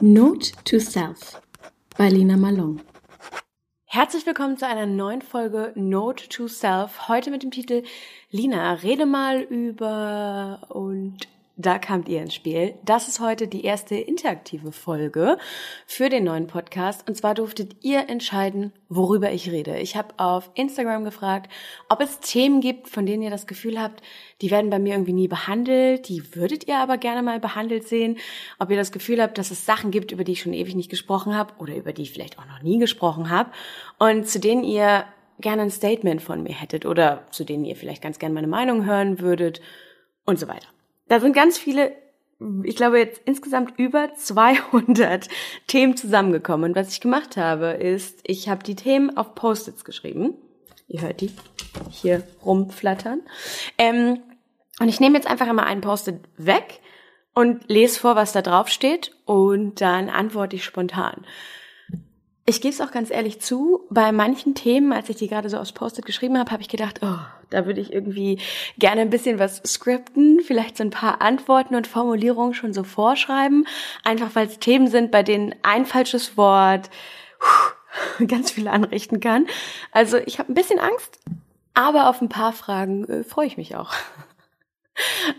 Note 0.00 0.52
to 0.64 0.78
Self 0.78 1.42
bei 1.96 2.08
Lina 2.08 2.36
Malone. 2.36 2.80
Herzlich 3.84 4.24
willkommen 4.26 4.56
zu 4.56 4.66
einer 4.66 4.86
neuen 4.86 5.22
Folge 5.22 5.72
Note 5.74 6.28
to 6.28 6.46
Self. 6.46 7.08
Heute 7.08 7.30
mit 7.30 7.42
dem 7.42 7.50
Titel 7.50 7.82
Lina, 8.30 8.74
rede 8.74 9.06
mal 9.06 9.40
über 9.40 10.60
und 10.68 11.26
da 11.58 11.78
kamt 11.78 12.08
ihr 12.08 12.22
ins 12.22 12.34
Spiel. 12.34 12.74
Das 12.84 13.08
ist 13.08 13.18
heute 13.18 13.48
die 13.48 13.64
erste 13.64 13.96
interaktive 13.96 14.70
Folge 14.70 15.38
für 15.86 16.08
den 16.08 16.22
neuen 16.22 16.46
Podcast. 16.46 17.06
Und 17.08 17.16
zwar 17.16 17.34
durftet 17.34 17.84
ihr 17.84 18.08
entscheiden, 18.08 18.72
worüber 18.88 19.32
ich 19.32 19.50
rede. 19.50 19.76
Ich 19.78 19.96
habe 19.96 20.14
auf 20.18 20.50
Instagram 20.54 21.04
gefragt, 21.04 21.50
ob 21.88 22.00
es 22.00 22.20
Themen 22.20 22.60
gibt, 22.60 22.88
von 22.88 23.06
denen 23.06 23.24
ihr 23.24 23.30
das 23.30 23.48
Gefühl 23.48 23.82
habt, 23.82 24.02
die 24.40 24.52
werden 24.52 24.70
bei 24.70 24.78
mir 24.78 24.94
irgendwie 24.94 25.12
nie 25.12 25.26
behandelt, 25.26 26.08
die 26.08 26.36
würdet 26.36 26.68
ihr 26.68 26.78
aber 26.78 26.96
gerne 26.96 27.22
mal 27.22 27.40
behandelt 27.40 27.88
sehen. 27.88 28.18
Ob 28.60 28.70
ihr 28.70 28.76
das 28.76 28.92
Gefühl 28.92 29.20
habt, 29.20 29.36
dass 29.36 29.50
es 29.50 29.66
Sachen 29.66 29.90
gibt, 29.90 30.12
über 30.12 30.22
die 30.22 30.32
ich 30.32 30.42
schon 30.42 30.52
ewig 30.52 30.76
nicht 30.76 30.90
gesprochen 30.90 31.34
habe 31.34 31.54
oder 31.58 31.74
über 31.74 31.92
die 31.92 32.02
ich 32.02 32.12
vielleicht 32.12 32.38
auch 32.38 32.46
noch 32.46 32.62
nie 32.62 32.78
gesprochen 32.78 33.30
habe 33.30 33.50
und 33.98 34.28
zu 34.28 34.38
denen 34.38 34.62
ihr 34.62 35.06
gerne 35.40 35.62
ein 35.62 35.70
Statement 35.72 36.22
von 36.22 36.44
mir 36.44 36.54
hättet 36.54 36.86
oder 36.86 37.24
zu 37.32 37.42
denen 37.42 37.64
ihr 37.64 37.74
vielleicht 37.74 38.02
ganz 38.02 38.20
gerne 38.20 38.34
meine 38.34 38.46
Meinung 38.46 38.84
hören 38.84 39.18
würdet 39.18 39.60
und 40.24 40.38
so 40.38 40.46
weiter. 40.46 40.68
Da 41.08 41.20
sind 41.20 41.34
ganz 41.34 41.58
viele, 41.58 41.92
ich 42.62 42.76
glaube 42.76 42.98
jetzt 42.98 43.20
insgesamt 43.24 43.78
über 43.78 44.14
200 44.14 45.28
Themen 45.66 45.96
zusammengekommen. 45.96 46.70
Und 46.70 46.76
was 46.76 46.92
ich 46.92 47.00
gemacht 47.00 47.36
habe, 47.36 47.68
ist, 47.68 48.20
ich 48.24 48.48
habe 48.48 48.62
die 48.62 48.76
Themen 48.76 49.16
auf 49.16 49.34
Post-its 49.34 49.84
geschrieben. 49.84 50.34
Ihr 50.86 51.02
hört 51.02 51.20
die 51.20 51.30
hier 51.90 52.22
rumflattern. 52.44 53.22
Ähm, 53.76 54.20
und 54.80 54.88
ich 54.88 55.00
nehme 55.00 55.16
jetzt 55.16 55.28
einfach 55.28 55.48
immer 55.48 55.66
einen 55.66 55.80
Post-it 55.80 56.20
weg 56.36 56.80
und 57.34 57.68
lese 57.68 58.00
vor, 58.00 58.16
was 58.16 58.32
da 58.32 58.42
drauf 58.42 58.68
steht 58.68 59.14
und 59.24 59.80
dann 59.80 60.08
antworte 60.08 60.56
ich 60.56 60.64
spontan. 60.64 61.24
Ich 62.48 62.62
gebe 62.62 62.72
es 62.72 62.80
auch 62.80 62.92
ganz 62.92 63.10
ehrlich 63.10 63.42
zu, 63.42 63.84
bei 63.90 64.10
manchen 64.10 64.54
Themen, 64.54 64.94
als 64.94 65.10
ich 65.10 65.16
die 65.16 65.28
gerade 65.28 65.50
so 65.50 65.58
aufs 65.58 65.72
Post-it 65.72 66.06
geschrieben 66.06 66.38
habe, 66.38 66.50
habe 66.50 66.62
ich 66.62 66.70
gedacht, 66.70 67.00
oh, 67.02 67.18
da 67.50 67.66
würde 67.66 67.82
ich 67.82 67.92
irgendwie 67.92 68.40
gerne 68.78 69.02
ein 69.02 69.10
bisschen 69.10 69.38
was 69.38 69.60
skripten, 69.66 70.40
vielleicht 70.40 70.78
so 70.78 70.82
ein 70.82 70.88
paar 70.88 71.20
Antworten 71.20 71.74
und 71.74 71.86
Formulierungen 71.86 72.54
schon 72.54 72.72
so 72.72 72.84
vorschreiben, 72.84 73.66
einfach 74.02 74.30
weil 74.32 74.46
es 74.46 74.58
Themen 74.60 74.86
sind, 74.86 75.10
bei 75.10 75.22
denen 75.22 75.56
ein 75.62 75.84
falsches 75.84 76.38
Wort 76.38 76.88
ganz 78.26 78.52
viel 78.52 78.68
anrichten 78.68 79.20
kann. 79.20 79.46
Also 79.92 80.16
ich 80.16 80.38
habe 80.38 80.50
ein 80.50 80.54
bisschen 80.54 80.78
Angst, 80.78 81.20
aber 81.74 82.08
auf 82.08 82.22
ein 82.22 82.30
paar 82.30 82.54
Fragen 82.54 83.04
äh, 83.10 83.24
freue 83.24 83.46
ich 83.46 83.58
mich 83.58 83.76
auch. 83.76 83.92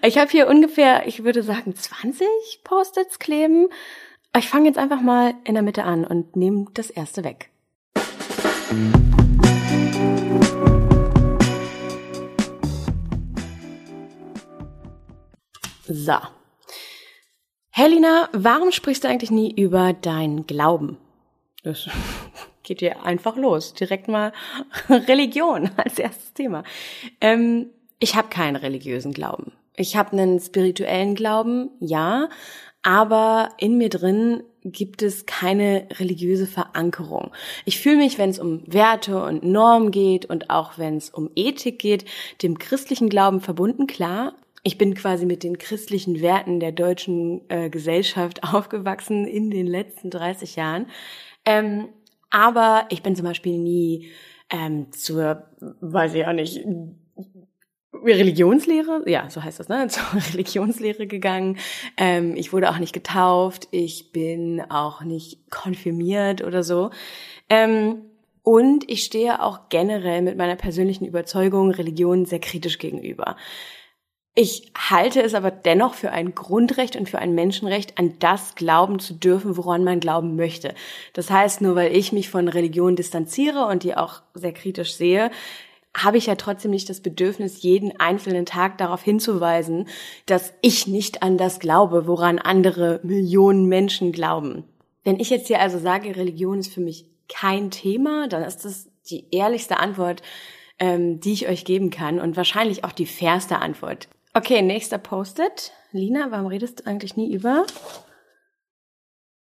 Ich 0.02 0.18
habe 0.18 0.32
hier 0.32 0.48
ungefähr, 0.48 1.06
ich 1.06 1.26
würde 1.26 1.44
sagen, 1.44 1.76
20 1.76 2.26
Post-its 2.64 3.20
kleben. 3.20 3.68
Ich 4.38 4.48
fange 4.48 4.68
jetzt 4.68 4.78
einfach 4.78 5.02
mal 5.02 5.34
in 5.44 5.56
der 5.56 5.64
Mitte 5.64 5.84
an 5.84 6.06
und 6.06 6.36
nehme 6.36 6.68
das 6.74 6.92
erste 6.92 7.24
weg. 7.24 7.50
So. 15.88 16.14
Helena, 17.72 18.30
warum 18.32 18.72
sprichst 18.72 19.04
du 19.04 19.08
eigentlich 19.08 19.32
nie 19.32 19.52
über 19.52 19.94
deinen 19.94 20.46
Glauben? 20.46 20.98
Das 21.64 21.90
geht 22.64 22.82
dir 22.82 23.04
einfach 23.04 23.36
los. 23.36 23.74
Direkt 23.74 24.08
mal 24.08 24.32
Religion 24.90 25.72
als 25.76 25.98
erstes 25.98 26.34
Thema. 26.34 26.64
Ähm, 27.20 27.72
ich 27.98 28.16
habe 28.16 28.30
keinen 28.30 28.58
religiösen 28.58 29.12
Glauben. 29.12 29.54
Ich 29.76 29.96
habe 29.96 30.12
einen 30.12 30.40
spirituellen 30.40 31.16
Glauben, 31.16 31.72
ja, 31.80 32.30
aber 32.82 33.50
in 33.58 33.78
mir 33.78 33.90
drin 33.90 34.44
gibt 34.64 35.02
es 35.02 35.26
keine 35.26 35.88
religiöse 36.00 36.48
Verankerung. 36.48 37.32
Ich 37.66 37.80
fühle 37.80 37.98
mich, 37.98 38.18
wenn 38.18 38.30
es 38.30 38.40
um 38.40 38.64
Werte 38.68 39.24
und 39.24 39.44
Normen 39.44 39.92
geht 39.92 40.26
und 40.26 40.50
auch 40.50 40.78
wenn 40.78 40.98
es 40.98 41.10
um 41.10 41.30
Ethik 41.36 41.80
geht, 41.80 42.06
dem 42.42 42.58
christlichen 42.58 43.10
Glauben 43.10 43.42
verbunden, 43.42 43.88
klar. 43.88 44.36
Ich 44.64 44.78
bin 44.78 44.94
quasi 44.94 45.26
mit 45.26 45.44
den 45.44 45.58
christlichen 45.58 46.22
Werten 46.22 46.60
der 46.60 46.74
deutschen 46.74 47.42
äh, 47.50 47.70
Gesellschaft 47.70 48.44
aufgewachsen 48.54 49.26
in 49.26 49.50
den 49.50 49.68
letzten 49.68 50.10
30 50.10 50.56
Jahren. 50.56 50.88
Ähm, 51.46 51.90
aber 52.30 52.86
ich 52.90 53.02
bin 53.02 53.16
zum 53.16 53.26
Beispiel 53.26 53.58
nie 53.58 54.10
ähm, 54.50 54.92
zur, 54.92 55.48
weiß 55.60 56.14
ich 56.14 56.26
auch 56.26 56.34
nicht, 56.34 56.64
Religionslehre, 58.04 59.04
ja, 59.08 59.30
so 59.30 59.44
heißt 59.44 59.60
das, 59.60 59.70
ne, 59.70 59.88
zur 59.90 60.04
Religionslehre 60.34 61.08
gegangen. 61.08 61.58
Ähm, 61.98 62.36
ich 62.36 62.54
wurde 62.54 62.70
auch 62.70 62.78
nicht 62.78 62.94
getauft, 62.94 63.68
ich 63.72 64.12
bin 64.12 64.62
auch 64.70 65.02
nicht 65.02 65.50
konfirmiert 65.52 66.44
oder 66.44 66.64
so. 66.64 66.92
Ähm, 67.50 68.02
und 68.44 68.90
ich 68.90 69.04
stehe 69.04 69.44
auch 69.44 69.70
generell 69.70 70.22
mit 70.22 70.38
meiner 70.38 70.56
persönlichen 70.56 71.06
Überzeugung 71.06 71.72
Religion 71.72 72.26
sehr 72.26 72.40
kritisch 72.40 72.80
gegenüber. 72.80 73.36
Ich 74.36 74.72
halte 74.78 75.22
es 75.22 75.34
aber 75.34 75.52
dennoch 75.52 75.96
für 75.96 76.12
ein 76.12 76.34
Grundrecht 76.34 76.96
und 76.96 77.10
für 77.10 77.20
ein 77.20 77.36
Menschenrecht, 77.36 77.98
an 77.98 78.14
das 78.20 78.56
glauben 78.56 79.00
zu 79.00 79.14
dürfen, 79.14 79.58
woran 79.58 79.84
man 79.84 80.00
glauben 80.00 80.36
möchte. 80.38 80.76
Das 81.14 81.30
heißt, 81.30 81.60
nur 81.60 81.76
weil 81.76 81.94
ich 81.96 82.14
mich 82.14 82.30
von 82.30 82.48
Religion 82.48 82.96
distanziere 82.96 83.66
und 83.66 83.84
die 83.84 83.98
auch 83.98 84.22
sehr 84.34 84.54
kritisch 84.54 84.94
sehe, 84.94 85.30
habe 85.96 86.18
ich 86.18 86.28
ja 86.28 86.36
trotzdem 86.36 86.72
nicht 86.72 86.90
das 86.90 87.02
Bedürfnis, 87.02 87.62
jeden 87.62 88.00
einzelnen 88.00 88.46
Tag 88.46 88.78
darauf 88.78 89.02
hinzuweisen, 89.02 89.88
dass 90.26 90.54
ich 90.62 90.88
nicht 90.88 91.24
an 91.24 91.38
das 91.38 91.60
glaube, 91.60 92.08
woran 92.08 92.40
andere 92.40 93.00
Millionen 93.04 93.66
Menschen 93.66 94.12
glauben. 94.12 94.66
Wenn 95.04 95.20
ich 95.20 95.30
jetzt 95.30 95.48
hier 95.48 95.60
also 95.60 95.80
sage, 95.80 96.16
Religion 96.16 96.60
ist 96.60 96.74
für 96.74 96.82
mich 96.82 97.10
kein 97.28 97.72
Thema, 97.72 98.28
dann 98.28 98.44
ist 98.44 98.66
das 98.66 98.90
die 99.10 99.28
ehrlichste 99.32 99.78
Antwort, 99.78 100.22
ähm, 100.78 101.20
die 101.20 101.34
ich 101.34 101.48
euch 101.48 101.66
geben 101.66 101.90
kann 101.90 102.20
und 102.20 102.38
wahrscheinlich 102.38 102.84
auch 102.84 102.92
die 102.92 103.06
fairste 103.06 103.60
Antwort. 103.60 104.08
Okay, 104.34 104.62
nächster 104.62 104.98
Post-it. 104.98 105.72
Lina, 105.92 106.28
warum 106.30 106.48
redest 106.48 106.82
du 106.82 106.86
eigentlich 106.86 107.18
nie 107.18 107.34
über 107.34 107.66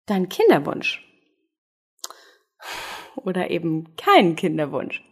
deinen 0.07 0.29
Kinderwunsch? 0.29 1.05
Oder 3.15 3.51
eben 3.51 3.95
keinen 3.95 4.35
Kinderwunsch. 4.35 5.03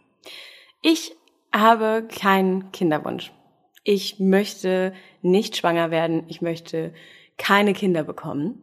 Ich 0.82 1.14
habe 1.54 2.08
keinen 2.08 2.72
Kinderwunsch. 2.72 3.32
Ich 3.84 4.18
möchte 4.18 4.92
nicht 5.22 5.56
schwanger 5.56 5.90
werden. 5.90 6.24
Ich 6.28 6.42
möchte 6.42 6.92
keine 7.36 7.72
Kinder 7.72 8.04
bekommen. 8.04 8.62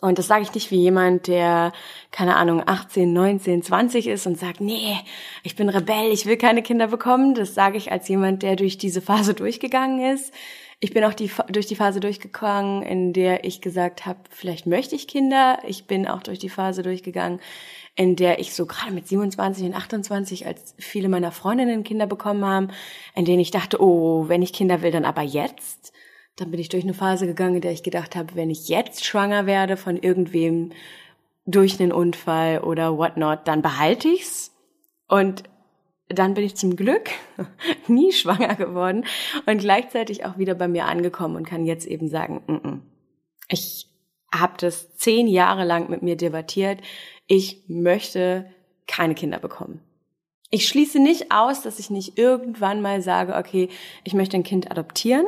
Und 0.00 0.18
das 0.18 0.26
sage 0.26 0.42
ich 0.42 0.52
nicht 0.52 0.70
wie 0.70 0.80
jemand, 0.80 1.28
der, 1.28 1.72
keine 2.10 2.36
Ahnung, 2.36 2.62
18, 2.66 3.10
19, 3.10 3.62
20 3.62 4.06
ist 4.08 4.26
und 4.26 4.38
sagt, 4.38 4.60
nee, 4.60 4.98
ich 5.42 5.56
bin 5.56 5.70
Rebell, 5.70 6.12
ich 6.12 6.26
will 6.26 6.36
keine 6.36 6.62
Kinder 6.62 6.88
bekommen. 6.88 7.34
Das 7.34 7.54
sage 7.54 7.78
ich 7.78 7.90
als 7.90 8.06
jemand, 8.08 8.42
der 8.42 8.56
durch 8.56 8.76
diese 8.76 9.00
Phase 9.00 9.32
durchgegangen 9.32 10.12
ist. 10.14 10.34
Ich 10.80 10.92
bin 10.92 11.04
auch 11.04 11.14
die, 11.14 11.30
durch 11.48 11.66
die 11.66 11.76
Phase 11.76 12.00
durchgegangen, 12.00 12.82
in 12.82 13.14
der 13.14 13.44
ich 13.44 13.62
gesagt 13.62 14.04
habe, 14.04 14.18
vielleicht 14.28 14.66
möchte 14.66 14.94
ich 14.94 15.08
Kinder. 15.08 15.58
Ich 15.66 15.86
bin 15.86 16.06
auch 16.06 16.22
durch 16.22 16.38
die 16.38 16.50
Phase 16.50 16.82
durchgegangen, 16.82 17.40
in 17.96 18.16
der 18.16 18.40
ich 18.40 18.54
so 18.54 18.66
gerade 18.66 18.92
mit 18.92 19.06
27 19.06 19.66
und 19.66 19.74
28, 19.74 20.46
als 20.46 20.74
viele 20.78 21.08
meiner 21.08 21.30
Freundinnen 21.30 21.84
Kinder 21.84 22.06
bekommen 22.06 22.44
haben, 22.44 22.68
in 23.14 23.24
denen 23.24 23.40
ich 23.40 23.50
dachte, 23.50 23.80
oh, 23.80 24.28
wenn 24.28 24.42
ich 24.42 24.52
Kinder 24.52 24.82
will, 24.82 24.90
dann 24.90 25.04
aber 25.04 25.22
jetzt. 25.22 25.92
Dann 26.36 26.50
bin 26.50 26.58
ich 26.58 26.68
durch 26.68 26.82
eine 26.82 26.94
Phase 26.94 27.26
gegangen, 27.26 27.56
in 27.56 27.60
der 27.60 27.70
ich 27.70 27.84
gedacht 27.84 28.16
habe, 28.16 28.34
wenn 28.34 28.50
ich 28.50 28.68
jetzt 28.68 29.04
schwanger 29.04 29.46
werde 29.46 29.76
von 29.76 29.96
irgendwem 29.96 30.72
durch 31.46 31.80
einen 31.80 31.92
Unfall 31.92 32.60
oder 32.60 32.96
whatnot, 32.98 33.46
dann 33.46 33.62
behalte 33.62 34.08
ich's. 34.08 34.52
Und 35.08 35.44
dann 36.08 36.34
bin 36.34 36.44
ich 36.44 36.56
zum 36.56 36.74
Glück 36.74 37.10
nie 37.86 38.12
schwanger 38.12 38.56
geworden 38.56 39.04
und 39.46 39.58
gleichzeitig 39.58 40.24
auch 40.24 40.36
wieder 40.36 40.54
bei 40.54 40.66
mir 40.66 40.86
angekommen 40.86 41.36
und 41.36 41.46
kann 41.46 41.64
jetzt 41.64 41.86
eben 41.86 42.08
sagen, 42.08 42.42
mm 42.46 42.52
-mm. 42.52 42.80
ich 43.48 43.86
habe 44.32 44.54
das 44.58 44.96
zehn 44.96 45.28
Jahre 45.28 45.64
lang 45.64 45.88
mit 45.88 46.02
mir 46.02 46.16
debattiert. 46.16 46.80
Ich 47.26 47.64
möchte 47.68 48.46
keine 48.86 49.14
Kinder 49.14 49.38
bekommen. 49.38 49.80
Ich 50.50 50.68
schließe 50.68 51.00
nicht 51.00 51.32
aus, 51.32 51.62
dass 51.62 51.78
ich 51.78 51.90
nicht 51.90 52.18
irgendwann 52.18 52.80
mal 52.80 53.02
sage, 53.02 53.34
okay, 53.34 53.68
ich 54.04 54.14
möchte 54.14 54.36
ein 54.36 54.44
Kind 54.44 54.70
adoptieren. 54.70 55.26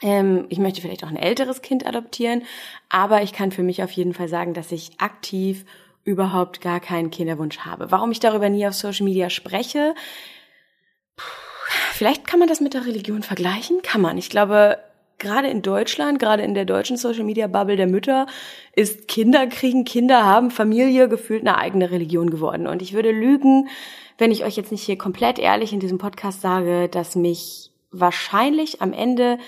Ähm, 0.00 0.46
ich 0.48 0.58
möchte 0.58 0.80
vielleicht 0.80 1.04
auch 1.04 1.08
ein 1.08 1.16
älteres 1.16 1.62
Kind 1.62 1.86
adoptieren, 1.86 2.42
aber 2.88 3.22
ich 3.22 3.32
kann 3.32 3.52
für 3.52 3.62
mich 3.62 3.82
auf 3.82 3.90
jeden 3.90 4.14
Fall 4.14 4.28
sagen, 4.28 4.54
dass 4.54 4.72
ich 4.72 4.92
aktiv 4.98 5.64
überhaupt 6.04 6.60
gar 6.60 6.80
keinen 6.80 7.10
Kinderwunsch 7.10 7.58
habe. 7.60 7.90
Warum 7.90 8.12
ich 8.12 8.20
darüber 8.20 8.48
nie 8.48 8.66
auf 8.66 8.74
Social 8.74 9.04
Media 9.04 9.30
spreche? 9.30 9.94
Vielleicht 11.92 12.26
kann 12.26 12.38
man 12.38 12.48
das 12.48 12.60
mit 12.60 12.74
der 12.74 12.86
Religion 12.86 13.22
vergleichen. 13.22 13.82
Kann 13.82 14.00
man. 14.00 14.18
Ich 14.18 14.28
glaube, 14.28 14.78
gerade 15.18 15.48
in 15.48 15.62
Deutschland, 15.62 16.18
gerade 16.18 16.42
in 16.42 16.54
der 16.54 16.64
deutschen 16.64 16.96
Social 16.96 17.24
Media 17.24 17.46
Bubble 17.46 17.76
der 17.76 17.86
Mütter, 17.86 18.26
ist 18.74 19.08
Kinder 19.08 19.46
kriegen, 19.46 19.84
Kinder 19.84 20.24
haben, 20.24 20.50
Familie 20.50 21.08
gefühlt 21.08 21.42
eine 21.42 21.58
eigene 21.58 21.90
Religion 21.90 22.30
geworden. 22.30 22.66
Und 22.66 22.82
ich 22.82 22.92
würde 22.92 23.10
lügen, 23.10 23.68
wenn 24.18 24.30
ich 24.30 24.44
euch 24.44 24.56
jetzt 24.56 24.72
nicht 24.72 24.82
hier 24.82 24.98
komplett 24.98 25.38
ehrlich 25.38 25.72
in 25.72 25.80
diesem 25.80 25.98
Podcast 25.98 26.40
sage, 26.40 26.88
dass 26.88 27.16
mich 27.16 27.70
wahrscheinlich 27.90 28.82
am 28.82 28.92
Ende 28.92 29.38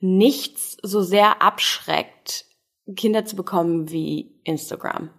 nichts 0.00 0.76
so 0.82 1.00
sehr 1.02 1.42
abschreckt, 1.42 2.46
Kinder 2.96 3.24
zu 3.24 3.36
bekommen 3.36 3.90
wie 3.90 4.34
Instagram. 4.44 5.10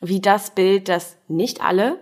Wie 0.00 0.20
das 0.20 0.54
Bild, 0.54 0.88
das 0.88 1.16
nicht 1.28 1.64
alle, 1.64 1.98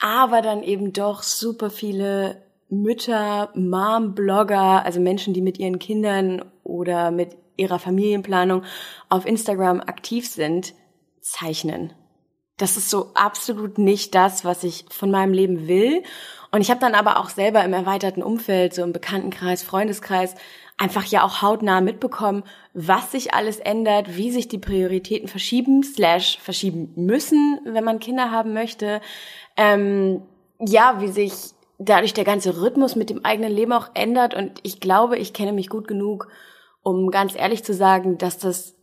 aber 0.00 0.42
dann 0.42 0.62
eben 0.62 0.92
doch 0.92 1.22
super 1.22 1.70
viele 1.70 2.42
Mütter, 2.68 3.50
Mom-Blogger, 3.54 4.84
also 4.84 4.98
Menschen, 4.98 5.34
die 5.34 5.42
mit 5.42 5.58
ihren 5.58 5.78
Kindern 5.78 6.42
oder 6.64 7.10
mit 7.10 7.36
ihrer 7.56 7.78
Familienplanung 7.78 8.64
auf 9.08 9.26
Instagram 9.26 9.80
aktiv 9.80 10.28
sind, 10.28 10.74
zeichnen. 11.20 11.92
Das 12.56 12.76
ist 12.76 12.90
so 12.90 13.10
absolut 13.14 13.78
nicht 13.78 14.14
das, 14.14 14.44
was 14.44 14.62
ich 14.62 14.84
von 14.90 15.10
meinem 15.10 15.32
Leben 15.32 15.66
will. 15.66 16.02
Und 16.50 16.60
ich 16.60 16.70
habe 16.70 16.80
dann 16.80 16.94
aber 16.94 17.18
auch 17.18 17.30
selber 17.30 17.64
im 17.64 17.72
erweiterten 17.72 18.22
Umfeld, 18.22 18.74
so 18.74 18.82
im 18.82 18.92
Bekanntenkreis, 18.92 19.62
Freundeskreis, 19.62 20.34
einfach 20.76 21.04
ja 21.04 21.24
auch 21.24 21.42
hautnah 21.42 21.80
mitbekommen, 21.80 22.44
was 22.74 23.12
sich 23.12 23.34
alles 23.34 23.58
ändert, 23.58 24.16
wie 24.16 24.30
sich 24.30 24.48
die 24.48 24.58
Prioritäten 24.58 25.28
verschieben, 25.28 25.82
slash 25.82 26.38
verschieben 26.40 26.92
müssen, 26.96 27.60
wenn 27.64 27.84
man 27.84 28.00
Kinder 28.00 28.30
haben 28.30 28.52
möchte. 28.52 29.00
Ähm, 29.56 30.22
ja, 30.60 31.00
wie 31.00 31.08
sich 31.08 31.32
dadurch 31.78 32.14
der 32.14 32.24
ganze 32.24 32.60
Rhythmus 32.60 32.96
mit 32.96 33.10
dem 33.10 33.24
eigenen 33.24 33.52
Leben 33.52 33.72
auch 33.72 33.90
ändert. 33.94 34.34
Und 34.34 34.60
ich 34.62 34.80
glaube, 34.80 35.18
ich 35.18 35.32
kenne 35.32 35.52
mich 35.52 35.68
gut 35.68 35.88
genug, 35.88 36.28
um 36.82 37.10
ganz 37.10 37.34
ehrlich 37.36 37.64
zu 37.64 37.74
sagen, 37.74 38.18
dass 38.18 38.38
das 38.38 38.74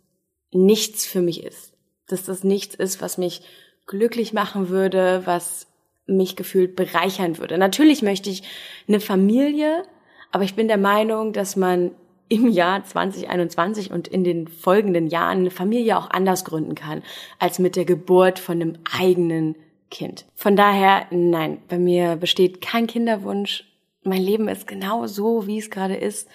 nichts 0.52 1.06
für 1.06 1.22
mich 1.22 1.44
ist. 1.44 1.74
Dass 2.08 2.24
das 2.24 2.44
nichts 2.44 2.76
ist, 2.76 3.02
was 3.02 3.18
mich 3.18 3.42
glücklich 3.86 4.34
machen 4.34 4.70
würde, 4.70 5.22
was 5.26 5.68
mich 6.06 6.36
gefühlt 6.36 6.76
bereichern 6.76 7.38
würde. 7.38 7.58
Natürlich 7.58 8.02
möchte 8.02 8.30
ich 8.30 8.44
eine 8.88 9.00
Familie, 9.00 9.84
aber 10.32 10.44
ich 10.44 10.56
bin 10.56 10.68
der 10.68 10.78
Meinung, 10.78 11.34
dass 11.34 11.56
man 11.56 11.92
im 12.30 12.48
Jahr 12.48 12.84
2021 12.84 13.92
und 13.92 14.08
in 14.08 14.24
den 14.24 14.48
folgenden 14.48 15.08
Jahren 15.08 15.40
eine 15.40 15.52
Familie 15.52 15.98
auch 15.98 16.10
anders 16.12 16.46
gründen 16.46 16.76
kann, 16.76 17.04
als 17.40 17.60
mit 17.60 17.76
der 17.76 17.86
Geburt 17.86 18.38
von 18.38 18.62
einem 18.62 18.78
eigenen 18.98 19.56
Kind. 19.90 20.26
Von 20.36 20.56
daher, 20.56 21.08
nein, 21.10 21.60
bei 21.68 21.80
mir 21.80 22.16
besteht 22.16 22.62
kein 22.62 22.86
Kinderwunsch. 22.86 23.66
Mein 24.04 24.22
Leben 24.22 24.48
ist 24.48 24.68
genau 24.68 25.08
so, 25.08 25.48
wie 25.48 25.58
es 25.58 25.72
gerade 25.72 25.96
ist. 25.96 26.30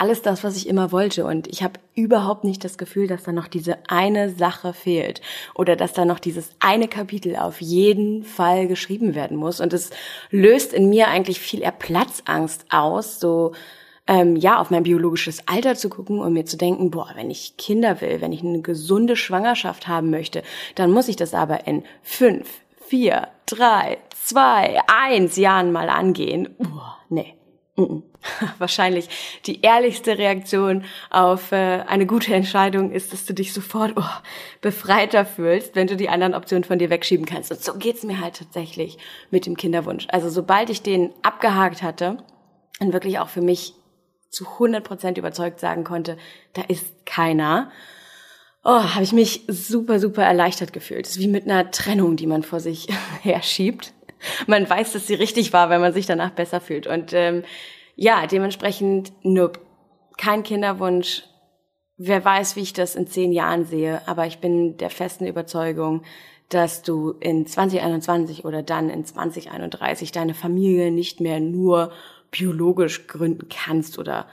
Alles 0.00 0.22
das, 0.22 0.44
was 0.44 0.56
ich 0.56 0.68
immer 0.68 0.92
wollte. 0.92 1.24
Und 1.24 1.48
ich 1.48 1.64
habe 1.64 1.80
überhaupt 1.96 2.44
nicht 2.44 2.62
das 2.62 2.78
Gefühl, 2.78 3.08
dass 3.08 3.24
da 3.24 3.32
noch 3.32 3.48
diese 3.48 3.78
eine 3.88 4.30
Sache 4.30 4.72
fehlt. 4.72 5.20
Oder 5.56 5.74
dass 5.74 5.92
da 5.92 6.04
noch 6.04 6.20
dieses 6.20 6.50
eine 6.60 6.86
Kapitel 6.86 7.34
auf 7.34 7.60
jeden 7.60 8.22
Fall 8.22 8.68
geschrieben 8.68 9.16
werden 9.16 9.36
muss. 9.36 9.60
Und 9.60 9.72
es 9.72 9.90
löst 10.30 10.72
in 10.72 10.88
mir 10.88 11.08
eigentlich 11.08 11.40
viel 11.40 11.62
eher 11.62 11.72
Platzangst 11.72 12.66
aus, 12.70 13.18
so 13.18 13.54
ähm, 14.06 14.36
ja, 14.36 14.60
auf 14.60 14.70
mein 14.70 14.84
biologisches 14.84 15.42
Alter 15.48 15.74
zu 15.74 15.88
gucken 15.88 16.20
und 16.20 16.32
mir 16.32 16.44
zu 16.44 16.56
denken, 16.56 16.92
boah, 16.92 17.10
wenn 17.16 17.28
ich 17.28 17.56
Kinder 17.56 18.00
will, 18.00 18.20
wenn 18.20 18.32
ich 18.32 18.44
eine 18.44 18.62
gesunde 18.62 19.16
Schwangerschaft 19.16 19.88
haben 19.88 20.10
möchte, 20.10 20.44
dann 20.76 20.92
muss 20.92 21.08
ich 21.08 21.16
das 21.16 21.34
aber 21.34 21.66
in 21.66 21.82
fünf, 22.02 22.48
vier, 22.86 23.26
drei, 23.46 23.98
zwei, 24.14 24.80
eins 24.86 25.36
Jahren 25.36 25.72
mal 25.72 25.88
angehen. 25.88 26.54
Uah, 26.60 26.98
nee. 27.08 27.34
Wahrscheinlich 28.58 29.08
die 29.46 29.62
ehrlichste 29.62 30.18
Reaktion 30.18 30.84
auf 31.10 31.52
äh, 31.52 31.82
eine 31.86 32.06
gute 32.06 32.34
Entscheidung 32.34 32.90
ist, 32.90 33.12
dass 33.12 33.24
du 33.24 33.32
dich 33.32 33.52
sofort 33.52 33.92
oh, 33.96 34.02
befreiter 34.60 35.24
fühlst, 35.24 35.76
wenn 35.76 35.86
du 35.86 35.96
die 35.96 36.08
anderen 36.08 36.34
Optionen 36.34 36.64
von 36.64 36.78
dir 36.78 36.90
wegschieben 36.90 37.26
kannst. 37.26 37.50
Und 37.50 37.62
so 37.62 37.74
geht's 37.74 38.02
mir 38.02 38.20
halt 38.20 38.36
tatsächlich 38.36 38.98
mit 39.30 39.46
dem 39.46 39.56
Kinderwunsch. 39.56 40.06
Also 40.10 40.28
sobald 40.28 40.70
ich 40.70 40.82
den 40.82 41.12
abgehakt 41.22 41.82
hatte 41.82 42.18
und 42.80 42.92
wirklich 42.92 43.18
auch 43.18 43.28
für 43.28 43.42
mich 43.42 43.74
zu 44.30 44.46
100 44.46 44.84
Prozent 44.84 45.18
überzeugt 45.18 45.60
sagen 45.60 45.84
konnte, 45.84 46.16
da 46.52 46.62
ist 46.62 47.06
keiner, 47.06 47.70
oh, 48.64 48.82
habe 48.94 49.02
ich 49.02 49.12
mich 49.12 49.42
super, 49.48 49.98
super 50.00 50.24
erleichtert 50.24 50.72
gefühlt. 50.72 51.06
Das 51.06 51.12
ist 51.12 51.20
wie 51.20 51.28
mit 51.28 51.44
einer 51.44 51.70
Trennung, 51.70 52.16
die 52.16 52.26
man 52.26 52.42
vor 52.42 52.60
sich 52.60 52.88
herschiebt. 53.22 53.92
Man 54.46 54.68
weiß, 54.68 54.92
dass 54.92 55.06
sie 55.06 55.14
richtig 55.14 55.52
war, 55.52 55.70
wenn 55.70 55.80
man 55.80 55.92
sich 55.92 56.06
danach 56.06 56.30
besser 56.30 56.60
fühlt. 56.60 56.86
Und 56.86 57.12
ähm, 57.12 57.44
ja, 58.00 58.28
dementsprechend, 58.28 59.12
nope, 59.24 59.58
kein 60.16 60.44
Kinderwunsch. 60.44 61.24
Wer 61.96 62.24
weiß, 62.24 62.54
wie 62.54 62.60
ich 62.60 62.72
das 62.72 62.94
in 62.94 63.08
zehn 63.08 63.32
Jahren 63.32 63.64
sehe, 63.64 64.06
aber 64.06 64.24
ich 64.24 64.38
bin 64.38 64.76
der 64.76 64.88
festen 64.88 65.26
Überzeugung, 65.26 66.02
dass 66.48 66.82
du 66.82 67.10
in 67.18 67.44
2021 67.44 68.44
oder 68.44 68.62
dann 68.62 68.88
in 68.88 69.04
2031 69.04 70.12
deine 70.12 70.34
Familie 70.34 70.92
nicht 70.92 71.20
mehr 71.20 71.40
nur 71.40 71.90
biologisch 72.30 73.08
gründen 73.08 73.48
kannst 73.48 73.98
oder 73.98 74.28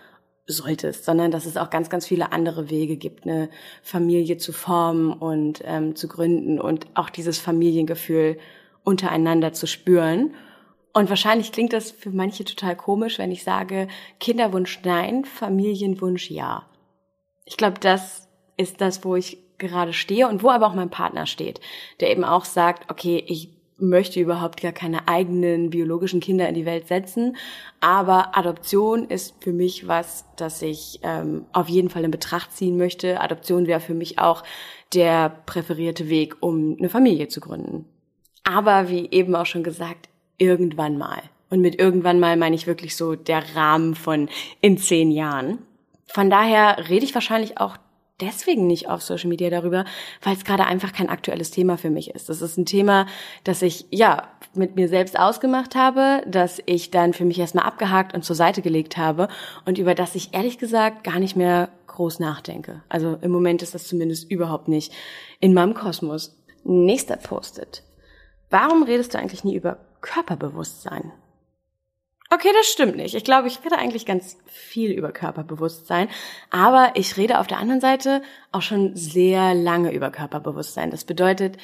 solltest, 0.46 1.04
sondern 1.04 1.32
dass 1.32 1.48
es 1.48 1.58
auch 1.58 1.72
ganz, 1.72 1.90
ganz 1.90 2.06
viele 2.06 2.32
andere 2.32 2.70
Wege 2.70 2.98
gibt, 2.98 3.24
eine 3.24 3.50
Familie 3.82 4.38
zu 4.38 4.54
formen 4.54 5.12
und 5.12 5.64
ähm, 5.66 5.96
zu 5.96 6.08
gründen 6.08 6.60
und 6.60 6.86
auch 6.94 7.10
dieses 7.10 7.40
Familiengefühl 7.40 8.38
untereinander 8.84 9.54
zu 9.54 9.66
spüren. 9.66 10.36
Und 10.96 11.10
wahrscheinlich 11.10 11.52
klingt 11.52 11.74
das 11.74 11.92
für 11.92 12.10
manche 12.10 12.46
total 12.46 12.78
komisch, 12.78 13.20
wenn 13.20 13.30
ich 13.30 13.44
sage, 13.44 13.90
Kinderwunsch 14.22 14.80
nein, 14.86 15.26
Familienwunsch 15.26 16.32
ja. 16.32 16.70
Ich 17.44 17.58
glaube, 17.58 17.82
das 17.82 18.30
ist 18.56 18.80
das, 18.80 19.04
wo 19.04 19.18
ich 19.18 19.38
gerade 19.58 19.92
stehe 19.92 20.30
und 20.30 20.42
wo 20.42 20.52
aber 20.52 20.68
auch 20.68 20.74
mein 20.74 20.90
Partner 20.90 21.26
steht, 21.26 21.60
der 22.00 22.12
eben 22.12 22.24
auch 22.24 22.46
sagt, 22.46 22.90
okay, 22.90 23.22
ich 23.28 23.50
möchte 23.78 24.22
überhaupt 24.22 24.62
gar 24.62 24.72
keine 24.72 25.10
eigenen 25.10 25.70
biologischen 25.70 26.22
Kinder 26.22 26.48
in 26.48 26.56
die 26.56 26.66
Welt 26.66 26.88
setzen. 26.88 27.36
Aber 27.82 28.38
Adoption 28.38 29.10
ist 29.10 29.36
für 29.44 29.52
mich 29.52 29.90
was, 29.90 30.24
das 30.38 30.62
ich 30.62 31.02
ähm, 31.04 31.46
auf 31.52 31.68
jeden 31.68 31.90
Fall 31.90 32.06
in 32.06 32.12
Betracht 32.12 32.54
ziehen 32.54 32.78
möchte. 32.78 33.20
Adoption 33.20 33.68
wäre 33.68 33.82
für 33.82 33.96
mich 33.96 34.20
auch 34.20 34.44
der 34.94 35.28
präferierte 35.46 36.08
Weg, 36.08 36.38
um 36.40 36.78
eine 36.80 36.88
Familie 36.88 37.28
zu 37.28 37.42
gründen. 37.42 37.84
Aber 38.46 38.88
wie 38.88 39.10
eben 39.12 39.36
auch 39.36 39.46
schon 39.46 39.64
gesagt, 39.64 40.08
irgendwann 40.38 40.98
mal. 40.98 41.24
Und 41.50 41.62
mit 41.62 41.80
irgendwann 41.80 42.20
mal 42.20 42.38
meine 42.38 42.56
ich 42.56 42.68
wirklich 42.68 42.96
so 42.96 43.16
der 43.16 43.56
Rahmen 43.56 43.96
von 43.96 44.30
in 44.62 44.78
zehn 44.78 45.12
Jahren. 45.12 45.60
Von 46.08 46.30
daher 46.30 46.90
rede 46.90 47.06
ich 47.06 47.14
wahrscheinlich 47.14 47.60
auch 47.60 47.78
deswegen 48.22 48.68
nicht 48.68 48.88
auf 48.88 49.02
Social 49.02 49.30
Media 49.30 49.50
darüber, 49.50 49.86
weil 50.22 50.36
es 50.36 50.46
gerade 50.46 50.66
einfach 50.66 50.94
kein 50.94 51.10
aktuelles 51.10 51.52
Thema 51.52 51.78
für 51.78 51.90
mich 51.90 52.12
ist. 52.12 52.30
Das 52.30 52.42
ist 52.42 52.58
ein 52.58 52.66
Thema, 52.66 53.08
das 53.44 53.62
ich 53.62 53.86
ja 53.92 54.30
mit 54.54 54.76
mir 54.76 54.88
selbst 54.88 55.20
ausgemacht 55.20 55.76
habe, 55.76 56.24
das 56.28 56.62
ich 56.66 56.92
dann 56.92 57.14
für 57.14 57.26
mich 57.26 57.40
erstmal 57.40 57.66
abgehakt 57.66 58.14
und 58.14 58.24
zur 58.24 58.36
Seite 58.36 58.62
gelegt 58.62 58.98
habe 58.98 59.28
und 59.66 59.78
über 59.78 59.96
das 59.96 60.16
ich 60.16 60.34
ehrlich 60.34 60.58
gesagt 60.58 61.04
gar 61.04 61.20
nicht 61.20 61.36
mehr 61.36 61.70
groß 61.88 62.20
nachdenke. 62.20 62.84
Also 62.90 63.18
im 63.22 63.32
Moment 63.32 63.62
ist 63.62 63.76
das 63.76 63.88
zumindest 63.88 64.30
überhaupt 64.30 64.68
nicht 64.68 64.94
in 65.40 65.54
meinem 65.54 65.74
Kosmos. 65.74 66.38
Nächster 66.64 67.18
Postet. 67.18 67.84
Warum 68.50 68.84
redest 68.84 69.14
du 69.14 69.20
eigentlich 69.20 69.44
nie 69.44 69.56
über 69.56 69.78
Körperbewusstsein? 70.06 71.12
Okay, 72.30 72.50
das 72.54 72.68
stimmt 72.68 72.96
nicht. 72.96 73.16
Ich 73.16 73.24
glaube, 73.24 73.48
ich 73.48 73.64
rede 73.64 73.78
eigentlich 73.78 74.06
ganz 74.06 74.38
viel 74.46 74.92
über 74.92 75.12
Körperbewusstsein, 75.12 76.10
aber 76.50 76.92
ich 76.96 77.18
rede 77.18 77.40
auf 77.40 77.48
der 77.48 77.60
anderen 77.60 77.82
Seite 77.82 78.22
auch 78.52 78.62
schon 78.62 78.96
sehr 78.96 79.54
lange 79.54 79.92
über 79.92 80.10
Körperbewusstsein. 80.10 80.92
Das 80.92 81.06
bedeutet, 81.06 81.58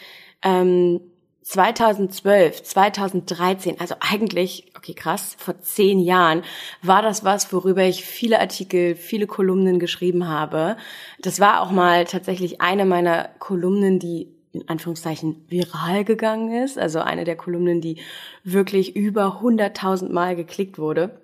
ähm, 0.43 1.01
2012, 1.43 2.61
2013, 2.63 3.79
also 3.79 3.95
eigentlich, 3.99 4.71
okay, 4.77 4.93
krass, 4.93 5.35
vor 5.39 5.59
zehn 5.59 5.99
Jahren 5.99 6.43
war 6.83 7.01
das 7.01 7.23
was, 7.23 7.51
worüber 7.51 7.83
ich 7.83 8.05
viele 8.05 8.39
Artikel, 8.39 8.95
viele 8.95 9.25
Kolumnen 9.25 9.79
geschrieben 9.79 10.27
habe. 10.27 10.77
Das 11.19 11.39
war 11.39 11.61
auch 11.61 11.71
mal 11.71 12.05
tatsächlich 12.05 12.61
eine 12.61 12.85
meiner 12.85 13.29
Kolumnen, 13.39 13.97
die 13.97 14.27
in 14.53 14.67
Anführungszeichen 14.67 15.45
viral 15.47 16.03
gegangen 16.03 16.63
ist, 16.63 16.77
also 16.77 16.99
eine 16.99 17.23
der 17.23 17.35
Kolumnen, 17.35 17.81
die 17.81 17.97
wirklich 18.43 18.95
über 18.95 19.41
100.000 19.41 20.11
Mal 20.11 20.35
geklickt 20.35 20.77
wurde, 20.77 21.21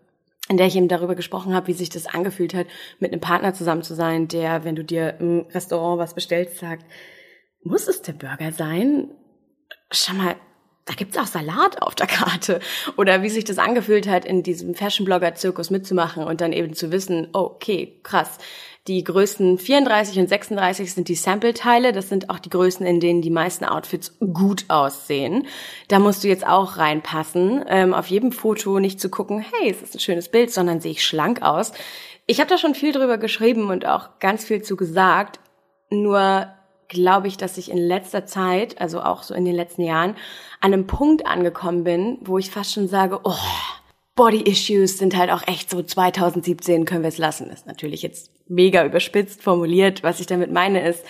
in 0.49 0.57
der 0.57 0.67
ich 0.67 0.75
eben 0.75 0.87
darüber 0.87 1.15
gesprochen 1.15 1.53
habe, 1.53 1.67
wie 1.67 1.73
sich 1.73 1.89
das 1.89 2.07
angefühlt 2.07 2.53
hat, 2.53 2.67
mit 2.99 3.11
einem 3.11 3.21
Partner 3.21 3.53
zusammen 3.53 3.83
zu 3.83 3.95
sein, 3.95 4.27
der, 4.27 4.63
wenn 4.63 4.75
du 4.75 4.83
dir 4.83 5.17
im 5.19 5.45
Restaurant 5.53 5.99
was 5.99 6.13
bestellst, 6.13 6.57
sagt, 6.57 6.85
muss 7.63 7.87
es 7.87 8.01
der 8.01 8.13
Burger 8.13 8.51
sein? 8.51 9.09
Schau 9.91 10.13
mal, 10.13 10.35
da 10.87 10.93
gibt's 10.93 11.17
auch 11.17 11.27
Salat 11.27 11.81
auf 11.81 11.95
der 11.95 12.07
Karte. 12.07 12.59
Oder 12.95 13.21
wie 13.21 13.29
sich 13.29 13.43
das 13.43 13.57
angefühlt 13.57 14.07
hat, 14.07 14.25
in 14.25 14.41
diesem 14.41 14.73
Fashion-Blogger-Zirkus 14.73 15.69
mitzumachen 15.69 16.23
und 16.23 16.41
dann 16.41 16.53
eben 16.53 16.73
zu 16.73 16.91
wissen, 16.91 17.27
okay, 17.33 17.99
krass, 18.03 18.37
die 18.87 19.03
Größen 19.03 19.57
34 19.57 20.17
und 20.17 20.29
36 20.29 20.93
sind 20.93 21.09
die 21.09 21.15
Sample-Teile. 21.15 21.91
Das 21.91 22.07
sind 22.07 22.29
auch 22.29 22.39
die 22.39 22.49
Größen, 22.49 22.85
in 22.85 23.01
denen 23.01 23.21
die 23.21 23.29
meisten 23.29 23.65
Outfits 23.65 24.17
gut 24.19 24.63
aussehen. 24.69 25.45
Da 25.89 25.99
musst 25.99 26.23
du 26.23 26.29
jetzt 26.29 26.47
auch 26.47 26.77
reinpassen. 26.77 27.65
Ähm, 27.67 27.93
auf 27.93 28.07
jedem 28.07 28.31
Foto 28.31 28.79
nicht 28.79 29.01
zu 29.01 29.09
gucken, 29.09 29.39
hey, 29.39 29.69
es 29.69 29.81
ist 29.81 29.95
ein 29.95 29.99
schönes 29.99 30.29
Bild, 30.29 30.51
sondern 30.51 30.79
sehe 30.79 30.93
ich 30.93 31.05
schlank 31.05 31.41
aus. 31.41 31.73
Ich 32.27 32.39
habe 32.39 32.49
da 32.49 32.57
schon 32.57 32.75
viel 32.75 32.93
drüber 32.93 33.17
geschrieben 33.17 33.69
und 33.69 33.85
auch 33.85 34.19
ganz 34.19 34.45
viel 34.45 34.61
zu 34.61 34.77
gesagt. 34.77 35.41
Nur 35.89 36.47
glaube 36.87 37.27
ich, 37.27 37.37
dass 37.37 37.57
ich 37.57 37.71
in 37.71 37.77
letzter 37.77 38.25
Zeit, 38.25 38.79
also 38.79 39.01
auch 39.01 39.23
so 39.23 39.33
in 39.33 39.45
den 39.45 39.55
letzten 39.55 39.83
Jahren, 39.83 40.15
an 40.59 40.73
einem 40.73 40.87
Punkt 40.87 41.25
angekommen 41.25 41.83
bin, 41.83 42.17
wo 42.21 42.37
ich 42.37 42.51
fast 42.51 42.73
schon 42.73 42.87
sage, 42.87 43.19
oh, 43.23 43.33
Body 44.15 44.41
Issues 44.41 44.97
sind 44.97 45.15
halt 45.15 45.29
auch 45.29 45.47
echt 45.47 45.69
so 45.69 45.83
2017 45.83 46.85
können 46.85 47.03
wir 47.03 47.09
es 47.09 47.19
lassen. 47.19 47.49
ist 47.51 47.67
natürlich 47.67 48.01
jetzt 48.01 48.31
mega 48.47 48.83
überspitzt 48.83 49.43
formuliert. 49.43 50.01
Was 50.01 50.19
ich 50.19 50.25
damit 50.25 50.51
meine 50.51 50.87
ist, 50.87 51.03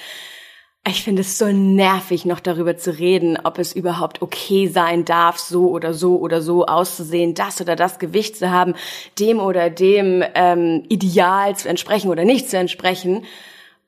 ich 0.86 1.04
finde 1.04 1.22
es 1.22 1.38
so 1.38 1.48
nervig, 1.48 2.26
noch 2.26 2.40
darüber 2.40 2.78
zu 2.78 2.98
reden, 2.98 3.38
ob 3.44 3.60
es 3.60 3.74
überhaupt 3.74 4.22
okay 4.22 4.68
sein 4.68 5.04
darf, 5.04 5.38
so 5.38 5.70
oder 5.70 5.94
so 5.94 6.18
oder 6.18 6.42
so 6.42 6.66
auszusehen, 6.66 7.34
das 7.34 7.60
oder 7.60 7.76
das 7.76 8.00
Gewicht 8.00 8.38
zu 8.38 8.52
haben, 8.52 8.74
dem 9.20 9.40
oder 9.40 9.70
dem 9.70 10.24
ähm, 10.34 10.86
Ideal 10.88 11.56
zu 11.56 11.68
entsprechen 11.68 12.10
oder 12.10 12.24
nicht 12.24 12.50
zu 12.50 12.58
entsprechen. 12.58 13.26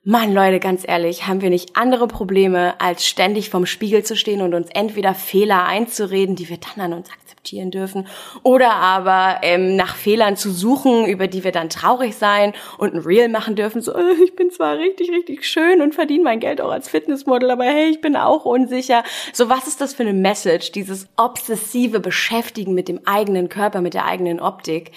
Mann, 0.09 0.33
Leute, 0.33 0.59
ganz 0.59 0.81
ehrlich, 0.87 1.27
haben 1.27 1.41
wir 1.41 1.51
nicht 1.51 1.75
andere 1.75 2.07
Probleme, 2.07 2.73
als 2.81 3.05
ständig 3.05 3.51
vorm 3.51 3.67
Spiegel 3.67 4.03
zu 4.03 4.15
stehen 4.15 4.41
und 4.41 4.55
uns 4.55 4.67
entweder 4.73 5.13
Fehler 5.13 5.65
einzureden, 5.65 6.35
die 6.35 6.49
wir 6.49 6.57
dann 6.57 6.83
an 6.83 6.97
uns 6.97 7.11
akzeptieren 7.11 7.69
dürfen, 7.69 8.07
oder 8.41 8.71
aber 8.71 9.41
ähm, 9.43 9.75
nach 9.75 9.95
Fehlern 9.95 10.35
zu 10.35 10.49
suchen, 10.49 11.05
über 11.05 11.27
die 11.27 11.43
wir 11.43 11.51
dann 11.51 11.69
traurig 11.69 12.15
sein 12.15 12.53
und 12.79 12.95
ein 12.95 13.01
Reel 13.01 13.29
machen 13.29 13.55
dürfen, 13.55 13.83
so, 13.83 13.93
äh, 13.93 14.13
ich 14.23 14.35
bin 14.35 14.49
zwar 14.49 14.79
richtig, 14.79 15.11
richtig 15.11 15.47
schön 15.47 15.79
und 15.79 15.93
verdiene 15.93 16.23
mein 16.23 16.39
Geld 16.39 16.59
auch 16.59 16.71
als 16.71 16.89
Fitnessmodel, 16.89 17.51
aber 17.51 17.65
hey, 17.65 17.91
ich 17.91 18.01
bin 18.01 18.15
auch 18.15 18.45
unsicher. 18.45 19.03
So, 19.31 19.47
was 19.47 19.67
ist 19.67 19.79
das 19.79 19.93
für 19.93 20.01
eine 20.01 20.13
Message, 20.13 20.71
dieses 20.71 21.07
obsessive 21.17 21.99
Beschäftigen 21.99 22.73
mit 22.73 22.87
dem 22.87 23.01
eigenen 23.05 23.47
Körper, 23.47 23.81
mit 23.81 23.93
der 23.93 24.05
eigenen 24.05 24.39
Optik? 24.39 24.91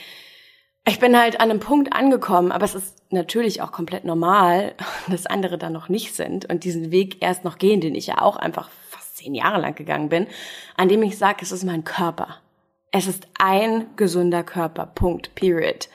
Ich 0.84 0.98
bin 0.98 1.16
halt 1.16 1.40
an 1.40 1.50
einem 1.50 1.60
Punkt 1.60 1.92
angekommen, 1.92 2.50
aber 2.50 2.64
es 2.64 2.74
ist 2.74 3.12
natürlich 3.12 3.62
auch 3.62 3.70
komplett 3.70 4.04
normal, 4.04 4.74
dass 5.08 5.26
andere 5.26 5.58
da 5.58 5.70
noch 5.70 5.88
nicht 5.88 6.14
sind 6.14 6.50
und 6.50 6.64
diesen 6.64 6.90
Weg 6.90 7.22
erst 7.22 7.44
noch 7.44 7.58
gehen, 7.58 7.80
den 7.80 7.94
ich 7.94 8.08
ja 8.08 8.20
auch 8.20 8.36
einfach 8.36 8.70
fast 8.88 9.16
zehn 9.16 9.34
Jahre 9.34 9.60
lang 9.60 9.74
gegangen 9.74 10.08
bin, 10.08 10.26
an 10.76 10.88
dem 10.88 11.02
ich 11.02 11.18
sage, 11.18 11.38
es 11.42 11.52
ist 11.52 11.64
mein 11.64 11.84
Körper. 11.84 12.38
Es 12.90 13.06
ist 13.06 13.26
ein 13.38 13.86
gesunder 13.96 14.42
Körper. 14.42 14.86
Punkt. 14.86 15.34
Period. 15.34 15.88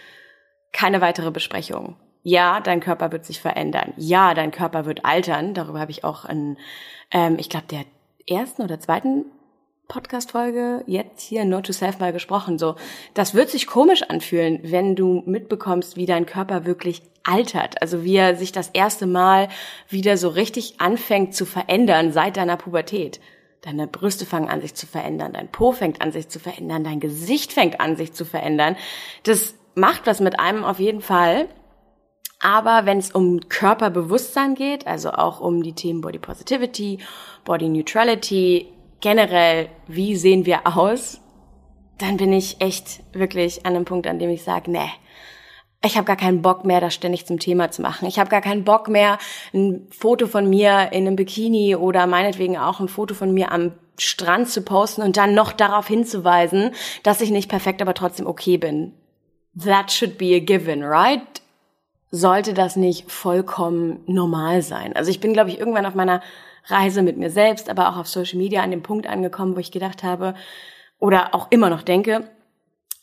Keine 0.72 1.00
weitere 1.00 1.32
Besprechung. 1.32 1.96
Ja, 2.24 2.60
dein 2.60 2.80
Körper 2.80 3.12
wird 3.12 3.24
sich 3.24 3.40
verändern. 3.40 3.94
Ja, 3.98 4.34
dein 4.34 4.52
Körper 4.52 4.86
wird 4.86 5.06
altern. 5.06 5.54
Darüber 5.54 5.80
habe 5.80 5.92
ich 5.92 6.04
auch 6.04 6.26
in, 6.26 6.58
ähm, 7.12 7.38
ich 7.40 7.50
glaube, 7.50 7.68
der 7.68 7.86
ersten 8.28 8.64
oder 8.64 8.80
zweiten 8.80 9.26
Podcast-Folge 9.88 10.84
jetzt 10.86 11.22
hier 11.22 11.46
No 11.46 11.62
to 11.62 11.72
Self 11.72 12.00
mal 12.00 12.12
gesprochen. 12.12 12.58
So, 12.58 12.76
das 13.14 13.34
wird 13.34 13.50
sich 13.50 13.68
komisch 13.68 14.04
anfühlen, 14.04 14.60
wenn 14.64 14.96
du 14.96 15.24
mitbekommst, 15.26 15.96
wie 15.96 16.06
dein 16.06 16.26
Körper 16.26 16.66
wirklich 16.66 17.02
altert. 17.24 17.82
Also 17.82 18.04
wie 18.04 18.16
er 18.16 18.36
sich 18.36 18.52
das 18.52 18.70
erste 18.70 19.06
Mal 19.06 19.50
wieder 19.88 20.18
so 20.18 20.30
richtig 20.30 20.80
anfängt 20.80 21.36
zu 21.36 21.46
verändern 21.46 22.12
seit 22.12 22.38
deiner 22.38 22.58
Pubertät. 22.58 23.20
Deine 23.62 23.88
Brüste 23.88 24.26
fangen 24.26 24.50
an 24.50 24.62
sich 24.62 24.76
zu 24.76 24.86
verändern, 24.88 25.34
dein 25.34 25.52
Po 25.52 25.72
fängt 25.72 26.02
an 26.02 26.12
sich 26.12 26.30
zu 26.30 26.40
verändern, 26.40 26.84
dein 26.84 27.00
Gesicht 27.00 27.54
fängt 27.54 27.82
an 27.82 27.98
sich 27.98 28.14
zu 28.14 28.24
verändern. 28.24 28.78
Das 29.24 29.56
macht 29.76 30.06
was 30.06 30.20
mit 30.20 30.40
einem 30.40 30.64
auf 30.64 30.80
jeden 30.80 31.02
Fall. 31.02 31.48
Aber 32.40 32.86
wenn 32.86 33.00
es 33.00 33.12
um 33.12 33.50
Körperbewusstsein 33.50 34.54
geht, 34.54 34.86
also 34.86 35.12
auch 35.12 35.40
um 35.40 35.64
die 35.64 35.74
Themen 35.74 36.02
Body 36.02 36.20
Positivity, 36.20 37.00
Body 37.46 37.68
Neutrality, 37.68 38.68
generell, 39.02 39.70
wie 39.88 40.16
sehen 40.16 40.46
wir 40.46 40.62
aus, 40.66 41.22
dann 41.98 42.18
bin 42.18 42.34
ich 42.34 42.62
echt 42.62 43.02
wirklich 43.14 43.66
an 43.66 43.76
einem 43.76 43.86
Punkt, 43.86 44.08
an 44.08 44.20
dem 44.20 44.30
ich 44.30 44.44
sage, 44.44 44.72
nee, 44.72 44.90
ich 45.84 45.96
habe 45.96 46.06
gar 46.06 46.16
keinen 46.16 46.42
Bock 46.42 46.66
mehr, 46.66 46.82
das 46.82 46.94
ständig 46.94 47.26
zum 47.26 47.40
Thema 47.40 47.72
zu 47.72 47.82
machen. 47.82 48.08
Ich 48.08 48.20
habe 48.20 48.30
gar 48.30 48.42
keinen 48.42 48.64
Bock 48.64 48.88
mehr, 48.88 49.20
ein 49.54 49.88
Foto 49.92 50.28
von 50.28 50.50
mir 50.50 50.90
in 50.92 51.06
einem 51.06 51.16
Bikini 51.16 51.76
oder 51.76 52.08
meinetwegen 52.08 52.58
auch 52.58 52.80
ein 52.80 52.88
Foto 52.88 53.14
von 53.14 53.34
mir 53.34 53.52
am 53.52 53.74
Strand 54.00 54.50
zu 54.50 54.62
posten 54.62 55.02
und 55.02 55.18
dann 55.18 55.34
noch 55.34 55.52
darauf 55.52 55.88
hinzuweisen, 55.88 56.72
dass 57.04 57.22
ich 57.22 57.32
nicht 57.32 57.50
perfekt, 57.50 57.82
aber 57.82 57.94
trotzdem 57.94 58.28
okay 58.28 58.58
bin. 58.58 58.94
That 59.64 59.92
should 59.92 60.18
be 60.18 60.36
a 60.36 60.40
given, 60.40 60.84
right? 60.84 61.42
Sollte 62.12 62.54
das 62.54 62.76
nicht 62.76 63.12
vollkommen 63.12 64.02
normal 64.08 64.62
sein? 64.62 64.96
Also 64.96 65.10
ich 65.10 65.20
bin, 65.20 65.34
glaube 65.34 65.50
ich, 65.50 65.60
irgendwann 65.60 65.86
auf 65.86 65.96
meiner 65.96 66.22
Reise 66.68 67.02
mit 67.02 67.18
mir 67.18 67.30
selbst, 67.30 67.70
aber 67.70 67.90
auch 67.90 67.98
auf 67.98 68.08
Social 68.08 68.38
Media 68.38 68.62
an 68.62 68.72
dem 68.72 68.84
Punkt 68.84 69.08
angekommen, 69.08 69.56
wo 69.56 69.60
ich 69.60 69.72
gedacht 69.72 70.04
habe 70.04 70.36
oder 71.00 71.34
auch 71.34 71.48
immer 71.50 71.70
noch 71.70 71.82
denke, 71.82 72.30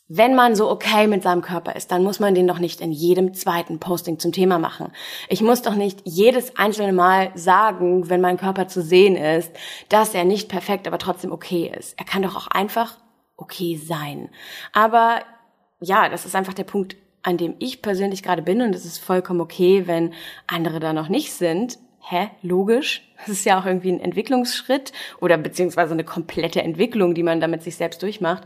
wenn 0.07 0.35
man 0.35 0.55
so 0.55 0.69
okay 0.69 1.07
mit 1.07 1.23
seinem 1.23 1.41
Körper 1.41 1.75
ist, 1.75 1.91
dann 1.91 2.03
muss 2.03 2.19
man 2.19 2.35
den 2.35 2.45
doch 2.45 2.59
nicht 2.59 2.79
in 2.79 2.91
jedem 2.91 3.33
zweiten 3.33 3.79
Posting 3.79 4.19
zum 4.19 4.31
Thema 4.31 4.59
machen. 4.59 4.91
Ich 5.29 5.41
muss 5.41 5.63
doch 5.63 5.73
nicht 5.73 6.01
jedes 6.03 6.57
einzelne 6.57 6.93
Mal 6.93 7.31
sagen, 7.33 8.07
wenn 8.07 8.21
mein 8.21 8.37
Körper 8.37 8.67
zu 8.67 8.83
sehen 8.83 9.15
ist, 9.15 9.51
dass 9.89 10.13
er 10.13 10.23
nicht 10.23 10.47
perfekt, 10.47 10.87
aber 10.87 10.99
trotzdem 10.99 11.31
okay 11.31 11.71
ist. 11.75 11.97
Er 11.97 12.05
kann 12.05 12.21
doch 12.21 12.35
auch 12.35 12.47
einfach 12.47 12.99
okay 13.35 13.77
sein. 13.77 14.29
Aber 14.73 15.21
ja, 15.79 16.07
das 16.07 16.25
ist 16.25 16.35
einfach 16.35 16.53
der 16.53 16.63
Punkt, 16.65 16.97
an 17.23 17.37
dem 17.37 17.55
ich 17.57 17.81
persönlich 17.81 18.21
gerade 18.21 18.43
bin 18.43 18.61
und 18.61 18.75
es 18.75 18.85
ist 18.85 18.99
vollkommen 18.99 19.41
okay, 19.41 19.87
wenn 19.87 20.13
andere 20.45 20.79
da 20.79 20.93
noch 20.93 21.09
nicht 21.09 21.33
sind 21.33 21.79
hä, 22.07 22.29
logisch. 22.41 23.01
Das 23.17 23.29
ist 23.29 23.45
ja 23.45 23.59
auch 23.59 23.65
irgendwie 23.65 23.91
ein 23.91 23.99
Entwicklungsschritt 23.99 24.91
oder 25.19 25.37
beziehungsweise 25.37 25.93
eine 25.93 26.03
komplette 26.03 26.61
Entwicklung, 26.61 27.15
die 27.15 27.23
man 27.23 27.39
damit 27.39 27.63
sich 27.63 27.75
selbst 27.75 28.01
durchmacht. 28.03 28.43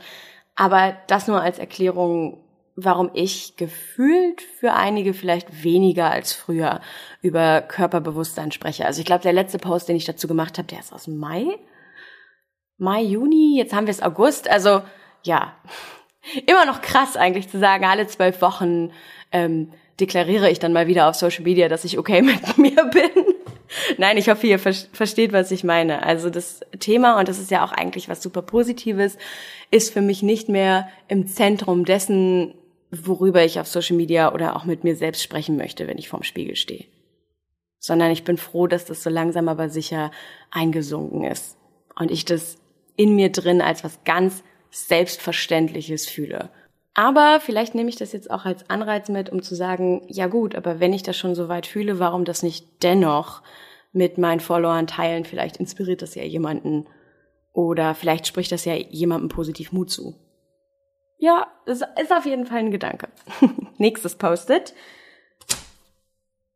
Aber 0.55 0.97
das 1.07 1.27
nur 1.27 1.41
als 1.41 1.59
Erklärung, 1.59 2.37
warum 2.75 3.11
ich 3.13 3.55
gefühlt 3.57 4.41
für 4.41 4.73
einige 4.73 5.13
vielleicht 5.13 5.63
weniger 5.63 6.11
als 6.11 6.33
früher 6.33 6.79
über 7.21 7.61
Körperbewusstsein 7.61 8.51
spreche. 8.51 8.85
Also 8.85 8.99
ich 8.99 9.05
glaube, 9.05 9.23
der 9.23 9.33
letzte 9.33 9.57
Post, 9.57 9.89
den 9.89 9.95
ich 9.95 10.05
dazu 10.05 10.27
gemacht 10.27 10.57
habe, 10.57 10.67
der 10.67 10.79
ist 10.79 10.93
aus 10.93 11.07
Mai. 11.07 11.45
Mai, 12.77 13.01
Juni, 13.01 13.57
jetzt 13.57 13.73
haben 13.73 13.87
wir 13.87 13.91
es 13.91 14.01
August. 14.01 14.49
Also 14.49 14.81
ja, 15.23 15.53
immer 16.45 16.65
noch 16.65 16.81
krass 16.81 17.17
eigentlich 17.17 17.49
zu 17.49 17.59
sagen, 17.59 17.85
alle 17.85 18.07
zwölf 18.07 18.41
Wochen 18.41 18.91
ähm, 19.31 19.73
deklariere 19.99 20.49
ich 20.49 20.59
dann 20.59 20.73
mal 20.73 20.87
wieder 20.87 21.09
auf 21.09 21.15
Social 21.15 21.43
Media, 21.43 21.67
dass 21.67 21.83
ich 21.83 21.97
okay 21.97 22.21
mit 22.21 22.57
mir 22.57 22.85
bin. 22.85 23.28
Nein, 23.97 24.17
ich 24.17 24.29
hoffe, 24.29 24.47
ihr 24.47 24.59
versteht, 24.59 25.33
was 25.33 25.51
ich 25.51 25.63
meine. 25.63 26.03
Also 26.03 26.29
das 26.29 26.61
Thema, 26.79 27.19
und 27.19 27.27
das 27.27 27.39
ist 27.39 27.51
ja 27.51 27.63
auch 27.63 27.71
eigentlich 27.71 28.09
was 28.09 28.21
super 28.21 28.41
Positives, 28.41 29.17
ist 29.71 29.93
für 29.93 30.01
mich 30.01 30.23
nicht 30.23 30.49
mehr 30.49 30.87
im 31.07 31.27
Zentrum 31.27 31.85
dessen, 31.85 32.53
worüber 32.91 33.43
ich 33.43 33.59
auf 33.59 33.67
Social 33.67 33.97
Media 33.97 34.33
oder 34.33 34.55
auch 34.55 34.65
mit 34.65 34.83
mir 34.83 34.95
selbst 34.95 35.23
sprechen 35.23 35.57
möchte, 35.57 35.87
wenn 35.87 35.97
ich 35.97 36.09
vorm 36.09 36.23
Spiegel 36.23 36.55
stehe. 36.55 36.85
Sondern 37.79 38.11
ich 38.11 38.23
bin 38.23 38.37
froh, 38.37 38.67
dass 38.67 38.85
das 38.85 39.03
so 39.03 39.09
langsam 39.09 39.47
aber 39.47 39.69
sicher 39.69 40.11
eingesunken 40.51 41.23
ist. 41.23 41.57
Und 41.95 42.11
ich 42.11 42.25
das 42.25 42.57
in 42.95 43.15
mir 43.15 43.31
drin 43.31 43.61
als 43.61 43.83
was 43.83 44.03
ganz 44.03 44.43
Selbstverständliches 44.71 46.07
fühle. 46.07 46.49
Aber 46.93 47.39
vielleicht 47.39 47.75
nehme 47.75 47.89
ich 47.89 47.95
das 47.95 48.11
jetzt 48.11 48.29
auch 48.29 48.45
als 48.45 48.69
Anreiz 48.69 49.07
mit, 49.09 49.29
um 49.29 49.41
zu 49.41 49.55
sagen, 49.55 50.01
ja 50.07 50.27
gut, 50.27 50.55
aber 50.55 50.79
wenn 50.79 50.91
ich 50.91 51.03
das 51.03 51.15
schon 51.15 51.35
so 51.35 51.47
weit 51.47 51.65
fühle, 51.65 51.99
warum 51.99 52.25
das 52.25 52.43
nicht 52.43 52.83
dennoch 52.83 53.41
mit 53.91 54.17
meinen 54.17 54.39
Followern 54.39 54.87
teilen? 54.87 55.25
Vielleicht 55.25 55.57
inspiriert 55.57 56.01
das 56.01 56.15
ja 56.15 56.23
jemanden 56.23 56.87
oder 57.53 57.95
vielleicht 57.95 58.27
spricht 58.27 58.51
das 58.51 58.65
ja 58.65 58.73
jemandem 58.73 59.29
positiv 59.29 59.71
Mut 59.71 59.91
zu. 59.91 60.15
Ja, 61.17 61.47
das 61.65 61.81
ist 62.01 62.13
auf 62.13 62.25
jeden 62.25 62.45
Fall 62.45 62.59
ein 62.59 62.71
Gedanke. 62.71 63.09
Nächstes 63.77 64.15
Postet. 64.15 64.73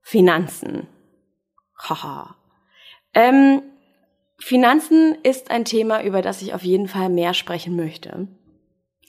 Finanzen. 0.02 0.88
Haha. 1.78 2.36
ähm, 3.14 3.62
Finanzen 4.40 5.18
ist 5.24 5.52
ein 5.52 5.66
Thema, 5.66 6.04
über 6.04 6.22
das 6.22 6.42
ich 6.42 6.54
auf 6.54 6.64
jeden 6.64 6.88
Fall 6.88 7.10
mehr 7.10 7.34
sprechen 7.34 7.76
möchte. 7.76 8.28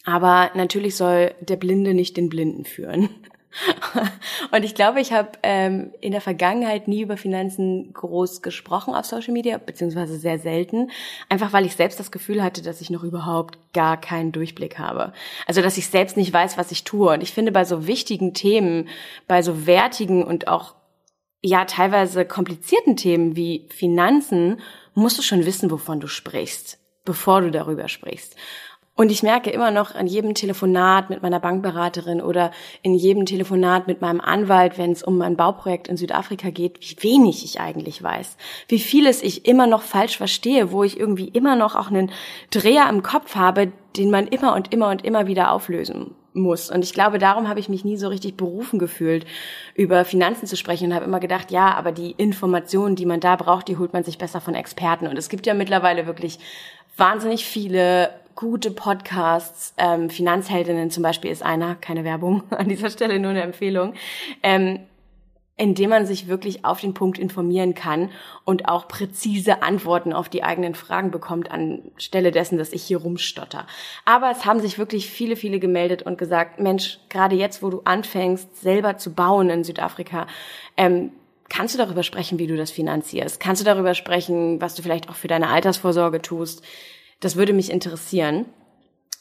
Aber 0.04 0.50
natürlich 0.54 0.96
soll 0.96 1.34
der 1.40 1.56
Blinde 1.56 1.94
nicht 1.94 2.16
den 2.16 2.28
Blinden 2.28 2.64
führen. 2.64 3.08
Und 4.50 4.64
ich 4.64 4.74
glaube, 4.74 5.00
ich 5.00 5.12
habe 5.12 5.30
ähm, 5.42 5.92
in 6.00 6.12
der 6.12 6.20
Vergangenheit 6.20 6.88
nie 6.88 7.02
über 7.02 7.16
Finanzen 7.16 7.92
groß 7.92 8.42
gesprochen 8.42 8.94
auf 8.94 9.06
Social 9.06 9.32
Media, 9.32 9.58
beziehungsweise 9.58 10.18
sehr 10.18 10.38
selten, 10.38 10.90
einfach 11.28 11.52
weil 11.52 11.66
ich 11.66 11.76
selbst 11.76 12.00
das 12.00 12.10
Gefühl 12.10 12.42
hatte, 12.42 12.62
dass 12.62 12.80
ich 12.80 12.90
noch 12.90 13.04
überhaupt 13.04 13.58
gar 13.72 14.00
keinen 14.00 14.32
Durchblick 14.32 14.78
habe. 14.78 15.12
Also 15.46 15.62
dass 15.62 15.78
ich 15.78 15.88
selbst 15.88 16.16
nicht 16.16 16.32
weiß, 16.32 16.58
was 16.58 16.72
ich 16.72 16.84
tue. 16.84 17.12
Und 17.12 17.22
ich 17.22 17.32
finde, 17.32 17.52
bei 17.52 17.64
so 17.64 17.86
wichtigen 17.86 18.34
Themen, 18.34 18.88
bei 19.26 19.42
so 19.42 19.66
wertigen 19.66 20.24
und 20.24 20.48
auch 20.48 20.74
ja 21.42 21.64
teilweise 21.64 22.24
komplizierten 22.24 22.96
Themen 22.96 23.36
wie 23.36 23.68
Finanzen, 23.70 24.60
musst 24.94 25.18
du 25.18 25.22
schon 25.22 25.44
wissen, 25.44 25.70
wovon 25.70 26.00
du 26.00 26.06
sprichst, 26.06 26.78
bevor 27.04 27.42
du 27.42 27.50
darüber 27.50 27.88
sprichst. 27.88 28.36
Und 28.96 29.10
ich 29.10 29.24
merke 29.24 29.50
immer 29.50 29.72
noch 29.72 29.96
an 29.96 30.06
jedem 30.06 30.34
Telefonat 30.34 31.10
mit 31.10 31.20
meiner 31.20 31.40
Bankberaterin 31.40 32.20
oder 32.20 32.52
in 32.82 32.94
jedem 32.94 33.26
Telefonat 33.26 33.88
mit 33.88 34.00
meinem 34.00 34.20
Anwalt, 34.20 34.78
wenn 34.78 34.92
es 34.92 35.02
um 35.02 35.18
mein 35.18 35.36
Bauprojekt 35.36 35.88
in 35.88 35.96
Südafrika 35.96 36.50
geht, 36.50 36.78
wie 36.80 37.02
wenig 37.02 37.44
ich 37.44 37.60
eigentlich 37.60 38.00
weiß. 38.00 38.36
Wie 38.68 38.78
vieles 38.78 39.20
ich 39.22 39.46
immer 39.46 39.66
noch 39.66 39.82
falsch 39.82 40.16
verstehe, 40.16 40.70
wo 40.70 40.84
ich 40.84 40.98
irgendwie 40.98 41.28
immer 41.28 41.56
noch 41.56 41.74
auch 41.74 41.88
einen 41.88 42.12
Dreher 42.50 42.88
im 42.88 43.02
Kopf 43.02 43.34
habe, 43.34 43.72
den 43.96 44.12
man 44.12 44.28
immer 44.28 44.54
und 44.54 44.72
immer 44.72 44.90
und 44.90 45.04
immer 45.04 45.26
wieder 45.26 45.50
auflösen 45.50 46.14
muss. 46.32 46.70
Und 46.70 46.84
ich 46.84 46.92
glaube, 46.92 47.18
darum 47.18 47.48
habe 47.48 47.58
ich 47.58 47.68
mich 47.68 47.84
nie 47.84 47.96
so 47.96 48.06
richtig 48.08 48.36
berufen 48.36 48.78
gefühlt, 48.78 49.26
über 49.74 50.04
Finanzen 50.04 50.46
zu 50.46 50.56
sprechen 50.56 50.88
und 50.88 50.94
habe 50.94 51.04
immer 51.04 51.20
gedacht, 51.20 51.50
ja, 51.50 51.74
aber 51.74 51.90
die 51.90 52.12
Informationen, 52.12 52.94
die 52.94 53.06
man 53.06 53.20
da 53.20 53.34
braucht, 53.34 53.66
die 53.66 53.76
holt 53.76 53.92
man 53.92 54.04
sich 54.04 54.18
besser 54.18 54.40
von 54.40 54.54
Experten. 54.54 55.08
Und 55.08 55.16
es 55.16 55.28
gibt 55.28 55.46
ja 55.46 55.54
mittlerweile 55.54 56.06
wirklich 56.06 56.38
wahnsinnig 56.96 57.44
viele 57.44 58.10
gute 58.34 58.70
Podcasts. 58.70 59.74
Ähm, 59.76 60.10
Finanzheldinnen 60.10 60.90
zum 60.90 61.02
Beispiel 61.02 61.30
ist 61.30 61.42
einer, 61.42 61.74
keine 61.74 62.04
Werbung 62.04 62.42
an 62.50 62.68
dieser 62.68 62.90
Stelle, 62.90 63.18
nur 63.18 63.30
eine 63.30 63.42
Empfehlung. 63.42 63.94
Ähm, 64.42 64.80
in 65.56 65.74
dem 65.74 65.90
man 65.90 66.04
sich 66.04 66.26
wirklich 66.26 66.64
auf 66.64 66.80
den 66.80 66.94
Punkt 66.94 67.16
informieren 67.16 67.74
kann 67.74 68.10
und 68.44 68.68
auch 68.68 68.88
präzise 68.88 69.62
Antworten 69.62 70.12
auf 70.12 70.28
die 70.28 70.42
eigenen 70.42 70.74
Fragen 70.74 71.12
bekommt, 71.12 71.50
anstelle 71.50 72.32
dessen, 72.32 72.58
dass 72.58 72.72
ich 72.72 72.82
hier 72.82 72.98
rumstotter. 72.98 73.66
Aber 74.04 74.32
es 74.32 74.44
haben 74.44 74.58
sich 74.58 74.78
wirklich 74.78 75.08
viele, 75.08 75.36
viele 75.36 75.60
gemeldet 75.60 76.02
und 76.02 76.18
gesagt, 76.18 76.58
Mensch, 76.58 76.98
gerade 77.08 77.36
jetzt, 77.36 77.62
wo 77.62 77.70
du 77.70 77.82
anfängst, 77.84 78.60
selber 78.60 78.96
zu 78.96 79.14
bauen 79.14 79.48
in 79.48 79.62
Südafrika, 79.62 80.26
ähm, 80.76 81.12
kannst 81.48 81.74
du 81.74 81.78
darüber 81.78 82.02
sprechen, 82.02 82.40
wie 82.40 82.48
du 82.48 82.56
das 82.56 82.72
finanzierst? 82.72 83.38
Kannst 83.38 83.62
du 83.62 83.64
darüber 83.64 83.94
sprechen, 83.94 84.60
was 84.60 84.74
du 84.74 84.82
vielleicht 84.82 85.08
auch 85.08 85.14
für 85.14 85.28
deine 85.28 85.50
Altersvorsorge 85.50 86.20
tust? 86.20 86.64
Das 87.20 87.36
würde 87.36 87.52
mich 87.52 87.70
interessieren. 87.70 88.46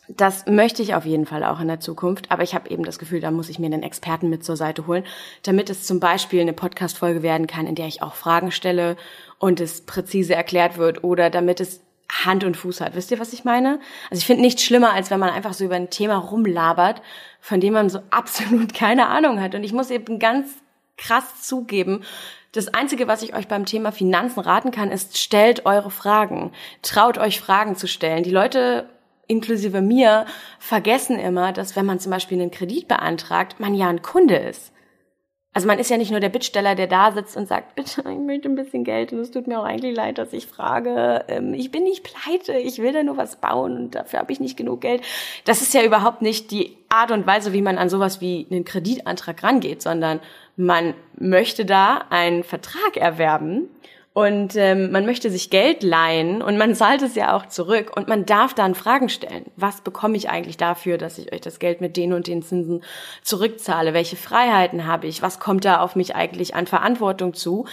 Das 0.09 0.45
möchte 0.47 0.81
ich 0.81 0.95
auf 0.95 1.05
jeden 1.05 1.25
Fall 1.25 1.45
auch 1.45 1.62
in 1.62 1.69
der 1.69 1.79
Zukunft, 1.79 2.29
aber 2.29 2.43
ich 2.43 2.53
habe 2.53 2.69
eben 2.69 2.83
das 2.83 3.00
Gefühl, 3.00 3.21
da 3.21 3.31
muss 3.31 3.47
ich 3.47 3.57
mir 3.57 3.67
einen 3.67 3.83
Experten 3.83 4.29
mit 4.29 4.43
zur 4.43 4.57
Seite 4.57 4.85
holen, 4.85 5.05
damit 5.43 5.69
es 5.69 5.85
zum 5.85 6.01
Beispiel 6.01 6.41
eine 6.41 6.51
Podcast-Folge 6.51 7.23
werden 7.23 7.47
kann, 7.47 7.67
in 7.67 7.75
der 7.75 7.88
ich 7.88 8.01
auch 8.01 8.13
Fragen 8.13 8.51
stelle 8.51 8.97
und 9.39 9.62
es 9.62 9.81
präzise 9.81 10.35
erklärt 10.35 10.77
wird 10.77 11.05
oder 11.05 11.29
damit 11.29 11.62
es 11.62 11.79
Hand 12.12 12.43
und 12.43 12.57
Fuß 12.57 12.81
hat. 12.81 12.95
Wisst 12.95 13.12
ihr, 13.12 13.19
was 13.19 13.33
ich 13.33 13.43
meine? 13.45 13.79
Also 14.09 14.19
ich 14.19 14.25
finde 14.25 14.41
nichts 14.41 14.63
schlimmer, 14.63 14.93
als 14.93 15.09
wenn 15.09 15.19
man 15.19 15.29
einfach 15.29 15.53
so 15.53 15.65
über 15.65 15.75
ein 15.75 15.89
Thema 15.89 16.17
rumlabert, 16.17 17.01
von 17.39 17.59
dem 17.59 17.73
man 17.73 17.89
so 17.89 18.00
absolut 18.09 18.73
keine 18.73 19.07
Ahnung 19.07 19.41
hat. 19.41 19.55
Und 19.55 19.63
ich 19.63 19.73
muss 19.73 19.89
eben 19.89 20.19
ganz 20.19 20.50
krass 20.97 21.41
zugeben, 21.41 22.03
das 22.53 22.74
Einzige, 22.74 23.07
was 23.07 23.24
ich 23.24 23.36
euch 23.36 23.48
beim 23.48 23.65
Thema 23.65 23.91
Finanzen 23.91 24.39
raten 24.39 24.72
kann, 24.72 24.91
ist, 24.91 25.17
stellt 25.17 25.65
eure 25.65 25.91
Fragen. 25.91 26.51
Traut 26.83 27.17
euch 27.17 27.41
Fragen 27.41 27.75
zu 27.75 27.88
stellen. 27.88 28.24
Die 28.24 28.31
Leute 28.31 28.88
inklusive 29.27 29.81
mir, 29.81 30.25
vergessen 30.60 31.17
immer, 31.17 31.51
dass 31.51 31.75
wenn 31.75 31.86
man 31.86 32.00
zum 32.00 32.12
Beispiel 32.12 32.39
einen 32.39 32.51
Kredit 32.51 32.88
beantragt, 32.88 33.60
man 33.60 33.74
ja 33.74 33.88
ein 33.88 34.01
Kunde 34.01 34.36
ist. 34.36 34.72
Also 35.55 35.67
man 35.67 35.77
ist 35.77 35.91
ja 35.91 35.98
nicht 35.98 36.10
nur 36.10 36.19
der 36.19 36.29
Bittsteller, 36.29 36.74
der 36.74 36.88
da 36.88 37.12
sitzt 37.12 37.38
und 37.38 37.48
sagt, 37.48 37.75
bitte, 37.75 38.01
ich 38.01 38.17
möchte 38.17 38.50
ein 38.50 38.55
bisschen 38.55 38.83
Geld 38.83 39.13
und 39.13 39.19
es 39.19 39.29
tut 39.29 39.45
mir 39.45 39.60
auch 39.60 39.65
eigentlich 39.65 39.95
leid, 39.95 40.17
dass 40.17 40.33
ich 40.33 40.48
frage. 40.48 41.25
Ähm, 41.27 41.53
ich 41.53 41.69
bin 41.69 41.83
nicht 41.83 42.03
pleite, 42.03 42.53
ich 42.53 42.79
will 42.79 42.91
da 42.91 43.03
nur 43.03 43.17
was 43.17 43.36
bauen 43.39 43.77
und 43.77 43.95
dafür 43.95 44.19
habe 44.19 44.31
ich 44.31 44.39
nicht 44.39 44.57
genug 44.57 44.81
Geld. 44.81 45.03
Das 45.45 45.62
ist 45.62 45.75
ja 45.75 45.83
überhaupt 45.83 46.24
nicht 46.24 46.50
die 46.50 46.75
Art 46.89 47.12
und 47.12 47.27
Weise, 47.27 47.53
wie 47.53 47.62
man 47.62 47.77
an 47.77 47.89
sowas 47.89 48.19
wie 48.19 48.48
einen 48.50 48.65
Kreditantrag 48.65 49.43
rangeht, 49.43 49.83
sondern 49.83 50.22
man 50.55 50.93
möchte 51.17 51.65
da 51.65 52.05
einen 52.10 52.43
Vertrag 52.43 52.98
erwerben 52.98 53.69
und 54.13 54.55
ähm, 54.55 54.91
man 54.91 55.07
möchte 55.07 55.31
sich 55.31 55.50
Geld 55.50 55.81
leihen 55.81 56.41
und 56.41 56.57
man 56.57 56.75
zahlt 56.75 57.01
es 57.01 57.15
ja 57.15 57.36
auch 57.36 57.48
zurück 57.48 57.91
und 57.95 58.07
man 58.07 58.25
darf 58.25 58.53
dann 58.53 58.75
Fragen 58.75 59.10
stellen. 59.10 59.45
Was 59.55 59.81
bekomme 59.81 60.15
ich 60.15 60.29
eigentlich 60.29 60.57
dafür, 60.57 60.98
dass 60.98 61.17
ich 61.17 61.33
euch 61.33 61.41
das 61.41 61.60
Geld 61.60 61.81
mit 61.81 61.98
den 61.98 62.13
und 62.13 62.27
den 62.27 62.43
Zinsen 62.43 62.83
zurückzahle? 63.24 63.93
Welche 63.93 64.15
Freiheiten 64.15 64.86
habe 64.86 65.07
ich? 65.07 65.22
Was 65.22 65.39
kommt 65.39 65.65
da 65.65 65.79
auf 65.79 65.95
mich 65.95 66.15
eigentlich 66.15 66.55
an 66.55 66.67
Verantwortung 66.67 67.33
zu? 67.33 67.65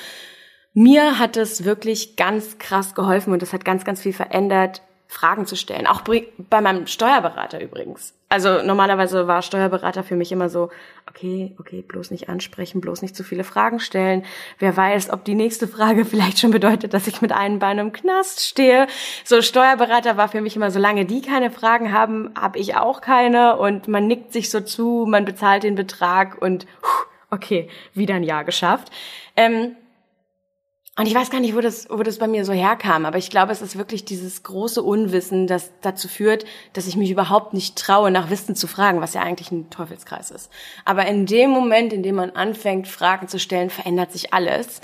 Mir 0.73 1.19
hat 1.19 1.37
es 1.37 1.65
wirklich 1.65 2.17
ganz 2.17 2.59
krass 2.59 2.95
geholfen 2.95 3.33
und 3.33 3.43
das 3.43 3.53
hat 3.53 3.65
ganz, 3.65 3.85
ganz 3.85 4.01
viel 4.01 4.13
verändert, 4.13 4.83
Fragen 5.11 5.45
zu 5.45 5.57
stellen. 5.57 5.89
Auch 5.89 6.03
bei 6.03 6.61
meinem 6.61 6.87
Steuerberater 6.87 7.61
übrigens. 7.61 8.15
Also 8.29 8.63
normalerweise 8.63 9.27
war 9.27 9.43
Steuerberater 9.43 10.05
für 10.05 10.15
mich 10.15 10.31
immer 10.31 10.49
so, 10.49 10.71
okay, 11.09 11.53
okay, 11.59 11.83
bloß 11.83 12.13
nicht 12.13 12.29
ansprechen, 12.29 12.81
bloß 12.81 13.03
nicht 13.03 13.17
zu 13.17 13.25
viele 13.25 13.43
Fragen 13.43 13.81
stellen. 13.81 14.25
Wer 14.61 14.77
weiß, 14.77 15.11
ob 15.11 15.25
die 15.25 15.35
nächste 15.35 15.67
Frage 15.67 16.05
vielleicht 16.05 16.39
schon 16.39 16.53
bedeutet, 16.53 16.95
dass 16.95 17.09
ich 17.09 17.23
mit 17.23 17.33
einem 17.33 17.59
Bein 17.59 17.79
im 17.79 17.93
Knast 17.93 18.47
stehe. 18.47 18.87
So 19.25 19.43
Steuerberater 19.43 20.17
war 20.17 20.29
für 20.29 20.43
mich 20.43 20.55
immer, 20.55 20.71
solange 20.71 21.05
die 21.05 21.23
keine 21.23 21.51
Fragen 21.51 21.93
haben, 21.93 22.33
habe 22.41 22.61
ich 22.61 22.77
auch 22.77 23.01
keine 23.01 23.57
und 23.57 23.89
man 23.89 24.07
nickt 24.07 24.33
sich 24.33 24.49
so 24.49 24.61
zu, 24.61 25.07
man 25.09 25.25
bezahlt 25.25 25.65
den 25.65 25.75
Betrag 25.75 26.41
und 26.41 26.67
okay, 27.31 27.69
wieder 27.95 28.15
ein 28.15 28.23
Jahr 28.23 28.45
geschafft. 28.45 28.93
Ähm, 29.35 29.75
und 30.99 31.07
ich 31.07 31.15
weiß 31.15 31.31
gar 31.31 31.41
nicht, 31.41 31.55
wo 31.55 31.61
das, 31.61 31.89
wo 31.89 32.03
das 32.03 32.19
bei 32.19 32.27
mir 32.27 32.45
so 32.45 32.53
herkam, 32.53 33.07
aber 33.07 33.17
ich 33.17 33.31
glaube, 33.31 33.53
es 33.53 33.63
ist 33.63 33.79
wirklich 33.79 34.05
dieses 34.05 34.43
große 34.43 34.83
Unwissen, 34.83 35.47
das 35.47 35.71
dazu 35.81 36.09
führt, 36.09 36.45
dass 36.73 36.87
ich 36.87 36.97
mich 36.97 37.11
überhaupt 37.11 37.55
nicht 37.55 37.77
traue, 37.77 38.11
nach 38.11 38.29
Wissen 38.29 38.55
zu 38.57 38.67
fragen, 38.67 39.01
was 39.01 39.15
ja 39.15 39.23
eigentlich 39.23 39.51
ein 39.51 39.71
Teufelskreis 39.71 40.31
ist. 40.31 40.51
Aber 40.85 41.07
in 41.07 41.27
dem 41.27 41.51
Moment, 41.51 41.93
in 41.93 42.03
dem 42.03 42.17
man 42.17 42.31
anfängt, 42.31 42.89
Fragen 42.89 43.29
zu 43.29 43.39
stellen, 43.39 43.71
verändert 43.71 44.13
sich 44.13 44.35
alles. 44.35 44.81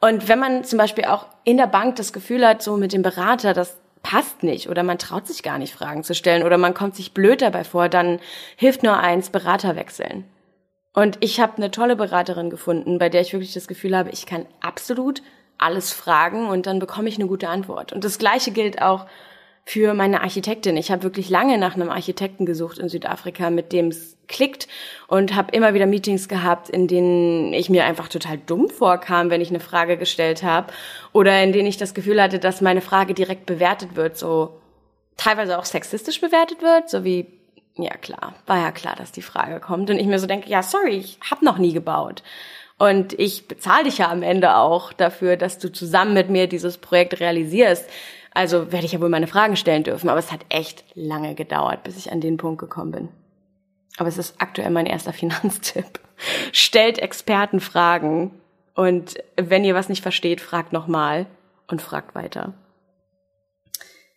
Und 0.00 0.28
wenn 0.28 0.38
man 0.38 0.64
zum 0.64 0.76
Beispiel 0.76 1.04
auch 1.04 1.26
in 1.44 1.56
der 1.56 1.66
Bank 1.66 1.96
das 1.96 2.12
Gefühl 2.12 2.46
hat, 2.46 2.62
so 2.62 2.76
mit 2.76 2.92
dem 2.92 3.02
Berater, 3.02 3.54
das 3.54 3.78
passt 4.02 4.42
nicht 4.42 4.68
oder 4.68 4.82
man 4.82 4.98
traut 4.98 5.26
sich 5.26 5.42
gar 5.42 5.58
nicht, 5.58 5.72
Fragen 5.72 6.04
zu 6.04 6.14
stellen 6.14 6.42
oder 6.42 6.58
man 6.58 6.74
kommt 6.74 6.94
sich 6.94 7.14
blöd 7.14 7.40
dabei 7.40 7.64
vor, 7.64 7.88
dann 7.88 8.20
hilft 8.56 8.82
nur 8.82 8.98
eins, 8.98 9.30
Berater 9.30 9.76
wechseln. 9.76 10.24
Und 10.92 11.16
ich 11.20 11.40
habe 11.40 11.56
eine 11.56 11.70
tolle 11.70 11.96
Beraterin 11.96 12.50
gefunden, 12.50 12.98
bei 12.98 13.08
der 13.08 13.22
ich 13.22 13.32
wirklich 13.32 13.54
das 13.54 13.66
Gefühl 13.66 13.96
habe, 13.96 14.10
ich 14.10 14.26
kann 14.26 14.46
absolut 14.60 15.22
alles 15.64 15.92
fragen 15.92 16.48
und 16.48 16.66
dann 16.66 16.78
bekomme 16.78 17.08
ich 17.08 17.16
eine 17.16 17.26
gute 17.26 17.48
Antwort. 17.48 17.92
Und 17.92 18.04
das 18.04 18.18
Gleiche 18.18 18.50
gilt 18.50 18.80
auch 18.82 19.06
für 19.64 19.94
meine 19.94 20.20
Architektin. 20.20 20.76
Ich 20.76 20.90
habe 20.90 21.02
wirklich 21.02 21.30
lange 21.30 21.56
nach 21.56 21.74
einem 21.74 21.90
Architekten 21.90 22.44
gesucht 22.44 22.78
in 22.78 22.88
Südafrika, 22.88 23.48
mit 23.50 23.72
dem 23.72 23.88
es 23.88 24.16
klickt 24.28 24.68
und 25.06 25.34
habe 25.34 25.52
immer 25.52 25.74
wieder 25.74 25.86
Meetings 25.86 26.28
gehabt, 26.28 26.68
in 26.68 26.86
denen 26.86 27.52
ich 27.52 27.70
mir 27.70 27.84
einfach 27.84 28.08
total 28.08 28.38
dumm 28.38 28.68
vorkam, 28.68 29.30
wenn 29.30 29.40
ich 29.40 29.50
eine 29.50 29.60
Frage 29.60 29.96
gestellt 29.96 30.42
habe 30.42 30.72
oder 31.12 31.42
in 31.42 31.52
denen 31.52 31.66
ich 31.66 31.76
das 31.76 31.94
Gefühl 31.94 32.22
hatte, 32.22 32.38
dass 32.38 32.60
meine 32.60 32.80
Frage 32.80 33.14
direkt 33.14 33.46
bewertet 33.46 33.96
wird, 33.96 34.16
so 34.18 34.60
teilweise 35.16 35.58
auch 35.58 35.64
sexistisch 35.64 36.20
bewertet 36.20 36.62
wird, 36.62 36.90
so 36.90 37.04
wie 37.04 37.26
ja 37.76 37.96
klar, 37.96 38.34
war 38.46 38.58
ja 38.58 38.70
klar, 38.70 38.94
dass 38.96 39.12
die 39.12 39.22
Frage 39.22 39.60
kommt 39.60 39.90
und 39.90 39.98
ich 39.98 40.06
mir 40.06 40.18
so 40.18 40.26
denke, 40.26 40.48
ja 40.48 40.62
sorry, 40.62 40.96
ich 40.96 41.18
habe 41.30 41.44
noch 41.44 41.58
nie 41.58 41.72
gebaut. 41.72 42.22
Und 42.78 43.12
ich 43.18 43.46
bezahle 43.46 43.84
dich 43.84 43.98
ja 43.98 44.10
am 44.10 44.22
Ende 44.22 44.56
auch 44.56 44.92
dafür, 44.92 45.36
dass 45.36 45.58
du 45.58 45.70
zusammen 45.70 46.12
mit 46.14 46.28
mir 46.28 46.48
dieses 46.48 46.78
Projekt 46.78 47.20
realisierst. 47.20 47.88
Also 48.32 48.72
werde 48.72 48.84
ich 48.84 48.92
ja 48.92 49.00
wohl 49.00 49.08
meine 49.08 49.28
Fragen 49.28 49.56
stellen 49.56 49.84
dürfen. 49.84 50.08
Aber 50.08 50.18
es 50.18 50.32
hat 50.32 50.44
echt 50.48 50.84
lange 50.94 51.34
gedauert, 51.34 51.84
bis 51.84 51.96
ich 51.96 52.10
an 52.10 52.20
den 52.20 52.36
Punkt 52.36 52.60
gekommen 52.60 52.90
bin. 52.90 53.08
Aber 53.96 54.08
es 54.08 54.18
ist 54.18 54.34
aktuell 54.38 54.70
mein 54.70 54.86
erster 54.86 55.12
Finanztipp. 55.14 56.00
Stellt 56.52 56.98
Experten 56.98 57.60
Fragen. 57.60 58.40
Und 58.74 59.14
wenn 59.36 59.64
ihr 59.64 59.76
was 59.76 59.88
nicht 59.88 60.02
versteht, 60.02 60.40
fragt 60.40 60.72
nochmal 60.72 61.26
und 61.68 61.80
fragt 61.80 62.16
weiter. 62.16 62.54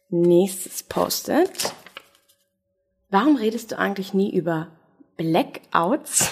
Nächstes 0.10 0.84
Post-it. 0.84 1.74
Warum 3.10 3.36
redest 3.36 3.72
du 3.72 3.78
eigentlich 3.78 4.14
nie 4.14 4.34
über 4.34 4.68
Blackouts? 5.16 6.32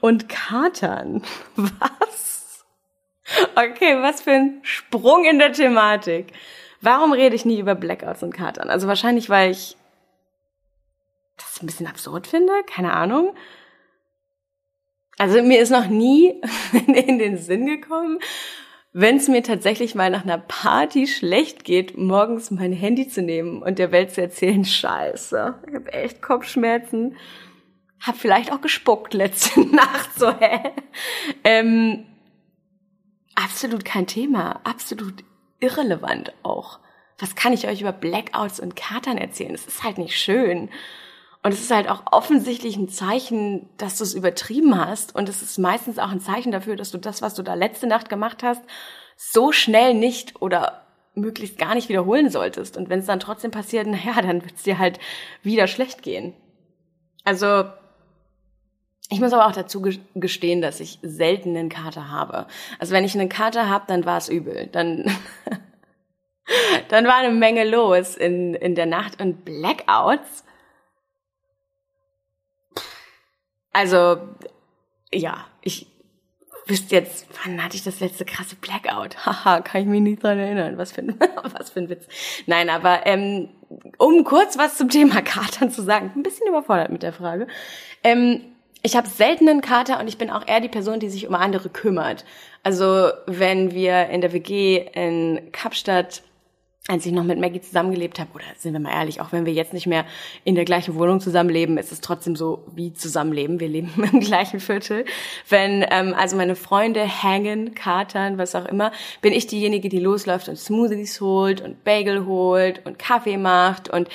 Und 0.00 0.28
Katern. 0.28 1.22
Was? 1.56 2.64
Okay, 3.54 4.02
was 4.02 4.20
für 4.20 4.32
ein 4.32 4.60
Sprung 4.62 5.24
in 5.24 5.38
der 5.38 5.52
Thematik. 5.52 6.32
Warum 6.80 7.12
rede 7.12 7.36
ich 7.36 7.44
nie 7.44 7.60
über 7.60 7.74
Blackouts 7.74 8.22
und 8.22 8.34
Katern? 8.34 8.68
Also 8.68 8.88
wahrscheinlich, 8.88 9.30
weil 9.30 9.52
ich 9.52 9.76
das 11.36 11.62
ein 11.62 11.66
bisschen 11.66 11.86
absurd 11.86 12.26
finde, 12.26 12.52
keine 12.66 12.92
Ahnung. 12.92 13.34
Also 15.18 15.42
mir 15.42 15.60
ist 15.60 15.70
noch 15.70 15.86
nie 15.86 16.40
in 16.86 17.18
den 17.18 17.38
Sinn 17.38 17.66
gekommen, 17.66 18.18
wenn 18.92 19.16
es 19.16 19.28
mir 19.28 19.42
tatsächlich 19.42 19.94
mal 19.94 20.10
nach 20.10 20.24
einer 20.24 20.38
Party 20.38 21.06
schlecht 21.06 21.64
geht, 21.64 21.96
morgens 21.96 22.50
mein 22.50 22.72
Handy 22.72 23.08
zu 23.08 23.22
nehmen 23.22 23.62
und 23.62 23.78
der 23.78 23.92
Welt 23.92 24.10
zu 24.12 24.20
erzählen, 24.20 24.64
scheiße, 24.64 25.54
ich 25.66 25.74
habe 25.74 25.92
echt 25.92 26.20
Kopfschmerzen 26.20 27.16
hab 28.02 28.16
vielleicht 28.16 28.52
auch 28.52 28.60
gespuckt 28.60 29.14
letzte 29.14 29.60
Nacht, 29.74 30.10
so, 30.18 30.32
hä? 30.38 30.72
Ähm, 31.44 32.06
absolut 33.34 33.84
kein 33.84 34.06
Thema, 34.06 34.60
absolut 34.64 35.24
irrelevant 35.60 36.32
auch. 36.42 36.80
Was 37.18 37.36
kann 37.36 37.52
ich 37.52 37.68
euch 37.68 37.80
über 37.80 37.92
Blackouts 37.92 38.58
und 38.58 38.74
Katern 38.74 39.16
erzählen? 39.16 39.54
Es 39.54 39.66
ist 39.66 39.84
halt 39.84 39.98
nicht 39.98 40.18
schön. 40.18 40.70
Und 41.44 41.52
es 41.52 41.60
ist 41.60 41.70
halt 41.70 41.88
auch 41.88 42.02
offensichtlich 42.10 42.76
ein 42.76 42.88
Zeichen, 42.88 43.68
dass 43.76 43.98
du 43.98 44.04
es 44.04 44.14
übertrieben 44.14 44.78
hast. 44.78 45.14
Und 45.14 45.28
es 45.28 45.42
ist 45.42 45.58
meistens 45.58 45.98
auch 45.98 46.10
ein 46.10 46.20
Zeichen 46.20 46.52
dafür, 46.52 46.76
dass 46.76 46.90
du 46.90 46.98
das, 46.98 47.22
was 47.22 47.34
du 47.34 47.42
da 47.42 47.54
letzte 47.54 47.86
Nacht 47.86 48.08
gemacht 48.08 48.42
hast, 48.42 48.62
so 49.16 49.52
schnell 49.52 49.94
nicht 49.94 50.40
oder 50.40 50.86
möglichst 51.14 51.58
gar 51.58 51.74
nicht 51.74 51.88
wiederholen 51.88 52.30
solltest. 52.30 52.76
Und 52.76 52.88
wenn 52.88 53.00
es 53.00 53.06
dann 53.06 53.20
trotzdem 53.20 53.50
passiert, 53.50 53.86
naja, 53.86 54.20
dann 54.22 54.42
wird 54.42 54.56
es 54.56 54.62
dir 54.62 54.78
halt 54.78 54.98
wieder 55.42 55.66
schlecht 55.66 56.02
gehen. 56.02 56.34
Also 57.24 57.64
ich 59.12 59.20
muss 59.20 59.34
aber 59.34 59.46
auch 59.46 59.52
dazu 59.52 59.82
gestehen, 60.14 60.62
dass 60.62 60.80
ich 60.80 60.98
selten 61.02 61.54
einen 61.54 61.68
Kater 61.68 62.10
habe. 62.10 62.46
Also 62.78 62.94
wenn 62.94 63.04
ich 63.04 63.14
einen 63.14 63.28
Kater 63.28 63.68
habe, 63.68 63.84
dann 63.86 64.06
war 64.06 64.16
es 64.16 64.30
übel. 64.30 64.68
Dann, 64.72 65.04
dann 66.88 67.04
war 67.04 67.16
eine 67.16 67.30
Menge 67.30 67.64
los 67.64 68.16
in, 68.16 68.54
in 68.54 68.74
der 68.74 68.86
Nacht 68.86 69.20
und 69.20 69.44
Blackouts. 69.44 70.44
Also, 73.74 74.16
ja, 75.12 75.44
ich 75.60 75.88
wüsste 76.66 76.94
jetzt, 76.94 77.26
wann 77.44 77.62
hatte 77.62 77.76
ich 77.76 77.84
das 77.84 78.00
letzte 78.00 78.24
krasse 78.24 78.56
Blackout? 78.56 79.26
Haha, 79.26 79.60
kann 79.60 79.82
ich 79.82 79.88
mich 79.88 80.00
nicht 80.00 80.22
dran 80.22 80.38
erinnern. 80.38 80.78
Was 80.78 80.92
für 80.92 81.02
ein, 81.02 81.20
was 81.52 81.68
für 81.68 81.80
ein 81.80 81.90
Witz. 81.90 82.08
Nein, 82.46 82.70
aber 82.70 83.06
ähm, 83.06 83.50
um 83.98 84.24
kurz 84.24 84.56
was 84.56 84.78
zum 84.78 84.88
Thema 84.88 85.20
Katern 85.20 85.70
zu 85.70 85.82
sagen, 85.82 86.12
ein 86.16 86.22
bisschen 86.22 86.48
überfordert 86.48 86.90
mit 86.90 87.02
der 87.02 87.12
Frage. 87.12 87.46
Ähm, 88.02 88.51
ich 88.82 88.96
habe 88.96 89.08
selten 89.08 89.48
einen 89.48 89.60
Kater 89.60 90.00
und 90.00 90.08
ich 90.08 90.18
bin 90.18 90.30
auch 90.30 90.46
eher 90.46 90.60
die 90.60 90.68
Person, 90.68 91.00
die 91.00 91.08
sich 91.08 91.28
um 91.28 91.34
andere 91.34 91.68
kümmert. 91.68 92.24
Also 92.62 93.10
wenn 93.26 93.72
wir 93.72 94.08
in 94.08 94.20
der 94.20 94.32
WG 94.32 94.86
in 94.94 95.52
Kapstadt 95.52 96.22
als 96.88 97.06
ich 97.06 97.12
noch 97.12 97.22
mit 97.22 97.38
Maggie 97.38 97.60
zusammengelebt 97.60 98.18
habe, 98.18 98.30
oder 98.34 98.44
sind 98.58 98.72
wir 98.72 98.80
mal 98.80 98.92
ehrlich, 98.92 99.20
auch 99.20 99.30
wenn 99.30 99.46
wir 99.46 99.52
jetzt 99.52 99.72
nicht 99.72 99.86
mehr 99.86 100.04
in 100.42 100.56
der 100.56 100.64
gleichen 100.64 100.96
Wohnung 100.96 101.20
zusammenleben, 101.20 101.78
ist 101.78 101.92
es 101.92 102.00
trotzdem 102.00 102.34
so 102.34 102.64
wie 102.74 102.92
zusammenleben. 102.92 103.60
Wir 103.60 103.68
leben 103.68 103.92
im 104.12 104.18
gleichen 104.18 104.58
Viertel. 104.58 105.04
Wenn 105.48 105.86
ähm, 105.90 106.12
also 106.12 106.36
meine 106.36 106.56
Freunde 106.56 107.02
hängen, 107.02 107.74
katern, 107.76 108.36
was 108.36 108.56
auch 108.56 108.66
immer, 108.66 108.90
bin 109.20 109.32
ich 109.32 109.46
diejenige, 109.46 109.88
die 109.88 110.00
losläuft 110.00 110.48
und 110.48 110.58
Smoothies 110.58 111.20
holt 111.20 111.60
und 111.60 111.84
Bagel 111.84 112.26
holt 112.26 112.84
und 112.84 112.98
Kaffee 112.98 113.36
macht 113.36 113.88
und 113.88 114.08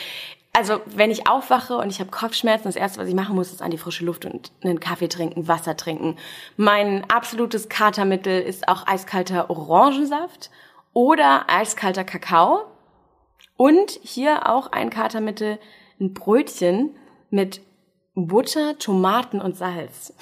also 0.54 0.82
wenn 0.86 1.12
ich 1.12 1.28
aufwache 1.28 1.78
und 1.78 1.90
ich 1.92 2.00
habe 2.00 2.10
Kopfschmerzen, 2.10 2.68
das 2.68 2.76
erste, 2.76 3.00
was 3.00 3.08
ich 3.08 3.14
machen 3.14 3.36
muss, 3.36 3.52
ist 3.52 3.62
an 3.62 3.72
die 3.72 3.78
frische 3.78 4.06
Luft 4.06 4.26
und 4.26 4.52
einen 4.64 4.80
Kaffee 4.80 5.08
trinken, 5.08 5.48
Wasser 5.48 5.78
trinken. 5.78 6.18
Mein 6.56 7.08
absolutes 7.10 7.70
Katermittel 7.70 8.42
ist 8.42 8.68
auch 8.68 8.88
eiskalter 8.88 9.50
Orangensaft 9.50 10.50
oder 10.94 11.46
eiskalter 11.48 12.04
Kakao. 12.04 12.66
Und 13.56 14.00
hier 14.04 14.50
auch 14.50 14.72
ein 14.72 14.90
Katermittel, 14.90 15.60
ein 16.00 16.14
Brötchen 16.14 16.96
mit 17.30 17.62
Butter, 18.14 18.78
Tomaten 18.80 19.42
und 19.42 19.58
Salz. 19.58 20.14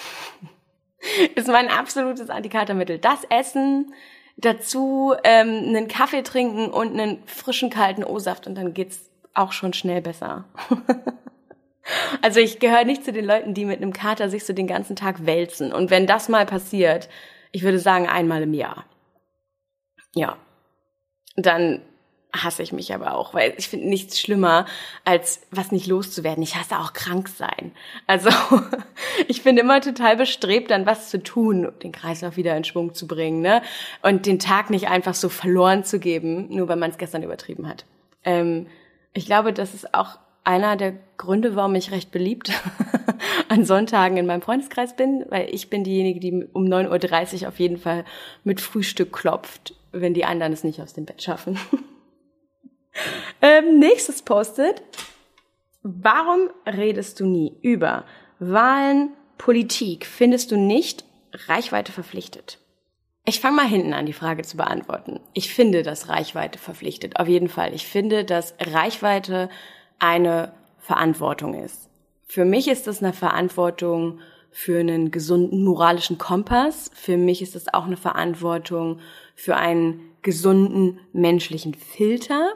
ist 1.36 1.48
mein 1.48 1.70
absolutes 1.70 2.30
Antikatermittel. 2.30 2.98
Das 2.98 3.24
Essen, 3.30 3.94
dazu 4.38 5.14
ähm, 5.24 5.64
einen 5.68 5.88
Kaffee 5.88 6.24
trinken 6.24 6.68
und 6.68 6.92
einen 6.92 7.24
frischen 7.26 7.70
kalten 7.70 8.04
O-Saft 8.04 8.48
und 8.48 8.56
dann 8.56 8.74
geht's 8.74 9.10
auch 9.36 9.52
schon 9.52 9.74
schnell 9.74 10.02
besser. 10.02 10.46
also 12.22 12.40
ich 12.40 12.60
gehöre 12.60 12.86
nicht 12.86 13.06
zu 13.06 13.12
den 13.12 13.26
Leuten, 13.26 13.54
die 13.54 13.66
mit 13.66 13.82
einem 13.82 13.94
Kater 13.94 14.30
sich 14.30 14.46
so 14.46 14.54
den 14.54 14.68
ganzen 14.68 14.96
Tag 14.96 15.26
wälzen. 15.26 15.72
Und 15.72 15.92
wenn 15.92 16.08
das 16.08 16.30
mal 16.30 16.46
passiert, 16.46 17.10
ich 17.52 17.64
würde 17.64 17.80
sagen 17.80 18.08
einmal 18.08 18.44
im 18.44 18.54
Jahr. 18.54 18.86
Ja 20.14 20.38
dann 21.36 21.82
hasse 22.34 22.64
ich 22.64 22.74
mich 22.74 22.94
aber 22.94 23.14
auch, 23.14 23.34
weil 23.34 23.54
ich 23.58 23.70
finde 23.70 23.88
nichts 23.88 24.20
schlimmer, 24.20 24.66
als 25.06 25.42
was 25.52 25.72
nicht 25.72 25.88
loszuwerden. 25.88 26.44
Ich 26.44 26.56
hasse 26.56 26.78
auch 26.80 26.92
krank 26.92 27.30
sein. 27.30 27.72
Also 28.08 28.30
ich 29.30 29.44
bin 29.44 29.58
immer 29.58 29.80
total 29.80 30.18
bestrebt, 30.18 30.70
dann 30.70 30.86
was 30.86 31.10
zu 31.10 31.24
tun, 31.24 31.72
den 31.82 31.94
Kreislauf 31.94 32.36
wieder 32.36 32.56
in 32.58 32.66
Schwung 32.66 32.94
zu 32.94 33.08
bringen, 33.08 33.42
ne? 33.42 33.62
Und 34.02 34.26
den 34.26 34.40
Tag 34.40 34.70
nicht 34.70 34.90
einfach 34.90 35.14
so 35.14 35.30
verloren 35.30 35.86
zu 35.86 35.98
geben, 35.98 36.48
nur 36.50 36.68
weil 36.68 36.76
man 36.76 36.92
es 36.92 36.98
gestern 36.98 37.24
übertrieben 37.24 37.70
hat. 37.70 37.86
Ähm, 38.26 38.68
ich 39.16 39.26
glaube, 39.26 39.52
das 39.52 39.74
ist 39.74 39.96
auch 39.96 40.20
einer 40.44 40.76
der 40.76 40.94
Gründe, 41.18 41.56
warum 41.56 41.74
ich 41.74 41.90
recht 41.90 42.12
beliebt 42.12 42.52
an 43.50 43.66
Sonntagen 43.66 44.18
in 44.18 44.28
meinem 44.28 44.44
Freundeskreis 44.44 44.96
bin, 44.96 45.26
weil 45.30 45.50
ich 45.52 45.72
bin 45.72 45.84
diejenige, 45.84 46.20
die 46.20 46.46
um 46.54 46.66
9.30 46.66 47.42
Uhr 47.42 47.48
auf 47.48 47.60
jeden 47.60 47.78
Fall 47.78 48.06
mit 48.44 48.62
Frühstück 48.62 49.12
klopft 49.12 49.74
wenn 50.02 50.14
die 50.14 50.26
anderen 50.26 50.54
es 50.54 50.64
nicht 50.64 50.82
aus 50.82 50.94
dem 50.94 51.06
Bett 51.06 51.24
schaffen. 51.24 51.58
ähm, 53.42 53.80
nächstes 53.80 54.22
Postet. 54.22 54.82
Warum 55.82 56.50
redest 56.66 57.20
du 57.20 57.26
nie 57.26 57.58
über 57.62 58.06
Wahlen, 58.40 59.14
Politik? 59.38 60.06
Findest 60.06 60.52
du 60.52 60.58
nicht 60.58 61.06
Reichweite 61.48 61.92
verpflichtet? 61.92 62.60
Ich 63.28 63.40
fange 63.40 63.56
mal 63.56 63.68
hinten 63.68 63.94
an, 63.94 64.06
die 64.06 64.14
Frage 64.14 64.44
zu 64.44 64.56
beantworten. 64.56 65.20
Ich 65.34 65.52
finde, 65.52 65.82
dass 65.82 66.10
Reichweite 66.10 66.60
verpflichtet. 66.60 67.20
Auf 67.20 67.28
jeden 67.28 67.50
Fall. 67.50 67.74
Ich 67.74 67.88
finde, 67.88 68.24
dass 68.24 68.54
Reichweite 68.60 69.50
eine 69.98 70.54
Verantwortung 70.78 71.56
ist. 71.56 71.90
Für 72.28 72.46
mich 72.46 72.68
ist 72.68 72.88
es 72.88 73.02
eine 73.02 73.14
Verantwortung 73.14 74.20
für 74.52 74.80
einen 74.80 75.10
gesunden 75.10 75.64
moralischen 75.64 76.20
Kompass. 76.20 76.92
Für 76.94 77.18
mich 77.18 77.42
ist 77.42 77.56
es 77.56 77.74
auch 77.74 77.86
eine 77.86 77.98
Verantwortung 77.98 79.00
für 79.34 79.56
einen 79.56 80.02
gesunden 80.22 81.00
menschlichen 81.12 81.74
Filter. 81.74 82.54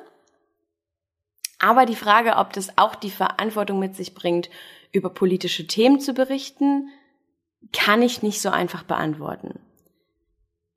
Aber 1.58 1.88
die 1.88 1.96
Frage, 1.96 2.36
ob 2.38 2.54
das 2.54 2.78
auch 2.78 2.96
die 2.96 3.10
Verantwortung 3.10 3.80
mit 3.80 3.96
sich 3.96 4.14
bringt, 4.14 4.50
über 4.92 5.10
politische 5.10 5.66
Themen 5.66 6.00
zu 6.00 6.14
berichten, 6.14 6.90
kann 7.74 8.02
ich 8.04 8.22
nicht 8.22 8.40
so 8.42 8.50
einfach 8.50 8.84
beantworten. 8.84 9.60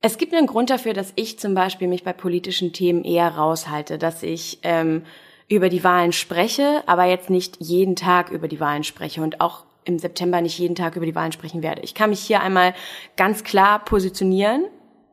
Es 0.03 0.19
gibt 0.19 0.35
einen 0.35 0.45
Grund 0.45 0.69
dafür, 0.69 0.93
dass 0.93 1.13
ich 1.15 1.39
zum 1.39 1.55
Beispiel 1.55 1.87
mich 1.87 2.03
bei 2.03 2.13
politischen 2.13 2.73
Themen 2.73 3.03
eher 3.03 3.29
raushalte, 3.29 3.97
dass 3.97 4.21
ich 4.21 4.59
ähm, 4.61 5.03
über 5.47 5.69
die 5.69 5.83
Wahlen 5.83 6.11
spreche, 6.11 6.83
aber 6.85 7.05
jetzt 7.05 7.31
nicht 7.31 7.57
jeden 7.59 7.95
Tag 7.95 8.29
über 8.29 8.47
die 8.47 8.59
Wahlen 8.59 8.83
spreche 8.83 9.23
und 9.23 9.41
auch 9.41 9.63
im 9.85 9.97
September 9.97 10.41
nicht 10.41 10.59
jeden 10.59 10.75
Tag 10.75 10.95
über 10.95 11.07
die 11.07 11.15
Wahlen 11.15 11.31
sprechen 11.31 11.63
werde. 11.63 11.81
Ich 11.81 11.95
kann 11.95 12.11
mich 12.11 12.19
hier 12.19 12.41
einmal 12.41 12.75
ganz 13.15 13.43
klar 13.43 13.83
positionieren 13.83 14.65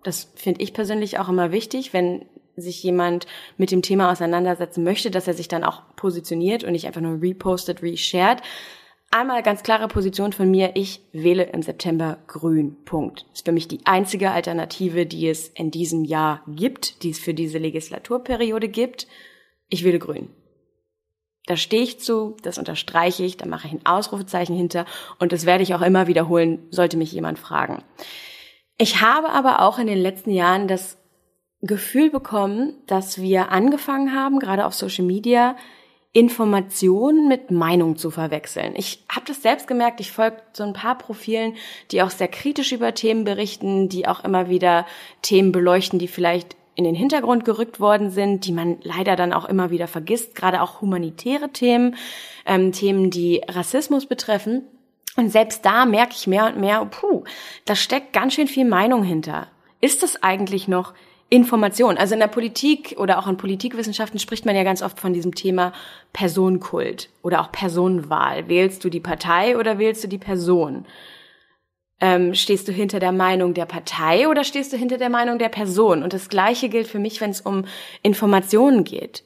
das 0.03 0.31
finde 0.35 0.63
ich 0.63 0.73
persönlich 0.73 1.19
auch 1.19 1.29
immer 1.29 1.53
wichtig, 1.53 1.93
wenn 1.93 2.25
sich 2.57 2.83
jemand 2.83 3.27
mit 3.57 3.71
dem 3.71 3.83
Thema 3.83 4.11
auseinandersetzen 4.11 4.85
möchte, 4.85 5.11
dass 5.11 5.29
er 5.29 5.35
sich 5.35 5.49
dann 5.49 5.65
auch 5.65 5.83
positioniert 5.97 6.65
und 6.65 6.73
nicht 6.73 6.87
einfach 6.87 7.01
nur 7.01 7.21
repostet, 7.21 7.83
reshared. 7.83 8.43
Einmal 9.13 9.43
ganz 9.43 9.65
klare 9.65 9.89
Position 9.89 10.33
von 10.33 10.49
mir, 10.49 10.77
ich 10.77 11.01
wähle 11.13 11.43
im 11.43 11.63
September 11.63 12.19
grün. 12.29 12.77
Punkt. 12.85 13.27
Ist 13.35 13.45
für 13.45 13.51
mich 13.51 13.67
die 13.67 13.81
einzige 13.85 14.31
Alternative, 14.31 15.05
die 15.05 15.29
es 15.29 15.49
in 15.49 15.73
diesem 15.73 16.05
Jahr 16.05 16.43
gibt, 16.47 17.03
die 17.03 17.11
es 17.11 17.19
für 17.19 17.35
diese 17.35 17.59
Legislaturperiode 17.59 18.69
gibt. 18.69 19.09
Ich 19.69 19.83
wähle 19.83 19.99
grün. 19.99 20.29
Da 21.47 21.57
stehe 21.57 21.83
ich 21.83 21.99
zu, 21.99 22.37
das 22.43 22.59
unterstreiche 22.59 23.25
ich, 23.25 23.37
da 23.37 23.47
mache 23.47 23.67
ich 23.67 23.73
ein 23.73 23.85
Ausrufezeichen 23.85 24.55
hinter 24.55 24.87
und 25.19 25.33
das 25.33 25.45
werde 25.45 25.65
ich 25.65 25.75
auch 25.75 25.83
immer 25.83 26.07
wiederholen, 26.07 26.61
sollte 26.71 26.97
mich 26.97 27.11
jemand 27.11 27.41
fragen. 27.41 27.83
Ich 28.79 29.01
habe 29.01 29.31
aber 29.31 29.63
auch 29.63 29.81
in 29.81 29.89
den 29.89 29.99
letzten 29.99 30.31
Jahren 30.31 30.69
das 30.69 30.99
Gefühl 31.63 32.11
bekommen, 32.11 32.75
dass 32.87 33.21
wir 33.21 33.51
angefangen 33.51 34.15
haben, 34.15 34.39
gerade 34.39 34.65
auf 34.65 34.75
Social 34.75 35.05
Media, 35.05 35.57
Informationen 36.13 37.29
mit 37.29 37.53
Meinung 37.53 37.97
zu 37.97 38.11
verwechseln. 38.11 38.75
Ich 38.77 39.05
habe 39.09 39.27
das 39.27 39.43
selbst 39.43 39.69
gemerkt, 39.69 40.01
ich 40.01 40.11
folge 40.11 40.39
so 40.53 40.65
ein 40.65 40.73
paar 40.73 40.99
Profilen, 40.99 41.55
die 41.93 42.03
auch 42.03 42.11
sehr 42.11 42.27
kritisch 42.27 42.73
über 42.73 42.95
Themen 42.95 43.23
berichten, 43.23 43.89
die 43.89 44.09
auch 44.09 44.25
immer 44.25 44.49
wieder 44.49 44.87
Themen 45.23 45.53
beleuchten, 45.53 46.01
die 46.01 46.09
vielleicht 46.09 46.57
in 46.75 46.85
den 46.85 46.97
Hintergrund 46.97 47.45
gerückt 47.45 47.79
worden 47.79 48.11
sind, 48.11 48.47
die 48.47 48.53
man 48.53 48.79
leider 48.83 49.15
dann 49.15 49.33
auch 49.33 49.45
immer 49.45 49.71
wieder 49.71 49.87
vergisst, 49.87 50.35
gerade 50.35 50.63
auch 50.63 50.81
humanitäre 50.81 51.51
Themen, 51.51 51.97
ähm, 52.45 52.73
Themen, 52.73 53.11
die 53.11 53.43
Rassismus 53.47 54.07
betreffen. 54.07 54.63
Und 55.17 55.31
selbst 55.31 55.65
da 55.65 55.85
merke 55.85 56.15
ich 56.17 56.27
mehr 56.27 56.47
und 56.47 56.59
mehr, 56.59 56.85
puh, 56.87 57.25
da 57.67 57.77
steckt 57.77 58.13
ganz 58.13 58.35
schön 58.35 58.49
viel 58.49 58.65
Meinung 58.65 59.03
hinter. 59.03 59.49
Ist 59.81 60.03
das 60.03 60.23
eigentlich 60.23 60.69
noch 60.69 60.95
Information? 61.31 61.97
Also 61.97 62.15
in 62.15 62.21
der 62.21 62.27
Politik 62.27 62.97
oder 62.99 63.19
auch 63.19 63.29
in 63.29 63.37
Politikwissenschaften 63.37 64.19
spricht 64.19 64.45
man 64.45 64.57
ja 64.57 64.65
ganz 64.65 64.83
oft 64.83 65.01
von 65.01 65.13
diesem 65.13 65.35
Thema 65.35 65.73
Personenkult 66.13 67.09
oder 67.23 67.41
auch 67.41 67.53
Personenwahl. 67.53 68.49
Wählst 68.49 68.85
du 68.85 68.91
die 68.91 69.01
Partei 69.01 69.57
oder 69.57 69.79
wählst 69.79 70.05
du 70.05 70.09
die 70.09 70.19
Person? 70.19 70.87
Ähm, 72.01 72.35
stehst 72.35 72.67
du 72.67 72.73
hinter 72.73 72.99
der 72.99 73.13
Meinung 73.13 73.55
der 73.55 73.67
Partei 73.67 74.29
oder 74.29 74.43
stehst 74.43 74.73
du 74.73 74.77
hinter 74.77 74.99
der 74.99 75.11
Meinung 75.11 75.39
der 75.39 75.51
Person? 75.51 76.03
Und 76.03 76.13
das 76.13 76.29
Gleiche 76.29 76.69
gilt 76.69 76.89
für 76.89 76.99
mich, 76.99 77.21
wenn 77.21 77.31
es 77.31 77.41
um 77.41 77.65
Informationen 78.03 78.85
geht. 78.85 79.23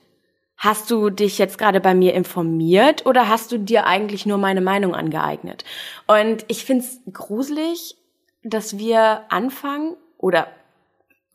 Hast 0.57 0.91
du 0.91 1.11
dich 1.11 1.39
jetzt 1.39 1.59
gerade 1.59 1.81
bei 1.81 1.95
mir 1.95 2.15
informiert 2.15 3.07
oder 3.07 3.29
hast 3.29 3.51
du 3.53 3.59
dir 3.59 3.87
eigentlich 3.87 4.27
nur 4.27 4.39
meine 4.39 4.61
Meinung 4.61 4.95
angeeignet? 4.95 5.65
Und 6.07 6.45
ich 6.49 6.65
finde 6.65 6.85
es 6.85 7.01
gruselig, 7.13 7.97
dass 8.43 8.79
wir 8.79 9.23
anfangen 9.31 9.97
oder 10.19 10.49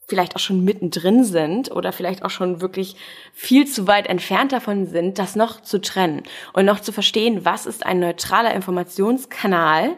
vielleicht 0.10 0.36
auch 0.36 0.39
schon 0.39 0.65
mittendrin 0.65 1.24
sind 1.24 1.72
oder 1.72 1.91
vielleicht 1.91 2.26
auch 2.26 2.30
schon 2.30 2.62
wirklich 2.62 2.95
viel 3.34 3.67
zu 3.67 3.88
weit 3.88 4.08
entfernt 4.08 4.52
davon 4.52 4.88
sind, 4.88 5.19
das 5.19 5.36
noch 5.36 5.62
zu 5.62 5.80
trennen 5.80 6.24
und 6.54 6.65
noch 6.65 6.80
zu 6.80 6.91
verstehen, 6.91 7.45
was 7.45 7.65
ist 7.65 7.86
ein 7.86 8.00
neutraler 8.00 8.54
Informationskanal, 8.54 9.95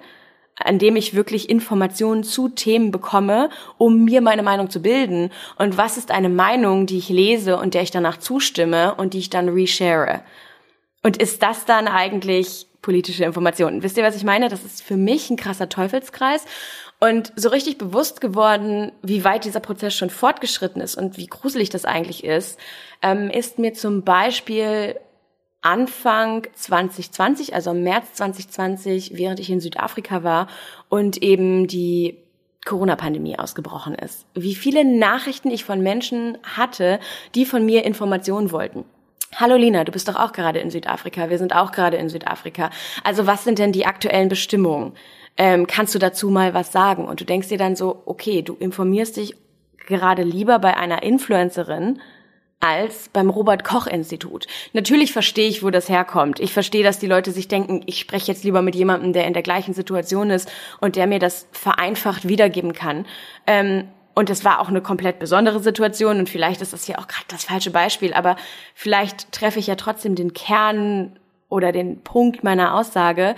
an 0.55 0.79
dem 0.79 0.95
ich 0.95 1.15
wirklich 1.15 1.49
Informationen 1.49 2.23
zu 2.23 2.49
Themen 2.49 2.91
bekomme, 2.91 3.49
um 3.77 4.03
mir 4.03 4.21
meine 4.21 4.43
Meinung 4.43 4.69
zu 4.69 4.81
bilden. 4.81 5.31
Und 5.57 5.77
was 5.77 5.97
ist 5.97 6.11
eine 6.11 6.29
Meinung, 6.29 6.85
die 6.85 6.97
ich 6.97 7.09
lese 7.09 7.57
und 7.57 7.73
der 7.73 7.81
ich 7.81 7.91
danach 7.91 8.17
zustimme 8.17 8.93
und 8.95 9.13
die 9.13 9.19
ich 9.19 9.29
dann 9.29 9.49
reshare? 9.49 10.21
Und 11.03 11.17
ist 11.17 11.41
das 11.41 11.65
dann 11.65 11.87
eigentlich 11.87 12.67
politische 12.81 13.23
Information? 13.23 13.81
Wisst 13.81 13.97
ihr, 13.97 14.03
was 14.03 14.15
ich 14.15 14.23
meine? 14.23 14.49
Das 14.49 14.63
ist 14.63 14.83
für 14.83 14.97
mich 14.97 15.29
ein 15.29 15.37
krasser 15.37 15.69
Teufelskreis. 15.69 16.45
Und 17.03 17.33
so 17.35 17.49
richtig 17.49 17.79
bewusst 17.79 18.21
geworden, 18.21 18.91
wie 19.01 19.23
weit 19.23 19.43
dieser 19.43 19.59
Prozess 19.59 19.95
schon 19.95 20.11
fortgeschritten 20.11 20.83
ist 20.83 20.95
und 20.95 21.17
wie 21.17 21.25
gruselig 21.25 21.71
das 21.71 21.83
eigentlich 21.83 22.23
ist, 22.23 22.59
ähm, 23.01 23.31
ist 23.31 23.57
mir 23.57 23.73
zum 23.73 24.03
Beispiel 24.03 24.95
Anfang 25.61 26.45
2020, 26.53 27.55
also 27.55 27.71
im 27.71 27.83
März 27.83 28.13
2020, 28.13 29.17
während 29.17 29.39
ich 29.39 29.49
in 29.49 29.59
Südafrika 29.59 30.23
war 30.23 30.45
und 30.89 31.23
eben 31.23 31.65
die 31.65 32.17
Corona-Pandemie 32.65 33.39
ausgebrochen 33.39 33.95
ist. 33.95 34.27
Wie 34.35 34.53
viele 34.53 34.85
Nachrichten 34.85 35.49
ich 35.49 35.65
von 35.65 35.81
Menschen 35.81 36.37
hatte, 36.43 36.99
die 37.33 37.45
von 37.45 37.65
mir 37.65 37.83
Informationen 37.83 38.51
wollten. 38.51 38.85
Hallo 39.37 39.55
Lina, 39.55 39.85
du 39.85 39.91
bist 39.91 40.07
doch 40.07 40.17
auch 40.17 40.33
gerade 40.33 40.59
in 40.59 40.69
Südafrika. 40.69 41.31
Wir 41.31 41.39
sind 41.39 41.55
auch 41.55 41.71
gerade 41.71 41.97
in 41.97 42.09
Südafrika. 42.09 42.69
Also 43.03 43.25
was 43.25 43.43
sind 43.43 43.57
denn 43.57 43.71
die 43.71 43.87
aktuellen 43.87 44.29
Bestimmungen? 44.29 44.93
Ähm, 45.37 45.67
kannst 45.67 45.95
du 45.95 45.99
dazu 45.99 46.29
mal 46.29 46.53
was 46.53 46.71
sagen? 46.71 47.05
Und 47.05 47.21
du 47.21 47.25
denkst 47.25 47.49
dir 47.49 47.57
dann 47.57 47.75
so, 47.75 48.03
okay, 48.05 48.41
du 48.41 48.53
informierst 48.55 49.17
dich 49.17 49.35
gerade 49.87 50.23
lieber 50.23 50.59
bei 50.59 50.77
einer 50.77 51.03
Influencerin 51.03 51.99
als 52.61 53.09
beim 53.09 53.29
Robert 53.29 53.63
Koch 53.63 53.87
Institut. 53.87 54.45
Natürlich 54.73 55.11
verstehe 55.11 55.49
ich, 55.49 55.63
wo 55.63 55.71
das 55.71 55.89
herkommt. 55.89 56.39
Ich 56.39 56.53
verstehe, 56.53 56.83
dass 56.83 56.99
die 56.99 57.07
Leute 57.07 57.31
sich 57.31 57.47
denken, 57.47 57.81
ich 57.87 57.99
spreche 57.99 58.31
jetzt 58.31 58.43
lieber 58.43 58.61
mit 58.61 58.75
jemandem, 58.75 59.13
der 59.13 59.25
in 59.25 59.33
der 59.33 59.41
gleichen 59.41 59.73
Situation 59.73 60.29
ist 60.29 60.49
und 60.79 60.95
der 60.95 61.07
mir 61.07 61.19
das 61.19 61.47
vereinfacht 61.51 62.27
wiedergeben 62.27 62.73
kann. 62.73 63.05
Ähm, 63.47 63.87
und 64.13 64.29
es 64.29 64.45
war 64.45 64.59
auch 64.59 64.69
eine 64.69 64.81
komplett 64.81 65.19
besondere 65.19 65.59
Situation 65.59 66.19
und 66.19 66.29
vielleicht 66.29 66.61
ist 66.61 66.73
das 66.73 66.85
hier 66.85 66.99
auch 66.99 67.07
gerade 67.07 67.25
das 67.29 67.45
falsche 67.45 67.71
Beispiel, 67.71 68.13
aber 68.13 68.35
vielleicht 68.75 69.31
treffe 69.31 69.59
ich 69.59 69.67
ja 69.67 69.75
trotzdem 69.75 70.15
den 70.15 70.33
Kern 70.33 71.17
oder 71.49 71.71
den 71.71 72.01
Punkt 72.01 72.43
meiner 72.43 72.75
Aussage, 72.75 73.35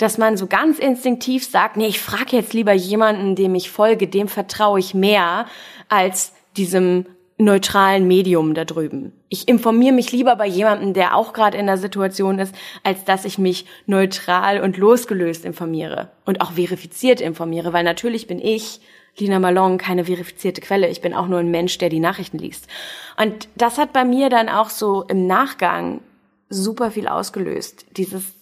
dass 0.00 0.16
man 0.16 0.38
so 0.38 0.46
ganz 0.46 0.78
instinktiv 0.78 1.46
sagt, 1.46 1.76
nee, 1.76 1.86
ich 1.86 2.00
frage 2.00 2.36
jetzt 2.36 2.54
lieber 2.54 2.72
jemanden, 2.72 3.36
dem 3.36 3.54
ich 3.54 3.70
folge, 3.70 4.08
dem 4.08 4.28
vertraue 4.28 4.78
ich 4.78 4.94
mehr 4.94 5.44
als 5.90 6.32
diesem 6.56 7.04
neutralen 7.36 8.06
Medium 8.06 8.54
da 8.54 8.64
drüben. 8.64 9.12
Ich 9.28 9.46
informiere 9.46 9.94
mich 9.94 10.10
lieber 10.10 10.36
bei 10.36 10.46
jemandem, 10.46 10.94
der 10.94 11.14
auch 11.16 11.34
gerade 11.34 11.58
in 11.58 11.66
der 11.66 11.76
Situation 11.76 12.38
ist, 12.38 12.54
als 12.82 13.04
dass 13.04 13.26
ich 13.26 13.36
mich 13.36 13.66
neutral 13.84 14.62
und 14.62 14.78
losgelöst 14.78 15.44
informiere 15.44 16.10
und 16.24 16.40
auch 16.40 16.52
verifiziert 16.52 17.20
informiere, 17.20 17.74
weil 17.74 17.84
natürlich 17.84 18.26
bin 18.26 18.38
ich 18.38 18.80
Lina 19.18 19.38
Malone 19.38 19.76
keine 19.76 20.06
verifizierte 20.06 20.62
Quelle. 20.62 20.88
Ich 20.88 21.02
bin 21.02 21.12
auch 21.12 21.28
nur 21.28 21.40
ein 21.40 21.50
Mensch, 21.50 21.76
der 21.76 21.90
die 21.90 22.00
Nachrichten 22.00 22.38
liest. 22.38 22.68
Und 23.20 23.48
das 23.54 23.76
hat 23.76 23.92
bei 23.92 24.04
mir 24.04 24.30
dann 24.30 24.48
auch 24.48 24.70
so 24.70 25.02
im 25.02 25.26
Nachgang 25.26 26.00
super 26.48 26.90
viel 26.90 27.06
ausgelöst. 27.06 27.84
Dieses, 27.96 28.39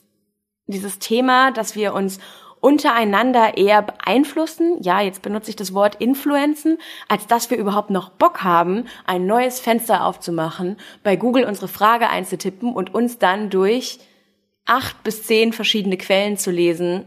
dieses 0.68 0.98
Thema, 0.98 1.50
dass 1.50 1.74
wir 1.74 1.94
uns 1.94 2.18
untereinander 2.60 3.56
eher 3.56 3.82
beeinflussen, 3.82 4.78
ja, 4.82 5.00
jetzt 5.00 5.22
benutze 5.22 5.50
ich 5.50 5.56
das 5.56 5.74
Wort 5.74 5.96
influenzen, 5.96 6.78
als 7.08 7.26
dass 7.26 7.50
wir 7.50 7.58
überhaupt 7.58 7.90
noch 7.90 8.10
Bock 8.10 8.42
haben, 8.42 8.86
ein 9.06 9.26
neues 9.26 9.60
Fenster 9.60 10.04
aufzumachen, 10.04 10.76
bei 11.02 11.16
Google 11.16 11.44
unsere 11.44 11.68
Frage 11.68 12.08
einzutippen 12.08 12.72
und 12.72 12.94
uns 12.94 13.18
dann 13.18 13.50
durch 13.50 14.00
acht 14.66 15.02
bis 15.02 15.22
zehn 15.22 15.52
verschiedene 15.52 15.96
Quellen 15.96 16.36
zu 16.36 16.50
lesen, 16.50 17.04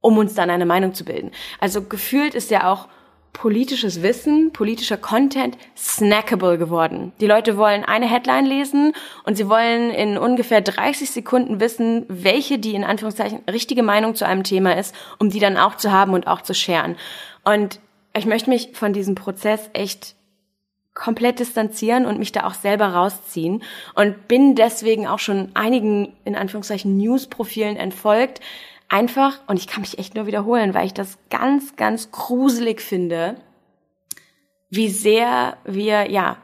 um 0.00 0.18
uns 0.18 0.34
dann 0.34 0.50
eine 0.50 0.66
Meinung 0.66 0.94
zu 0.94 1.04
bilden. 1.04 1.30
Also 1.60 1.82
gefühlt 1.82 2.34
ist 2.34 2.50
ja 2.50 2.70
auch 2.70 2.88
politisches 3.34 4.02
Wissen, 4.02 4.52
politischer 4.52 4.96
Content 4.96 5.58
snackable 5.76 6.56
geworden. 6.56 7.12
Die 7.20 7.26
Leute 7.26 7.58
wollen 7.58 7.84
eine 7.84 8.08
Headline 8.08 8.46
lesen 8.46 8.94
und 9.24 9.36
sie 9.36 9.50
wollen 9.50 9.90
in 9.90 10.16
ungefähr 10.16 10.62
30 10.62 11.10
Sekunden 11.10 11.60
wissen, 11.60 12.06
welche 12.08 12.58
die 12.58 12.74
in 12.74 12.84
Anführungszeichen 12.84 13.40
richtige 13.50 13.82
Meinung 13.82 14.14
zu 14.14 14.24
einem 14.24 14.44
Thema 14.44 14.78
ist, 14.78 14.94
um 15.18 15.28
die 15.28 15.40
dann 15.40 15.58
auch 15.58 15.76
zu 15.76 15.92
haben 15.92 16.14
und 16.14 16.26
auch 16.26 16.40
zu 16.40 16.54
scheren. 16.54 16.96
Und 17.44 17.80
ich 18.16 18.24
möchte 18.24 18.48
mich 18.48 18.70
von 18.72 18.94
diesem 18.94 19.16
Prozess 19.16 19.68
echt 19.74 20.14
komplett 20.94 21.40
distanzieren 21.40 22.06
und 22.06 22.20
mich 22.20 22.30
da 22.30 22.46
auch 22.46 22.54
selber 22.54 22.86
rausziehen 22.86 23.64
und 23.96 24.28
bin 24.28 24.54
deswegen 24.54 25.08
auch 25.08 25.18
schon 25.18 25.50
einigen 25.54 26.14
in 26.24 26.36
Anführungszeichen 26.36 26.96
News-Profilen 26.96 27.76
entfolgt, 27.76 28.40
einfach, 28.88 29.40
und 29.46 29.58
ich 29.58 29.66
kann 29.66 29.80
mich 29.80 29.98
echt 29.98 30.14
nur 30.14 30.26
wiederholen, 30.26 30.74
weil 30.74 30.86
ich 30.86 30.94
das 30.94 31.18
ganz, 31.30 31.76
ganz 31.76 32.10
gruselig 32.10 32.80
finde, 32.80 33.36
wie 34.70 34.88
sehr 34.88 35.56
wir, 35.64 36.10
ja, 36.10 36.38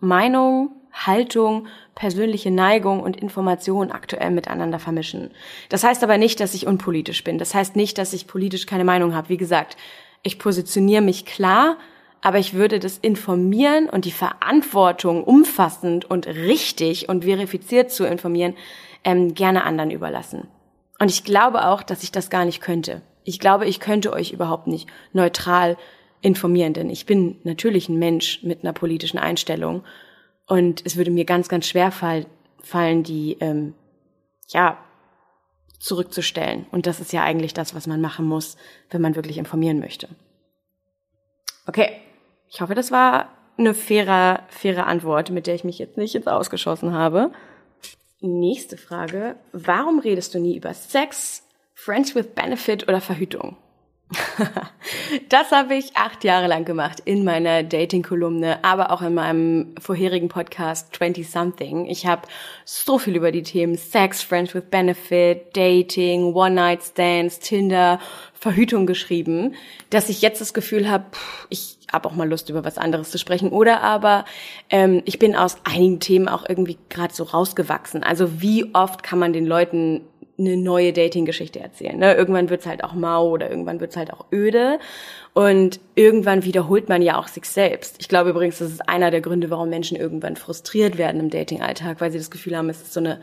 Meinung, 0.00 0.70
Haltung, 0.92 1.66
persönliche 1.94 2.50
Neigung 2.50 3.00
und 3.00 3.16
Information 3.16 3.90
aktuell 3.90 4.30
miteinander 4.30 4.78
vermischen. 4.78 5.30
Das 5.68 5.84
heißt 5.84 6.02
aber 6.02 6.18
nicht, 6.18 6.40
dass 6.40 6.54
ich 6.54 6.66
unpolitisch 6.66 7.22
bin. 7.24 7.38
Das 7.38 7.54
heißt 7.54 7.76
nicht, 7.76 7.98
dass 7.98 8.12
ich 8.12 8.26
politisch 8.26 8.66
keine 8.66 8.84
Meinung 8.84 9.14
habe. 9.14 9.28
Wie 9.28 9.36
gesagt, 9.36 9.76
ich 10.22 10.38
positioniere 10.38 11.02
mich 11.02 11.26
klar, 11.26 11.76
aber 12.22 12.38
ich 12.38 12.54
würde 12.54 12.78
das 12.78 12.98
Informieren 12.98 13.88
und 13.88 14.04
die 14.04 14.12
Verantwortung 14.12 15.22
umfassend 15.22 16.04
und 16.04 16.26
richtig 16.26 17.08
und 17.08 17.24
verifiziert 17.24 17.90
zu 17.90 18.04
informieren 18.04 18.54
ähm, 19.04 19.34
gerne 19.34 19.64
anderen 19.64 19.90
überlassen. 19.90 20.48
Und 20.98 21.10
ich 21.10 21.24
glaube 21.24 21.66
auch, 21.66 21.82
dass 21.82 22.02
ich 22.02 22.12
das 22.12 22.30
gar 22.30 22.44
nicht 22.44 22.60
könnte. 22.60 23.02
Ich 23.24 23.38
glaube, 23.38 23.66
ich 23.66 23.80
könnte 23.80 24.12
euch 24.12 24.32
überhaupt 24.32 24.66
nicht 24.66 24.88
neutral 25.12 25.76
informieren, 26.22 26.72
denn 26.72 26.90
ich 26.90 27.06
bin 27.06 27.38
natürlich 27.44 27.88
ein 27.88 27.98
Mensch 27.98 28.42
mit 28.42 28.62
einer 28.62 28.72
politischen 28.72 29.18
Einstellung 29.18 29.84
und 30.46 30.84
es 30.86 30.96
würde 30.96 31.10
mir 31.10 31.24
ganz, 31.24 31.48
ganz 31.48 31.66
schwer 31.66 31.90
fall, 31.90 32.26
fallen, 32.62 33.02
die 33.02 33.36
ähm, 33.40 33.74
ja 34.48 34.78
zurückzustellen. 35.78 36.66
Und 36.70 36.86
das 36.86 37.00
ist 37.00 37.12
ja 37.12 37.22
eigentlich 37.22 37.52
das, 37.52 37.74
was 37.74 37.86
man 37.86 38.00
machen 38.00 38.26
muss, 38.26 38.56
wenn 38.90 39.02
man 39.02 39.14
wirklich 39.14 39.38
informieren 39.38 39.78
möchte. 39.78 40.08
Okay, 41.66 41.90
ich 42.48 42.60
hoffe, 42.60 42.74
das 42.74 42.90
war 42.90 43.28
eine 43.58 43.74
faire, 43.74 44.42
faire 44.48 44.86
Antwort, 44.86 45.30
mit 45.30 45.46
der 45.46 45.54
ich 45.54 45.64
mich 45.64 45.78
jetzt 45.78 45.96
nicht 45.96 46.14
ins 46.14 46.26
Ausgeschossen 46.26 46.92
habe. 46.92 47.32
Nächste 48.20 48.78
Frage. 48.78 49.36
Warum 49.52 49.98
redest 49.98 50.34
du 50.34 50.38
nie 50.38 50.56
über 50.56 50.72
Sex, 50.72 51.42
Friends 51.74 52.14
with 52.14 52.28
Benefit 52.34 52.88
oder 52.88 53.00
Verhütung? 53.02 53.58
das 55.28 55.50
habe 55.50 55.74
ich 55.74 55.96
acht 55.96 56.22
Jahre 56.22 56.46
lang 56.46 56.64
gemacht 56.64 57.02
in 57.04 57.24
meiner 57.24 57.62
Dating-Kolumne, 57.64 58.64
aber 58.64 58.92
auch 58.92 59.02
in 59.02 59.14
meinem 59.14 59.74
vorherigen 59.80 60.28
Podcast 60.28 60.94
20 60.94 61.28
Something. 61.28 61.86
Ich 61.86 62.06
habe 62.06 62.22
so 62.64 62.98
viel 62.98 63.16
über 63.16 63.32
die 63.32 63.42
Themen 63.42 63.76
Sex, 63.76 64.22
Friends 64.22 64.54
with 64.54 64.64
Benefit, 64.70 65.56
Dating, 65.56 66.34
One-Night-Stands, 66.34 67.40
Tinder, 67.40 67.98
Verhütung 68.32 68.86
geschrieben, 68.86 69.56
dass 69.90 70.08
ich 70.08 70.22
jetzt 70.22 70.40
das 70.40 70.54
Gefühl 70.54 70.88
habe, 70.88 71.06
ich 71.50 71.75
habe 71.92 72.08
auch 72.08 72.14
mal 72.14 72.28
Lust, 72.28 72.50
über 72.50 72.64
was 72.64 72.78
anderes 72.78 73.10
zu 73.10 73.18
sprechen. 73.18 73.50
Oder 73.50 73.82
aber 73.82 74.24
ähm, 74.70 75.02
ich 75.04 75.18
bin 75.18 75.36
aus 75.36 75.58
einigen 75.64 76.00
Themen 76.00 76.28
auch 76.28 76.44
irgendwie 76.48 76.78
gerade 76.88 77.14
so 77.14 77.24
rausgewachsen. 77.24 78.02
Also 78.02 78.40
wie 78.40 78.74
oft 78.74 79.02
kann 79.02 79.18
man 79.18 79.32
den 79.32 79.46
Leuten 79.46 80.02
eine 80.38 80.56
neue 80.56 80.92
Dating-Geschichte 80.92 81.60
erzählen. 81.60 81.98
Ne? 81.98 82.14
Irgendwann 82.14 82.50
wird's 82.50 82.66
halt 82.66 82.84
auch 82.84 82.92
mau 82.92 83.30
oder 83.30 83.50
irgendwann 83.50 83.80
wird's 83.80 83.96
halt 83.96 84.12
auch 84.12 84.26
öde. 84.32 84.78
Und 85.32 85.80
irgendwann 85.94 86.44
wiederholt 86.44 86.88
man 86.88 87.02
ja 87.02 87.18
auch 87.18 87.28
sich 87.28 87.46
selbst. 87.46 87.96
Ich 88.00 88.08
glaube 88.08 88.30
übrigens, 88.30 88.58
das 88.58 88.70
ist 88.70 88.88
einer 88.88 89.10
der 89.10 89.20
Gründe, 89.20 89.50
warum 89.50 89.70
Menschen 89.70 89.96
irgendwann 89.96 90.36
frustriert 90.36 90.98
werden 90.98 91.20
im 91.20 91.30
Dating-Alltag, 91.30 92.00
weil 92.00 92.10
sie 92.10 92.18
das 92.18 92.30
Gefühl 92.30 92.56
haben, 92.56 92.68
es 92.68 92.82
ist 92.82 92.92
so 92.92 93.00
eine, 93.00 93.20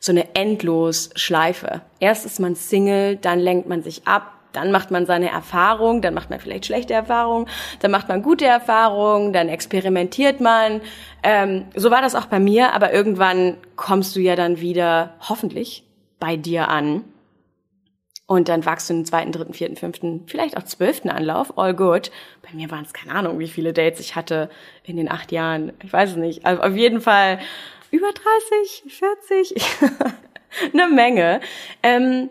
so 0.00 0.12
eine 0.12 0.34
endlos 0.34 1.10
Schleife. 1.14 1.82
Erst 2.00 2.26
ist 2.26 2.40
man 2.40 2.56
Single, 2.56 3.16
dann 3.16 3.38
lenkt 3.38 3.68
man 3.68 3.82
sich 3.82 4.06
ab, 4.06 4.32
dann 4.56 4.72
macht 4.72 4.90
man 4.90 5.04
seine 5.04 5.30
Erfahrung, 5.30 6.00
dann 6.00 6.14
macht 6.14 6.30
man 6.30 6.40
vielleicht 6.40 6.66
schlechte 6.66 6.94
Erfahrungen, 6.94 7.46
dann 7.80 7.90
macht 7.90 8.08
man 8.08 8.22
gute 8.22 8.46
Erfahrungen, 8.46 9.32
dann 9.34 9.48
experimentiert 9.48 10.40
man. 10.40 10.80
Ähm, 11.22 11.66
so 11.74 11.90
war 11.90 12.00
das 12.00 12.14
auch 12.14 12.26
bei 12.26 12.40
mir, 12.40 12.72
aber 12.72 12.92
irgendwann 12.92 13.58
kommst 13.76 14.16
du 14.16 14.20
ja 14.20 14.34
dann 14.34 14.60
wieder, 14.60 15.14
hoffentlich, 15.20 15.84
bei 16.18 16.36
dir 16.36 16.68
an. 16.68 17.04
Und 18.28 18.48
dann 18.48 18.64
wachst 18.64 18.90
du 18.90 18.94
den 18.94 19.04
zweiten, 19.04 19.30
dritten, 19.30 19.52
vierten, 19.52 19.76
fünften, 19.76 20.24
vielleicht 20.26 20.56
auch 20.56 20.64
zwölften 20.64 21.10
Anlauf. 21.10 21.56
All 21.58 21.74
good. 21.74 22.10
Bei 22.42 22.56
mir 22.56 22.70
waren 22.70 22.84
es 22.84 22.92
keine 22.92 23.14
Ahnung, 23.14 23.38
wie 23.38 23.46
viele 23.46 23.72
Dates 23.72 24.00
ich 24.00 24.16
hatte 24.16 24.50
in 24.82 24.96
den 24.96 25.10
acht 25.10 25.30
Jahren. 25.30 25.72
Ich 25.84 25.92
weiß 25.92 26.10
es 26.10 26.16
nicht. 26.16 26.44
Also 26.44 26.62
auf 26.62 26.74
jeden 26.74 27.00
Fall 27.00 27.38
über 27.90 28.08
30, 28.08 28.84
40. 28.88 29.54
Eine 30.72 30.88
Menge. 30.88 31.40
Ähm, 31.82 32.30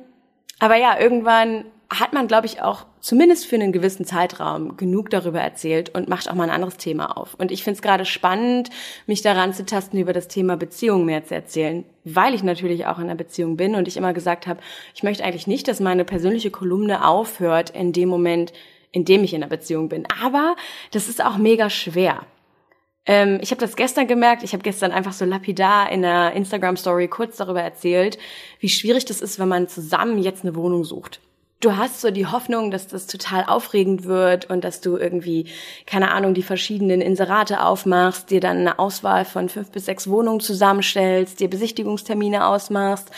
aber 0.60 0.76
ja, 0.76 1.00
irgendwann 1.00 1.66
hat 1.90 2.14
man, 2.14 2.28
glaube 2.28 2.48
ich, 2.48 2.62
auch 2.62 2.86
zumindest 3.00 3.46
für 3.46 3.56
einen 3.56 3.72
gewissen 3.72 4.06
Zeitraum 4.06 4.78
genug 4.78 5.10
darüber 5.10 5.40
erzählt 5.40 5.94
und 5.94 6.10
macht 6.10 6.30
auch 6.30 6.34
mal 6.34 6.46
ein 6.46 6.50
anderes 6.50 6.78
Thema 6.78 7.18
auf. 7.18 7.36
Und 7.36 7.52
ich 7.52 7.64
finde 7.64 7.78
es 7.78 7.82
gerade 7.82 8.06
spannend, 8.06 8.70
mich 9.06 9.22
daran 9.22 9.54
zu 9.54 9.66
tasten, 9.66 9.98
über 9.98 10.14
das 10.14 10.28
Thema 10.28 10.58
Beziehung 10.58 11.06
mehr 11.06 11.24
zu 11.24 11.36
erzählen, 11.36 11.86
weil 12.04 12.34
ich 12.34 12.44
natürlich 12.44 12.88
auch 12.88 12.98
in 12.98 13.06
einer 13.06 13.16
Beziehung 13.16 13.58
bin 13.58 13.76
und 13.76 13.88
ich 13.88 13.98
immer 13.98 14.14
gesagt 14.14 14.48
habe, 14.48 14.60
ich 14.96 15.04
möchte 15.04 15.24
eigentlich 15.24 15.48
nicht, 15.48 15.68
dass 15.68 15.80
meine 15.80 16.06
persönliche 16.06 16.52
Kolumne 16.52 17.08
aufhört 17.08 17.70
in 17.70 17.94
dem 17.94 18.10
Moment, 18.10 18.54
in 18.92 19.06
dem 19.06 19.24
ich 19.24 19.34
in 19.34 19.44
einer 19.44 19.50
Beziehung 19.50 19.90
bin. 19.90 20.06
Aber 20.24 20.56
das 20.92 21.08
ist 21.08 21.24
auch 21.24 21.38
mega 21.38 21.70
schwer. 21.70 22.26
Ähm, 23.06 23.40
ich 23.42 23.52
habe 23.52 23.62
das 23.62 23.76
gestern 23.76 24.08
gemerkt. 24.08 24.44
Ich 24.44 24.54
habe 24.54 24.64
gestern 24.64 24.92
einfach 24.92 25.14
so 25.14 25.26
lapidar 25.26 25.92
in 25.92 26.04
einer 26.04 26.34
Instagram-Story 26.34 27.08
kurz 27.08 27.38
darüber 27.38 27.62
erzählt, 27.62 28.18
wie 28.60 28.70
schwierig 28.70 29.06
das 29.06 29.22
ist, 29.22 29.38
wenn 29.38 29.48
man 29.48 29.68
zusammen 29.68 30.18
jetzt 30.18 30.44
eine 30.44 30.56
Wohnung 30.56 30.84
sucht. 30.84 31.20
Du 31.62 31.78
hast 31.78 32.02
so 32.02 32.12
die 32.12 32.28
Hoffnung, 32.28 32.72
dass 32.72 32.88
das 32.88 33.08
total 33.08 33.46
aufregend 33.46 34.06
wird 34.06 34.50
und 34.50 34.64
dass 34.64 34.82
du 34.82 34.98
irgendwie, 34.98 35.48
keine 35.86 36.12
Ahnung, 36.12 36.34
die 36.34 36.44
verschiedenen 36.44 37.02
Inserate 37.02 37.64
aufmachst, 37.64 38.30
dir 38.30 38.40
dann 38.40 38.60
eine 38.60 38.80
Auswahl 38.80 39.26
von 39.26 39.50
fünf 39.50 39.72
bis 39.72 39.86
sechs 39.86 40.10
Wohnungen 40.10 40.40
zusammenstellst, 40.40 41.40
dir 41.40 41.50
Besichtigungstermine 41.50 42.46
ausmachst 42.46 43.10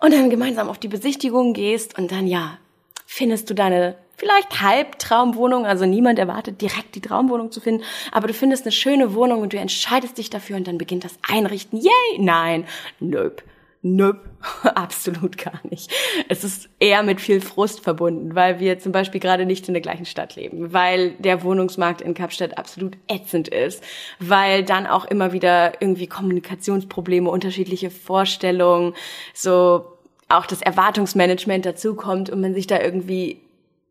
und 0.00 0.12
dann 0.12 0.30
gemeinsam 0.30 0.68
auf 0.68 0.78
die 0.78 0.88
Besichtigung 0.88 1.54
gehst 1.54 1.98
und 1.98 2.12
dann 2.12 2.26
ja, 2.26 2.58
findest 3.06 3.50
du 3.50 3.54
deine 3.54 3.96
vielleicht 4.16 4.60
Halbtraumwohnung, 4.60 5.64
also 5.64 5.86
niemand 5.86 6.18
erwartet 6.18 6.60
direkt 6.60 6.96
die 6.96 7.00
Traumwohnung 7.00 7.52
zu 7.52 7.60
finden, 7.60 7.84
aber 8.10 8.26
du 8.26 8.34
findest 8.34 8.64
eine 8.64 8.72
schöne 8.72 9.14
Wohnung 9.14 9.42
und 9.42 9.52
du 9.52 9.58
entscheidest 9.58 10.18
dich 10.18 10.28
dafür 10.28 10.56
und 10.56 10.66
dann 10.66 10.76
beginnt 10.76 11.04
das 11.04 11.16
Einrichten. 11.26 11.78
Yay! 11.80 12.18
Nein, 12.18 12.66
nope. 12.98 13.42
Nö, 13.80 14.14
absolut 14.74 15.38
gar 15.38 15.60
nicht. 15.70 15.92
Es 16.28 16.42
ist 16.42 16.68
eher 16.80 17.02
mit 17.04 17.20
viel 17.20 17.40
Frust 17.40 17.80
verbunden, 17.80 18.34
weil 18.34 18.58
wir 18.58 18.80
zum 18.80 18.90
Beispiel 18.90 19.20
gerade 19.20 19.46
nicht 19.46 19.68
in 19.68 19.74
der 19.74 19.80
gleichen 19.80 20.04
Stadt 20.04 20.34
leben, 20.34 20.72
weil 20.72 21.12
der 21.12 21.44
Wohnungsmarkt 21.44 22.00
in 22.00 22.14
Kapstadt 22.14 22.58
absolut 22.58 22.96
ätzend 23.06 23.48
ist, 23.48 23.82
weil 24.18 24.64
dann 24.64 24.86
auch 24.86 25.04
immer 25.04 25.32
wieder 25.32 25.80
irgendwie 25.80 26.08
Kommunikationsprobleme, 26.08 27.30
unterschiedliche 27.30 27.90
Vorstellungen, 27.90 28.94
so 29.32 29.84
auch 30.28 30.46
das 30.46 30.60
Erwartungsmanagement 30.60 31.64
dazukommt 31.64 32.30
und 32.30 32.40
man 32.40 32.54
sich 32.54 32.66
da 32.66 32.80
irgendwie 32.80 33.40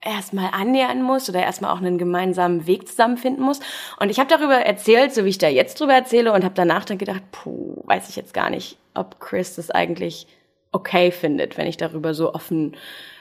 erstmal 0.02 0.52
annähern 0.54 1.02
muss 1.02 1.30
oder 1.30 1.42
erstmal 1.42 1.72
auch 1.72 1.82
einen 1.82 1.98
gemeinsamen 1.98 2.68
Weg 2.68 2.88
zusammenfinden 2.88 3.44
muss. 3.44 3.60
Und 4.00 4.10
ich 4.10 4.20
habe 4.20 4.30
darüber 4.30 4.56
erzählt, 4.56 5.14
so 5.14 5.26
wie 5.26 5.30
ich 5.30 5.38
da 5.38 5.48
jetzt 5.48 5.80
drüber 5.80 5.94
erzähle 5.94 6.34
und 6.34 6.44
habe 6.44 6.56
danach 6.56 6.86
dann 6.86 6.98
gedacht, 6.98 7.24
puh, 7.32 7.82
weiß 7.86 8.10
ich 8.10 8.16
jetzt 8.16 8.34
gar 8.34 8.50
nicht, 8.50 8.78
ob 8.94 9.20
Chris 9.20 9.56
das 9.56 9.72
eigentlich 9.72 10.28
okay 10.72 11.12
findet, 11.12 11.58
wenn 11.58 11.68
ich 11.68 11.78
darüber 11.78 12.14
so 12.14 12.34
offen 12.34 12.76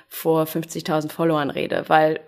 vor 0.09 0.45
50.000 0.45 1.11
Followern 1.11 1.51
rede, 1.51 1.85
weil 1.89 2.21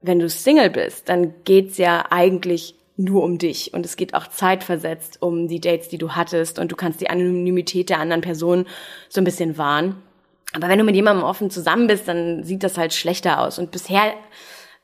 wenn 0.00 0.18
du 0.18 0.28
Single 0.28 0.70
bist, 0.70 1.08
dann 1.08 1.34
geht's 1.44 1.78
ja 1.78 2.04
eigentlich 2.10 2.74
nur 2.96 3.22
um 3.24 3.38
dich 3.38 3.74
und 3.74 3.84
es 3.84 3.96
geht 3.96 4.14
auch 4.14 4.26
zeitversetzt 4.26 5.20
um 5.20 5.48
die 5.48 5.60
Dates, 5.60 5.88
die 5.88 5.98
du 5.98 6.12
hattest 6.12 6.58
und 6.58 6.72
du 6.72 6.76
kannst 6.76 7.00
die 7.00 7.10
Anonymität 7.10 7.90
der 7.90 8.00
anderen 8.00 8.22
Person 8.22 8.66
so 9.08 9.20
ein 9.20 9.24
bisschen 9.24 9.58
wahren. 9.58 10.02
Aber 10.56 10.68
wenn 10.68 10.78
du 10.78 10.84
mit 10.84 10.94
jemandem 10.94 11.22
offen 11.22 11.50
zusammen 11.50 11.86
bist, 11.86 12.08
dann 12.08 12.42
sieht 12.42 12.62
das 12.62 12.78
halt 12.78 12.94
schlechter 12.94 13.40
aus. 13.40 13.58
Und 13.58 13.70
bisher 13.70 14.14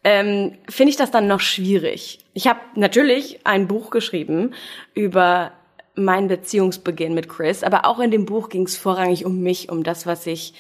ähm, 0.05 0.59
finde 0.69 0.91
ich 0.91 0.97
das 0.97 1.11
dann 1.11 1.27
noch 1.27 1.41
schwierig. 1.41 2.19
Ich 2.35 2.47
habe 2.47 2.61
natürlich 2.75 3.41
ein 3.45 3.69
Buch 3.69 3.89
geschrieben 3.89 4.53
über 4.95 5.53
meinen 5.95 6.29
Beziehungsbeginn 6.29 7.15
mit 7.15 7.29
Chris, 7.29 7.63
aber 7.63 7.87
auch 7.87 8.01
in 8.01 8.11
dem 8.11 8.27
Buch 8.27 8.51
ging 8.51 8.65
es 8.65 8.77
vorrangig 8.77 9.25
um 9.25 9.41
mich, 9.41 9.71
um 9.71 9.83
das, 9.83 10.07
was 10.07 10.27
ich 10.27 10.53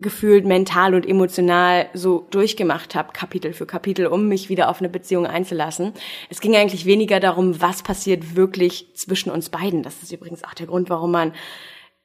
gefühlt 0.00 0.46
mental 0.46 0.94
und 0.94 1.06
emotional 1.06 1.88
so 1.92 2.26
durchgemacht 2.30 2.94
habe, 2.94 3.12
Kapitel 3.12 3.52
für 3.52 3.66
Kapitel, 3.66 4.06
um 4.06 4.28
mich 4.28 4.48
wieder 4.48 4.70
auf 4.70 4.78
eine 4.78 4.88
Beziehung 4.88 5.26
einzulassen. 5.26 5.92
Es 6.30 6.40
ging 6.40 6.56
eigentlich 6.56 6.86
weniger 6.86 7.20
darum, 7.20 7.60
was 7.60 7.82
passiert 7.82 8.34
wirklich 8.36 8.94
zwischen 8.94 9.30
uns 9.30 9.50
beiden. 9.50 9.82
Das 9.82 10.02
ist 10.02 10.12
übrigens 10.12 10.44
auch 10.44 10.54
der 10.54 10.66
Grund, 10.66 10.88
warum 10.88 11.10
man 11.10 11.32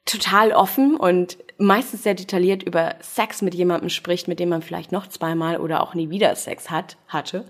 total 0.06 0.52
offen 0.52 0.96
und 0.96 1.38
meistens 1.58 2.04
sehr 2.04 2.14
detailliert 2.14 2.64
über 2.64 2.96
Sex 3.02 3.42
mit 3.42 3.56
jemandem 3.56 3.90
spricht, 3.90 4.28
mit 4.28 4.40
dem 4.40 4.50
man 4.50 4.62
vielleicht 4.62 4.92
noch 4.92 5.08
zweimal 5.08 5.58
oder 5.58 5.82
auch 5.82 5.94
nie 5.94 6.10
wieder 6.10 6.36
Sex 6.36 6.70
hat, 6.70 6.98
hatte. 7.08 7.46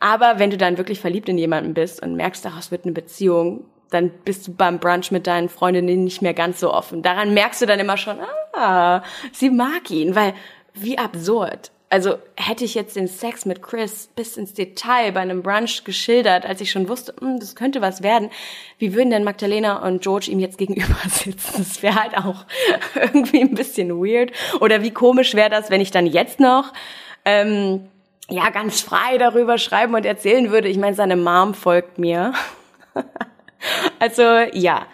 Aber 0.00 0.38
wenn 0.38 0.50
du 0.50 0.56
dann 0.56 0.78
wirklich 0.78 1.00
verliebt 1.00 1.28
in 1.28 1.38
jemanden 1.38 1.74
bist 1.74 2.02
und 2.02 2.14
merkst, 2.14 2.44
daraus 2.44 2.70
wird 2.70 2.84
eine 2.84 2.92
Beziehung, 2.92 3.64
dann 3.90 4.10
bist 4.24 4.46
du 4.46 4.54
beim 4.54 4.78
Brunch 4.78 5.10
mit 5.10 5.26
deinen 5.26 5.48
Freundinnen 5.48 6.04
nicht 6.04 6.22
mehr 6.22 6.34
ganz 6.34 6.60
so 6.60 6.72
offen. 6.72 7.02
Daran 7.02 7.32
merkst 7.34 7.62
du 7.62 7.66
dann 7.66 7.80
immer 7.80 7.96
schon, 7.96 8.18
ah, 8.52 9.02
sie 9.32 9.50
mag 9.50 9.90
ihn, 9.90 10.14
weil 10.14 10.34
wie 10.74 10.98
absurd 10.98 11.72
also 11.90 12.18
hätte 12.36 12.64
ich 12.64 12.74
jetzt 12.74 12.96
den 12.96 13.08
Sex 13.08 13.46
mit 13.46 13.62
Chris 13.62 14.10
bis 14.14 14.36
ins 14.36 14.52
Detail 14.52 15.12
bei 15.12 15.20
einem 15.20 15.42
Brunch 15.42 15.84
geschildert, 15.84 16.44
als 16.44 16.60
ich 16.60 16.70
schon 16.70 16.88
wusste, 16.88 17.14
hm, 17.18 17.40
das 17.40 17.56
könnte 17.56 17.80
was 17.80 18.02
werden, 18.02 18.30
wie 18.78 18.94
würden 18.94 19.10
denn 19.10 19.24
Magdalena 19.24 19.86
und 19.86 20.02
George 20.02 20.30
ihm 20.30 20.38
jetzt 20.38 20.58
gegenüber 20.58 20.96
sitzen? 21.08 21.58
Das 21.58 21.82
wäre 21.82 21.94
halt 21.94 22.16
auch 22.16 22.44
irgendwie 22.94 23.40
ein 23.40 23.54
bisschen 23.54 23.90
weird. 23.90 24.32
Oder 24.60 24.82
wie 24.82 24.90
komisch 24.90 25.34
wäre 25.34 25.50
das, 25.50 25.70
wenn 25.70 25.80
ich 25.80 25.90
dann 25.90 26.06
jetzt 26.06 26.40
noch 26.40 26.72
ähm, 27.24 27.88
ja 28.28 28.50
ganz 28.50 28.80
frei 28.80 29.16
darüber 29.18 29.58
schreiben 29.58 29.94
und 29.94 30.04
erzählen 30.04 30.50
würde. 30.50 30.68
Ich 30.68 30.78
meine, 30.78 30.94
seine 30.94 31.16
Mom 31.16 31.54
folgt 31.54 31.98
mir. 31.98 32.34
also 33.98 34.22
ja, 34.52 34.86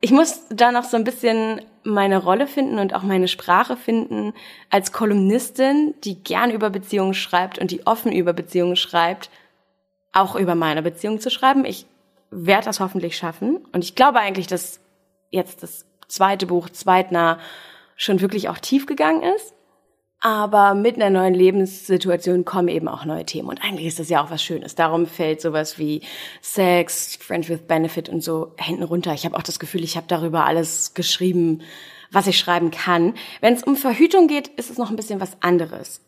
ich 0.00 0.10
muss 0.12 0.42
da 0.50 0.70
noch 0.70 0.84
so 0.84 0.96
ein 0.96 1.04
bisschen 1.04 1.60
meine 1.82 2.18
Rolle 2.18 2.46
finden 2.46 2.78
und 2.78 2.94
auch 2.94 3.02
meine 3.02 3.28
Sprache 3.28 3.76
finden 3.76 4.32
als 4.70 4.92
Kolumnistin, 4.92 5.94
die 6.04 6.22
gern 6.22 6.50
über 6.50 6.70
Beziehungen 6.70 7.14
schreibt 7.14 7.58
und 7.58 7.70
die 7.70 7.86
offen 7.86 8.12
über 8.12 8.32
Beziehungen 8.32 8.76
schreibt, 8.76 9.30
auch 10.12 10.36
über 10.36 10.54
meine 10.54 10.82
Beziehung 10.82 11.20
zu 11.20 11.30
schreiben. 11.30 11.64
Ich 11.64 11.86
werde 12.30 12.66
das 12.66 12.80
hoffentlich 12.80 13.16
schaffen. 13.16 13.56
Und 13.72 13.82
ich 13.82 13.94
glaube 13.94 14.20
eigentlich, 14.20 14.46
dass 14.46 14.80
jetzt 15.30 15.62
das 15.62 15.86
zweite 16.06 16.46
Buch, 16.46 16.68
Zweitnah, 16.70 17.38
schon 17.96 18.20
wirklich 18.20 18.48
auch 18.48 18.58
tief 18.58 18.86
gegangen 18.86 19.22
ist. 19.22 19.54
Aber 20.20 20.74
mit 20.74 20.96
einer 20.96 21.10
neuen 21.10 21.34
Lebenssituation 21.34 22.44
kommen 22.44 22.68
eben 22.68 22.88
auch 22.88 23.04
neue 23.04 23.24
Themen. 23.24 23.48
Und 23.48 23.62
eigentlich 23.62 23.86
ist 23.86 24.00
das 24.00 24.08
ja 24.08 24.22
auch 24.22 24.30
was 24.30 24.42
Schönes. 24.42 24.74
Darum 24.74 25.06
fällt 25.06 25.40
sowas 25.40 25.78
wie 25.78 26.02
Sex, 26.40 27.16
Friends 27.20 27.48
with 27.48 27.60
Benefit 27.68 28.08
und 28.08 28.22
so 28.22 28.52
hinten 28.58 28.82
runter. 28.82 29.14
Ich 29.14 29.24
habe 29.24 29.36
auch 29.36 29.42
das 29.42 29.60
Gefühl, 29.60 29.84
ich 29.84 29.96
habe 29.96 30.08
darüber 30.08 30.44
alles 30.44 30.94
geschrieben, 30.94 31.62
was 32.10 32.26
ich 32.26 32.38
schreiben 32.38 32.72
kann. 32.72 33.14
Wenn 33.40 33.54
es 33.54 33.62
um 33.62 33.76
Verhütung 33.76 34.26
geht, 34.26 34.48
ist 34.48 34.70
es 34.70 34.78
noch 34.78 34.90
ein 34.90 34.96
bisschen 34.96 35.20
was 35.20 35.40
anderes. 35.40 36.00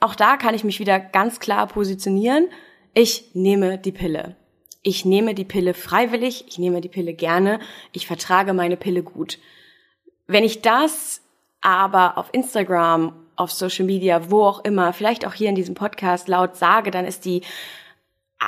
Auch 0.00 0.14
da 0.14 0.36
kann 0.36 0.54
ich 0.54 0.62
mich 0.62 0.78
wieder 0.78 1.00
ganz 1.00 1.40
klar 1.40 1.66
positionieren. 1.66 2.48
Ich 2.94 3.30
nehme 3.34 3.78
die 3.78 3.92
Pille. 3.92 4.36
Ich 4.82 5.04
nehme 5.04 5.34
die 5.34 5.44
Pille 5.44 5.74
freiwillig, 5.74 6.44
ich 6.46 6.58
nehme 6.58 6.80
die 6.80 6.88
Pille 6.88 7.12
gerne, 7.12 7.58
ich 7.90 8.06
vertrage 8.06 8.52
meine 8.52 8.76
Pille 8.76 9.02
gut. 9.02 9.40
Wenn 10.28 10.44
ich 10.44 10.62
das 10.62 11.22
aber 11.60 12.16
auf 12.18 12.28
Instagram 12.30 13.25
auf 13.36 13.52
Social 13.52 13.84
Media, 13.84 14.30
wo 14.30 14.44
auch 14.44 14.64
immer, 14.64 14.92
vielleicht 14.92 15.26
auch 15.26 15.34
hier 15.34 15.48
in 15.48 15.54
diesem 15.54 15.74
Podcast 15.74 16.28
laut 16.28 16.56
sage, 16.56 16.90
dann 16.90 17.04
ist 17.04 17.24
die 17.24 17.42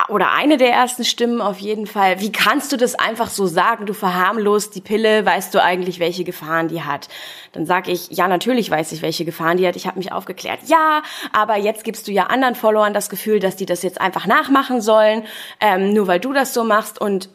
oder 0.08 0.32
eine 0.32 0.58
der 0.58 0.70
ersten 0.70 1.04
Stimmen 1.04 1.40
auf 1.40 1.58
jeden 1.58 1.86
Fall, 1.86 2.20
wie 2.20 2.30
kannst 2.30 2.72
du 2.72 2.76
das 2.76 2.94
einfach 2.94 3.30
so 3.30 3.46
sagen, 3.46 3.86
du 3.86 3.94
verharmlost 3.94 4.74
die 4.74 4.82
Pille, 4.82 5.24
weißt 5.24 5.54
du 5.54 5.62
eigentlich, 5.62 5.98
welche 5.98 6.24
Gefahren 6.24 6.68
die 6.68 6.82
hat? 6.82 7.08
Dann 7.52 7.64
sage 7.64 7.90
ich, 7.90 8.10
ja, 8.10 8.28
natürlich 8.28 8.70
weiß 8.70 8.92
ich, 8.92 9.00
welche 9.00 9.24
Gefahren 9.24 9.56
die 9.56 9.66
hat, 9.66 9.76
ich 9.76 9.86
habe 9.86 9.98
mich 9.98 10.12
aufgeklärt. 10.12 10.60
Ja, 10.66 11.02
aber 11.32 11.56
jetzt 11.56 11.84
gibst 11.84 12.06
du 12.06 12.12
ja 12.12 12.24
anderen 12.24 12.54
Followern 12.54 12.92
das 12.92 13.08
Gefühl, 13.08 13.40
dass 13.40 13.56
die 13.56 13.66
das 13.66 13.82
jetzt 13.82 14.00
einfach 14.00 14.26
nachmachen 14.26 14.82
sollen, 14.82 15.24
ähm, 15.60 15.94
nur 15.94 16.06
weil 16.06 16.20
du 16.20 16.34
das 16.34 16.52
so 16.52 16.64
machst 16.64 17.00
und 17.00 17.30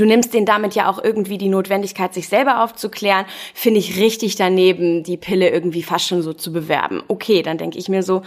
du 0.00 0.06
nimmst 0.06 0.32
denen 0.34 0.46
damit 0.46 0.74
ja 0.74 0.90
auch 0.90 1.02
irgendwie 1.02 1.38
die 1.38 1.48
Notwendigkeit, 1.48 2.14
sich 2.14 2.28
selber 2.28 2.62
aufzuklären, 2.62 3.26
finde 3.54 3.80
ich 3.80 3.98
richtig 3.98 4.36
daneben, 4.36 5.02
die 5.02 5.16
Pille 5.16 5.50
irgendwie 5.50 5.82
fast 5.82 6.06
schon 6.06 6.22
so 6.22 6.32
zu 6.32 6.52
bewerben. 6.52 7.02
Okay, 7.08 7.42
dann 7.42 7.58
denke 7.58 7.78
ich 7.78 7.88
mir 7.88 8.02
so, 8.02 8.22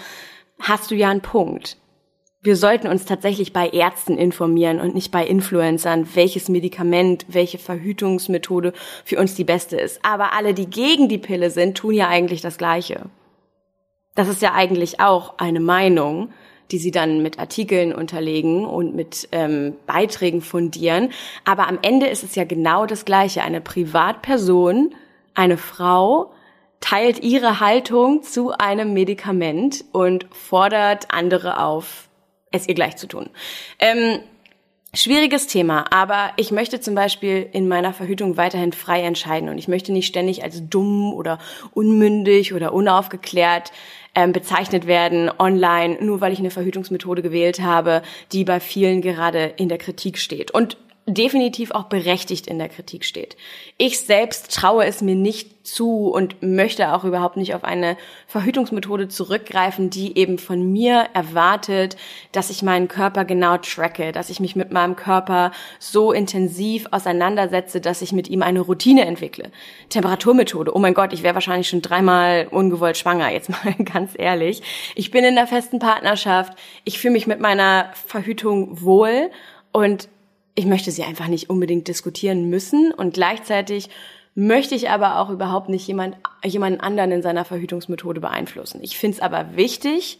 hast 0.59 0.91
du 0.91 0.95
ja 0.95 1.09
einen 1.09 1.21
Punkt. 1.21 1.77
Wir 2.41 2.55
sollten 2.55 2.87
uns 2.87 3.05
tatsächlich 3.05 3.53
bei 3.53 3.67
Ärzten 3.69 4.19
informieren 4.19 4.79
und 4.79 4.93
nicht 4.93 5.11
bei 5.11 5.25
Influencern, 5.25 6.07
welches 6.13 6.47
Medikament, 6.47 7.25
welche 7.27 7.57
Verhütungsmethode 7.57 8.71
für 9.03 9.17
uns 9.17 9.33
die 9.33 9.43
beste 9.43 9.77
ist. 9.77 9.99
Aber 10.03 10.33
alle, 10.33 10.53
die 10.53 10.69
gegen 10.69 11.09
die 11.09 11.17
Pille 11.17 11.49
sind, 11.49 11.75
tun 11.75 11.95
ja 11.95 12.07
eigentlich 12.07 12.41
das 12.41 12.59
Gleiche. 12.59 13.09
Das 14.13 14.27
ist 14.27 14.43
ja 14.43 14.53
eigentlich 14.53 14.99
auch 14.99 15.39
eine 15.39 15.59
Meinung, 15.59 16.29
die 16.71 16.77
sie 16.77 16.91
dann 16.91 17.21
mit 17.21 17.39
Artikeln 17.39 17.93
unterlegen 17.93 18.65
und 18.65 18.95
mit 18.95 19.27
ähm, 19.31 19.75
Beiträgen 19.85 20.41
fundieren. 20.41 21.11
Aber 21.43 21.67
am 21.67 21.79
Ende 21.81 22.07
ist 22.07 22.23
es 22.23 22.35
ja 22.35 22.43
genau 22.43 22.85
das 22.85 23.05
Gleiche. 23.05 23.43
Eine 23.43 23.61
Privatperson, 23.61 24.93
eine 25.33 25.57
Frau, 25.57 26.31
teilt 26.79 27.23
ihre 27.23 27.59
Haltung 27.59 28.23
zu 28.23 28.51
einem 28.51 28.93
Medikament 28.93 29.85
und 29.91 30.27
fordert 30.31 31.07
andere 31.09 31.63
auf, 31.63 32.09
es 32.51 32.67
ihr 32.67 32.75
gleich 32.75 32.95
zu 32.97 33.07
tun. 33.07 33.29
Ähm, 33.79 34.19
Schwieriges 34.95 35.47
Thema, 35.47 35.91
aber 35.91 36.31
ich 36.37 36.51
möchte 36.51 36.79
zum 36.79 36.95
Beispiel 36.95 37.49
in 37.51 37.67
meiner 37.67 37.91
Verhütung 37.91 38.37
weiterhin 38.37 38.71
frei 38.71 39.01
entscheiden 39.01 39.49
und 39.49 39.57
ich 39.57 39.67
möchte 39.67 39.91
nicht 39.91 40.07
ständig 40.07 40.41
als 40.41 40.69
dumm 40.69 41.13
oder 41.13 41.37
unmündig 41.73 42.53
oder 42.53 42.71
unaufgeklärt 42.71 43.73
ähm, 44.15 44.31
bezeichnet 44.31 44.87
werden 44.87 45.29
online, 45.37 45.97
nur 46.01 46.21
weil 46.21 46.33
ich 46.33 46.39
eine 46.39 46.51
Verhütungsmethode 46.51 47.21
gewählt 47.21 47.61
habe, 47.61 48.01
die 48.31 48.43
bei 48.43 48.59
vielen 48.59 49.01
gerade 49.01 49.53
in 49.57 49.69
der 49.69 49.77
Kritik 49.77 50.17
steht. 50.17 50.51
Und 50.51 50.77
definitiv 51.07 51.71
auch 51.71 51.83
berechtigt 51.83 52.47
in 52.47 52.57
der 52.57 52.67
Kritik 52.67 53.05
steht. 53.05 53.37
Ich 53.77 53.99
selbst 53.99 54.51
traue 54.51 54.85
es 54.85 55.01
mir 55.01 55.13
nicht 55.13 55.67
zu 55.67 56.07
und 56.07 56.41
möchte 56.41 56.93
auch 56.93 57.03
überhaupt 57.03 57.37
nicht 57.37 57.53
auf 57.53 57.63
eine 57.63 57.95
Verhütungsmethode 58.25 59.07
zurückgreifen, 59.07 59.91
die 59.91 60.17
eben 60.17 60.39
von 60.39 60.71
mir 60.71 61.07
erwartet, 61.13 61.95
dass 62.31 62.49
ich 62.49 62.63
meinen 62.63 62.87
Körper 62.87 63.23
genau 63.23 63.57
tracke, 63.57 64.11
dass 64.11 64.31
ich 64.31 64.39
mich 64.39 64.55
mit 64.55 64.71
meinem 64.71 64.95
Körper 64.95 65.51
so 65.79 66.11
intensiv 66.11 66.87
auseinandersetze, 66.89 67.81
dass 67.81 68.01
ich 68.01 68.11
mit 68.11 68.27
ihm 68.27 68.41
eine 68.41 68.61
Routine 68.61 69.05
entwickle. 69.05 69.51
Temperaturmethode, 69.89 70.75
oh 70.75 70.79
mein 70.79 70.95
Gott, 70.95 71.13
ich 71.13 71.21
wäre 71.21 71.35
wahrscheinlich 71.35 71.69
schon 71.69 71.83
dreimal 71.83 72.47
ungewollt 72.49 72.97
schwanger, 72.97 73.29
jetzt 73.29 73.49
mal 73.49 73.73
ganz 73.83 74.13
ehrlich. 74.17 74.63
Ich 74.95 75.11
bin 75.11 75.23
in 75.23 75.35
der 75.35 75.45
festen 75.45 75.77
Partnerschaft, 75.77 76.57
ich 76.83 76.97
fühle 76.97 77.13
mich 77.13 77.27
mit 77.27 77.39
meiner 77.39 77.91
Verhütung 77.93 78.81
wohl 78.81 79.29
und 79.71 80.09
ich 80.55 80.65
möchte 80.65 80.91
sie 80.91 81.03
einfach 81.03 81.27
nicht 81.27 81.49
unbedingt 81.49 81.87
diskutieren 81.87 82.49
müssen 82.49 82.91
und 82.91 83.13
gleichzeitig 83.13 83.89
möchte 84.35 84.75
ich 84.75 84.89
aber 84.89 85.19
auch 85.19 85.29
überhaupt 85.29 85.69
nicht 85.69 85.87
jemand, 85.87 86.17
jemanden 86.43 86.81
anderen 86.81 87.11
in 87.11 87.21
seiner 87.21 87.45
Verhütungsmethode 87.45 88.19
beeinflussen. 88.19 88.79
Ich 88.81 88.97
finde 88.97 89.17
es 89.17 89.21
aber 89.21 89.55
wichtig, 89.55 90.19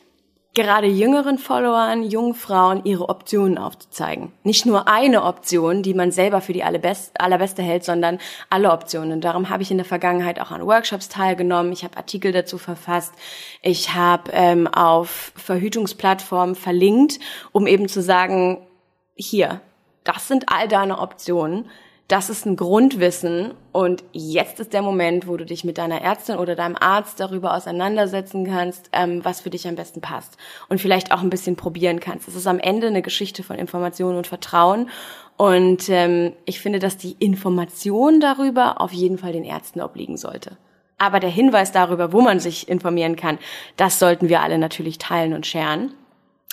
gerade 0.56 0.88
jüngeren 0.88 1.38
Followern, 1.38 2.02
jungen 2.04 2.34
Frauen 2.34 2.86
ihre 2.86 3.10
Optionen 3.10 3.58
aufzuzeigen. 3.58 4.32
Nicht 4.44 4.66
nur 4.66 4.88
eine 4.88 5.24
Option, 5.24 5.84
die 5.84 5.94
man 5.94 6.12
selber 6.12 6.40
für 6.40 6.54
die 6.54 6.64
allerbest, 6.64 7.20
allerbeste 7.20 7.62
hält, 7.62 7.84
sondern 7.84 8.20
alle 8.50 8.72
Optionen. 8.72 9.12
Und 9.12 9.22
darum 9.26 9.50
habe 9.50 9.64
ich 9.64 9.72
in 9.72 9.78
der 9.78 9.86
Vergangenheit 9.86 10.40
auch 10.40 10.52
an 10.52 10.66
Workshops 10.66 11.10
teilgenommen. 11.10 11.74
Ich 11.74 11.84
habe 11.84 11.98
Artikel 11.98 12.32
dazu 12.32 12.58
verfasst. 12.58 13.14
Ich 13.62 13.94
habe 13.94 14.32
ähm, 14.34 14.68
auf 14.68 15.34
Verhütungsplattformen 15.36 16.56
verlinkt, 16.56 17.20
um 17.52 17.68
eben 17.68 17.90
zu 17.90 18.02
sagen, 18.02 18.66
hier, 19.14 19.62
das 20.06 20.30
sind 20.30 20.46
all 20.48 20.70
deine 20.70 21.00
Optionen. 21.00 21.70
Das 22.08 22.30
ist 22.30 22.46
ein 22.46 22.56
Grundwissen 22.56 23.56
und 23.72 24.04
jetzt 24.12 24.60
ist 24.60 24.74
der 24.74 24.84
Moment, 24.84 25.28
wo 25.28 25.38
du 25.38 25.46
dich 25.46 25.64
mit 25.64 25.80
deiner 25.80 26.02
Ärztin 26.02 26.38
oder 26.38 26.56
deinem 26.56 26.76
Arzt 26.80 27.20
darüber 27.20 27.56
auseinandersetzen 27.56 28.46
kannst, 28.46 28.92
ähm, 28.94 29.26
was 29.26 29.42
für 29.42 29.50
dich 29.50 29.68
am 29.68 29.74
besten 29.74 30.02
passt 30.02 30.38
und 30.70 30.80
vielleicht 30.80 31.12
auch 31.12 31.22
ein 31.22 31.32
bisschen 31.32 31.56
probieren 31.56 32.00
kannst. 32.00 32.28
Es 32.28 32.36
ist 32.36 32.46
am 32.46 32.60
Ende 32.60 32.88
eine 32.88 33.02
Geschichte 33.02 33.42
von 33.42 33.58
Information 33.58 34.18
und 34.18 34.28
Vertrauen 34.28 34.92
und 35.36 35.90
ähm, 35.90 36.34
ich 36.46 36.60
finde, 36.60 36.78
dass 36.78 36.98
die 36.98 37.16
Information 37.18 38.20
darüber 38.20 38.82
auf 38.82 38.94
jeden 38.94 39.18
Fall 39.18 39.34
den 39.34 39.44
Ärzten 39.44 39.82
obliegen 39.82 40.16
sollte. 40.16 40.58
Aber 41.00 41.20
der 41.20 41.32
Hinweis 41.32 41.72
darüber, 41.72 42.14
wo 42.14 42.22
man 42.22 42.40
sich 42.40 42.70
informieren 42.70 43.16
kann, 43.16 43.40
das 43.78 43.98
sollten 43.98 44.30
wir 44.30 44.42
alle 44.42 44.60
natürlich 44.60 45.00
teilen 45.00 45.34
und 45.34 45.48
scheren. 45.48 45.92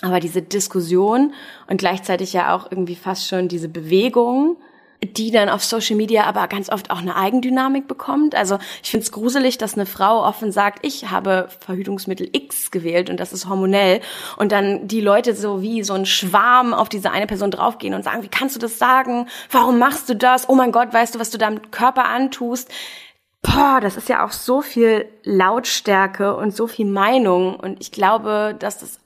Aber 0.03 0.21
diese 0.21 0.43
Diskussion 0.43 1.33
und 1.69 1.79
gleichzeitig 1.79 2.33
ja 2.33 2.55
auch 2.55 2.71
irgendwie 2.71 2.97
fast 2.97 3.29
schon 3.29 3.49
diese 3.49 3.69
Bewegung, 3.69 4.57
die 5.05 5.31
dann 5.31 5.49
auf 5.49 5.65
Social 5.65 5.97
Media 5.97 6.25
aber 6.25 6.47
ganz 6.49 6.71
oft 6.71 6.91
auch 6.91 6.99
eine 6.99 7.17
Eigendynamik 7.17 7.89
bekommt. 7.89 8.35
Also 8.35 8.59
ich 8.83 8.91
finde 8.91 9.05
es 9.05 9.13
gruselig, 9.13 9.59
dass 9.59 9.75
eine 9.75 9.87
Frau 9.87 10.25
offen 10.25 10.53
sagt, 10.53 10.85
ich 10.85 11.11
habe 11.11 11.49
Verhütungsmittel 11.61 12.29
X 12.33 12.71
gewählt 12.71 13.11
und 13.11 13.19
das 13.19 13.33
ist 13.33 13.49
hormonell 13.49 14.01
und 14.37 14.53
dann 14.53 14.87
die 14.87 15.01
Leute 15.01 15.35
so 15.35 15.63
wie 15.63 15.83
so 15.83 15.95
ein 15.95 16.07
Schwarm 16.07 16.73
auf 16.73 16.89
diese 16.89 17.11
eine 17.11 17.27
Person 17.27 17.51
draufgehen 17.51 17.95
und 17.95 18.05
sagen, 18.05 18.23
wie 18.23 18.29
kannst 18.29 18.55
du 18.55 18.61
das 18.61 18.79
sagen? 18.79 19.27
Warum 19.51 19.79
machst 19.79 20.09
du 20.09 20.15
das? 20.15 20.49
Oh 20.49 20.55
mein 20.55 20.73
Gott, 20.73 20.93
weißt 20.93 21.15
du, 21.15 21.19
was 21.19 21.31
du 21.31 21.39
deinem 21.39 21.71
Körper 21.71 22.05
antust? 22.05 22.71
Boah, 23.43 23.81
das 23.81 23.97
ist 23.97 24.09
ja 24.09 24.25
auch 24.25 24.31
so 24.31 24.63
viel 24.63 25.07
Lautstärke 25.25 26.37
und 26.37 26.55
so 26.55 26.69
viel 26.69 26.87
Meinung 26.87 27.57
und 27.57 27.81
ich 27.81 27.91
glaube, 27.91 28.55
dass 28.57 28.79
das 28.79 29.01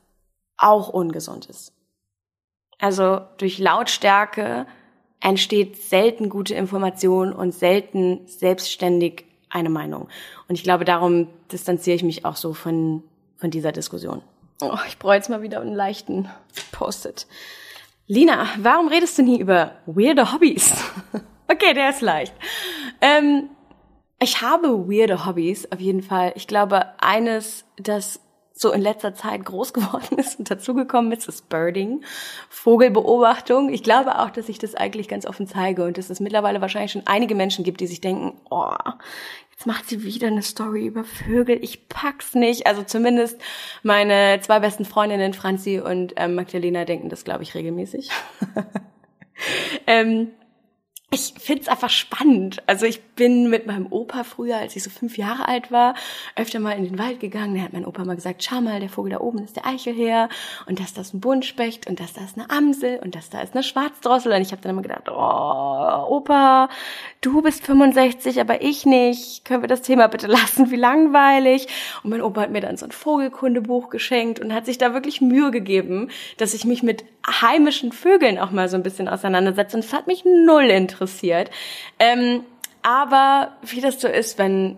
auch 0.57 0.89
ungesund 0.89 1.47
ist. 1.47 1.73
Also 2.79 3.21
durch 3.39 3.59
Lautstärke 3.59 4.67
entsteht 5.21 5.83
selten 5.83 6.29
gute 6.29 6.55
Information 6.55 7.33
und 7.33 7.53
selten 7.53 8.27
selbstständig 8.27 9.25
eine 9.49 9.71
Meinung. 9.71 10.09
Und 10.49 10.57
ich 10.57 10.63
glaube, 10.63 10.85
darum 10.85 11.29
distanziere 11.51 11.97
ich 11.97 12.03
mich 12.03 12.25
auch 12.25 12.37
so 12.37 12.53
von, 12.53 13.03
von 13.37 13.51
dieser 13.51 13.73
Diskussion. 13.73 14.23
Oh, 14.61 14.77
ich 14.87 14.99
brauche 14.99 15.15
jetzt 15.15 15.31
mal 15.31 15.43
wieder 15.43 15.61
einen 15.61 15.75
leichten 15.75 16.29
Post-it. 16.73 17.27
Lina, 18.07 18.47
warum 18.59 18.89
redest 18.89 19.19
du 19.19 19.23
nie 19.23 19.41
über 19.41 19.73
weirde 19.87 20.33
Hobbys? 20.33 20.73
okay, 21.49 21.75
der 21.75 21.91
ist 21.91 22.03
leicht. 22.03 22.35
Ähm, 23.01 23.51
ich 24.19 24.41
habe 24.41 24.89
weirde 24.89 25.27
Hobbys, 25.27 25.71
auf 25.73 25.81
jeden 25.81 26.03
Fall. 26.03 26.33
Ich 26.37 26.47
glaube, 26.47 26.87
eines, 27.01 27.65
das 27.77 28.21
so 28.59 28.73
in 28.73 28.81
letzter 28.81 29.15
Zeit 29.15 29.45
groß 29.45 29.73
geworden 29.75 30.19
ist 30.19 30.39
und 30.39 30.51
dazugekommen 30.51 31.13
ist, 31.13 31.29
ist 31.29 31.49
Birding, 31.49 32.03
Vogelbeobachtung. 32.49 33.73
Ich 33.73 33.83
glaube 33.83 34.19
auch, 34.19 34.31
dass 34.31 34.49
ich 34.49 34.59
das 34.59 34.75
eigentlich 34.75 35.09
ganz 35.09 35.27
offen 35.27 35.47
zeige 35.47 35.85
und 35.85 35.99
dass 35.99 36.11
es 36.11 36.21
mittlerweile 36.21 36.61
wahrscheinlich 36.61 36.93
schon 36.93 37.07
einige 37.07 37.35
Menschen 37.35 37.65
gibt, 37.65 37.81
die 37.81 37.87
sich 37.87 38.01
denken, 38.01 38.41
oh, 38.51 38.73
jetzt 39.53 39.67
macht 39.67 39.89
sie 39.89 40.03
wieder 40.03 40.29
eine 40.29 40.43
Story 40.43 40.87
über 40.87 41.05
Vögel, 41.05 41.63
ich 41.63 41.89
pack's 41.89 42.35
nicht. 42.35 42.67
Also 42.67 42.83
zumindest 42.83 43.41
meine 43.83 44.41
zwei 44.41 44.59
besten 44.59 44.87
Freundinnen, 44.87 45.35
Franzi 45.35 45.79
und 45.79 46.15
ähm, 46.17 46.35
Magdalena, 46.35 46.85
denken 46.87 47.11
das, 47.11 47.25
glaube 47.25 47.43
ich, 47.43 47.55
regelmäßig. 47.55 48.11
ähm, 49.87 50.33
ich 51.13 51.35
find's 51.39 51.69
einfach 51.69 51.89
spannend. 51.89 52.65
Also 52.67 52.85
ich 52.85 53.01
bin 53.01 53.49
mit 53.49 53.65
meinem 53.65 53.87
Opa 53.91 54.25
früher, 54.25 54.57
als 54.57 54.75
ich 54.75 54.83
so 54.83 54.91
fünf 54.91 55.17
Jahre 55.17 55.47
alt 55.47 55.71
war, 55.71 55.95
öfter 56.35 56.59
mal 56.59 56.73
in 56.73 56.85
den 56.85 56.99
Wald 56.99 57.21
gegangen. 57.21 57.55
Da 57.55 57.63
hat 57.63 57.73
mein 57.73 57.87
Opa 57.87 58.05
mal 58.05 58.17
gesagt, 58.17 58.43
schau 58.43 58.61
mal, 58.61 58.81
der 58.81 58.89
Vogel 58.89 59.13
da 59.13 59.21
oben 59.21 59.39
ist 59.39 59.55
der 59.55 59.67
Eichelherr 59.67 60.29
und 60.67 60.81
das 60.81 60.95
da 60.95 61.03
ist 61.03 61.15
ein 61.15 61.21
Buntspecht 61.21 61.87
und 61.87 62.01
das 62.01 62.15
da 62.15 62.25
ist 62.25 62.37
eine 62.37 62.51
Amsel 62.51 62.99
und 63.05 63.15
das 63.15 63.31
da 63.31 63.41
ist 63.41 63.55
eine 63.55 63.63
Schwarzdrossel. 63.63 64.33
Und 64.33 64.43
ich 64.43 64.51
habe 64.51 64.61
dann 64.63 64.73
immer 64.73 64.83
gedacht, 64.83 65.09
oh, 65.09 66.17
Opa, 66.17 66.69
du 67.21 67.41
bist 67.41 67.65
65, 67.65 68.41
aber 68.41 68.63
ich 68.63 68.85
nicht. 68.85 69.45
Können 69.45 69.63
wir 69.63 69.69
das 69.69 69.83
Thema 69.83 70.09
bitte 70.09 70.27
lassen? 70.27 70.73
Wie 70.73 70.77
langweilig. 70.77 71.69
Und 72.03 72.11
mein 72.11 72.21
Opa 72.21 72.41
hat 72.41 72.51
mir 72.51 72.61
dann 72.61 72.77
so 72.77 72.85
ein 72.85 72.93
Vogelkundebuch 72.93 73.91
geschenkt 73.91 74.41
und 74.41 74.53
hat 74.53 74.67
sich 74.67 74.77
da 74.77 74.93
wirklich 74.93 75.21
Mühe 75.21 75.53
gegeben, 75.53 76.11
dass 76.37 76.53
ich 76.53 76.65
mich 76.65 76.83
mit 76.83 77.05
heimischen 77.29 77.93
Vögeln 77.93 78.39
auch 78.39 78.51
mal 78.51 78.69
so 78.69 78.77
ein 78.77 78.83
bisschen 78.83 79.09
auseinandersetze. 79.09 79.77
Und 79.77 79.85
es 79.85 79.93
hat 79.93 80.09
mich 80.09 80.25
null 80.25 80.65
interessiert. 80.65 80.96
Ähm, 81.99 82.45
aber 82.83 83.53
wie 83.63 83.81
das 83.81 84.01
so 84.01 84.09
ist, 84.09 84.39
wenn 84.39 84.77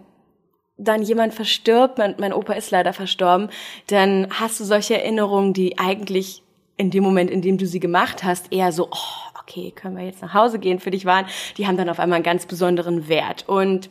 dann 0.79 1.03
jemand 1.03 1.35
verstirbt, 1.35 1.99
mein, 1.99 2.14
mein 2.19 2.33
Opa 2.33 2.53
ist 2.53 2.71
leider 2.71 2.93
verstorben, 2.93 3.51
dann 3.89 4.29
hast 4.31 4.61
du 4.61 4.64
solche 4.64 4.97
Erinnerungen, 4.97 5.53
die 5.53 5.79
eigentlich 5.79 6.43
in 6.77 6.91
dem 6.91 7.03
Moment, 7.03 7.31
in 7.31 7.43
dem 7.43 7.59
du 7.59 7.66
sie 7.66 7.81
gemacht 7.81 8.23
hast, 8.23 8.53
eher 8.53 8.71
so, 8.71 8.89
oh, 8.91 9.41
okay, 9.41 9.73
können 9.73 9.97
wir 9.97 10.05
jetzt 10.05 10.23
nach 10.23 10.35
Hause 10.35 10.59
gehen, 10.59 10.79
für 10.79 10.93
dich 10.93 11.05
waren, 11.05 11.27
die 11.57 11.66
haben 11.66 11.77
dann 11.77 11.89
auf 11.89 11.99
einmal 11.99 12.16
einen 12.16 12.25
ganz 12.25 12.47
besonderen 12.47 13.09
Wert. 13.09 13.49
Und 13.49 13.91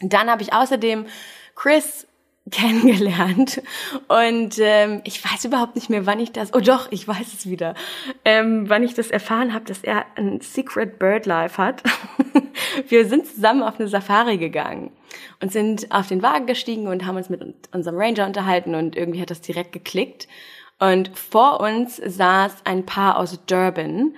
dann 0.00 0.28
habe 0.28 0.42
ich 0.42 0.52
außerdem 0.52 1.06
Chris 1.54 2.06
kennengelernt 2.50 3.60
und 4.06 4.58
ähm, 4.60 5.00
ich 5.04 5.24
weiß 5.24 5.44
überhaupt 5.46 5.74
nicht 5.74 5.90
mehr, 5.90 6.06
wann 6.06 6.20
ich 6.20 6.30
das. 6.30 6.54
Oh 6.54 6.60
doch, 6.60 6.90
ich 6.92 7.06
weiß 7.06 7.32
es 7.32 7.48
wieder, 7.48 7.74
ähm, 8.24 8.68
wann 8.68 8.84
ich 8.84 8.94
das 8.94 9.10
erfahren 9.10 9.52
habe, 9.52 9.64
dass 9.64 9.82
er 9.82 10.04
ein 10.14 10.40
Secret 10.40 10.98
Bird 10.98 11.26
Life 11.26 11.60
hat. 11.60 11.82
Wir 12.88 13.06
sind 13.06 13.26
zusammen 13.26 13.62
auf 13.62 13.80
eine 13.80 13.88
Safari 13.88 14.38
gegangen 14.38 14.92
und 15.40 15.50
sind 15.50 15.90
auf 15.90 16.06
den 16.06 16.22
Wagen 16.22 16.46
gestiegen 16.46 16.86
und 16.86 17.04
haben 17.04 17.16
uns 17.16 17.28
mit 17.30 17.42
unserem 17.72 17.98
Ranger 17.98 18.26
unterhalten 18.26 18.74
und 18.74 18.96
irgendwie 18.96 19.20
hat 19.20 19.30
das 19.30 19.40
direkt 19.40 19.72
geklickt. 19.72 20.28
Und 20.78 21.16
vor 21.18 21.60
uns 21.60 21.96
saß 21.96 22.64
ein 22.64 22.86
Paar 22.86 23.18
aus 23.18 23.44
Durban 23.46 24.14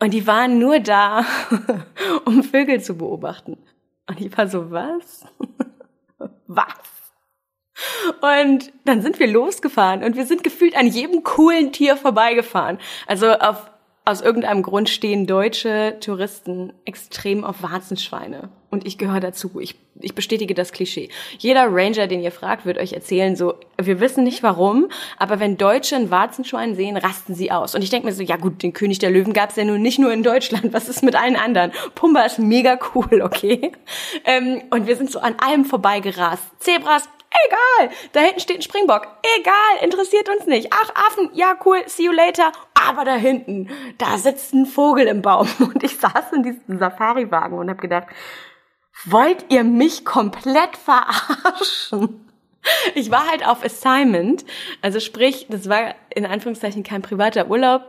und 0.00 0.14
die 0.14 0.26
waren 0.26 0.58
nur 0.58 0.80
da, 0.80 1.24
um 2.24 2.42
Vögel 2.42 2.80
zu 2.80 2.96
beobachten. 2.96 3.58
Und 4.08 4.20
ich 4.20 4.36
war 4.36 4.48
so, 4.48 4.70
was? 4.70 5.26
was? 6.46 6.99
Und 8.20 8.72
dann 8.84 9.02
sind 9.02 9.18
wir 9.18 9.26
losgefahren 9.26 10.02
und 10.02 10.16
wir 10.16 10.26
sind 10.26 10.44
gefühlt 10.44 10.76
an 10.76 10.86
jedem 10.86 11.22
coolen 11.22 11.72
Tier 11.72 11.96
vorbeigefahren. 11.96 12.78
Also 13.06 13.32
auf, 13.32 13.70
aus 14.04 14.20
irgendeinem 14.20 14.62
Grund 14.62 14.88
stehen 14.88 15.26
deutsche 15.26 15.96
Touristen 16.00 16.72
extrem 16.84 17.44
auf 17.44 17.62
Warzenschweine. 17.62 18.48
Und 18.70 18.86
ich 18.86 18.98
gehöre 18.98 19.20
dazu. 19.20 19.58
Ich, 19.60 19.74
ich 20.00 20.14
bestätige 20.14 20.54
das 20.54 20.72
Klischee. 20.72 21.08
Jeder 21.38 21.66
Ranger, 21.68 22.06
den 22.06 22.20
ihr 22.20 22.30
fragt, 22.30 22.66
wird 22.66 22.78
euch 22.78 22.92
erzählen, 22.92 23.34
so, 23.34 23.54
wir 23.80 23.98
wissen 23.98 24.22
nicht 24.22 24.44
warum, 24.44 24.88
aber 25.18 25.40
wenn 25.40 25.56
Deutsche 25.56 25.96
ein 25.96 26.10
Warzenschwein 26.10 26.76
sehen, 26.76 26.96
rasten 26.96 27.34
sie 27.34 27.50
aus. 27.50 27.74
Und 27.74 27.82
ich 27.82 27.90
denke 27.90 28.06
mir 28.06 28.12
so, 28.12 28.22
ja 28.22 28.36
gut, 28.36 28.62
den 28.62 28.72
König 28.72 29.00
der 29.00 29.10
Löwen 29.10 29.32
gab 29.32 29.50
es 29.50 29.56
ja 29.56 29.64
nun 29.64 29.82
nicht 29.82 29.98
nur 29.98 30.12
in 30.12 30.22
Deutschland. 30.22 30.72
Was 30.72 30.88
ist 30.88 31.02
mit 31.02 31.16
allen 31.16 31.36
anderen? 31.36 31.72
Pumba 31.96 32.22
ist 32.22 32.38
mega 32.38 32.78
cool, 32.94 33.22
okay? 33.22 33.72
Ähm, 34.24 34.62
und 34.70 34.86
wir 34.86 34.96
sind 34.96 35.10
so 35.10 35.18
an 35.18 35.34
allem 35.38 35.64
vorbeigerast. 35.64 36.44
Zebras, 36.60 37.08
Egal, 37.46 37.96
da 38.12 38.20
hinten 38.20 38.40
steht 38.40 38.58
ein 38.58 38.62
Springbock. 38.62 39.06
Egal, 39.38 39.84
interessiert 39.84 40.28
uns 40.28 40.46
nicht. 40.46 40.72
Ach, 40.72 40.90
Affen, 40.94 41.30
ja 41.32 41.54
cool, 41.64 41.82
see 41.86 42.04
you 42.04 42.12
later. 42.12 42.50
Aber 42.74 43.04
da 43.04 43.14
hinten, 43.14 43.68
da 43.98 44.18
sitzt 44.18 44.52
ein 44.52 44.66
Vogel 44.66 45.06
im 45.06 45.22
Baum. 45.22 45.48
Und 45.58 45.82
ich 45.82 45.96
saß 45.98 46.32
in 46.34 46.42
diesem 46.42 46.78
Safari-Wagen 46.78 47.56
und 47.56 47.70
habe 47.70 47.80
gedacht, 47.80 48.08
wollt 49.04 49.46
ihr 49.48 49.64
mich 49.64 50.04
komplett 50.04 50.76
verarschen? 50.76 52.26
Ich 52.94 53.10
war 53.10 53.26
halt 53.26 53.46
auf 53.46 53.64
Assignment, 53.64 54.44
also 54.82 55.00
sprich, 55.00 55.46
das 55.48 55.68
war 55.68 55.94
in 56.14 56.26
Anführungszeichen 56.26 56.82
kein 56.82 57.00
privater 57.00 57.48
Urlaub, 57.48 57.82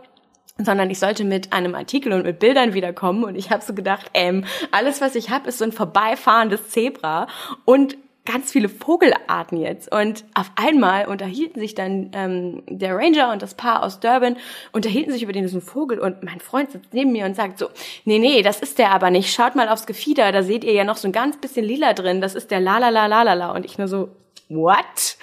sondern 0.58 0.90
ich 0.90 1.00
sollte 1.00 1.26
mit 1.26 1.52
einem 1.52 1.76
Artikel 1.76 2.14
und 2.14 2.24
mit 2.24 2.40
Bildern 2.40 2.74
wiederkommen 2.74 3.26
und 3.26 3.36
ich 3.36 3.52
habe 3.52 3.64
so 3.64 3.74
gedacht, 3.74 4.10
ähm, 4.14 4.46
alles 4.72 5.02
was 5.02 5.16
ich 5.16 5.30
habe 5.30 5.50
ist 5.50 5.58
so 5.58 5.66
ein 5.66 5.74
vorbeifahrendes 5.74 6.70
Zebra 6.70 7.28
und 7.66 7.98
ganz 8.26 8.52
viele 8.52 8.70
Vogelarten 8.70 9.58
jetzt. 9.60 9.92
Und 9.92 10.24
auf 10.34 10.52
einmal 10.56 11.08
unterhielten 11.08 11.60
sich 11.60 11.74
dann 11.74 12.12
ähm, 12.14 12.64
der 12.68 12.96
Ranger 12.96 13.32
und 13.32 13.42
das 13.42 13.56
Paar 13.56 13.84
aus 13.84 14.00
Durban, 14.00 14.38
unterhielten 14.72 15.12
sich 15.12 15.24
über 15.24 15.34
diesen 15.34 15.62
Vogel 15.62 16.00
und 16.00 16.24
mein 16.24 16.40
Freund 16.40 16.72
sitzt 16.72 16.94
neben 16.94 17.12
mir 17.12 17.26
und 17.26 17.36
sagt 17.36 17.58
so, 17.58 17.70
nee, 18.06 18.20
nee, 18.20 18.42
das 18.44 18.62
ist 18.62 18.78
der 18.78 18.92
aber 18.92 19.10
nicht. 19.10 19.34
Schaut 19.34 19.56
mal 19.56 19.70
aufs 19.70 19.88
Gefieder, 19.88 20.32
da 20.32 20.44
seht 20.44 20.64
ihr 20.64 20.74
ja 20.74 20.84
noch 20.84 20.98
so 20.98 21.08
ein 21.08 21.14
ganz 21.14 21.38
bisschen 21.38 21.66
lila 21.66 21.94
drin. 21.94 22.22
Das 22.22 22.36
ist 22.36 22.52
der 22.52 22.60
la 22.60 22.78
la 22.78 22.90
la 22.90 23.08
la 23.08 23.24
la 23.24 23.34
la. 23.34 23.52
Und 23.52 23.66
ich 23.66 23.78
nur 23.78 23.88
so, 23.88 24.10
what? 24.50 25.18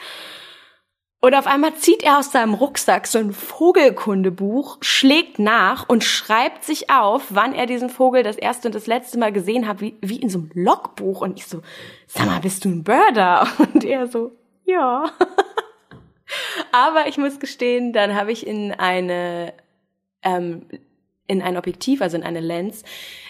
Und 1.20 1.34
auf 1.34 1.48
einmal 1.48 1.74
zieht 1.74 2.04
er 2.04 2.18
aus 2.18 2.30
seinem 2.30 2.54
Rucksack 2.54 3.08
so 3.08 3.18
ein 3.18 3.32
Vogelkundebuch, 3.32 4.78
schlägt 4.80 5.40
nach 5.40 5.88
und 5.88 6.04
schreibt 6.04 6.62
sich 6.62 6.90
auf, 6.90 7.24
wann 7.30 7.54
er 7.54 7.66
diesen 7.66 7.90
Vogel 7.90 8.22
das 8.22 8.36
erste 8.36 8.68
und 8.68 8.74
das 8.74 8.86
letzte 8.86 9.18
Mal 9.18 9.32
gesehen 9.32 9.66
hat, 9.66 9.80
wie, 9.80 9.96
wie 10.00 10.20
in 10.20 10.30
so 10.30 10.38
einem 10.38 10.50
Logbuch. 10.54 11.22
Und 11.22 11.36
ich 11.36 11.46
so, 11.46 11.60
sag 12.06 12.26
mal, 12.26 12.40
bist 12.40 12.64
du 12.64 12.68
ein 12.68 12.84
Birder? 12.84 13.48
Und 13.74 13.82
er 13.82 14.06
so, 14.06 14.30
ja. 14.64 15.10
Aber 16.72 17.08
ich 17.08 17.18
muss 17.18 17.40
gestehen, 17.40 17.92
dann 17.92 18.14
habe 18.14 18.30
ich 18.30 18.46
in 18.46 18.72
eine 18.72 19.54
ähm, 20.22 20.66
in 21.26 21.42
ein 21.42 21.56
Objektiv, 21.56 22.00
also 22.00 22.16
in 22.16 22.22
eine 22.22 22.40
Lens, 22.40 22.82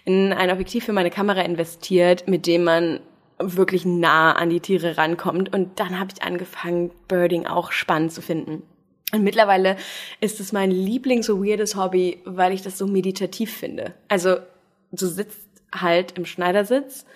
in 0.04 0.32
ein 0.32 0.50
Objektiv 0.50 0.84
für 0.84 0.92
meine 0.92 1.10
Kamera 1.10 1.42
investiert, 1.42 2.28
mit 2.28 2.46
dem 2.46 2.64
man 2.64 3.00
wirklich 3.38 3.84
nah 3.84 4.32
an 4.32 4.50
die 4.50 4.60
Tiere 4.60 4.96
rankommt. 4.96 5.52
Und 5.52 5.80
dann 5.80 5.98
habe 5.98 6.10
ich 6.14 6.22
angefangen, 6.22 6.90
Birding 7.08 7.46
auch 7.46 7.72
spannend 7.72 8.12
zu 8.12 8.22
finden. 8.22 8.62
Und 9.12 9.22
mittlerweile 9.22 9.76
ist 10.20 10.40
es 10.40 10.52
mein 10.52 10.70
Lieblings- 10.70 11.26
so 11.26 11.42
weirdes 11.42 11.76
Hobby, 11.76 12.20
weil 12.24 12.52
ich 12.52 12.62
das 12.62 12.76
so 12.76 12.86
meditativ 12.86 13.56
finde. 13.56 13.94
Also 14.08 14.36
du 14.92 15.06
sitzt 15.06 15.48
halt 15.72 16.18
im 16.18 16.26
Schneidersitz 16.26 17.06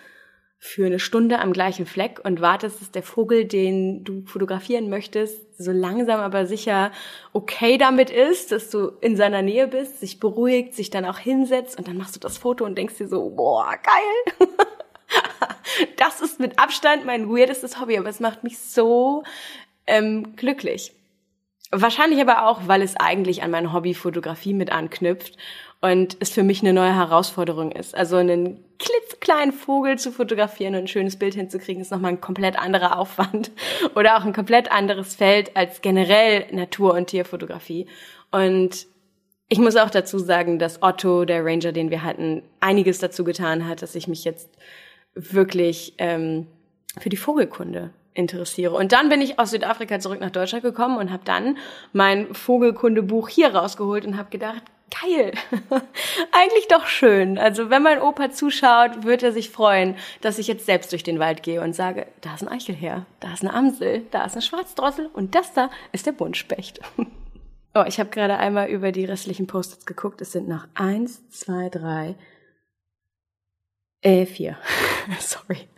für 0.65 0.87
eine 0.87 1.01
Stunde 1.01 1.41
am 1.41 1.53
gleichen 1.53 1.87
Fleck 1.87 2.21
und 2.23 2.41
wartest, 2.41 2.81
dass 2.81 2.93
der 2.93 3.03
Vogel, 3.03 3.47
den 3.47 4.05
du 4.05 4.23
fotografieren 4.27 4.89
möchtest, 4.89 5.59
so 5.59 5.73
langsam 5.73 6.21
aber 6.21 6.47
sicher 6.47 6.93
okay 7.33 7.79
damit 7.79 8.11
ist, 8.11 8.53
dass 8.53 8.71
du 8.71 8.93
in 9.01 9.17
seiner 9.17 9.43
Nähe 9.43 9.67
bist, 9.67 9.99
sich 9.99 10.21
beruhigt, 10.21 10.75
sich 10.75 10.89
dann 10.89 11.05
auch 11.05 11.19
hinsetzt 11.19 11.77
und 11.79 11.89
dann 11.89 11.97
machst 11.97 12.15
du 12.15 12.21
das 12.21 12.39
Foto 12.39 12.65
und 12.65 12.79
denkst 12.79 12.97
dir 12.97 13.09
so, 13.09 13.29
boah, 13.31 13.75
geil. 13.83 14.49
das 15.97 16.21
ist 16.21 16.41
mit 16.41 16.59
Abstand 16.59 17.05
mein 17.05 17.29
weirdestes 17.29 17.81
Hobby, 17.81 17.99
aber 17.99 18.09
es 18.09 18.21
macht 18.21 18.45
mich 18.45 18.59
so 18.59 19.23
ähm, 19.87 20.37
glücklich. 20.37 20.93
Wahrscheinlich 21.71 22.21
aber 22.21 22.47
auch, 22.47 22.63
weil 22.67 22.83
es 22.83 22.97
eigentlich 22.97 23.43
an 23.43 23.51
mein 23.51 23.73
Hobby 23.73 23.95
Fotografie 23.95 24.53
mit 24.53 24.71
anknüpft 24.71 25.39
und 25.81 26.17
es 26.21 26.31
für 26.31 26.43
mich 26.43 26.61
eine 26.61 26.75
neue 26.75 26.95
Herausforderung 26.95 27.73
ist. 27.73 27.95
Also 27.95 28.17
einen 28.17 28.63
klitzekleinen 28.79 29.53
Vogel 29.53 29.99
zu 29.99 30.13
fotografieren 30.13 30.75
und 30.75 30.83
ein 30.83 30.89
schönes 30.89 31.19
Bild 31.19 31.35
hinzukriegen, 31.35 31.81
ist 31.81 31.91
nochmal 31.91 32.13
ein 32.13 32.21
komplett 32.21 32.59
anderer 32.59 32.99
Aufwand 32.99 33.51
oder 33.95 34.17
auch 34.17 34.25
ein 34.25 34.35
komplett 34.35 34.71
anderes 34.71 35.17
Feld 35.17 35.57
als 35.57 35.81
generell 35.81 36.47
Natur- 36.53 36.95
und 36.95 37.07
Tierfotografie. 37.07 37.87
Und 38.31 38.87
ich 39.49 39.59
muss 39.59 39.77
auch 39.77 39.91
dazu 39.91 40.19
sagen, 40.19 40.59
dass 40.59 40.83
Otto, 40.83 41.25
der 41.25 41.45
Ranger, 41.45 41.73
den 41.73 41.91
wir 41.91 42.03
hatten, 42.03 42.43
einiges 42.61 42.99
dazu 42.99 43.25
getan 43.25 43.67
hat, 43.67 43.83
dass 43.83 43.95
ich 43.95 44.09
mich 44.09 44.25
jetzt 44.25 44.51
wirklich 45.15 45.95
ähm, 45.99 46.47
für 46.99 47.09
die 47.09 47.17
Vogelkunde 47.17 47.91
interessiere. 48.15 48.75
Und 48.75 48.93
dann 48.93 49.09
bin 49.09 49.21
ich 49.21 49.39
aus 49.39 49.51
Südafrika 49.51 49.99
zurück 49.99 50.21
nach 50.21 50.31
Deutschland 50.31 50.65
gekommen 50.65 50.99
und 50.99 51.11
habe 51.11 51.23
dann 51.25 51.57
mein 51.93 52.35
Vogelkundebuch 52.35 53.29
hier 53.29 53.55
rausgeholt 53.55 54.07
und 54.07 54.17
habe 54.17 54.31
gedacht, 54.31 54.63
geil, 55.01 55.33
eigentlich 56.33 56.69
doch 56.69 56.87
schön. 56.87 57.39
Also 57.39 57.71
wenn 57.71 57.83
mein 57.83 58.01
Opa 58.01 58.31
zuschaut, 58.31 59.05
wird 59.05 59.23
er 59.23 59.33
sich 59.33 59.51
freuen, 59.51 59.97
dass 60.21 60.39
ich 60.39 60.47
jetzt 60.47 60.67
selbst 60.67 60.93
durch 60.93 61.03
den 61.03 61.19
Wald 61.19 61.43
gehe 61.43 61.63
und 61.63 61.75
sage, 61.75 62.07
da 62.21 62.35
ist 62.35 62.43
ein 62.43 62.49
Eichelherr, 62.49 63.07
da 63.21 63.33
ist 63.33 63.43
eine 63.43 63.55
Amsel, 63.55 64.03
da 64.11 64.25
ist 64.25 64.35
eine 64.35 64.43
Schwarzdrossel 64.43 65.09
und 65.13 65.35
das 65.35 65.55
da 65.55 65.71
ist 65.93 66.07
der 66.07 66.13
Buntspecht. 66.13 66.81
oh, 67.75 67.85
ich 67.87 67.99
habe 67.99 68.11
gerade 68.11 68.37
einmal 68.37 68.69
über 68.69 68.93
die 68.93 69.05
restlichen 69.05 69.47
Post-its 69.47 69.87
geguckt. 69.87 70.21
Es 70.21 70.33
sind 70.33 70.49
noch 70.49 70.67
eins, 70.75 71.27
zwei, 71.31 71.69
drei, 71.71 72.15
äh, 74.03 74.27
vier. 74.27 74.57
Sorry. 75.21 75.69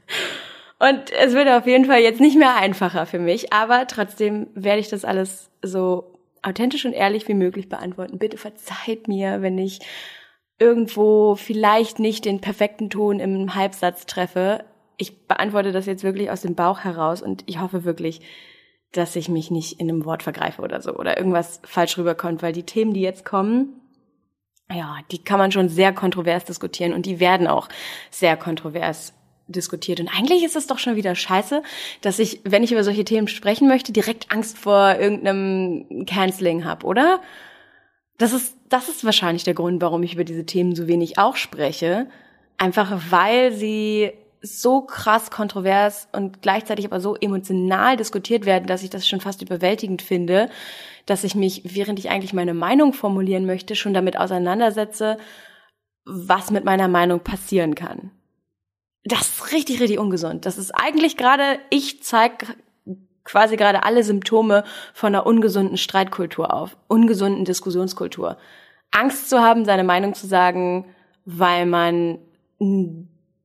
Und 0.79 1.12
es 1.12 1.35
wird 1.35 1.49
auf 1.49 1.66
jeden 1.66 1.85
Fall 1.85 2.01
jetzt 2.01 2.20
nicht 2.20 2.37
mehr 2.37 2.57
einfacher 2.57 3.07
für 3.07 3.18
mich, 3.18 3.53
aber 3.53 3.87
trotzdem 3.87 4.49
werde 4.55 4.81
ich 4.81 4.89
das 4.89 5.05
alles 5.05 5.51
so 5.62 6.12
authentisch 6.43 6.85
und 6.85 6.93
ehrlich 6.93 7.27
wie 7.29 7.35
möglich 7.35 7.68
beantworten. 7.68 8.18
Bitte 8.18 8.37
verzeiht 8.37 9.09
mir, 9.09 9.41
wenn 9.41 9.57
ich 9.57 9.81
irgendwo 10.59 11.37
vielleicht 11.37 11.99
nicht 11.99 12.25
den 12.25 12.41
perfekten 12.41 12.91
Ton 12.91 13.20
im 13.20 13.55
Halbsatz 13.55 14.07
treffe. 14.07 14.64
Ich 14.97 15.27
beantworte 15.27 15.72
das 15.72 15.87
jetzt 15.87 16.05
wirklich 16.05 16.31
aus 16.31 16.43
dem 16.43 16.55
Bauch 16.55 16.81
heraus 16.81 17.22
und 17.22 17.45
ich 17.47 17.61
hoffe 17.61 17.85
wirklich, 17.85 18.20
dass 18.93 19.16
ich 19.16 19.29
mich 19.29 19.51
nicht 19.51 19.81
in 19.81 19.89
einem 19.89 20.05
Wort 20.05 20.22
vergreife 20.22 20.62
oder 20.62 20.81
so 20.81 20.95
oder 20.95 21.16
irgendwas 21.16 21.61
falsch 21.64 21.99
rüberkommt, 21.99 22.43
weil 22.43 22.53
die 22.53 22.62
Themen, 22.62 22.95
die 22.95 23.01
jetzt 23.01 23.25
kommen, 23.25 23.81
ja, 24.73 24.99
die 25.11 25.23
kann 25.23 25.39
man 25.39 25.53
schon 25.53 25.69
sehr 25.69 25.93
kontrovers 25.93 26.45
diskutieren 26.45 26.93
und 26.93 27.07
die 27.07 27.21
werden 27.21 27.47
auch 27.47 27.69
sehr 28.11 28.37
kontrovers 28.37 29.12
diskutiert. 29.47 30.01
Und 30.01 30.09
eigentlich 30.09 30.43
ist 30.43 30.57
es 30.57 30.67
doch 30.67 30.79
schon 30.79 30.97
wieder 30.97 31.15
scheiße, 31.15 31.62
dass 32.01 32.19
ich, 32.19 32.41
wenn 32.45 32.62
ich 32.62 32.73
über 32.73 32.85
solche 32.85 33.05
Themen 33.05 33.29
sprechen 33.29 33.69
möchte, 33.69 33.93
direkt 33.93 34.31
Angst 34.33 34.57
vor 34.57 34.97
irgendeinem 34.99 36.07
Canceling 36.07 36.65
habe, 36.65 36.87
oder? 36.87 37.21
Das 38.17 38.33
ist, 38.33 38.57
das 38.69 38.89
ist 38.89 39.05
wahrscheinlich 39.05 39.45
der 39.45 39.55
Grund, 39.55 39.83
warum 39.83 40.03
ich 40.03 40.15
über 40.15 40.25
diese 40.25 40.47
Themen 40.47 40.75
so 40.75 40.87
wenig 40.87 41.19
auch 41.19 41.37
spreche. 41.37 42.07
Einfach 42.57 42.97
weil 43.11 43.53
sie 43.53 44.12
so 44.45 44.82
krass 44.82 45.30
kontrovers 45.30 46.07
und 46.12 46.42
gleichzeitig 46.42 46.84
aber 46.84 47.01
so 47.01 47.16
emotional 47.16 47.97
diskutiert 47.97 48.45
werden, 48.45 48.66
dass 48.66 48.82
ich 48.82 48.90
das 48.90 49.09
schon 49.09 49.20
fast 49.20 49.40
überwältigend 49.40 50.03
finde, 50.03 50.51
dass 51.07 51.24
ich 51.24 51.34
mich, 51.34 51.62
während 51.64 51.99
ich 51.99 52.11
eigentlich 52.11 52.34
meine 52.34 52.53
Meinung 52.53 52.92
formulieren 52.92 53.47
möchte, 53.47 53.74
schon 53.74 53.95
damit 53.95 54.18
auseinandersetze, 54.18 55.16
was 56.05 56.51
mit 56.51 56.64
meiner 56.64 56.88
Meinung 56.88 57.20
passieren 57.20 57.74
kann. 57.74 58.11
Das 59.05 59.22
ist 59.22 59.53
richtig, 59.53 59.80
richtig 59.80 59.99
ungesund. 59.99 60.45
Das 60.45 60.59
ist 60.59 60.72
eigentlich 60.72 61.16
gerade, 61.16 61.59
ich 61.70 62.03
zeige 62.03 62.47
quasi 63.24 63.57
gerade 63.57 63.82
alle 63.84 64.05
Symptome 64.05 64.64
von 64.92 65.14
einer 65.14 65.26
ungesunden 65.26 65.78
Streitkultur 65.78 66.53
auf, 66.53 66.76
ungesunden 66.86 67.47
Diskussionskultur. 67.47 68.36
Angst 68.90 69.30
zu 69.30 69.40
haben, 69.40 69.64
seine 69.64 69.84
Meinung 69.84 70.12
zu 70.12 70.26
sagen, 70.26 70.86
weil 71.24 71.64
man 71.64 72.18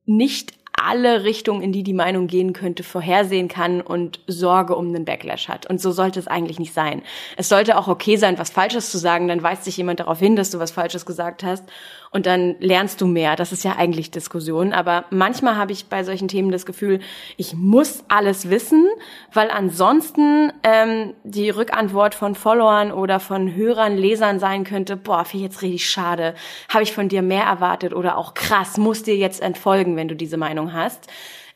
nicht 0.04 0.59
alle 0.86 1.24
Richtungen, 1.24 1.62
in 1.62 1.72
die 1.72 1.82
die 1.82 1.92
Meinung 1.92 2.26
gehen 2.26 2.52
könnte, 2.52 2.82
vorhersehen 2.82 3.48
kann 3.48 3.80
und 3.80 4.20
Sorge 4.26 4.76
um 4.76 4.92
den 4.92 5.04
Backlash 5.04 5.48
hat. 5.48 5.68
Und 5.68 5.80
so 5.80 5.92
sollte 5.92 6.18
es 6.18 6.26
eigentlich 6.26 6.58
nicht 6.58 6.74
sein. 6.74 7.02
Es 7.36 7.48
sollte 7.48 7.78
auch 7.78 7.88
okay 7.88 8.16
sein, 8.16 8.38
was 8.38 8.50
Falsches 8.50 8.90
zu 8.90 8.98
sagen, 8.98 9.28
dann 9.28 9.42
weist 9.42 9.64
sich 9.64 9.76
jemand 9.76 10.00
darauf 10.00 10.18
hin, 10.18 10.36
dass 10.36 10.50
du 10.50 10.58
was 10.58 10.70
Falsches 10.70 11.06
gesagt 11.06 11.42
hast 11.42 11.64
und 12.12 12.26
dann 12.26 12.56
lernst 12.58 13.00
du 13.00 13.06
mehr. 13.06 13.36
Das 13.36 13.52
ist 13.52 13.64
ja 13.64 13.76
eigentlich 13.76 14.10
Diskussion. 14.10 14.72
Aber 14.72 15.04
manchmal 15.10 15.56
habe 15.56 15.72
ich 15.72 15.86
bei 15.86 16.02
solchen 16.02 16.26
Themen 16.26 16.50
das 16.50 16.66
Gefühl, 16.66 16.98
ich 17.36 17.54
muss 17.54 18.02
alles 18.08 18.50
wissen, 18.50 18.86
weil 19.32 19.50
ansonsten 19.50 20.52
ähm, 20.64 21.14
die 21.22 21.50
Rückantwort 21.50 22.14
von 22.16 22.34
Followern 22.34 22.90
oder 22.90 23.20
von 23.20 23.54
Hörern, 23.54 23.96
Lesern 23.96 24.40
sein 24.40 24.64
könnte, 24.64 24.96
boah, 24.96 25.24
finde 25.24 25.46
ich 25.46 25.52
jetzt 25.52 25.62
richtig 25.62 25.88
schade, 25.88 26.34
habe 26.68 26.82
ich 26.82 26.92
von 26.92 27.08
dir 27.08 27.22
mehr 27.22 27.44
erwartet 27.44 27.94
oder 27.94 28.18
auch 28.18 28.34
krass, 28.34 28.76
muss 28.76 29.04
dir 29.04 29.16
jetzt 29.16 29.40
entfolgen, 29.40 29.96
wenn 29.96 30.08
du 30.08 30.16
diese 30.16 30.36
Meinung 30.36 30.72
hast. 30.72 31.06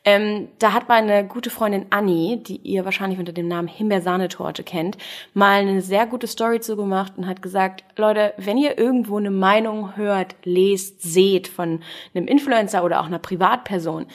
Ähm, 0.07 0.49
da 0.59 0.71
hat 0.71 0.87
meine 0.87 1.27
gute 1.27 1.49
Freundin 1.49 1.87
Annie, 1.89 2.37
die 2.37 2.57
ihr 2.57 2.85
wahrscheinlich 2.85 3.17
unter 3.17 3.33
dem 3.33 3.47
Namen 3.47 3.67
Himbeersahnetorte 3.67 4.63
kennt, 4.63 4.97
mal 5.33 5.61
eine 5.61 5.81
sehr 5.81 6.05
gute 6.05 6.27
Story 6.27 6.59
zugemacht 6.59 7.13
und 7.17 7.25
hat 7.25 7.41
gesagt, 7.41 7.83
Leute, 7.97 8.35
wenn 8.37 8.57
ihr 8.57 8.77
irgendwo 8.77 9.17
eine 9.17 9.31
Meinung 9.31 9.95
hört, 9.95 10.35
lest, 10.43 11.01
seht 11.01 11.47
von 11.47 11.81
einem 12.13 12.27
Influencer 12.27 12.83
oder 12.83 13.01
auch 13.01 13.07
einer 13.07 13.17
Privatperson, 13.17 14.05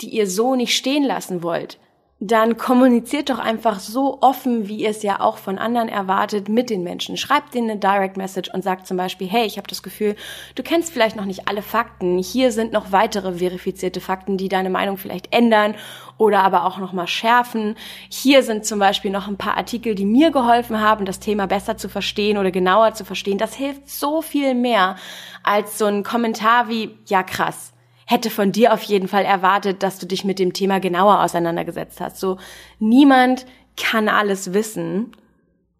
die 0.00 0.10
ihr 0.10 0.28
so 0.28 0.54
nicht 0.54 0.76
stehen 0.76 1.02
lassen 1.02 1.42
wollt, 1.42 1.78
dann 2.22 2.58
kommuniziert 2.58 3.30
doch 3.30 3.38
einfach 3.38 3.80
so 3.80 4.18
offen, 4.20 4.68
wie 4.68 4.82
ihr 4.82 4.90
es 4.90 5.02
ja 5.02 5.20
auch 5.20 5.38
von 5.38 5.56
anderen 5.56 5.88
erwartet, 5.88 6.50
mit 6.50 6.68
den 6.68 6.82
Menschen. 6.82 7.16
Schreibt 7.16 7.54
denen 7.54 7.70
eine 7.70 7.80
Direct 7.80 8.18
Message 8.18 8.50
und 8.52 8.62
sagt 8.62 8.86
zum 8.86 8.98
Beispiel, 8.98 9.26
hey, 9.26 9.46
ich 9.46 9.56
habe 9.56 9.66
das 9.68 9.82
Gefühl, 9.82 10.16
du 10.54 10.62
kennst 10.62 10.92
vielleicht 10.92 11.16
noch 11.16 11.24
nicht 11.24 11.48
alle 11.48 11.62
Fakten. 11.62 12.18
Hier 12.18 12.52
sind 12.52 12.72
noch 12.72 12.92
weitere 12.92 13.38
verifizierte 13.38 14.02
Fakten, 14.02 14.36
die 14.36 14.50
deine 14.50 14.68
Meinung 14.68 14.98
vielleicht 14.98 15.34
ändern 15.34 15.74
oder 16.18 16.42
aber 16.42 16.66
auch 16.66 16.76
noch 16.76 16.92
mal 16.92 17.06
schärfen. 17.06 17.74
Hier 18.10 18.42
sind 18.42 18.66
zum 18.66 18.78
Beispiel 18.78 19.10
noch 19.10 19.26
ein 19.26 19.38
paar 19.38 19.56
Artikel, 19.56 19.94
die 19.94 20.04
mir 20.04 20.30
geholfen 20.30 20.78
haben, 20.78 21.06
das 21.06 21.20
Thema 21.20 21.46
besser 21.46 21.78
zu 21.78 21.88
verstehen 21.88 22.36
oder 22.36 22.50
genauer 22.50 22.92
zu 22.92 23.06
verstehen. 23.06 23.38
Das 23.38 23.54
hilft 23.54 23.88
so 23.88 24.20
viel 24.20 24.54
mehr 24.54 24.96
als 25.42 25.78
so 25.78 25.86
ein 25.86 26.02
Kommentar 26.02 26.68
wie, 26.68 26.98
ja 27.06 27.22
krass 27.22 27.72
hätte 28.10 28.28
von 28.28 28.50
dir 28.50 28.74
auf 28.74 28.82
jeden 28.82 29.06
Fall 29.06 29.24
erwartet, 29.24 29.84
dass 29.84 30.00
du 30.00 30.06
dich 30.06 30.24
mit 30.24 30.40
dem 30.40 30.52
Thema 30.52 30.80
genauer 30.80 31.22
auseinandergesetzt 31.22 32.00
hast. 32.00 32.18
So, 32.18 32.38
niemand 32.80 33.46
kann 33.76 34.08
alles 34.08 34.52
wissen. 34.52 35.12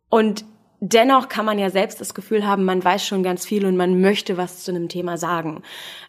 Und 0.09 0.45
dennoch 0.79 1.29
kann 1.29 1.45
man 1.45 1.59
ja 1.59 1.71
selbst 1.71 2.01
das 2.01 2.15
Gefühl 2.15 2.47
haben, 2.47 2.65
man 2.65 2.85
weiß 2.85 3.05
schon 3.05 3.25
ganz 3.25 3.45
viel 3.45 3.67
und 3.67 3.77
man 3.77 4.01
möchte 4.01 4.37
was 4.37 4.63
zu 4.63 4.71
einem 4.71 4.89
Thema 4.89 5.19
sagen. 5.19 5.63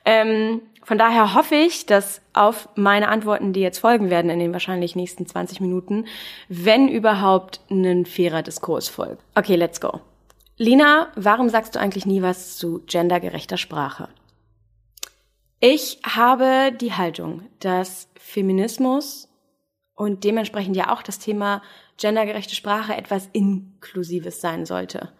Ähm, 0.05 0.61
von 0.83 0.99
daher 0.99 1.33
hoffe 1.33 1.55
ich, 1.55 1.87
dass 1.87 2.21
auf 2.33 2.69
meine 2.75 3.07
Antworten, 3.07 3.51
die 3.51 3.61
jetzt 3.61 3.79
folgen 3.79 4.11
werden 4.11 4.29
in 4.29 4.37
den 4.37 4.53
wahrscheinlich 4.53 4.95
nächsten 4.95 5.25
20 5.25 5.59
Minuten, 5.59 6.05
wenn 6.49 6.87
überhaupt 6.87 7.61
ein 7.71 8.05
fairer 8.05 8.43
Diskurs 8.43 8.89
folgt. 8.89 9.23
Okay, 9.33 9.55
let's 9.55 9.81
go. 9.81 10.01
Lina, 10.57 11.07
warum 11.15 11.49
sagst 11.49 11.73
du 11.73 11.79
eigentlich 11.79 12.05
nie 12.05 12.21
was 12.21 12.57
zu 12.57 12.83
gendergerechter 12.85 13.57
Sprache? 13.57 14.07
Ich 15.63 15.99
habe 16.03 16.71
die 16.75 16.93
Haltung, 16.93 17.47
dass 17.59 18.09
Feminismus 18.15 19.29
und 19.93 20.23
dementsprechend 20.23 20.75
ja 20.75 20.91
auch 20.91 21.03
das 21.03 21.19
Thema 21.19 21.61
gendergerechte 21.99 22.55
Sprache 22.55 22.95
etwas 22.95 23.29
Inklusives 23.31 24.41
sein 24.41 24.65
sollte. 24.65 25.11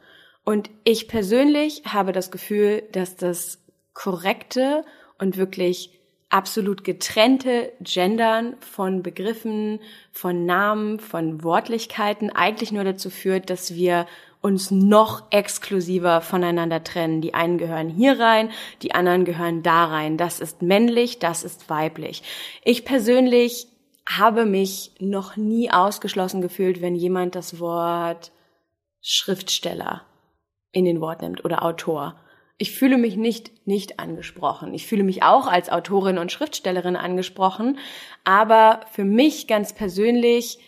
Und 0.43 0.71
ich 0.83 1.07
persönlich 1.07 1.83
habe 1.85 2.11
das 2.11 2.31
Gefühl, 2.31 2.81
dass 2.91 3.15
das 3.15 3.63
korrekte 3.93 4.83
und 5.19 5.37
wirklich 5.37 5.99
absolut 6.29 6.83
getrennte 6.83 7.71
Gendern 7.81 8.55
von 8.61 9.03
Begriffen, 9.03 9.79
von 10.11 10.47
Namen, 10.47 10.99
von 10.99 11.43
Wortlichkeiten 11.43 12.31
eigentlich 12.31 12.71
nur 12.71 12.83
dazu 12.83 13.11
führt, 13.11 13.51
dass 13.51 13.75
wir 13.75 14.07
uns 14.41 14.71
noch 14.71 15.31
exklusiver 15.31 16.21
voneinander 16.21 16.83
trennen. 16.83 17.21
Die 17.21 17.33
einen 17.33 17.57
gehören 17.57 17.89
hier 17.89 18.19
rein, 18.19 18.49
die 18.81 18.93
anderen 18.93 19.25
gehören 19.25 19.63
da 19.63 19.85
rein. 19.85 20.17
Das 20.17 20.39
ist 20.39 20.61
männlich, 20.61 21.19
das 21.19 21.43
ist 21.43 21.69
weiblich. 21.69 22.23
Ich 22.63 22.85
persönlich 22.85 23.67
habe 24.09 24.45
mich 24.45 24.91
noch 24.99 25.37
nie 25.37 25.71
ausgeschlossen 25.71 26.41
gefühlt, 26.41 26.81
wenn 26.81 26.95
jemand 26.95 27.35
das 27.35 27.59
Wort 27.59 28.31
Schriftsteller 29.01 30.03
in 30.71 30.85
den 30.85 31.01
Wort 31.01 31.21
nimmt 31.21 31.45
oder 31.45 31.63
Autor 31.63 32.15
ich 32.61 32.75
fühle 32.75 32.99
mich 32.99 33.15
nicht 33.17 33.65
nicht 33.65 33.99
angesprochen. 33.99 34.75
Ich 34.75 34.85
fühle 34.85 35.01
mich 35.01 35.23
auch 35.23 35.47
als 35.47 35.71
Autorin 35.71 36.19
und 36.19 36.31
Schriftstellerin 36.31 36.95
angesprochen, 36.95 37.79
aber 38.23 38.81
für 38.91 39.03
mich 39.03 39.47
ganz 39.47 39.73
persönlich 39.73 40.59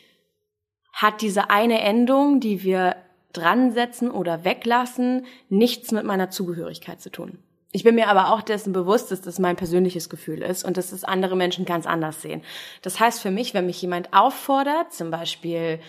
hat 0.91 1.21
diese 1.21 1.51
eine 1.51 1.81
Endung, 1.81 2.39
die 2.39 2.63
wir 2.63 2.95
dran 3.33 3.71
setzen 3.71 4.09
oder 4.11 4.43
weglassen, 4.43 5.25
nichts 5.49 5.91
mit 5.91 6.05
meiner 6.05 6.29
Zugehörigkeit 6.29 7.01
zu 7.01 7.11
tun. 7.11 7.39
Ich 7.71 7.83
bin 7.83 7.95
mir 7.95 8.07
aber 8.07 8.31
auch 8.31 8.43
dessen 8.43 8.71
bewusst, 8.71 9.11
dass 9.11 9.21
das 9.21 9.39
mein 9.39 9.55
persönliches 9.55 10.07
Gefühl 10.07 10.43
ist 10.43 10.63
und 10.63 10.77
dass 10.77 10.91
es 10.91 11.03
andere 11.03 11.35
Menschen 11.35 11.65
ganz 11.65 11.87
anders 11.87 12.21
sehen. 12.21 12.43
Das 12.83 12.99
heißt 12.99 13.19
für 13.19 13.31
mich, 13.31 13.55
wenn 13.55 13.65
mich 13.65 13.81
jemand 13.81 14.13
auffordert, 14.13 14.93
zum 14.93 15.09
Beispiel 15.09 15.79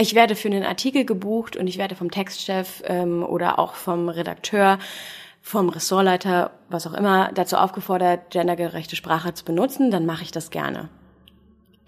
ich 0.00 0.14
werde 0.14 0.36
für 0.36 0.48
einen 0.48 0.64
Artikel 0.64 1.04
gebucht 1.04 1.56
und 1.56 1.66
ich 1.66 1.76
werde 1.76 1.96
vom 1.96 2.10
Textchef 2.10 2.82
ähm, 2.86 3.24
oder 3.24 3.58
auch 3.58 3.74
vom 3.74 4.08
Redakteur 4.08 4.78
vom 5.48 5.70
Ressortleiter, 5.70 6.50
was 6.68 6.86
auch 6.86 6.92
immer, 6.92 7.30
dazu 7.32 7.56
aufgefordert, 7.56 8.30
gendergerechte 8.30 8.96
Sprache 8.96 9.32
zu 9.32 9.44
benutzen, 9.44 9.90
dann 9.90 10.04
mache 10.04 10.22
ich 10.22 10.30
das 10.30 10.50
gerne. 10.50 10.90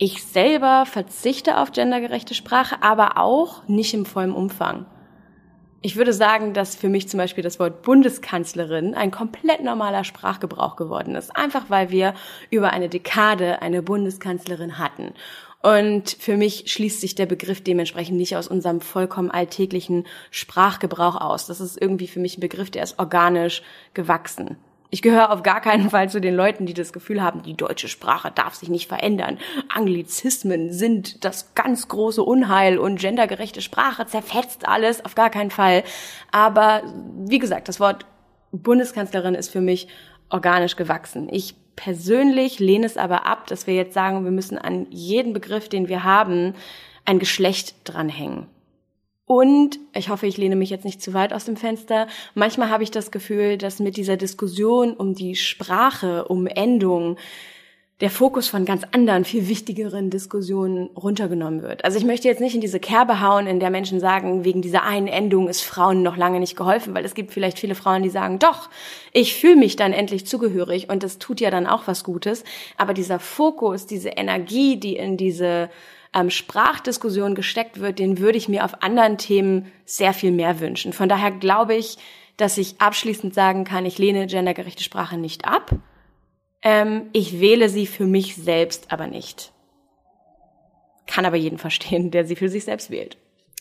Ich 0.02 0.24
selber 0.24 0.86
verzichte 0.86 1.58
auf 1.58 1.72
gendergerechte 1.72 2.32
Sprache, 2.32 2.82
aber 2.82 3.18
auch 3.18 3.68
nicht 3.68 3.92
im 3.92 4.06
vollen 4.06 4.32
Umfang. 4.32 4.86
Ich 5.82 5.96
würde 5.96 6.14
sagen, 6.14 6.54
dass 6.54 6.74
für 6.74 6.88
mich 6.88 7.06
zum 7.06 7.18
Beispiel 7.18 7.44
das 7.44 7.58
Wort 7.60 7.82
Bundeskanzlerin 7.82 8.94
ein 8.94 9.10
komplett 9.10 9.62
normaler 9.62 10.04
Sprachgebrauch 10.04 10.76
geworden 10.76 11.16
ist. 11.16 11.36
Einfach 11.36 11.66
weil 11.68 11.90
wir 11.90 12.14
über 12.48 12.70
eine 12.70 12.88
Dekade 12.88 13.60
eine 13.60 13.82
Bundeskanzlerin 13.82 14.78
hatten. 14.78 15.12
Und 15.62 16.16
für 16.18 16.38
mich 16.38 16.72
schließt 16.72 17.02
sich 17.02 17.14
der 17.14 17.26
Begriff 17.26 17.62
dementsprechend 17.62 18.16
nicht 18.16 18.38
aus 18.38 18.48
unserem 18.48 18.80
vollkommen 18.80 19.30
alltäglichen 19.30 20.06
Sprachgebrauch 20.30 21.20
aus. 21.20 21.46
Das 21.46 21.60
ist 21.60 21.78
irgendwie 21.78 22.08
für 22.08 22.20
mich 22.20 22.38
ein 22.38 22.40
Begriff, 22.40 22.70
der 22.70 22.84
ist 22.84 22.98
organisch 22.98 23.60
gewachsen. 23.92 24.56
Ich 24.92 25.02
gehöre 25.02 25.30
auf 25.30 25.44
gar 25.44 25.60
keinen 25.60 25.88
Fall 25.90 26.10
zu 26.10 26.20
den 26.20 26.34
Leuten, 26.34 26.66
die 26.66 26.74
das 26.74 26.92
Gefühl 26.92 27.22
haben, 27.22 27.42
die 27.42 27.56
deutsche 27.56 27.86
Sprache 27.86 28.32
darf 28.34 28.56
sich 28.56 28.68
nicht 28.68 28.88
verändern. 28.88 29.38
Anglizismen 29.68 30.72
sind 30.72 31.24
das 31.24 31.54
ganz 31.54 31.86
große 31.86 32.22
Unheil 32.22 32.76
und 32.76 32.98
gendergerechte 32.98 33.62
Sprache 33.62 34.06
zerfetzt 34.06 34.66
alles. 34.66 35.04
Auf 35.04 35.14
gar 35.14 35.30
keinen 35.30 35.52
Fall. 35.52 35.84
Aber 36.32 36.82
wie 37.24 37.38
gesagt, 37.38 37.68
das 37.68 37.78
Wort 37.78 38.04
Bundeskanzlerin 38.50 39.36
ist 39.36 39.50
für 39.50 39.60
mich 39.60 39.86
organisch 40.28 40.74
gewachsen. 40.74 41.28
Ich 41.30 41.54
persönlich 41.76 42.58
lehne 42.58 42.86
es 42.86 42.96
aber 42.96 43.26
ab, 43.26 43.46
dass 43.46 43.68
wir 43.68 43.74
jetzt 43.74 43.94
sagen, 43.94 44.24
wir 44.24 44.32
müssen 44.32 44.58
an 44.58 44.86
jeden 44.90 45.32
Begriff, 45.32 45.68
den 45.68 45.88
wir 45.88 46.02
haben, 46.02 46.54
ein 47.04 47.20
Geschlecht 47.20 47.76
dranhängen. 47.84 48.48
Und 49.30 49.78
ich 49.94 50.08
hoffe, 50.08 50.26
ich 50.26 50.38
lehne 50.38 50.56
mich 50.56 50.70
jetzt 50.70 50.84
nicht 50.84 51.00
zu 51.00 51.14
weit 51.14 51.32
aus 51.32 51.44
dem 51.44 51.56
Fenster. 51.56 52.08
Manchmal 52.34 52.68
habe 52.68 52.82
ich 52.82 52.90
das 52.90 53.12
Gefühl, 53.12 53.58
dass 53.58 53.78
mit 53.78 53.96
dieser 53.96 54.16
Diskussion 54.16 54.92
um 54.92 55.14
die 55.14 55.36
Sprache, 55.36 56.24
um 56.24 56.48
Endungen, 56.48 57.16
der 58.00 58.10
Fokus 58.10 58.48
von 58.48 58.64
ganz 58.64 58.82
anderen, 58.90 59.24
viel 59.24 59.46
wichtigeren 59.46 60.10
Diskussionen 60.10 60.88
runtergenommen 60.96 61.62
wird. 61.62 61.84
Also 61.84 61.96
ich 61.96 62.04
möchte 62.04 62.26
jetzt 62.26 62.40
nicht 62.40 62.56
in 62.56 62.60
diese 62.60 62.80
Kerbe 62.80 63.20
hauen, 63.20 63.46
in 63.46 63.60
der 63.60 63.70
Menschen 63.70 64.00
sagen, 64.00 64.44
wegen 64.44 64.62
dieser 64.62 64.82
einen 64.82 65.06
Endung 65.06 65.48
ist 65.48 65.60
Frauen 65.60 66.02
noch 66.02 66.16
lange 66.16 66.40
nicht 66.40 66.56
geholfen, 66.56 66.92
weil 66.92 67.04
es 67.04 67.14
gibt 67.14 67.30
vielleicht 67.30 67.60
viele 67.60 67.76
Frauen, 67.76 68.02
die 68.02 68.10
sagen, 68.10 68.40
doch, 68.40 68.68
ich 69.12 69.36
fühle 69.36 69.54
mich 69.54 69.76
dann 69.76 69.92
endlich 69.92 70.26
zugehörig 70.26 70.88
und 70.90 71.04
das 71.04 71.18
tut 71.18 71.40
ja 71.40 71.52
dann 71.52 71.68
auch 71.68 71.86
was 71.86 72.02
Gutes. 72.02 72.42
Aber 72.76 72.94
dieser 72.94 73.20
Fokus, 73.20 73.86
diese 73.86 74.08
Energie, 74.08 74.76
die 74.76 74.96
in 74.96 75.16
diese 75.16 75.70
ähm, 76.14 76.30
Sprachdiskussion 76.30 77.34
gesteckt 77.34 77.80
wird, 77.80 77.98
den 77.98 78.18
würde 78.18 78.38
ich 78.38 78.48
mir 78.48 78.64
auf 78.64 78.82
anderen 78.82 79.18
Themen 79.18 79.70
sehr 79.84 80.12
viel 80.12 80.32
mehr 80.32 80.60
wünschen. 80.60 80.92
Von 80.92 81.08
daher 81.08 81.30
glaube 81.30 81.74
ich, 81.74 81.98
dass 82.36 82.58
ich 82.58 82.80
abschließend 82.80 83.34
sagen 83.34 83.64
kann, 83.64 83.84
ich 83.84 83.98
lehne 83.98 84.26
gendergerechte 84.26 84.82
Sprache 84.82 85.18
nicht 85.18 85.44
ab 85.44 85.74
ähm, 86.62 87.08
ich 87.12 87.40
wähle 87.40 87.68
sie 87.68 87.86
für 87.86 88.04
mich 88.04 88.36
selbst 88.36 88.92
aber 88.92 89.06
nicht. 89.06 89.52
Kann 91.06 91.24
aber 91.24 91.36
jeden 91.36 91.58
verstehen, 91.58 92.10
der 92.10 92.24
sie 92.24 92.36
für 92.36 92.48
sich 92.48 92.64
selbst 92.64 92.90
wählt. 92.90 93.16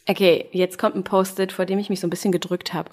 Okay, 0.07 0.47
jetzt 0.51 0.77
kommt 0.77 0.95
ein 0.95 1.03
Post-it, 1.03 1.51
vor 1.51 1.65
dem 1.65 1.79
ich 1.79 1.89
mich 1.89 1.99
so 1.99 2.07
ein 2.07 2.09
bisschen 2.09 2.31
gedrückt 2.31 2.73
habe. 2.73 2.89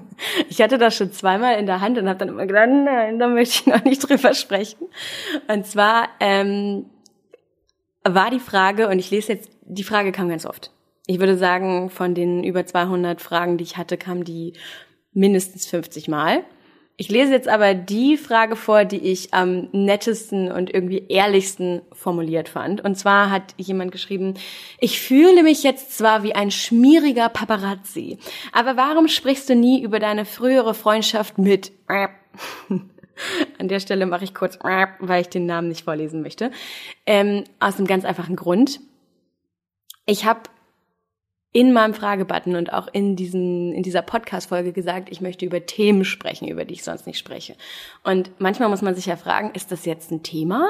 ich 0.48 0.60
hatte 0.60 0.78
das 0.78 0.96
schon 0.96 1.12
zweimal 1.12 1.58
in 1.58 1.66
der 1.66 1.80
Hand 1.80 1.98
und 1.98 2.08
habe 2.08 2.18
dann 2.18 2.28
immer 2.28 2.46
gedacht, 2.46 2.68
nein, 2.68 3.18
da 3.18 3.26
möchte 3.28 3.54
ich 3.54 3.66
noch 3.66 3.84
nicht 3.84 4.08
drüber 4.08 4.34
sprechen. 4.34 4.86
Und 5.48 5.66
zwar 5.66 6.08
ähm, 6.20 6.86
war 8.04 8.30
die 8.30 8.40
Frage, 8.40 8.88
und 8.88 8.98
ich 8.98 9.10
lese 9.10 9.32
jetzt, 9.32 9.50
die 9.62 9.84
Frage 9.84 10.12
kam 10.12 10.28
ganz 10.28 10.46
oft. 10.46 10.70
Ich 11.06 11.18
würde 11.18 11.36
sagen, 11.36 11.90
von 11.90 12.14
den 12.14 12.44
über 12.44 12.64
200 12.64 13.20
Fragen, 13.20 13.58
die 13.58 13.64
ich 13.64 13.76
hatte, 13.76 13.96
kam 13.96 14.24
die 14.24 14.54
mindestens 15.12 15.66
50 15.66 16.08
Mal. 16.08 16.44
Ich 16.96 17.08
lese 17.08 17.32
jetzt 17.32 17.48
aber 17.48 17.72
die 17.72 18.18
Frage 18.18 18.56
vor, 18.56 18.84
die 18.84 18.98
ich 18.98 19.32
am 19.32 19.70
nettesten 19.72 20.52
und 20.52 20.72
irgendwie 20.72 21.06
ehrlichsten 21.08 21.80
formuliert 21.92 22.50
fand. 22.50 22.82
Und 22.82 22.96
zwar 22.96 23.30
hat 23.30 23.54
jemand 23.56 23.90
geschrieben, 23.90 24.34
ich 24.80 25.00
fühle 25.00 25.42
mich 25.42 25.62
jetzt 25.62 25.96
zwar 25.96 26.22
wie 26.22 26.34
ein 26.34 26.50
schmieriger 26.50 27.30
Paparazzi, 27.30 28.18
aber 28.52 28.76
warum 28.76 29.08
sprichst 29.08 29.48
du 29.48 29.54
nie 29.54 29.82
über 29.82 29.98
deine 29.98 30.26
frühere 30.26 30.74
Freundschaft 30.74 31.38
mit... 31.38 31.72
An 33.58 33.68
der 33.68 33.80
Stelle 33.80 34.06
mache 34.06 34.24
ich 34.24 34.34
kurz, 34.34 34.58
weil 34.62 35.20
ich 35.20 35.28
den 35.28 35.46
Namen 35.46 35.68
nicht 35.68 35.84
vorlesen 35.84 36.22
möchte. 36.22 36.50
Ähm, 37.06 37.44
aus 37.58 37.76
einem 37.76 37.86
ganz 37.86 38.04
einfachen 38.04 38.36
Grund. 38.36 38.80
Ich 40.06 40.24
habe 40.24 40.40
in 41.52 41.72
meinem 41.72 41.94
Fragebutton 41.94 42.54
und 42.54 42.72
auch 42.72 42.88
in 42.92 43.16
diesen, 43.16 43.72
in 43.72 43.82
dieser 43.82 44.02
Podcast-Folge 44.02 44.72
gesagt, 44.72 45.08
ich 45.10 45.20
möchte 45.20 45.44
über 45.44 45.66
Themen 45.66 46.04
sprechen, 46.04 46.46
über 46.46 46.64
die 46.64 46.74
ich 46.74 46.84
sonst 46.84 47.06
nicht 47.06 47.18
spreche. 47.18 47.56
Und 48.04 48.30
manchmal 48.38 48.68
muss 48.68 48.82
man 48.82 48.94
sich 48.94 49.06
ja 49.06 49.16
fragen, 49.16 49.50
ist 49.54 49.72
das 49.72 49.84
jetzt 49.84 50.12
ein 50.12 50.22
Thema? 50.22 50.68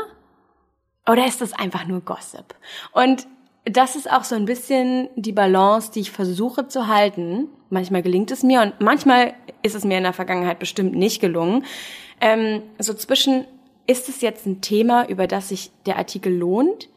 Oder 1.07 1.27
ist 1.27 1.41
das 1.41 1.53
einfach 1.53 1.87
nur 1.87 2.01
Gossip? 2.01 2.55
Und 2.93 3.27
das 3.65 3.95
ist 3.95 4.11
auch 4.11 4.25
so 4.25 4.35
ein 4.37 4.47
bisschen 4.47 5.11
die 5.17 5.33
Balance, 5.33 5.93
die 5.93 6.01
ich 6.01 6.11
versuche 6.11 6.69
zu 6.69 6.87
halten. 6.87 7.49
Manchmal 7.69 8.03
gelingt 8.03 8.31
es 8.31 8.43
mir 8.43 8.63
und 8.63 8.81
manchmal 8.81 9.35
ist 9.63 9.75
es 9.75 9.85
mir 9.85 9.99
in 9.99 10.05
der 10.05 10.15
Vergangenheit 10.15 10.59
bestimmt 10.59 10.95
nicht 10.95 11.21
gelungen. 11.21 11.65
Ähm, 12.21 12.63
so 12.79 12.95
zwischen, 12.95 13.47
ist 13.87 14.09
es 14.09 14.21
jetzt 14.21 14.47
ein 14.47 14.61
Thema, 14.61 15.09
über 15.09 15.27
das 15.27 15.49
sich 15.49 15.71
der 15.87 15.97
Artikel 15.97 16.33
lohnt? 16.33 16.89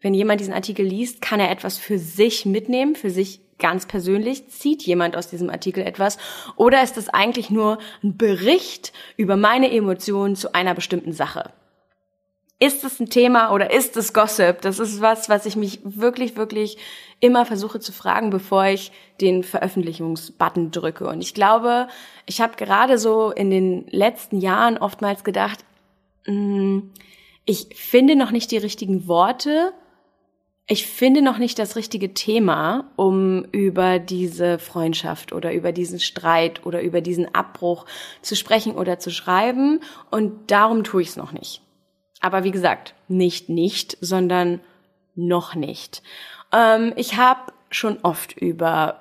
wenn 0.00 0.14
jemand 0.14 0.40
diesen 0.40 0.54
Artikel 0.54 0.86
liest, 0.86 1.20
kann 1.20 1.40
er 1.40 1.50
etwas 1.50 1.78
für 1.78 1.98
sich 1.98 2.46
mitnehmen, 2.46 2.94
für 2.94 3.10
sich 3.10 3.40
ganz 3.58 3.86
persönlich? 3.86 4.48
Zieht 4.48 4.82
jemand 4.82 5.16
aus 5.16 5.28
diesem 5.28 5.50
Artikel 5.50 5.84
etwas? 5.84 6.18
Oder 6.56 6.82
ist 6.82 6.96
es 6.96 7.08
eigentlich 7.08 7.50
nur 7.50 7.78
ein 8.02 8.16
Bericht 8.16 8.92
über 9.16 9.36
meine 9.36 9.72
Emotionen 9.72 10.36
zu 10.36 10.54
einer 10.54 10.74
bestimmten 10.74 11.12
Sache? 11.12 11.50
Ist 12.60 12.84
es 12.84 12.98
ein 12.98 13.08
Thema 13.08 13.52
oder 13.52 13.72
ist 13.72 13.96
es 13.96 14.12
Gossip? 14.12 14.60
Das 14.62 14.78
ist 14.78 15.00
was, 15.00 15.28
was 15.28 15.46
ich 15.46 15.56
mich 15.56 15.80
wirklich, 15.84 16.36
wirklich 16.36 16.76
immer 17.20 17.44
versuche 17.44 17.80
zu 17.80 17.92
fragen, 17.92 18.30
bevor 18.30 18.66
ich 18.66 18.92
den 19.20 19.42
Veröffentlichungsbutton 19.42 20.70
drücke. 20.70 21.08
Und 21.08 21.20
ich 21.20 21.34
glaube, 21.34 21.88
ich 22.26 22.40
habe 22.40 22.56
gerade 22.56 22.98
so 22.98 23.30
in 23.30 23.50
den 23.50 23.86
letzten 23.88 24.40
Jahren 24.40 24.78
oftmals 24.78 25.24
gedacht, 25.24 25.64
mm, 26.26 26.80
ich 27.44 27.68
finde 27.74 28.14
noch 28.14 28.30
nicht 28.30 28.50
die 28.50 28.58
richtigen 28.58 29.08
Worte, 29.08 29.72
ich 30.70 30.86
finde 30.86 31.22
noch 31.22 31.38
nicht 31.38 31.58
das 31.58 31.76
richtige 31.76 32.12
Thema, 32.12 32.90
um 32.96 33.44
über 33.52 33.98
diese 33.98 34.58
Freundschaft 34.58 35.32
oder 35.32 35.54
über 35.54 35.72
diesen 35.72 35.98
Streit 35.98 36.66
oder 36.66 36.82
über 36.82 37.00
diesen 37.00 37.34
Abbruch 37.34 37.86
zu 38.20 38.36
sprechen 38.36 38.72
oder 38.76 38.98
zu 38.98 39.10
schreiben. 39.10 39.80
Und 40.10 40.50
darum 40.50 40.84
tue 40.84 41.00
ich 41.00 41.08
es 41.08 41.16
noch 41.16 41.32
nicht. 41.32 41.62
Aber 42.20 42.44
wie 42.44 42.50
gesagt, 42.50 42.94
nicht 43.08 43.48
nicht, 43.48 43.96
sondern 44.02 44.60
noch 45.14 45.54
nicht. 45.54 46.02
Ähm, 46.52 46.92
ich 46.96 47.16
habe 47.16 47.52
schon 47.70 47.98
oft 48.02 48.32
über 48.32 49.00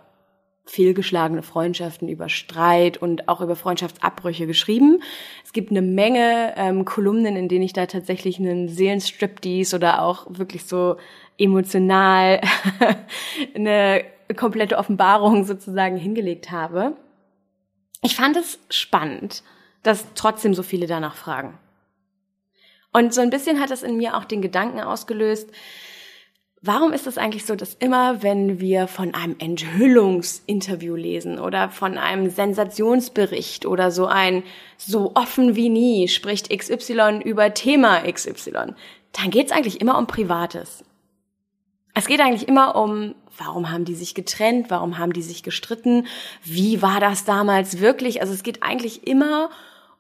fehlgeschlagene 0.66 1.44
Freundschaften, 1.44 2.10
über 2.10 2.30
Streit 2.30 2.98
und 2.98 3.30
auch 3.30 3.42
über 3.42 3.56
Freundschaftsabbrüche 3.56 4.48
geschrieben. 4.48 5.02
Es 5.46 5.54
gibt 5.54 5.72
eine 5.72 5.82
Menge 5.82 6.54
ähm, 6.58 6.86
Kolumnen, 6.86 7.36
in 7.36 7.48
denen 7.48 7.64
ich 7.64 7.74
da 7.74 7.86
tatsächlich 7.86 8.38
einen 8.38 8.68
Seelenstriptease 8.68 9.76
oder 9.76 10.02
auch 10.02 10.26
wirklich 10.30 10.66
so 10.66 10.98
emotional 11.38 12.42
eine 13.56 14.04
komplette 14.36 14.78
Offenbarung 14.78 15.46
sozusagen 15.46 15.98
hingelegt 15.98 16.52
habe. 16.52 16.98
Ich 18.02 18.16
fand 18.16 18.36
es 18.36 18.60
spannend, 18.70 19.44
dass 19.84 20.06
trotzdem 20.16 20.54
so 20.54 20.64
viele 20.64 20.86
danach 20.86 21.16
fragen. 21.16 21.58
Und 22.92 23.14
so 23.14 23.22
ein 23.22 23.30
bisschen 23.30 23.60
hat 23.60 23.72
es 23.72 23.84
in 23.84 23.98
mir 23.98 24.18
auch 24.18 24.26
den 24.26 24.42
Gedanken 24.42 24.80
ausgelöst, 24.82 25.50
Warum 26.68 26.92
ist 26.92 27.08
es 27.08 27.18
eigentlich 27.18 27.46
so, 27.46 27.56
dass 27.56 27.76
immer, 27.76 28.24
wenn 28.24 28.60
wir 28.60 28.88
von 28.88 29.14
einem 29.14 29.38
Enthüllungsinterview 29.40 30.96
lesen 30.96 31.40
oder 31.40 31.70
von 31.70 31.98
einem 31.98 32.30
Sensationsbericht 32.30 33.66
oder 33.66 33.90
so 33.90 34.06
ein 34.06 34.44
so 34.76 35.14
offen 35.16 35.56
wie 35.56 35.70
nie 35.70 36.10
spricht 36.10 36.50
XY 36.50 37.22
über 37.24 37.54
Thema 37.54 38.02
XY, 38.02 38.74
dann 39.14 39.32
geht 39.32 39.46
es 39.46 39.52
eigentlich 39.54 39.80
immer 39.80 39.98
um 39.98 40.08
Privates. 40.08 40.84
Es 41.94 42.06
geht 42.06 42.20
eigentlich 42.20 42.50
immer 42.50 42.76
um, 42.76 43.16
warum 43.38 43.72
haben 43.72 43.86
die 43.86 43.96
sich 43.96 44.14
getrennt, 44.14 44.70
warum 44.70 44.98
haben 44.98 45.14
die 45.14 45.22
sich 45.22 45.44
gestritten, 45.44 46.06
wie 46.44 46.82
war 46.82 47.00
das 47.00 47.24
damals 47.24 47.80
wirklich. 47.80 48.20
Also 48.20 48.34
es 48.34 48.44
geht 48.44 48.62
eigentlich 48.62 49.08
immer 49.08 49.52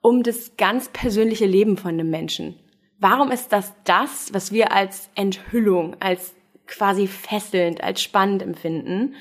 um 0.01 0.21
das 0.21 0.57
ganz 0.57 0.89
persönliche 0.89 1.45
Leben 1.45 1.77
von 1.77 1.91
einem 1.91 2.09
Menschen. 2.09 2.59
Warum 2.99 3.31
ist 3.31 3.53
das 3.53 3.71
das, 3.85 4.33
was 4.33 4.51
wir 4.51 4.73
als 4.73 5.09
Enthüllung, 5.15 5.95
als 6.01 6.33
quasi 6.67 7.07
fesselnd, 7.07 7.83
als 7.83 8.01
spannend 8.01 8.41
empfinden. 8.41 9.15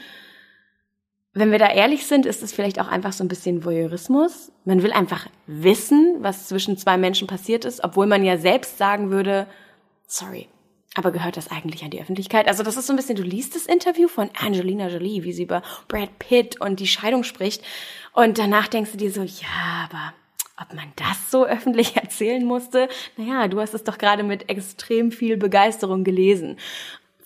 Wenn 1.32 1.52
wir 1.52 1.58
da 1.58 1.70
ehrlich 1.70 2.06
sind, 2.06 2.24
ist 2.24 2.42
es 2.42 2.52
vielleicht 2.52 2.80
auch 2.80 2.88
einfach 2.88 3.12
so 3.12 3.22
ein 3.22 3.28
bisschen 3.28 3.64
Voyeurismus. 3.64 4.52
Man 4.64 4.82
will 4.82 4.92
einfach 4.92 5.28
wissen, 5.46 6.16
was 6.20 6.48
zwischen 6.48 6.78
zwei 6.78 6.96
Menschen 6.96 7.26
passiert 7.26 7.64
ist, 7.64 7.84
obwohl 7.84 8.06
man 8.06 8.24
ja 8.24 8.38
selbst 8.38 8.78
sagen 8.78 9.10
würde, 9.10 9.46
sorry, 10.06 10.48
aber 10.96 11.12
gehört 11.12 11.36
das 11.36 11.50
eigentlich 11.50 11.84
an 11.84 11.90
die 11.90 12.00
Öffentlichkeit? 12.00 12.48
Also 12.48 12.62
das 12.62 12.78
ist 12.78 12.86
so 12.86 12.94
ein 12.94 12.96
bisschen, 12.96 13.16
du 13.16 13.22
liest 13.22 13.54
das 13.54 13.66
Interview 13.66 14.08
von 14.08 14.30
Angelina 14.40 14.88
Jolie, 14.88 15.24
wie 15.24 15.32
sie 15.34 15.42
über 15.42 15.62
Brad 15.88 16.18
Pitt 16.18 16.58
und 16.58 16.80
die 16.80 16.86
Scheidung 16.86 17.22
spricht. 17.22 17.62
Und 18.14 18.38
danach 18.38 18.68
denkst 18.68 18.92
du 18.92 18.96
dir 18.96 19.10
so, 19.10 19.22
ja, 19.22 19.88
aber 19.90 20.14
ob 20.58 20.72
man 20.74 20.90
das 20.96 21.30
so 21.30 21.44
öffentlich 21.44 21.96
erzählen 21.98 22.44
musste? 22.44 22.88
Naja, 23.18 23.46
du 23.48 23.60
hast 23.60 23.74
es 23.74 23.84
doch 23.84 23.98
gerade 23.98 24.22
mit 24.22 24.48
extrem 24.48 25.12
viel 25.12 25.36
Begeisterung 25.36 26.02
gelesen. 26.02 26.56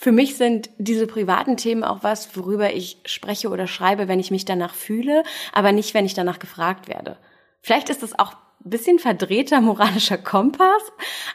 Für 0.02 0.12
mich 0.12 0.38
sind 0.38 0.70
diese 0.78 1.06
privaten 1.06 1.58
Themen 1.58 1.84
auch 1.84 1.98
was, 2.02 2.34
worüber 2.34 2.72
ich 2.72 2.96
spreche 3.04 3.50
oder 3.50 3.66
schreibe, 3.66 4.08
wenn 4.08 4.18
ich 4.18 4.30
mich 4.30 4.46
danach 4.46 4.72
fühle, 4.72 5.24
aber 5.52 5.72
nicht, 5.72 5.92
wenn 5.92 6.06
ich 6.06 6.14
danach 6.14 6.38
gefragt 6.38 6.88
werde. 6.88 7.18
Vielleicht 7.60 7.90
ist 7.90 8.02
das 8.02 8.18
auch 8.18 8.32
ein 8.64 8.70
bisschen 8.70 8.98
verdrehter 8.98 9.60
moralischer 9.60 10.16
Kompass, 10.16 10.82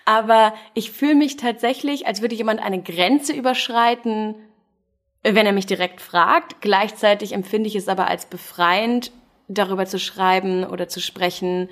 aber 0.04 0.56
ich 0.74 0.90
fühle 0.90 1.14
mich 1.14 1.38
tatsächlich, 1.38 2.08
als 2.08 2.24
würde 2.24 2.34
jemand 2.34 2.60
eine 2.60 2.82
Grenze 2.82 3.34
überschreiten, 3.34 4.34
wenn 5.22 5.46
er 5.46 5.54
mich 5.54 5.68
direkt 5.68 6.02
fragt. 6.02 6.60
Gleichzeitig 6.62 7.34
empfinde 7.34 7.68
ich 7.68 7.76
es 7.76 7.88
aber 7.88 8.08
als 8.08 8.26
befreiend, 8.26 9.12
darüber 9.48 9.86
zu 9.86 10.00
schreiben 10.00 10.64
oder 10.64 10.88
zu 10.88 11.02
sprechen, 11.02 11.70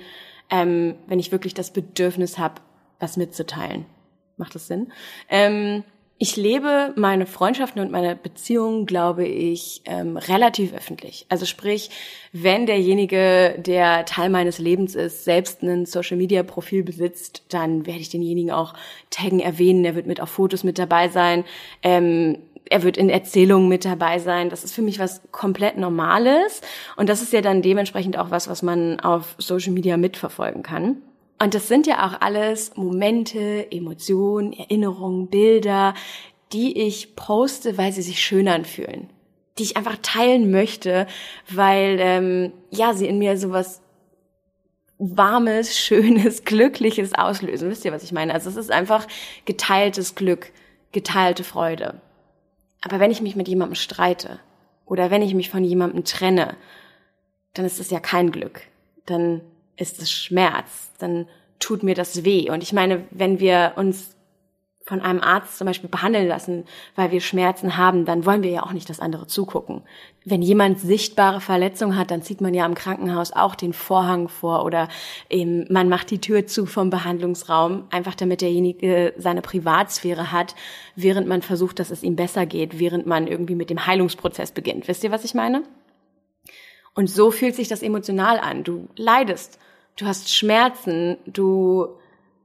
ähm, 0.48 0.94
wenn 1.08 1.18
ich 1.18 1.32
wirklich 1.32 1.54
das 1.54 1.72
Bedürfnis 1.72 2.38
habe, 2.38 2.60
was 3.00 3.16
mitzuteilen. 3.16 3.84
Macht 4.36 4.54
das 4.54 4.68
Sinn? 4.68 4.92
Ähm, 5.28 5.82
ich 6.18 6.36
lebe 6.36 6.92
meine 6.96 7.26
Freundschaften 7.26 7.82
und 7.82 7.90
meine 7.90 8.14
Beziehungen, 8.14 8.86
glaube 8.86 9.26
ich, 9.26 9.82
ähm, 9.84 10.16
relativ 10.16 10.72
öffentlich. 10.72 11.26
Also 11.28 11.44
sprich, 11.44 11.90
wenn 12.32 12.66
derjenige, 12.66 13.56
der 13.58 14.04
Teil 14.04 14.30
meines 14.30 14.58
Lebens 14.58 14.94
ist, 14.94 15.24
selbst 15.24 15.62
ein 15.62 15.86
Social-Media-Profil 15.86 16.84
besitzt, 16.84 17.42
dann 17.48 17.84
werde 17.86 18.00
ich 18.00 18.10
denjenigen 18.10 18.52
auch 18.52 18.74
taggen, 19.10 19.40
erwähnen. 19.40 19.84
Er 19.84 19.96
wird 19.96 20.06
mit 20.06 20.20
auf 20.20 20.30
Fotos 20.30 20.62
mit 20.62 20.78
dabei 20.78 21.08
sein. 21.08 21.44
Ähm, 21.82 22.38
er 22.70 22.84
wird 22.84 22.96
in 22.96 23.10
Erzählungen 23.10 23.68
mit 23.68 23.84
dabei 23.84 24.20
sein. 24.20 24.50
Das 24.50 24.62
ist 24.62 24.72
für 24.72 24.82
mich 24.82 25.00
was 25.00 25.20
komplett 25.32 25.76
Normales. 25.76 26.60
Und 26.96 27.08
das 27.08 27.22
ist 27.22 27.32
ja 27.32 27.40
dann 27.40 27.60
dementsprechend 27.60 28.16
auch 28.18 28.30
was, 28.30 28.48
was 28.48 28.62
man 28.62 29.00
auf 29.00 29.34
Social 29.38 29.72
Media 29.72 29.96
mitverfolgen 29.96 30.62
kann. 30.62 31.02
Und 31.44 31.52
das 31.52 31.68
sind 31.68 31.86
ja 31.86 32.06
auch 32.06 32.22
alles 32.22 32.74
Momente, 32.74 33.70
Emotionen, 33.70 34.54
Erinnerungen, 34.54 35.28
Bilder, 35.28 35.92
die 36.54 36.86
ich 36.86 37.16
poste, 37.16 37.76
weil 37.76 37.92
sie 37.92 38.00
sich 38.00 38.24
schön 38.24 38.48
anfühlen. 38.48 39.10
Die 39.58 39.64
ich 39.64 39.76
einfach 39.76 39.98
teilen 40.00 40.50
möchte, 40.50 41.06
weil 41.50 41.98
ähm, 42.00 42.52
ja 42.70 42.94
sie 42.94 43.06
in 43.06 43.18
mir 43.18 43.36
sowas 43.36 43.82
warmes, 44.96 45.78
schönes, 45.78 46.44
glückliches 46.44 47.12
auslösen. 47.12 47.68
Wisst 47.68 47.84
ihr, 47.84 47.92
was 47.92 48.04
ich 48.04 48.12
meine? 48.12 48.32
Also 48.32 48.48
es 48.48 48.56
ist 48.56 48.70
einfach 48.70 49.06
geteiltes 49.44 50.14
Glück, 50.14 50.50
geteilte 50.92 51.44
Freude. 51.44 52.00
Aber 52.80 53.00
wenn 53.00 53.10
ich 53.10 53.20
mich 53.20 53.36
mit 53.36 53.48
jemandem 53.48 53.74
streite 53.74 54.40
oder 54.86 55.10
wenn 55.10 55.20
ich 55.20 55.34
mich 55.34 55.50
von 55.50 55.62
jemandem 55.62 56.04
trenne, 56.04 56.56
dann 57.52 57.66
ist 57.66 57.80
es 57.80 57.90
ja 57.90 58.00
kein 58.00 58.32
Glück. 58.32 58.62
Dann 59.04 59.42
ist 59.76 60.00
es 60.00 60.10
Schmerz, 60.10 60.92
dann 60.98 61.26
tut 61.58 61.82
mir 61.82 61.94
das 61.94 62.24
weh. 62.24 62.50
Und 62.50 62.62
ich 62.62 62.72
meine, 62.72 63.04
wenn 63.10 63.40
wir 63.40 63.72
uns 63.76 64.14
von 64.86 65.00
einem 65.00 65.22
Arzt 65.22 65.56
zum 65.56 65.66
Beispiel 65.66 65.88
behandeln 65.88 66.28
lassen, 66.28 66.64
weil 66.94 67.10
wir 67.10 67.22
Schmerzen 67.22 67.78
haben, 67.78 68.04
dann 68.04 68.26
wollen 68.26 68.42
wir 68.42 68.50
ja 68.50 68.62
auch 68.64 68.72
nicht, 68.72 68.90
dass 68.90 69.00
andere 69.00 69.26
zugucken. 69.26 69.82
Wenn 70.26 70.42
jemand 70.42 70.78
sichtbare 70.78 71.40
Verletzungen 71.40 71.96
hat, 71.96 72.10
dann 72.10 72.20
zieht 72.20 72.42
man 72.42 72.52
ja 72.52 72.66
im 72.66 72.74
Krankenhaus 72.74 73.32
auch 73.32 73.54
den 73.54 73.72
Vorhang 73.72 74.28
vor 74.28 74.64
oder 74.64 74.88
eben 75.30 75.66
man 75.72 75.88
macht 75.88 76.10
die 76.10 76.20
Tür 76.20 76.46
zu 76.46 76.66
vom 76.66 76.90
Behandlungsraum, 76.90 77.84
einfach 77.90 78.14
damit 78.14 78.42
derjenige 78.42 79.14
seine 79.16 79.40
Privatsphäre 79.40 80.32
hat, 80.32 80.54
während 80.96 81.28
man 81.28 81.40
versucht, 81.40 81.78
dass 81.78 81.90
es 81.90 82.02
ihm 82.02 82.16
besser 82.16 82.44
geht, 82.44 82.78
während 82.78 83.06
man 83.06 83.26
irgendwie 83.26 83.54
mit 83.54 83.70
dem 83.70 83.86
Heilungsprozess 83.86 84.52
beginnt. 84.52 84.86
Wisst 84.86 85.02
ihr, 85.02 85.10
was 85.10 85.24
ich 85.24 85.32
meine? 85.32 85.62
Und 86.94 87.10
so 87.10 87.30
fühlt 87.30 87.56
sich 87.56 87.68
das 87.68 87.82
emotional 87.82 88.38
an. 88.38 88.64
Du 88.64 88.88
leidest, 88.96 89.58
du 89.96 90.06
hast 90.06 90.34
Schmerzen, 90.34 91.16
du 91.26 91.88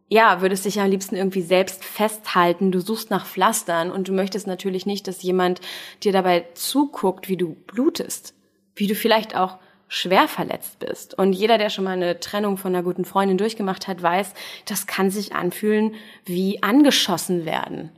ja, 0.09 0.41
würdest 0.41 0.65
dich 0.65 0.79
am 0.81 0.89
liebsten 0.89 1.15
irgendwie 1.15 1.43
selbst 1.43 1.85
festhalten, 1.85 2.71
du 2.71 2.81
suchst 2.81 3.11
nach 3.11 3.27
Pflastern 3.27 3.91
und 3.91 4.07
du 4.07 4.11
möchtest 4.11 4.47
natürlich 4.47 4.87
nicht, 4.87 5.07
dass 5.07 5.21
jemand 5.21 5.61
dir 6.03 6.11
dabei 6.11 6.47
zuguckt, 6.55 7.29
wie 7.29 7.37
du 7.37 7.53
blutest, 7.53 8.33
wie 8.75 8.87
du 8.87 8.95
vielleicht 8.95 9.35
auch 9.35 9.59
schwer 9.87 10.27
verletzt 10.27 10.79
bist. 10.79 11.17
Und 11.17 11.33
jeder, 11.33 11.59
der 11.59 11.69
schon 11.69 11.83
mal 11.83 11.91
eine 11.91 12.19
Trennung 12.19 12.57
von 12.57 12.73
einer 12.73 12.83
guten 12.83 13.05
Freundin 13.05 13.37
durchgemacht 13.37 13.87
hat, 13.87 14.01
weiß, 14.01 14.33
das 14.65 14.87
kann 14.87 15.11
sich 15.11 15.35
anfühlen 15.35 15.93
wie 16.25 16.63
angeschossen 16.63 17.45
werden. 17.45 17.91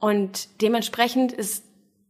Und 0.00 0.60
dementsprechend 0.60 1.32
ist 1.32 1.64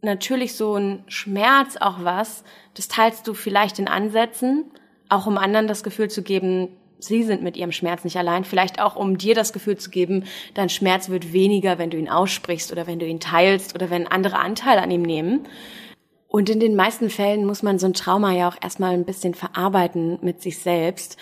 natürlich 0.04 0.54
so 0.54 0.76
ein 0.76 1.04
Schmerz 1.08 1.76
auch 1.80 2.02
was, 2.02 2.44
das 2.74 2.88
teilst 2.88 3.26
du 3.26 3.34
vielleicht 3.34 3.78
in 3.78 3.88
Ansätzen, 3.88 4.70
auch 5.08 5.26
um 5.26 5.38
anderen 5.38 5.66
das 5.66 5.82
Gefühl 5.82 6.10
zu 6.10 6.22
geben, 6.22 6.68
sie 6.98 7.22
sind 7.22 7.42
mit 7.42 7.56
ihrem 7.56 7.72
Schmerz 7.72 8.04
nicht 8.04 8.16
allein. 8.16 8.44
Vielleicht 8.44 8.80
auch, 8.80 8.96
um 8.96 9.18
dir 9.18 9.34
das 9.34 9.52
Gefühl 9.52 9.76
zu 9.76 9.90
geben, 9.90 10.24
dein 10.54 10.68
Schmerz 10.68 11.08
wird 11.08 11.32
weniger, 11.32 11.78
wenn 11.78 11.90
du 11.90 11.98
ihn 11.98 12.08
aussprichst 12.08 12.72
oder 12.72 12.86
wenn 12.86 12.98
du 12.98 13.06
ihn 13.06 13.20
teilst 13.20 13.74
oder 13.74 13.90
wenn 13.90 14.06
andere 14.06 14.38
Anteil 14.38 14.78
an 14.78 14.90
ihm 14.90 15.02
nehmen. 15.02 15.46
Und 16.28 16.50
in 16.50 16.58
den 16.60 16.74
meisten 16.74 17.10
Fällen 17.10 17.46
muss 17.46 17.62
man 17.62 17.78
so 17.78 17.86
ein 17.86 17.94
Trauma 17.94 18.32
ja 18.32 18.48
auch 18.48 18.56
erstmal 18.60 18.94
ein 18.94 19.04
bisschen 19.04 19.34
verarbeiten 19.34 20.18
mit 20.22 20.42
sich 20.42 20.58
selbst, 20.58 21.16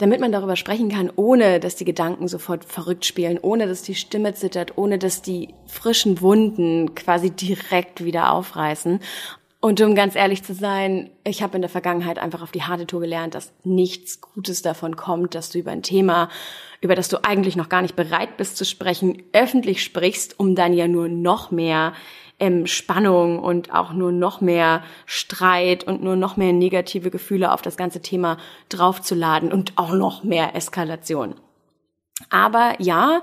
damit 0.00 0.18
man 0.18 0.32
darüber 0.32 0.56
sprechen 0.56 0.88
kann, 0.88 1.12
ohne 1.14 1.60
dass 1.60 1.76
die 1.76 1.84
Gedanken 1.84 2.26
sofort 2.26 2.64
verrückt 2.64 3.04
spielen, 3.04 3.38
ohne 3.40 3.66
dass 3.66 3.82
die 3.82 3.94
Stimme 3.94 4.32
zittert, 4.32 4.78
ohne 4.78 4.98
dass 4.98 5.20
die 5.20 5.54
frischen 5.66 6.22
Wunden 6.22 6.94
quasi 6.94 7.30
direkt 7.30 8.02
wieder 8.02 8.32
aufreißen. 8.32 9.00
Und 9.60 9.78
um 9.82 9.94
ganz 9.94 10.14
ehrlich 10.16 10.42
zu 10.42 10.54
sein, 10.54 11.10
ich 11.22 11.42
habe 11.42 11.56
in 11.56 11.60
der 11.60 11.68
Vergangenheit 11.68 12.18
einfach 12.18 12.40
auf 12.40 12.50
die 12.50 12.62
harte 12.62 12.86
Tour 12.86 13.00
gelernt, 13.00 13.34
dass 13.34 13.52
nichts 13.62 14.22
Gutes 14.22 14.62
davon 14.62 14.96
kommt, 14.96 15.34
dass 15.34 15.50
du 15.50 15.58
über 15.58 15.70
ein 15.70 15.82
Thema, 15.82 16.30
über 16.80 16.94
das 16.94 17.08
du 17.10 17.22
eigentlich 17.22 17.56
noch 17.56 17.68
gar 17.68 17.82
nicht 17.82 17.94
bereit 17.94 18.38
bist 18.38 18.56
zu 18.56 18.64
sprechen, 18.64 19.22
öffentlich 19.34 19.84
sprichst, 19.84 20.40
um 20.40 20.54
dann 20.54 20.72
ja 20.72 20.88
nur 20.88 21.08
noch 21.08 21.50
mehr 21.50 21.92
ähm, 22.40 22.66
Spannung 22.66 23.38
und 23.38 23.72
auch 23.72 23.92
nur 23.92 24.10
noch 24.10 24.40
mehr 24.40 24.82
Streit 25.06 25.84
und 25.84 26.02
nur 26.02 26.16
noch 26.16 26.36
mehr 26.36 26.52
negative 26.52 27.10
Gefühle 27.10 27.52
auf 27.52 27.62
das 27.62 27.76
ganze 27.76 28.02
Thema 28.02 28.38
draufzuladen 28.68 29.52
und 29.52 29.74
auch 29.76 29.92
noch 29.92 30.24
mehr 30.24 30.56
Eskalation. 30.56 31.34
Aber 32.30 32.74
ja, 32.78 33.22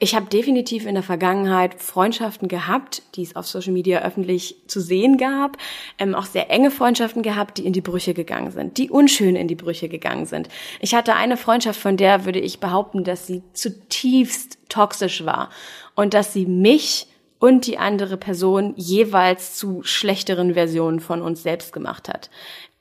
Ich 0.00 0.14
habe 0.14 0.26
definitiv 0.26 0.86
in 0.86 0.94
der 0.94 1.04
Vergangenheit 1.04 1.80
Freundschaften 1.80 2.48
gehabt, 2.48 3.02
die 3.14 3.22
es 3.22 3.36
auf 3.36 3.46
Social 3.46 3.72
Media 3.72 4.02
öffentlich 4.02 4.56
zu 4.66 4.80
sehen 4.80 5.18
gab, 5.18 5.56
ähm, 5.98 6.16
auch 6.16 6.26
sehr 6.26 6.50
enge 6.50 6.72
Freundschaften 6.72 7.22
gehabt, 7.22 7.58
die 7.58 7.64
in 7.64 7.72
die 7.72 7.80
Brüche 7.80 8.12
gegangen 8.12 8.50
sind, 8.50 8.76
die 8.76 8.90
unschön 8.90 9.36
in 9.36 9.46
die 9.46 9.54
Brüche 9.54 9.88
gegangen 9.88 10.26
sind. 10.26 10.48
Ich 10.80 10.94
hatte 10.94 11.14
eine 11.14 11.36
Freundschaft, 11.36 11.80
von 11.80 11.96
der 11.96 12.24
würde 12.24 12.40
ich 12.40 12.58
behaupten, 12.58 13.04
dass 13.04 13.28
sie 13.28 13.42
zutiefst 13.52 14.58
toxisch 14.68 15.24
war 15.24 15.48
und 15.94 16.12
dass 16.12 16.32
sie 16.32 16.44
mich 16.44 17.06
und 17.44 17.66
die 17.66 17.76
andere 17.76 18.16
Person 18.16 18.72
jeweils 18.74 19.54
zu 19.54 19.82
schlechteren 19.82 20.54
Versionen 20.54 20.98
von 20.98 21.20
uns 21.20 21.42
selbst 21.42 21.74
gemacht 21.74 22.08
hat. 22.08 22.30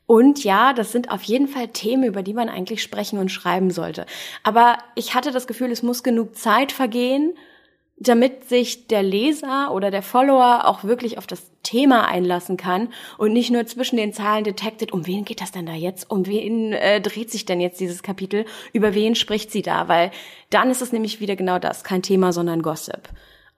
Und 0.06 0.46
ja, 0.46 0.72
das 0.72 0.94
sind 0.94 1.12
auf 1.12 1.22
jeden 1.24 1.50
Fall 1.50 1.68
Themen, 1.68 2.06
über 2.06 2.24
die 2.24 2.34
man 2.34 2.48
eigentlich 2.48 2.82
sprechen 2.82 3.20
und 3.20 3.30
schreiben 3.30 3.72
sollte. 3.72 4.06
Aber 4.42 4.78
ich 4.96 5.16
hatte 5.16 5.32
das 5.32 5.48
Gefühl, 5.48 5.70
es 5.70 5.84
muss 5.84 6.02
genug 6.02 6.38
Zeit 6.38 6.72
vergehen, 6.72 7.34
damit 7.98 8.48
sich 8.48 8.88
der 8.88 9.04
Leser 9.04 9.74
oder 9.74 9.92
der 9.92 10.02
Follower 10.02 10.62
auch 10.64 10.86
wirklich 10.86 11.18
auf 11.18 11.28
das 11.28 11.52
Thema 11.64 12.08
einlassen 12.08 12.56
kann 12.56 12.88
und 13.18 13.34
nicht 13.34 13.52
nur 13.52 13.66
zwischen 13.66 13.98
den 13.98 14.14
Zahlen 14.14 14.46
detektet, 14.46 14.94
um 14.94 15.06
wen 15.06 15.26
geht 15.26 15.42
das 15.42 15.52
denn 15.52 15.66
da 15.66 15.74
jetzt? 15.74 16.10
Um 16.10 16.26
wen 16.26 16.72
äh, 16.72 17.02
dreht 17.02 17.32
sich 17.32 17.44
denn 17.44 17.60
jetzt 17.60 17.82
dieses 17.82 18.02
Kapitel? 18.02 18.46
Über 18.72 18.94
wen 18.94 19.16
spricht 19.16 19.52
sie 19.52 19.62
da? 19.62 19.90
Weil 19.90 20.12
dann 20.50 20.72
ist 20.72 20.82
es 20.82 20.94
nämlich 20.94 21.20
wieder 21.20 21.36
genau 21.36 21.60
das, 21.60 21.84
kein 21.84 22.02
Thema, 22.02 22.32
sondern 22.32 22.62
Gossip. 22.62 23.10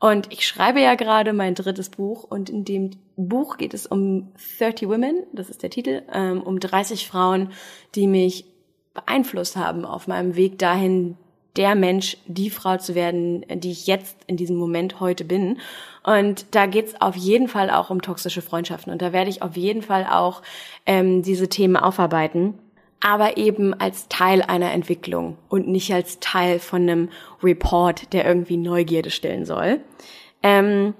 Und 0.05 0.31
ich 0.31 0.45
schreibe 0.45 0.79
ja 0.81 0.93
gerade 0.93 1.33
mein 1.33 1.55
drittes 1.55 1.89
Buch 1.89 2.25
und 2.25 2.51
in 2.51 2.63
dem 2.63 2.91
Buch 3.15 3.57
geht 3.57 3.73
es 3.73 3.87
um 3.87 4.31
30 4.59 4.87
Women, 4.87 5.23
das 5.33 5.49
ist 5.49 5.63
der 5.63 5.71
Titel, 5.71 6.03
ähm, 6.13 6.43
um 6.43 6.59
30 6.59 7.07
Frauen, 7.07 7.49
die 7.95 8.05
mich 8.05 8.45
beeinflusst 8.93 9.55
haben 9.55 9.83
auf 9.83 10.05
meinem 10.05 10.35
Weg 10.35 10.59
dahin, 10.59 11.17
der 11.55 11.73
Mensch, 11.73 12.17
die 12.27 12.51
Frau 12.51 12.77
zu 12.77 12.93
werden, 12.93 13.45
die 13.49 13.71
ich 13.71 13.87
jetzt 13.87 14.15
in 14.27 14.37
diesem 14.37 14.57
Moment 14.57 14.99
heute 14.99 15.25
bin. 15.25 15.57
Und 16.03 16.53
da 16.53 16.67
geht's 16.67 17.01
auf 17.01 17.15
jeden 17.15 17.47
Fall 17.47 17.71
auch 17.71 17.89
um 17.89 18.03
toxische 18.03 18.43
Freundschaften. 18.43 18.93
Und 18.93 19.01
da 19.01 19.11
werde 19.11 19.31
ich 19.31 19.41
auf 19.41 19.57
jeden 19.57 19.81
Fall 19.81 20.05
auch 20.05 20.43
ähm, 20.85 21.23
diese 21.23 21.49
Themen 21.49 21.77
aufarbeiten 21.77 22.59
aber 23.05 23.37
eben 23.37 23.75
als 23.75 24.07
Teil 24.09 24.41
einer 24.41 24.71
Entwicklung 24.71 25.37
und 25.47 25.67
nicht 25.67 25.93
als 25.93 26.19
Teil 26.19 26.57
von 26.57 26.81
einem 26.81 27.09
Report, 27.43 28.11
der 28.13 28.25
irgendwie 28.25 28.57
Neugierde 28.57 29.11
stillen 29.11 29.45
soll. 29.45 29.79
Ähm, 30.41 30.95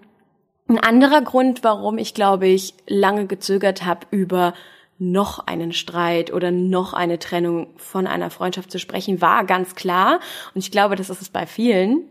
ein 0.68 0.78
anderer 0.78 1.24
Grund, 1.24 1.64
warum 1.64 1.98
ich, 1.98 2.14
glaube 2.14 2.46
ich, 2.46 2.76
lange 2.86 3.26
gezögert 3.26 3.86
habe, 3.86 4.06
über 4.12 4.54
noch 5.00 5.48
einen 5.48 5.74
Streit 5.74 6.32
oder 6.32 6.52
noch 6.52 6.94
eine 6.94 7.18
Trennung 7.18 7.70
von 7.78 8.06
einer 8.06 8.30
Freundschaft 8.30 8.70
zu 8.70 8.78
sprechen, 8.78 9.20
war 9.20 9.44
ganz 9.44 9.74
klar. 9.74 10.20
Und 10.54 10.64
ich 10.64 10.70
glaube, 10.70 10.96
das 10.96 11.10
ist 11.10 11.24
es 11.24 11.30
bei 11.30 11.48
vielen. 11.48 12.04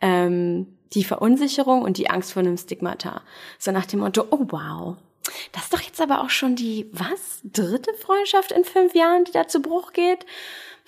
Ähm, 0.00 0.66
die 0.94 1.04
Verunsicherung 1.04 1.82
und 1.82 1.98
die 1.98 2.08
Angst 2.08 2.32
vor 2.32 2.40
einem 2.40 2.56
Stigmata. 2.56 3.20
So 3.58 3.70
nach 3.70 3.84
dem 3.84 4.00
Motto, 4.00 4.24
oh 4.30 4.46
wow, 4.48 4.96
das 5.52 5.64
ist 5.64 5.72
doch 5.72 5.80
jetzt 5.80 6.00
aber 6.00 6.22
auch 6.22 6.30
schon 6.30 6.56
die, 6.56 6.88
was, 6.92 7.40
dritte 7.44 7.92
Freundschaft 7.94 8.52
in 8.52 8.64
fünf 8.64 8.94
Jahren, 8.94 9.24
die 9.24 9.32
da 9.32 9.48
zu 9.48 9.60
Bruch 9.60 9.92
geht? 9.92 10.26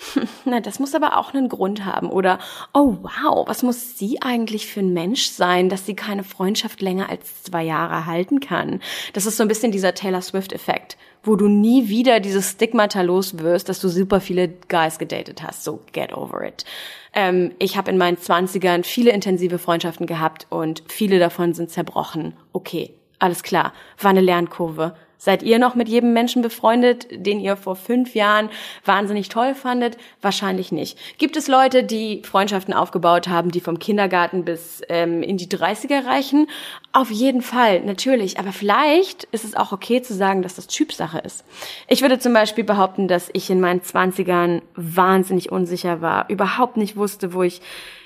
Na, 0.45 0.61
das 0.61 0.79
muss 0.79 0.95
aber 0.95 1.17
auch 1.17 1.35
einen 1.35 1.49
Grund 1.49 1.85
haben. 1.85 2.11
Oder, 2.11 2.39
oh 2.73 2.99
wow, 3.03 3.47
was 3.49 3.63
muss 3.63 3.99
sie 3.99 4.23
eigentlich 4.23 4.67
für 4.67 4.81
ein 4.81 4.93
Mensch 4.93 5.29
sein, 5.31 5.69
dass 5.69 5.87
sie 5.87 5.95
keine 5.95 6.25
Freundschaft 6.25 6.81
länger 6.81 7.09
als 7.09 7.43
zwei 7.43 7.65
Jahre 7.65 8.07
halten 8.07 8.41
kann? 8.41 8.81
Das 9.13 9.27
ist 9.27 9.37
so 9.37 9.43
ein 9.43 9.49
bisschen 9.49 9.73
dieser 9.73 9.95
Taylor 9.95 10.23
Swift-Effekt, 10.23 10.97
wo 11.23 11.37
du 11.37 11.49
nie 11.49 11.89
wieder 11.89 12.21
dieses 12.21 12.53
Stigmata 12.53 13.03
los 13.03 13.39
wirst, 13.39 13.69
dass 13.69 13.81
du 13.81 13.89
super 13.89 14.21
viele 14.21 14.49
Guys 14.49 14.99
gedatet 14.99 15.43
hast. 15.43 15.65
So, 15.65 15.81
get 15.93 16.13
over 16.13 16.45
it. 16.47 16.65
Ähm, 17.13 17.53
ich 17.59 17.77
habe 17.77 17.91
in 17.91 17.99
meinen 17.99 18.19
Zwanzigern 18.19 18.85
viele 18.85 19.11
intensive 19.11 19.59
Freundschaften 19.59 20.07
gehabt 20.07 20.47
und 20.51 20.83
viele 20.89 21.19
davon 21.19 21.55
sind 21.55 21.71
zerbrochen. 21.71 22.35
Okay, 22.53 22.95
alles 23.19 23.43
klar, 23.43 23.73
war 24.01 24.11
eine 24.11 24.21
Lernkurve. 24.21 24.95
Seid 25.21 25.43
ihr 25.43 25.59
noch 25.59 25.75
mit 25.75 25.89
jedem 25.89 26.13
Menschen 26.13 26.43
befreundet, 26.43 27.09
den 27.11 27.41
ihr 27.41 27.57
vor 27.57 27.75
fünf 27.75 28.15
Jahren 28.15 28.51
wahnsinnig 28.85 29.29
toll 29.29 29.57
fandet? 29.57 29.99
Wahrscheinlich 30.23 30.71
nicht. 30.71 30.97
Gibt 31.19 31.37
es 31.37 31.49
Leute, 31.49 31.83
die 31.83 32.23
Freundschaften 32.23 32.73
aufgebaut 32.73 33.27
haben, 33.27 33.51
die 33.51 33.61
vom 33.61 33.81
Kindergarten 33.81 34.45
bis 34.45 34.81
ähm, 34.89 35.25
in 35.25 35.37
die 35.37 35.49
30er 35.49 36.07
reichen? 36.07 36.47
Auf 36.93 37.11
jeden 37.11 37.43
Fall, 37.43 37.81
natürlich. 37.81 38.39
Aber 38.39 38.53
vielleicht 38.53 39.25
ist 39.25 39.45
es 39.45 39.57
auch 39.57 39.73
okay 39.73 40.03
zu 40.03 40.15
sagen, 40.15 40.43
dass 40.43 40.55
das 40.55 40.69
Typsache 40.69 41.19
ist. 41.19 41.45
Ich 41.89 42.01
würde 42.01 42.21
zum 42.21 42.33
Beispiel 42.33 42.63
behaupten, 42.63 43.09
dass 43.09 43.29
ich 43.33 43.51
in 43.51 43.61
meinen 43.61 43.81
20ern 43.81 44.63
wahnsinnig 44.77 45.51
unsicher 45.51 46.01
war, 46.01 46.31
überhaupt 46.31 46.77
nicht 46.77 46.97
wusste, 46.97 47.35
wo 47.35 47.43
ich 47.43 47.61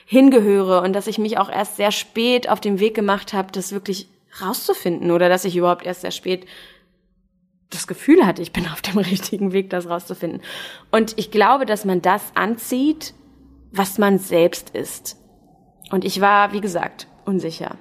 hingehöre 0.06 0.80
und 0.80 0.94
dass 0.94 1.06
ich 1.06 1.18
mich 1.18 1.36
auch 1.36 1.50
erst 1.50 1.76
sehr 1.76 1.92
spät 1.92 2.48
auf 2.48 2.60
den 2.60 2.80
Weg 2.80 2.94
gemacht 2.94 3.34
habe, 3.34 3.52
das 3.52 3.72
wirklich 3.72 4.08
rauszufinden 4.40 5.10
oder 5.10 5.28
dass 5.28 5.44
ich 5.44 5.56
überhaupt 5.56 5.84
erst 5.84 6.02
sehr 6.02 6.10
spät 6.10 6.46
das 7.70 7.86
Gefühl 7.86 8.26
hatte, 8.26 8.42
ich 8.42 8.52
bin 8.52 8.68
auf 8.68 8.82
dem 8.82 8.98
richtigen 8.98 9.52
Weg, 9.52 9.70
das 9.70 9.88
rauszufinden. 9.88 10.42
Und 10.90 11.14
ich 11.16 11.30
glaube, 11.30 11.66
dass 11.66 11.84
man 11.84 12.02
das 12.02 12.22
anzieht, 12.34 13.14
was 13.70 13.98
man 13.98 14.18
selbst 14.18 14.70
ist. 14.70 15.16
Und 15.90 16.04
ich 16.04 16.20
war, 16.20 16.52
wie 16.52 16.60
gesagt, 16.60 17.06
unsicher. 17.24 17.78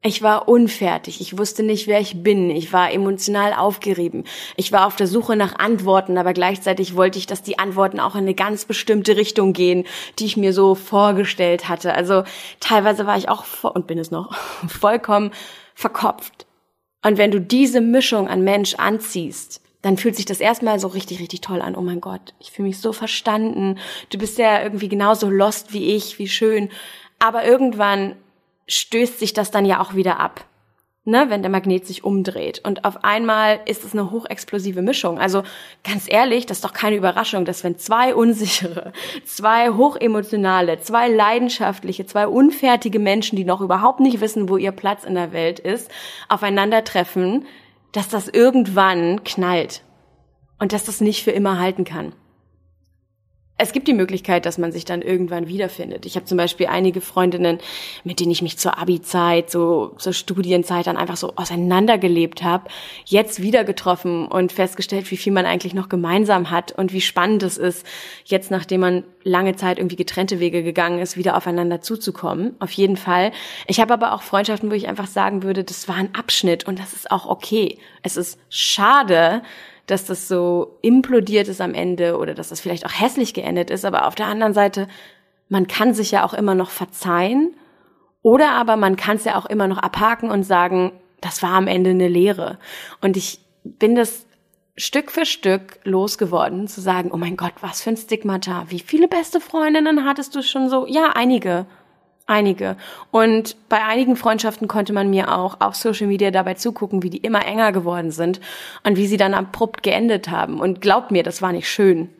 Ich 0.00 0.22
war 0.22 0.48
unfertig. 0.48 1.20
Ich 1.20 1.38
wusste 1.38 1.64
nicht, 1.64 1.88
wer 1.88 1.98
ich 1.98 2.22
bin. 2.22 2.50
Ich 2.50 2.72
war 2.72 2.92
emotional 2.92 3.52
aufgerieben. 3.52 4.22
Ich 4.56 4.70
war 4.70 4.86
auf 4.86 4.94
der 4.94 5.08
Suche 5.08 5.34
nach 5.34 5.58
Antworten, 5.58 6.18
aber 6.18 6.34
gleichzeitig 6.34 6.94
wollte 6.94 7.18
ich, 7.18 7.26
dass 7.26 7.42
die 7.42 7.58
Antworten 7.58 7.98
auch 7.98 8.14
in 8.14 8.20
eine 8.20 8.34
ganz 8.34 8.64
bestimmte 8.64 9.16
Richtung 9.16 9.52
gehen, 9.52 9.84
die 10.20 10.26
ich 10.26 10.36
mir 10.36 10.52
so 10.52 10.76
vorgestellt 10.76 11.68
hatte. 11.68 11.94
Also 11.94 12.22
teilweise 12.60 13.06
war 13.06 13.18
ich 13.18 13.28
auch 13.28 13.44
und 13.64 13.88
bin 13.88 13.98
es 13.98 14.12
noch 14.12 14.36
vollkommen 14.68 15.32
verkopft. 15.78 16.46
Und 17.04 17.18
wenn 17.18 17.30
du 17.30 17.40
diese 17.40 17.80
Mischung 17.80 18.26
an 18.26 18.42
Mensch 18.42 18.74
anziehst, 18.74 19.60
dann 19.80 19.96
fühlt 19.96 20.16
sich 20.16 20.24
das 20.24 20.40
erstmal 20.40 20.80
so 20.80 20.88
richtig, 20.88 21.20
richtig 21.20 21.40
toll 21.40 21.62
an. 21.62 21.76
Oh 21.76 21.82
mein 21.82 22.00
Gott, 22.00 22.34
ich 22.40 22.50
fühle 22.50 22.66
mich 22.66 22.80
so 22.80 22.92
verstanden. 22.92 23.78
Du 24.10 24.18
bist 24.18 24.38
ja 24.38 24.60
irgendwie 24.60 24.88
genauso 24.88 25.30
lost 25.30 25.72
wie 25.72 25.94
ich, 25.94 26.18
wie 26.18 26.26
schön. 26.26 26.68
Aber 27.20 27.44
irgendwann 27.44 28.16
stößt 28.66 29.20
sich 29.20 29.34
das 29.34 29.52
dann 29.52 29.64
ja 29.64 29.80
auch 29.80 29.94
wieder 29.94 30.18
ab 30.18 30.47
ne, 31.08 31.26
wenn 31.28 31.42
der 31.42 31.50
Magnet 31.50 31.86
sich 31.86 32.04
umdreht. 32.04 32.60
Und 32.64 32.84
auf 32.84 33.02
einmal 33.02 33.60
ist 33.66 33.84
es 33.84 33.92
eine 33.92 34.10
hochexplosive 34.10 34.82
Mischung. 34.82 35.18
Also 35.18 35.42
ganz 35.82 36.04
ehrlich, 36.06 36.46
das 36.46 36.58
ist 36.58 36.64
doch 36.64 36.72
keine 36.72 36.96
Überraschung, 36.96 37.44
dass 37.44 37.64
wenn 37.64 37.78
zwei 37.78 38.14
unsichere, 38.14 38.92
zwei 39.24 39.70
hochemotionale, 39.70 40.80
zwei 40.80 41.08
leidenschaftliche, 41.08 42.06
zwei 42.06 42.28
unfertige 42.28 42.98
Menschen, 42.98 43.36
die 43.36 43.44
noch 43.44 43.60
überhaupt 43.60 44.00
nicht 44.00 44.20
wissen, 44.20 44.48
wo 44.48 44.56
ihr 44.56 44.72
Platz 44.72 45.04
in 45.04 45.14
der 45.14 45.32
Welt 45.32 45.58
ist, 45.58 45.90
aufeinandertreffen, 46.28 47.46
dass 47.92 48.08
das 48.08 48.28
irgendwann 48.28 49.24
knallt. 49.24 49.82
Und 50.60 50.72
dass 50.72 50.84
das 50.84 51.00
nicht 51.00 51.22
für 51.22 51.30
immer 51.30 51.58
halten 51.58 51.84
kann 51.84 52.12
es 53.58 53.72
gibt 53.72 53.88
die 53.88 53.92
Möglichkeit, 53.92 54.46
dass 54.46 54.56
man 54.56 54.70
sich 54.70 54.84
dann 54.84 55.02
irgendwann 55.02 55.48
wiederfindet. 55.48 56.06
Ich 56.06 56.14
habe 56.14 56.24
zum 56.24 56.38
Beispiel 56.38 56.68
einige 56.68 57.00
Freundinnen, 57.00 57.58
mit 58.04 58.20
denen 58.20 58.30
ich 58.30 58.40
mich 58.40 58.56
zur 58.56 58.78
Abi-Zeit, 58.78 59.50
so 59.50 59.94
zur 59.98 60.12
Studienzeit 60.12 60.86
dann 60.86 60.96
einfach 60.96 61.16
so 61.16 61.32
auseinandergelebt 61.34 62.44
habe, 62.44 62.70
jetzt 63.04 63.42
wieder 63.42 63.64
getroffen 63.64 64.28
und 64.28 64.52
festgestellt, 64.52 65.10
wie 65.10 65.16
viel 65.16 65.32
man 65.32 65.44
eigentlich 65.44 65.74
noch 65.74 65.88
gemeinsam 65.88 66.52
hat 66.52 66.70
und 66.70 66.92
wie 66.92 67.00
spannend 67.00 67.42
es 67.42 67.58
ist, 67.58 67.84
jetzt 68.24 68.52
nachdem 68.52 68.80
man 68.80 69.04
lange 69.24 69.56
Zeit 69.56 69.78
irgendwie 69.78 69.96
getrennte 69.96 70.38
Wege 70.38 70.62
gegangen 70.62 71.00
ist, 71.00 71.16
wieder 71.16 71.36
aufeinander 71.36 71.80
zuzukommen. 71.80 72.54
Auf 72.60 72.70
jeden 72.70 72.96
Fall. 72.96 73.32
Ich 73.66 73.80
habe 73.80 73.92
aber 73.92 74.12
auch 74.12 74.22
Freundschaften, 74.22 74.70
wo 74.70 74.74
ich 74.74 74.86
einfach 74.86 75.08
sagen 75.08 75.42
würde, 75.42 75.64
das 75.64 75.88
war 75.88 75.96
ein 75.96 76.14
Abschnitt 76.14 76.68
und 76.68 76.78
das 76.78 76.92
ist 76.92 77.10
auch 77.10 77.26
okay. 77.26 77.78
Es 78.04 78.16
ist 78.16 78.38
schade, 78.48 79.42
dass 79.88 80.04
das 80.04 80.28
so 80.28 80.78
implodiert 80.82 81.48
ist 81.48 81.60
am 81.60 81.74
Ende 81.74 82.16
oder 82.18 82.34
dass 82.34 82.50
das 82.50 82.60
vielleicht 82.60 82.86
auch 82.86 82.92
hässlich 82.92 83.34
geendet 83.34 83.70
ist. 83.70 83.84
Aber 83.84 84.06
auf 84.06 84.14
der 84.14 84.26
anderen 84.26 84.54
Seite, 84.54 84.86
man 85.48 85.66
kann 85.66 85.94
sich 85.94 86.10
ja 86.10 86.24
auch 86.24 86.34
immer 86.34 86.54
noch 86.54 86.70
verzeihen 86.70 87.54
oder 88.22 88.52
aber 88.52 88.76
man 88.76 88.96
kann 88.96 89.16
es 89.16 89.24
ja 89.24 89.36
auch 89.36 89.46
immer 89.46 89.66
noch 89.66 89.78
abhaken 89.78 90.30
und 90.30 90.42
sagen, 90.42 90.92
das 91.20 91.42
war 91.42 91.52
am 91.52 91.66
Ende 91.66 91.90
eine 91.90 92.08
Lehre. 92.08 92.58
Und 93.00 93.16
ich 93.16 93.40
bin 93.64 93.94
das 93.94 94.26
Stück 94.76 95.10
für 95.10 95.26
Stück 95.26 95.80
losgeworden, 95.84 96.68
zu 96.68 96.80
sagen, 96.80 97.10
oh 97.12 97.16
mein 97.16 97.36
Gott, 97.36 97.54
was 97.60 97.82
für 97.82 97.90
ein 97.90 97.96
Stigmata. 97.96 98.66
Wie 98.68 98.78
viele 98.78 99.08
beste 99.08 99.40
Freundinnen 99.40 100.04
hattest 100.04 100.36
du 100.36 100.42
schon 100.42 100.68
so? 100.68 100.86
Ja, 100.86 101.12
einige. 101.14 101.66
Einige. 102.30 102.76
Und 103.10 103.56
bei 103.70 103.82
einigen 103.82 104.14
Freundschaften 104.14 104.68
konnte 104.68 104.92
man 104.92 105.08
mir 105.08 105.34
auch 105.34 105.62
auf 105.62 105.74
Social 105.74 106.08
Media 106.08 106.30
dabei 106.30 106.52
zugucken, 106.52 107.02
wie 107.02 107.08
die 107.08 107.16
immer 107.16 107.46
enger 107.46 107.72
geworden 107.72 108.10
sind 108.10 108.38
und 108.84 108.98
wie 108.98 109.06
sie 109.06 109.16
dann 109.16 109.32
abrupt 109.32 109.82
geendet 109.82 110.28
haben. 110.28 110.60
Und 110.60 110.82
glaubt 110.82 111.10
mir, 111.10 111.22
das 111.22 111.40
war 111.40 111.52
nicht 111.52 111.70
schön. 111.70 112.10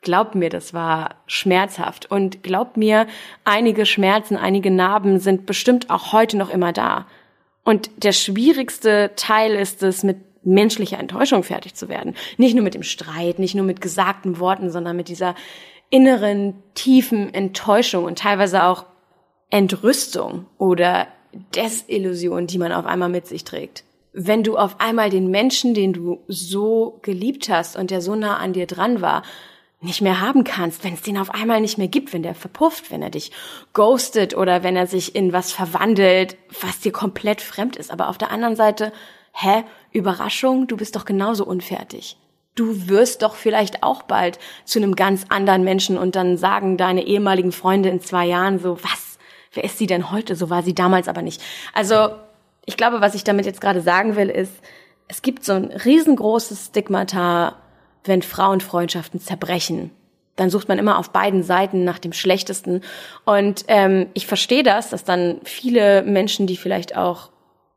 Glaubt 0.00 0.36
mir, 0.36 0.48
das 0.48 0.74
war 0.74 1.16
schmerzhaft. 1.26 2.08
Und 2.08 2.44
glaubt 2.44 2.76
mir, 2.76 3.08
einige 3.42 3.84
Schmerzen, 3.84 4.36
einige 4.36 4.70
Narben 4.70 5.18
sind 5.18 5.44
bestimmt 5.44 5.90
auch 5.90 6.12
heute 6.12 6.36
noch 6.36 6.50
immer 6.50 6.72
da. 6.72 7.06
Und 7.64 7.90
der 8.04 8.12
schwierigste 8.12 9.10
Teil 9.16 9.56
ist 9.56 9.82
es, 9.82 10.04
mit 10.04 10.18
menschlicher 10.44 11.00
Enttäuschung 11.00 11.42
fertig 11.42 11.74
zu 11.74 11.88
werden. 11.88 12.14
Nicht 12.36 12.54
nur 12.54 12.62
mit 12.62 12.74
dem 12.74 12.84
Streit, 12.84 13.40
nicht 13.40 13.56
nur 13.56 13.66
mit 13.66 13.80
gesagten 13.80 14.38
Worten, 14.38 14.70
sondern 14.70 14.94
mit 14.94 15.08
dieser 15.08 15.34
inneren, 15.90 16.62
tiefen 16.74 17.34
Enttäuschung 17.34 18.04
und 18.04 18.20
teilweise 18.20 18.62
auch 18.62 18.84
Entrüstung 19.50 20.46
oder 20.58 21.06
Desillusion, 21.54 22.46
die 22.46 22.58
man 22.58 22.72
auf 22.72 22.86
einmal 22.86 23.08
mit 23.08 23.26
sich 23.26 23.44
trägt. 23.44 23.84
Wenn 24.12 24.42
du 24.42 24.56
auf 24.56 24.80
einmal 24.80 25.10
den 25.10 25.30
Menschen, 25.30 25.74
den 25.74 25.92
du 25.92 26.20
so 26.26 26.98
geliebt 27.02 27.48
hast 27.48 27.76
und 27.76 27.90
der 27.90 28.00
so 28.00 28.14
nah 28.14 28.38
an 28.38 28.52
dir 28.52 28.66
dran 28.66 29.00
war, 29.00 29.22
nicht 29.80 30.00
mehr 30.00 30.20
haben 30.20 30.42
kannst, 30.42 30.82
wenn 30.82 30.94
es 30.94 31.02
den 31.02 31.18
auf 31.18 31.30
einmal 31.30 31.60
nicht 31.60 31.78
mehr 31.78 31.86
gibt, 31.86 32.12
wenn 32.12 32.24
der 32.24 32.34
verpufft, 32.34 32.90
wenn 32.90 33.02
er 33.02 33.10
dich 33.10 33.30
ghostet 33.74 34.36
oder 34.36 34.64
wenn 34.64 34.74
er 34.74 34.88
sich 34.88 35.14
in 35.14 35.32
was 35.32 35.52
verwandelt, 35.52 36.36
was 36.60 36.80
dir 36.80 36.90
komplett 36.90 37.40
fremd 37.40 37.76
ist. 37.76 37.92
Aber 37.92 38.08
auf 38.08 38.18
der 38.18 38.32
anderen 38.32 38.56
Seite, 38.56 38.92
hä, 39.32 39.62
Überraschung, 39.92 40.66
du 40.66 40.76
bist 40.76 40.96
doch 40.96 41.04
genauso 41.04 41.44
unfertig. 41.44 42.16
Du 42.56 42.88
wirst 42.88 43.22
doch 43.22 43.36
vielleicht 43.36 43.84
auch 43.84 44.02
bald 44.02 44.40
zu 44.64 44.80
einem 44.80 44.96
ganz 44.96 45.26
anderen 45.28 45.62
Menschen 45.62 45.96
und 45.96 46.16
dann 46.16 46.36
sagen 46.36 46.76
deine 46.76 47.06
ehemaligen 47.06 47.52
Freunde 47.52 47.88
in 47.88 48.00
zwei 48.00 48.26
Jahren 48.26 48.58
so, 48.58 48.82
was? 48.82 49.07
Wer 49.58 49.64
ist 49.64 49.76
sie 49.76 49.88
denn 49.88 50.12
heute? 50.12 50.36
So 50.36 50.50
war 50.50 50.62
sie 50.62 50.72
damals 50.72 51.08
aber 51.08 51.20
nicht. 51.20 51.42
Also, 51.74 52.10
ich 52.64 52.76
glaube, 52.76 53.00
was 53.00 53.16
ich 53.16 53.24
damit 53.24 53.44
jetzt 53.44 53.60
gerade 53.60 53.80
sagen 53.80 54.14
will, 54.14 54.30
ist, 54.30 54.52
es 55.08 55.20
gibt 55.20 55.44
so 55.44 55.54
ein 55.54 55.64
riesengroßes 55.72 56.66
Stigmata 56.66 57.56
wenn 58.04 58.22
Frauenfreundschaften 58.22 59.20
zerbrechen. 59.20 59.90
Dann 60.36 60.50
sucht 60.50 60.68
man 60.68 60.78
immer 60.78 60.98
auf 60.98 61.10
beiden 61.10 61.42
Seiten 61.42 61.84
nach 61.84 61.98
dem 61.98 62.12
Schlechtesten. 62.12 62.82
Und 63.24 63.64
ähm, 63.66 64.06
ich 64.14 64.26
verstehe 64.26 64.62
das, 64.62 64.90
dass 64.90 65.04
dann 65.04 65.40
viele 65.42 66.02
Menschen, 66.02 66.46
die 66.46 66.56
vielleicht 66.56 66.96
auch 66.96 67.30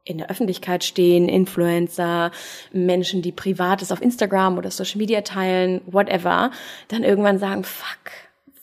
in 0.04 0.20
der 0.20 0.30
Öffentlichkeit 0.30 0.84
stehen, 0.84 1.28
Influencer, 1.28 2.32
Menschen, 2.72 3.22
die 3.22 3.32
Privates 3.32 3.92
auf 3.92 4.02
Instagram 4.02 4.58
oder 4.58 4.72
Social 4.72 4.98
Media 4.98 5.22
teilen, 5.22 5.82
whatever, 5.86 6.52
dann 6.88 7.04
irgendwann 7.04 7.40
sagen, 7.40 7.64
fuck, 7.64 8.12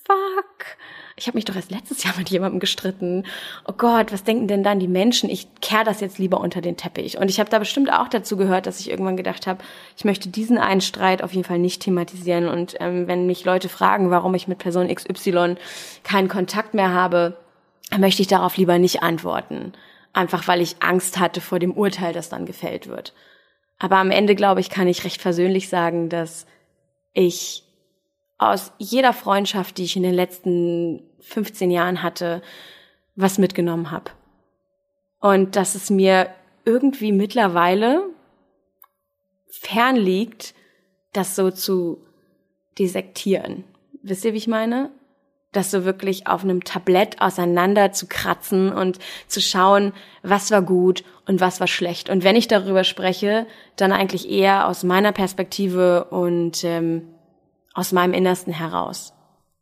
fuck, 0.04 0.64
ich 1.18 1.26
habe 1.26 1.36
mich 1.36 1.44
doch 1.44 1.56
erst 1.56 1.70
letztes 1.70 2.04
Jahr 2.04 2.16
mit 2.16 2.30
jemandem 2.30 2.60
gestritten. 2.60 3.24
Oh 3.66 3.72
Gott, 3.76 4.12
was 4.12 4.24
denken 4.24 4.46
denn 4.46 4.62
dann 4.62 4.78
die 4.78 4.88
Menschen? 4.88 5.28
Ich 5.28 5.48
kehr 5.60 5.84
das 5.84 6.00
jetzt 6.00 6.18
lieber 6.18 6.40
unter 6.40 6.60
den 6.60 6.76
Teppich. 6.76 7.18
Und 7.18 7.28
ich 7.28 7.40
habe 7.40 7.50
da 7.50 7.58
bestimmt 7.58 7.92
auch 7.92 8.08
dazu 8.08 8.36
gehört, 8.36 8.66
dass 8.66 8.80
ich 8.80 8.88
irgendwann 8.88 9.16
gedacht 9.16 9.46
habe, 9.46 9.62
ich 9.96 10.04
möchte 10.04 10.28
diesen 10.28 10.58
einen 10.58 10.80
Streit 10.80 11.22
auf 11.22 11.32
jeden 11.32 11.44
Fall 11.44 11.58
nicht 11.58 11.82
thematisieren. 11.82 12.48
Und 12.48 12.76
ähm, 12.80 13.08
wenn 13.08 13.26
mich 13.26 13.44
Leute 13.44 13.68
fragen, 13.68 14.10
warum 14.10 14.34
ich 14.34 14.48
mit 14.48 14.58
Person 14.58 14.88
XY 14.94 15.56
keinen 16.04 16.28
Kontakt 16.28 16.74
mehr 16.74 16.92
habe, 16.92 17.36
möchte 17.98 18.22
ich 18.22 18.28
darauf 18.28 18.56
lieber 18.56 18.78
nicht 18.78 19.02
antworten. 19.02 19.72
Einfach 20.12 20.46
weil 20.48 20.60
ich 20.60 20.76
Angst 20.80 21.18
hatte 21.18 21.40
vor 21.40 21.58
dem 21.58 21.72
Urteil, 21.72 22.12
das 22.12 22.28
dann 22.28 22.46
gefällt 22.46 22.88
wird. 22.88 23.12
Aber 23.78 23.96
am 23.96 24.10
Ende, 24.10 24.34
glaube 24.34 24.60
ich, 24.60 24.70
kann 24.70 24.88
ich 24.88 25.04
recht 25.04 25.20
versöhnlich 25.20 25.68
sagen, 25.68 26.08
dass 26.08 26.46
ich 27.12 27.64
aus 28.38 28.72
jeder 28.78 29.12
Freundschaft, 29.12 29.78
die 29.78 29.84
ich 29.84 29.96
in 29.96 30.04
den 30.04 30.14
letzten 30.14 31.02
15 31.28 31.70
Jahren 31.70 32.02
hatte, 32.02 32.42
was 33.14 33.38
mitgenommen 33.38 33.90
habe. 33.90 34.10
Und 35.20 35.56
dass 35.56 35.74
es 35.74 35.90
mir 35.90 36.28
irgendwie 36.64 37.12
mittlerweile 37.12 38.02
fern 39.48 39.96
liegt, 39.96 40.54
das 41.12 41.34
so 41.34 41.50
zu 41.50 42.04
desektieren. 42.78 43.64
Wisst 44.02 44.24
ihr, 44.24 44.32
wie 44.32 44.38
ich 44.38 44.46
meine? 44.46 44.90
Das 45.52 45.70
so 45.70 45.84
wirklich 45.84 46.26
auf 46.26 46.44
einem 46.44 46.62
Tablett 46.62 47.20
auseinander 47.20 47.92
zu 47.92 48.06
kratzen 48.06 48.70
und 48.70 48.98
zu 49.26 49.40
schauen, 49.40 49.92
was 50.22 50.50
war 50.50 50.62
gut 50.62 51.04
und 51.26 51.40
was 51.40 51.58
war 51.58 51.66
schlecht. 51.66 52.10
Und 52.10 52.22
wenn 52.22 52.36
ich 52.36 52.48
darüber 52.48 52.84
spreche, 52.84 53.46
dann 53.76 53.90
eigentlich 53.90 54.28
eher 54.30 54.68
aus 54.68 54.84
meiner 54.84 55.12
Perspektive 55.12 56.04
und 56.04 56.62
ähm, 56.64 57.08
aus 57.72 57.92
meinem 57.92 58.12
Innersten 58.12 58.52
heraus. 58.52 59.14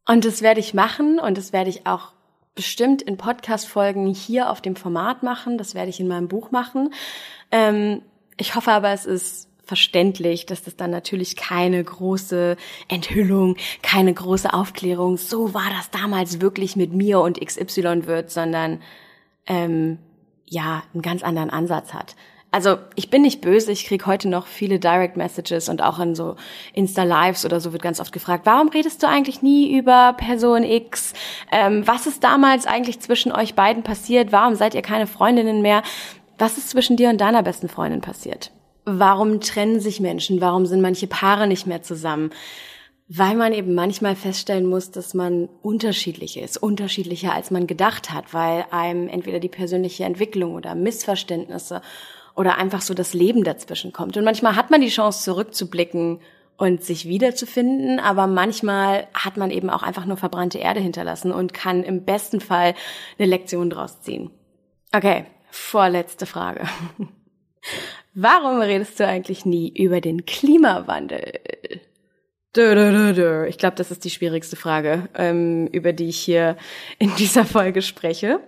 Und 0.06 0.24
das 0.24 0.42
werde 0.42 0.60
ich 0.60 0.72
machen 0.72 1.18
und 1.18 1.36
das 1.36 1.52
werde 1.52 1.70
ich 1.70 1.86
auch 1.86 2.12
bestimmt 2.54 3.02
in 3.02 3.16
Podcast-Folgen 3.16 4.06
hier 4.06 4.50
auf 4.50 4.60
dem 4.60 4.76
Format 4.76 5.22
machen. 5.22 5.58
Das 5.58 5.74
werde 5.74 5.90
ich 5.90 6.00
in 6.00 6.08
meinem 6.08 6.28
Buch 6.28 6.50
machen. 6.50 6.94
Ähm, 7.50 8.02
ich 8.36 8.54
hoffe 8.54 8.72
aber, 8.72 8.92
es 8.92 9.04
ist 9.04 9.48
verständlich, 9.64 10.46
dass 10.46 10.62
das 10.62 10.76
dann 10.76 10.90
natürlich 10.90 11.34
keine 11.34 11.82
große 11.82 12.56
Enthüllung, 12.88 13.56
keine 13.82 14.14
große 14.14 14.52
Aufklärung, 14.54 15.16
so 15.16 15.54
war 15.54 15.68
das 15.76 15.90
damals 15.90 16.40
wirklich 16.40 16.76
mit 16.76 16.92
mir 16.92 17.20
und 17.20 17.44
XY 17.44 18.06
wird, 18.06 18.30
sondern 18.30 18.80
ähm, 19.46 19.98
ja, 20.46 20.84
einen 20.94 21.02
ganz 21.02 21.24
anderen 21.24 21.50
Ansatz 21.50 21.92
hat 21.92 22.14
also 22.50 22.78
ich 22.94 23.10
bin 23.10 23.22
nicht 23.22 23.40
böse, 23.40 23.72
ich 23.72 23.84
krieg 23.84 24.06
heute 24.06 24.28
noch 24.28 24.46
viele 24.46 24.78
Direct 24.78 25.16
Messages 25.16 25.68
und 25.68 25.82
auch 25.82 25.98
in 25.98 26.14
so 26.14 26.36
Insta-Lives 26.72 27.44
oder 27.44 27.60
so 27.60 27.72
wird 27.72 27.82
ganz 27.82 28.00
oft 28.00 28.12
gefragt, 28.12 28.46
warum 28.46 28.68
redest 28.68 29.02
du 29.02 29.08
eigentlich 29.08 29.42
nie 29.42 29.76
über 29.76 30.14
Person 30.16 30.62
X? 30.62 31.12
Ähm, 31.52 31.86
was 31.86 32.06
ist 32.06 32.24
damals 32.24 32.66
eigentlich 32.66 33.00
zwischen 33.00 33.32
euch 33.32 33.54
beiden 33.54 33.82
passiert? 33.82 34.32
Warum 34.32 34.54
seid 34.54 34.74
ihr 34.74 34.82
keine 34.82 35.06
Freundinnen 35.06 35.60
mehr? 35.60 35.82
Was 36.38 36.56
ist 36.58 36.70
zwischen 36.70 36.96
dir 36.96 37.10
und 37.10 37.20
deiner 37.20 37.42
besten 37.42 37.68
Freundin 37.68 38.00
passiert? 38.00 38.52
Warum 38.84 39.40
trennen 39.40 39.80
sich 39.80 40.00
Menschen? 40.00 40.40
Warum 40.40 40.64
sind 40.64 40.80
manche 40.80 41.08
Paare 41.08 41.46
nicht 41.46 41.66
mehr 41.66 41.82
zusammen? 41.82 42.30
Weil 43.08 43.36
man 43.36 43.52
eben 43.52 43.74
manchmal 43.74 44.16
feststellen 44.16 44.66
muss, 44.66 44.90
dass 44.90 45.14
man 45.14 45.48
unterschiedlich 45.62 46.38
ist, 46.38 46.56
unterschiedlicher 46.56 47.32
als 47.32 47.50
man 47.50 47.66
gedacht 47.66 48.12
hat, 48.12 48.32
weil 48.32 48.64
einem 48.70 49.08
entweder 49.08 49.40
die 49.40 49.48
persönliche 49.48 50.04
Entwicklung 50.04 50.54
oder 50.54 50.74
Missverständnisse 50.74 51.82
oder 52.36 52.58
einfach 52.58 52.82
so 52.82 52.94
das 52.94 53.14
Leben 53.14 53.42
dazwischen 53.42 53.92
kommt. 53.92 54.16
Und 54.16 54.24
manchmal 54.24 54.54
hat 54.54 54.70
man 54.70 54.80
die 54.80 54.88
Chance 54.88 55.24
zurückzublicken 55.24 56.20
und 56.58 56.84
sich 56.84 57.06
wiederzufinden, 57.08 57.98
aber 57.98 58.26
manchmal 58.26 59.08
hat 59.12 59.36
man 59.36 59.50
eben 59.50 59.70
auch 59.70 59.82
einfach 59.82 60.06
nur 60.06 60.16
verbrannte 60.16 60.58
Erde 60.58 60.80
hinterlassen 60.80 61.32
und 61.32 61.52
kann 61.52 61.82
im 61.82 62.04
besten 62.04 62.40
Fall 62.40 62.74
eine 63.18 63.28
Lektion 63.28 63.70
draus 63.70 64.00
ziehen. 64.00 64.30
Okay, 64.94 65.26
vorletzte 65.50 66.26
Frage. 66.26 66.66
Warum 68.14 68.60
redest 68.60 69.00
du 69.00 69.06
eigentlich 69.06 69.44
nie 69.44 69.68
über 69.68 70.00
den 70.00 70.24
Klimawandel? 70.24 71.40
Ich 72.56 73.58
glaube, 73.58 73.76
das 73.76 73.90
ist 73.90 74.04
die 74.04 74.10
schwierigste 74.10 74.56
Frage, 74.56 75.10
ähm, 75.14 75.66
über 75.66 75.92
die 75.92 76.08
ich 76.08 76.18
hier 76.18 76.56
in 76.98 77.14
dieser 77.16 77.44
Folge 77.44 77.82
spreche. 77.82 78.40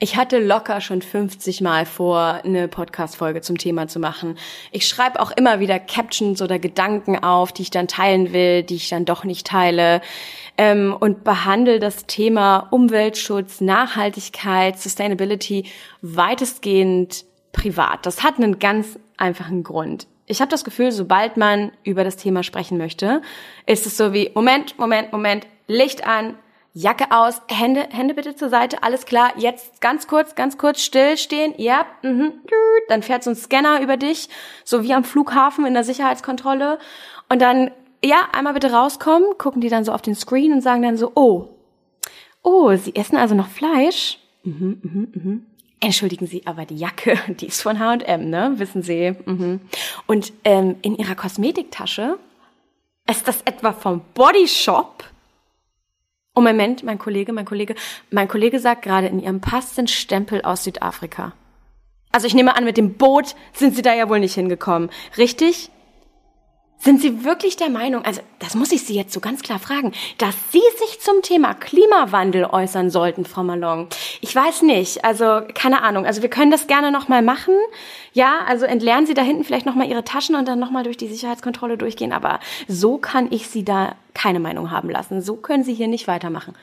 Ich 0.00 0.16
hatte 0.16 0.38
locker 0.38 0.80
schon 0.80 1.02
50 1.02 1.60
Mal 1.60 1.84
vor, 1.84 2.40
eine 2.44 2.68
Podcast-Folge 2.68 3.40
zum 3.40 3.58
Thema 3.58 3.88
zu 3.88 3.98
machen. 3.98 4.38
Ich 4.70 4.86
schreibe 4.86 5.18
auch 5.18 5.32
immer 5.32 5.58
wieder 5.58 5.80
Captions 5.80 6.40
oder 6.40 6.60
Gedanken 6.60 7.18
auf, 7.18 7.50
die 7.50 7.62
ich 7.62 7.70
dann 7.70 7.88
teilen 7.88 8.32
will, 8.32 8.62
die 8.62 8.76
ich 8.76 8.88
dann 8.88 9.04
doch 9.04 9.24
nicht 9.24 9.44
teile. 9.44 10.00
Ähm, 10.56 10.96
und 10.98 11.24
behandle 11.24 11.80
das 11.80 12.06
Thema 12.06 12.68
Umweltschutz, 12.70 13.60
Nachhaltigkeit, 13.60 14.78
Sustainability 14.78 15.64
weitestgehend 16.00 17.24
privat. 17.50 18.06
Das 18.06 18.22
hat 18.22 18.36
einen 18.36 18.60
ganz 18.60 19.00
einfachen 19.16 19.64
Grund. 19.64 20.06
Ich 20.26 20.40
habe 20.40 20.50
das 20.50 20.62
Gefühl, 20.62 20.92
sobald 20.92 21.36
man 21.36 21.72
über 21.82 22.04
das 22.04 22.16
Thema 22.16 22.44
sprechen 22.44 22.78
möchte, 22.78 23.20
ist 23.66 23.84
es 23.84 23.96
so 23.96 24.12
wie, 24.12 24.30
Moment, 24.32 24.78
Moment, 24.78 25.10
Moment, 25.10 25.48
Licht 25.66 26.06
an, 26.06 26.34
Jacke 26.74 27.10
aus, 27.10 27.40
Hände, 27.48 27.88
Hände 27.90 28.14
bitte 28.14 28.36
zur 28.36 28.50
Seite, 28.50 28.82
alles 28.82 29.06
klar, 29.06 29.32
jetzt 29.36 29.80
ganz 29.80 30.06
kurz, 30.06 30.34
ganz 30.34 30.58
kurz 30.58 30.82
stillstehen, 30.82 31.54
ja, 31.56 31.86
mhm, 32.02 32.34
dann 32.88 33.02
fährt 33.02 33.24
so 33.24 33.30
ein 33.30 33.36
Scanner 33.36 33.80
über 33.80 33.96
dich, 33.96 34.28
so 34.64 34.82
wie 34.82 34.94
am 34.94 35.04
Flughafen 35.04 35.66
in 35.66 35.74
der 35.74 35.84
Sicherheitskontrolle 35.84 36.78
und 37.28 37.40
dann, 37.42 37.70
ja, 38.04 38.28
einmal 38.32 38.54
bitte 38.54 38.72
rauskommen, 38.72 39.26
gucken 39.38 39.60
die 39.60 39.70
dann 39.70 39.84
so 39.84 39.92
auf 39.92 40.02
den 40.02 40.14
Screen 40.14 40.52
und 40.52 40.60
sagen 40.60 40.82
dann 40.82 40.96
so, 40.96 41.12
oh, 41.14 41.48
oh, 42.42 42.74
Sie 42.76 42.94
essen 42.94 43.16
also 43.16 43.34
noch 43.34 43.48
Fleisch? 43.48 44.18
Mhm, 44.44 44.80
mhm, 44.82 45.08
mhm. 45.14 45.46
Entschuldigen 45.80 46.26
Sie, 46.26 46.46
aber 46.46 46.64
die 46.64 46.76
Jacke, 46.76 47.18
die 47.28 47.46
ist 47.46 47.62
von 47.62 47.78
H&M, 47.78 48.30
ne? 48.30 48.54
Wissen 48.56 48.82
Sie. 48.82 49.14
Mhm. 49.26 49.60
Und 50.06 50.32
ähm, 50.44 50.76
in 50.82 50.96
Ihrer 50.96 51.14
Kosmetiktasche 51.14 52.18
ist 53.08 53.28
das 53.28 53.42
etwa 53.42 53.72
vom 53.72 54.02
Body 54.14 54.48
Shop? 54.48 55.04
Oh 56.38 56.40
Moment, 56.40 56.84
mein 56.84 57.00
Kollege, 57.00 57.32
mein 57.32 57.46
Kollege, 57.46 57.74
mein 58.12 58.28
Kollege 58.28 58.60
sagt 58.60 58.82
gerade, 58.82 59.08
in 59.08 59.18
ihrem 59.18 59.40
Pass 59.40 59.74
sind 59.74 59.90
Stempel 59.90 60.40
aus 60.42 60.62
Südafrika. 60.62 61.32
Also 62.12 62.28
ich 62.28 62.34
nehme 62.34 62.54
an, 62.54 62.62
mit 62.62 62.76
dem 62.76 62.94
Boot 62.94 63.34
sind 63.52 63.74
Sie 63.74 63.82
da 63.82 63.92
ja 63.92 64.08
wohl 64.08 64.20
nicht 64.20 64.34
hingekommen, 64.34 64.88
richtig? 65.16 65.72
Sind 66.80 67.02
Sie 67.02 67.24
wirklich 67.24 67.56
der 67.56 67.70
Meinung, 67.70 68.04
also 68.04 68.20
das 68.38 68.54
muss 68.54 68.70
ich 68.70 68.84
Sie 68.84 68.94
jetzt 68.94 69.12
so 69.12 69.18
ganz 69.18 69.42
klar 69.42 69.58
fragen, 69.58 69.92
dass 70.16 70.34
Sie 70.52 70.62
sich 70.78 71.00
zum 71.00 71.22
Thema 71.22 71.54
Klimawandel 71.54 72.44
äußern 72.44 72.90
sollten, 72.90 73.24
Frau 73.24 73.42
Malong? 73.42 73.88
Ich 74.20 74.34
weiß 74.34 74.62
nicht, 74.62 75.04
also 75.04 75.40
keine 75.54 75.82
Ahnung. 75.82 76.06
Also 76.06 76.22
wir 76.22 76.30
können 76.30 76.52
das 76.52 76.68
gerne 76.68 76.92
nochmal 76.92 77.22
machen. 77.22 77.54
Ja, 78.12 78.40
also 78.46 78.64
entlernen 78.64 79.06
Sie 79.06 79.14
da 79.14 79.22
hinten 79.22 79.42
vielleicht 79.42 79.66
nochmal 79.66 79.88
Ihre 79.88 80.04
Taschen 80.04 80.36
und 80.36 80.46
dann 80.46 80.60
nochmal 80.60 80.84
durch 80.84 80.96
die 80.96 81.08
Sicherheitskontrolle 81.08 81.78
durchgehen. 81.78 82.12
Aber 82.12 82.38
so 82.68 82.96
kann 82.96 83.26
ich 83.32 83.48
Sie 83.48 83.64
da 83.64 83.96
keine 84.14 84.38
Meinung 84.38 84.70
haben 84.70 84.88
lassen. 84.88 85.20
So 85.20 85.34
können 85.34 85.64
Sie 85.64 85.74
hier 85.74 85.88
nicht 85.88 86.06
weitermachen. 86.06 86.54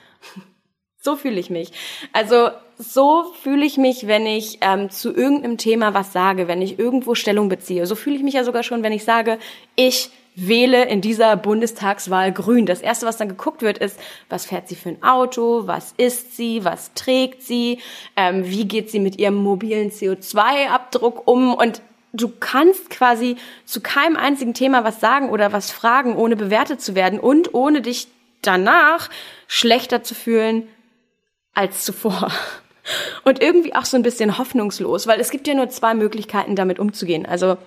So 1.06 1.16
fühle 1.16 1.40
ich 1.40 1.52
mich. 1.52 1.72
Also 2.14 2.50
so 2.80 3.32
fühle 3.44 3.64
ich 3.64 3.78
mich, 3.78 4.08
wenn 4.08 4.26
ich 4.26 4.58
ähm, 4.62 4.90
zu 4.90 5.16
irgendeinem 5.16 5.60
Thema 5.60 5.94
was 5.94 6.12
sage, 6.12 6.48
wenn 6.48 6.64
ich 6.64 6.80
irgendwo 6.80 7.14
Stellung 7.14 7.48
beziehe. 7.48 7.86
So 7.86 7.94
fühle 7.94 8.16
ich 8.16 8.24
mich 8.24 8.34
ja 8.34 8.44
sogar 8.44 8.64
schon, 8.64 8.82
wenn 8.82 8.92
ich 8.92 9.04
sage, 9.04 9.38
ich 9.76 10.10
wähle 10.36 10.86
in 10.86 11.02
dieser 11.02 11.38
Bundestagswahl 11.38 12.32
grün. 12.32 12.66
Das 12.66 12.82
erste, 12.82 13.06
was 13.06 13.18
dann 13.18 13.30
geguckt 13.30 13.62
wird, 13.62 13.78
ist, 13.78 14.00
was 14.30 14.48
fährt 14.48 14.68
sie 14.68 14.76
für 14.76 14.90
ein 14.90 15.04
Auto, 15.04 15.68
was 15.68 15.94
isst 15.96 16.36
sie, 16.36 16.66
was 16.66 16.92
trägt 16.96 17.44
sie, 17.44 17.78
ähm, 18.18 18.44
wie 18.44 18.68
geht 18.68 18.90
sie 18.90 19.00
mit 19.00 19.20
ihrem 19.20 19.36
mobilen 19.36 19.92
CO2-Abdruck 19.92 21.28
um 21.28 21.54
und 21.54 21.84
du 22.14 22.32
kannst 22.40 22.90
quasi 22.90 23.36
zu 23.66 23.80
keinem 23.80 24.18
einzigen 24.18 24.56
Thema 24.56 24.84
was 24.84 25.00
sagen 25.00 25.30
oder 25.30 25.54
was 25.54 25.70
fragen, 25.70 26.16
ohne 26.16 26.36
bewertet 26.36 26.82
zu 26.82 26.96
werden 26.96 27.20
und 27.20 27.54
ohne 27.54 27.82
dich 27.82 28.08
danach 28.42 29.10
schlechter 29.48 30.02
zu 30.02 30.16
fühlen 30.16 30.68
als 31.56 31.84
zuvor. 31.84 32.32
Und 33.24 33.42
irgendwie 33.42 33.74
auch 33.74 33.86
so 33.86 33.98
ein 33.98 34.04
bisschen 34.04 34.38
hoffnungslos, 34.38 35.08
weil 35.08 35.20
es 35.20 35.32
gibt 35.32 35.48
ja 35.48 35.56
nur 35.56 35.70
zwei 35.70 35.96
Möglichkeiten, 35.96 36.56
damit 36.56 36.78
umzugehen. 36.78 37.26
Also 37.26 37.58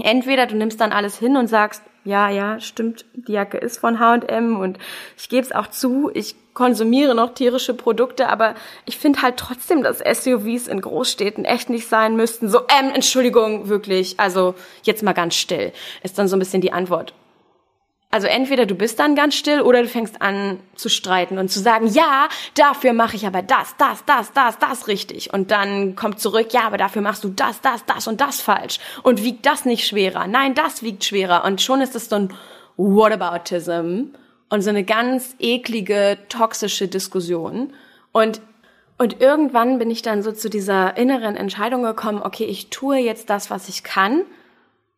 entweder 0.00 0.46
du 0.46 0.56
nimmst 0.56 0.80
dann 0.80 0.92
alles 0.92 1.18
hin 1.18 1.36
und 1.36 1.48
sagst, 1.48 1.82
ja, 2.04 2.30
ja, 2.30 2.60
stimmt, 2.60 3.04
die 3.14 3.32
Jacke 3.32 3.58
ist 3.58 3.78
von 3.78 3.98
H&M 3.98 4.58
und 4.58 4.78
ich 5.16 5.28
gebe 5.28 5.42
es 5.42 5.52
auch 5.52 5.68
zu, 5.68 6.10
ich 6.12 6.36
konsumiere 6.52 7.14
noch 7.14 7.34
tierische 7.34 7.74
Produkte, 7.74 8.28
aber 8.28 8.54
ich 8.84 8.98
finde 8.98 9.22
halt 9.22 9.38
trotzdem, 9.38 9.82
dass 9.82 9.98
SUVs 9.98 10.68
in 10.68 10.80
Großstädten 10.80 11.44
echt 11.44 11.70
nicht 11.70 11.88
sein 11.88 12.14
müssten. 12.14 12.48
So, 12.48 12.60
ähm, 12.60 12.90
Entschuldigung, 12.94 13.68
wirklich, 13.68 14.20
also 14.20 14.54
jetzt 14.82 15.02
mal 15.02 15.14
ganz 15.14 15.34
still, 15.34 15.72
ist 16.02 16.18
dann 16.18 16.28
so 16.28 16.36
ein 16.36 16.38
bisschen 16.38 16.60
die 16.60 16.72
Antwort. 16.72 17.14
Also 18.14 18.28
entweder 18.28 18.64
du 18.64 18.76
bist 18.76 19.00
dann 19.00 19.16
ganz 19.16 19.34
still 19.34 19.60
oder 19.62 19.82
du 19.82 19.88
fängst 19.88 20.22
an 20.22 20.60
zu 20.76 20.88
streiten 20.88 21.36
und 21.36 21.50
zu 21.50 21.58
sagen, 21.58 21.88
ja, 21.88 22.28
dafür 22.54 22.92
mache 22.92 23.16
ich 23.16 23.26
aber 23.26 23.42
das, 23.42 23.74
das, 23.76 24.04
das, 24.04 24.32
das, 24.32 24.56
das 24.60 24.86
richtig. 24.86 25.34
Und 25.34 25.50
dann 25.50 25.96
kommt 25.96 26.20
zurück, 26.20 26.52
ja, 26.52 26.60
aber 26.60 26.78
dafür 26.78 27.02
machst 27.02 27.24
du 27.24 27.30
das, 27.30 27.60
das, 27.60 27.84
das 27.86 28.06
und 28.06 28.20
das 28.20 28.40
falsch. 28.40 28.78
Und 29.02 29.24
wiegt 29.24 29.44
das 29.46 29.64
nicht 29.64 29.84
schwerer? 29.84 30.28
Nein, 30.28 30.54
das 30.54 30.84
wiegt 30.84 31.04
schwerer. 31.04 31.44
Und 31.44 31.60
schon 31.60 31.80
ist 31.80 31.96
es 31.96 32.08
so 32.08 32.14
ein 32.14 32.32
Whataboutism 32.76 34.14
und 34.48 34.60
so 34.60 34.70
eine 34.70 34.84
ganz 34.84 35.34
eklige, 35.40 36.18
toxische 36.28 36.86
Diskussion. 36.86 37.72
Und 38.12 38.40
und 38.96 39.20
irgendwann 39.20 39.80
bin 39.80 39.90
ich 39.90 40.02
dann 40.02 40.22
so 40.22 40.30
zu 40.30 40.48
dieser 40.48 40.96
inneren 40.96 41.34
Entscheidung 41.34 41.82
gekommen, 41.82 42.22
okay, 42.22 42.44
ich 42.44 42.70
tue 42.70 42.98
jetzt 42.98 43.28
das, 43.28 43.50
was 43.50 43.68
ich 43.68 43.82
kann 43.82 44.22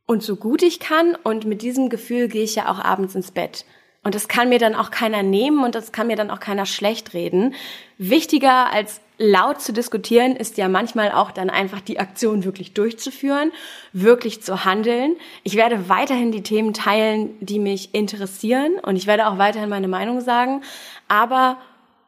und 0.07 0.23
so 0.23 0.37
gut 0.37 0.63
ich 0.63 0.81
kann 0.81 1.17
und 1.23 1.45
mit 1.45 1.63
diesem 1.63 1.91
Gefühl 1.91 2.29
gehe 2.29 2.45
ich 2.45 2.55
ja 2.55 2.71
auch 2.71 2.79
abends 2.79 3.15
ins 3.15 3.33
Bett. 3.33 3.65
Und 4.03 4.15
das 4.15 4.29
kann 4.29 4.49
mir 4.49 4.61
dann 4.61 4.77
auch 4.77 4.93
keiner 4.93 5.25
nehmen 5.25 5.65
und 5.65 5.75
das 5.75 5.91
kann 5.91 6.07
mir 6.07 6.15
dann 6.15 6.31
auch 6.31 6.39
keiner 6.39 6.65
schlecht 6.65 7.13
reden. 7.13 7.55
Wichtiger 7.99 8.73
als 8.73 9.01
laut 9.19 9.61
zu 9.61 9.73
diskutieren 9.73 10.37
ist 10.37 10.59
ja 10.59 10.69
manchmal 10.69 11.11
auch 11.11 11.33
dann 11.33 11.51
einfach 11.51 11.81
die 11.81 11.99
Aktion 11.99 12.45
wirklich 12.45 12.73
durchzuführen, 12.73 13.51
wirklich 13.93 14.43
zu 14.43 14.65
handeln. 14.65 15.17
Ich 15.43 15.57
werde 15.57 15.89
weiterhin 15.89 16.31
die 16.31 16.45
Themen 16.45 16.73
teilen, 16.73 17.35
die 17.41 17.59
mich 17.59 17.95
interessieren 17.95 18.79
und 18.81 18.95
ich 18.95 19.09
werde 19.09 19.27
auch 19.27 19.39
weiterhin 19.39 19.71
meine 19.71 19.89
Meinung 19.89 20.21
sagen, 20.21 20.63
aber 21.09 21.59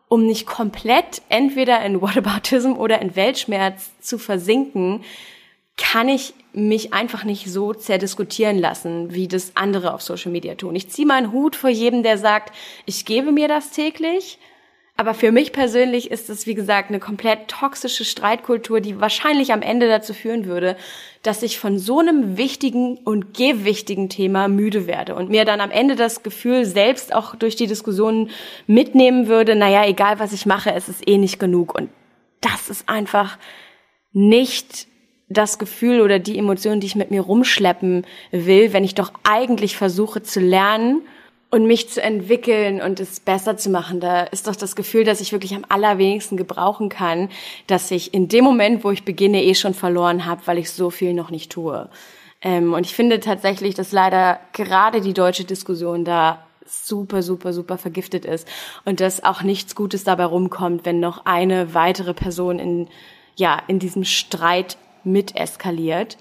um 0.09 0.25
nicht 0.25 0.47
komplett 0.47 1.23
entweder 1.29 1.85
in 1.85 2.01
Whataboutism 2.01 2.73
oder 2.73 3.03
in 3.03 3.17
Weltschmerz 3.17 3.91
zu 4.01 4.19
versinken, 4.19 5.03
kann 5.77 6.09
ich 6.09 6.35
mich 6.59 6.93
einfach 6.93 7.25
nicht 7.25 7.51
so 7.51 7.73
zerdiskutieren 7.73 8.59
lassen, 8.59 9.15
wie 9.15 9.29
das 9.29 9.53
andere 9.55 9.95
auf 9.95 10.03
Social 10.03 10.33
Media 10.33 10.55
tun. 10.55 10.75
Ich 10.75 10.91
ziehe 10.91 11.07
meinen 11.07 11.33
Hut 11.33 11.57
vor 11.57 11.71
jedem, 11.71 12.03
der 12.03 12.19
sagt, 12.19 12.55
ich 12.85 13.05
gebe 13.05 13.33
mir 13.33 13.49
das 13.49 13.71
täglich. 13.71 14.39
Aber 15.01 15.15
für 15.15 15.31
mich 15.31 15.53
persönlich 15.53 16.11
ist 16.11 16.29
es, 16.29 16.49
wie 16.49 16.57
gesagt, 16.57 16.89
eine 16.89 16.99
komplett 16.99 17.47
toxische 17.47 18.05
Streitkultur, 18.05 18.81
die 18.81 19.01
wahrscheinlich 19.01 19.53
am 19.53 19.63
Ende 19.63 19.87
dazu 19.87 20.13
führen 20.13 20.47
würde, 20.47 20.77
dass 21.23 21.45
ich 21.45 21.61
von 21.61 21.79
so 21.79 22.01
einem 22.01 22.37
wichtigen 22.37 22.99
und 22.99 23.33
gewichtigen 23.33 24.09
Thema 24.09 24.49
müde 24.49 24.89
werde 24.89 25.15
und 25.15 25.31
mir 25.31 25.45
dann 25.45 25.61
am 25.61 25.71
Ende 25.71 25.95
das 25.95 26.25
Gefühl 26.25 26.65
selbst 26.65 27.15
auch 27.15 27.37
durch 27.37 27.55
die 27.55 27.69
Diskussionen 27.69 28.31
mitnehmen 28.67 29.29
würde, 29.29 29.55
naja, 29.55 29.87
egal 29.87 30.19
was 30.19 30.33
ich 30.33 30.47
mache, 30.47 30.75
es 30.75 30.89
ist 30.89 31.07
eh 31.07 31.17
nicht 31.17 31.39
genug. 31.39 31.79
Und 31.79 31.91
das 32.41 32.69
ist 32.69 32.89
einfach 32.89 33.39
nicht 34.13 34.88
das 35.29 35.59
Gefühl 35.59 36.01
oder 36.01 36.19
die 36.19 36.39
Emotion, 36.39 36.81
die 36.81 36.87
ich 36.87 36.97
mit 36.97 37.11
mir 37.11 37.23
rumschleppen 37.23 38.07
will, 38.31 38.73
wenn 38.73 38.85
ich 38.85 38.95
doch 38.95 39.13
eigentlich 39.25 39.77
versuche 39.77 40.23
zu 40.23 40.41
lernen 40.41 41.03
und 41.51 41.67
mich 41.67 41.89
zu 41.89 42.03
entwickeln 42.03 42.81
und 42.81 43.01
es 43.01 43.21
besser 43.21 43.57
zu 43.57 43.71
machen. 43.71 44.01
Da 44.01 44.23
ist 44.25 44.47
doch 44.47 44.57
das 44.57 44.77
Gefühl, 44.77 45.05
dass 45.05 45.21
ich 45.21 45.33
wirklich 45.33 45.55
am 45.55 45.65
allerwenigsten 45.69 46.37
gebrauchen 46.37 46.89
kann, 46.89 47.31
dass 47.67 47.91
ich 47.91 48.13
in 48.13 48.29
dem 48.29 48.45
Moment, 48.45 48.85
wo 48.85 48.91
ich 48.91 49.05
beginne, 49.05 49.43
eh 49.43 49.55
schon 49.55 49.75
verloren 49.75 50.27
habe, 50.27 50.43
weil 50.47 50.59
ich 50.59 50.71
so 50.71 50.91
viel 50.91 51.15
noch 51.15 51.31
nicht 51.31 51.51
tue. 51.53 51.89
Ähm, 52.43 52.75
und 52.75 52.85
ich 52.87 52.95
finde 52.95 53.21
tatsächlich, 53.21 53.75
dass 53.75 53.93
leider 53.93 54.41
gerade 54.53 55.01
die 55.01 55.15
deutsche 55.15 55.45
Diskussion 55.45 56.05
da 56.05 56.45
super, 56.67 57.23
super, 57.23 57.55
super 57.55 57.79
vergiftet 57.79 58.27
ist 58.27 58.47
und 58.85 59.01
dass 59.01 59.25
auch 59.25 59.43
nichts 59.43 59.75
Gutes 59.75 60.05
dabei 60.05 60.27
rumkommt, 60.27 60.85
wenn 60.85 61.01
noch 61.01 61.25
eine 61.25 61.73
weitere 61.73 62.13
Person 62.13 62.59
in, 62.59 62.89
ja, 63.37 63.63
in 63.69 63.79
diesem 63.79 64.05
Streit 64.05 64.77
mit 65.13 65.37
eskaliert. 65.37 66.17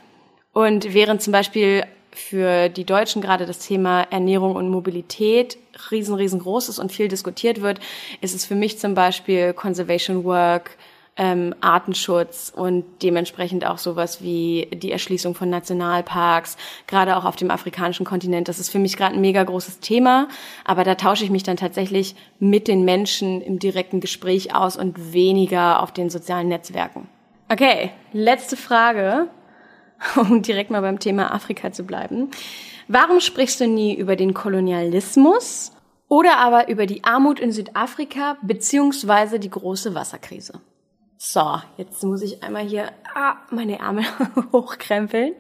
Und 0.53 0.93
während 0.93 1.21
zum 1.21 1.33
Beispiel 1.33 1.83
für 2.11 2.69
die 2.69 2.83
Deutschen 2.83 3.21
gerade 3.21 3.45
das 3.45 3.59
Thema 3.59 4.01
Ernährung 4.09 4.55
und 4.55 4.69
Mobilität 4.69 5.57
riesen, 5.91 6.15
riesengroß 6.15 6.69
ist 6.69 6.79
und 6.79 6.91
viel 6.91 7.07
diskutiert 7.07 7.61
wird, 7.61 7.79
ist 8.21 8.33
es 8.33 8.45
für 8.45 8.55
mich 8.55 8.79
zum 8.79 8.95
Beispiel 8.95 9.53
Conservation 9.53 10.23
Work, 10.23 10.77
ähm, 11.17 11.55
Artenschutz 11.61 12.51
und 12.55 12.85
dementsprechend 13.01 13.65
auch 13.65 13.77
sowas 13.77 14.21
wie 14.21 14.67
die 14.71 14.91
Erschließung 14.91 15.35
von 15.35 15.49
Nationalparks, 15.49 16.57
gerade 16.85 17.17
auch 17.17 17.25
auf 17.25 17.35
dem 17.35 17.51
afrikanischen 17.51 18.05
Kontinent. 18.05 18.47
Das 18.47 18.59
ist 18.59 18.69
für 18.69 18.79
mich 18.79 18.97
gerade 18.97 19.15
ein 19.15 19.21
mega 19.21 19.43
großes 19.43 19.79
Thema, 19.79 20.27
aber 20.63 20.83
da 20.83 20.95
tausche 20.95 21.23
ich 21.23 21.31
mich 21.31 21.43
dann 21.43 21.57
tatsächlich 21.57 22.15
mit 22.39 22.67
den 22.67 22.85
Menschen 22.85 23.41
im 23.41 23.59
direkten 23.59 23.99
Gespräch 23.99 24.55
aus 24.55 24.77
und 24.77 25.13
weniger 25.13 25.81
auf 25.81 25.91
den 25.91 26.09
sozialen 26.09 26.47
Netzwerken. 26.47 27.09
Okay, 27.49 27.91
letzte 28.11 28.57
Frage, 28.57 29.29
um 30.15 30.41
direkt 30.41 30.69
mal 30.69 30.81
beim 30.81 30.99
Thema 30.99 31.33
Afrika 31.33 31.71
zu 31.71 31.85
bleiben. 31.85 32.29
Warum 32.89 33.21
sprichst 33.21 33.61
du 33.61 33.67
nie 33.67 33.95
über 33.95 34.15
den 34.15 34.33
Kolonialismus 34.33 35.71
oder 36.09 36.37
aber 36.37 36.67
über 36.67 36.85
die 36.85 37.03
Armut 37.05 37.39
in 37.39 37.51
Südafrika 37.51 38.37
beziehungsweise 38.41 39.39
die 39.39 39.49
große 39.49 39.95
Wasserkrise? 39.95 40.61
So, 41.17 41.59
jetzt 41.77 42.03
muss 42.03 42.21
ich 42.21 42.43
einmal 42.43 42.63
hier 42.63 42.91
ah, 43.15 43.37
meine 43.49 43.79
Ärmel 43.79 44.05
hochkrempeln 44.51 45.33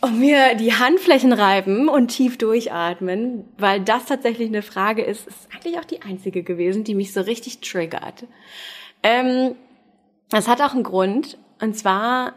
und 0.00 0.18
mir 0.20 0.54
die 0.54 0.74
Handflächen 0.74 1.32
reiben 1.32 1.88
und 1.88 2.08
tief 2.08 2.38
durchatmen, 2.38 3.44
weil 3.58 3.80
das 3.80 4.06
tatsächlich 4.06 4.48
eine 4.48 4.62
Frage 4.62 5.02
ist, 5.02 5.26
ist 5.26 5.48
eigentlich 5.52 5.78
auch 5.78 5.84
die 5.84 6.02
einzige 6.02 6.44
gewesen, 6.44 6.84
die 6.84 6.94
mich 6.94 7.12
so 7.12 7.20
richtig 7.20 7.60
triggert. 7.60 8.26
Ähm, 9.02 9.56
das 10.30 10.48
hat 10.48 10.60
auch 10.60 10.74
einen 10.74 10.82
Grund, 10.82 11.38
und 11.60 11.76
zwar, 11.76 12.34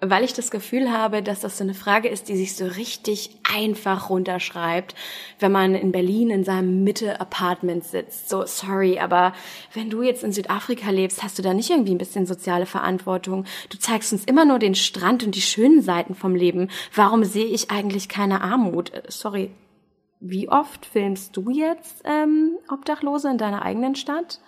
weil 0.00 0.22
ich 0.22 0.32
das 0.32 0.50
Gefühl 0.50 0.92
habe, 0.92 1.22
dass 1.22 1.40
das 1.40 1.58
so 1.58 1.64
eine 1.64 1.74
Frage 1.74 2.08
ist, 2.08 2.28
die 2.28 2.36
sich 2.36 2.54
so 2.54 2.66
richtig 2.66 3.30
einfach 3.52 4.10
runterschreibt, 4.10 4.94
wenn 5.40 5.50
man 5.50 5.74
in 5.74 5.90
Berlin 5.90 6.30
in 6.30 6.44
seinem 6.44 6.84
Mitte-Apartment 6.84 7.84
sitzt. 7.84 8.28
So, 8.28 8.44
sorry, 8.46 9.00
aber 9.00 9.32
wenn 9.74 9.90
du 9.90 10.02
jetzt 10.02 10.22
in 10.22 10.32
Südafrika 10.32 10.90
lebst, 10.90 11.22
hast 11.22 11.38
du 11.38 11.42
da 11.42 11.52
nicht 11.52 11.70
irgendwie 11.70 11.94
ein 11.94 11.98
bisschen 11.98 12.26
soziale 12.26 12.66
Verantwortung? 12.66 13.44
Du 13.70 13.78
zeigst 13.78 14.12
uns 14.12 14.24
immer 14.24 14.44
nur 14.44 14.58
den 14.58 14.74
Strand 14.76 15.24
und 15.24 15.34
die 15.34 15.42
schönen 15.42 15.82
Seiten 15.82 16.14
vom 16.14 16.34
Leben. 16.36 16.68
Warum 16.94 17.24
sehe 17.24 17.46
ich 17.46 17.70
eigentlich 17.70 18.08
keine 18.08 18.42
Armut? 18.42 18.92
Äh, 18.92 19.02
sorry, 19.08 19.50
wie 20.20 20.48
oft 20.48 20.86
filmst 20.86 21.36
du 21.36 21.50
jetzt 21.50 22.02
ähm, 22.04 22.56
Obdachlose 22.70 23.30
in 23.30 23.38
deiner 23.38 23.62
eigenen 23.62 23.94
Stadt? 23.94 24.40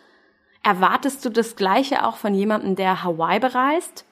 Erwartest 0.63 1.25
du 1.25 1.31
das 1.31 1.57
Gleiche 1.57 2.07
auch 2.07 2.17
von 2.17 2.35
jemandem, 2.35 2.77
der 2.77 3.03
Hawaii 3.03 3.41
bereist? 3.41 4.05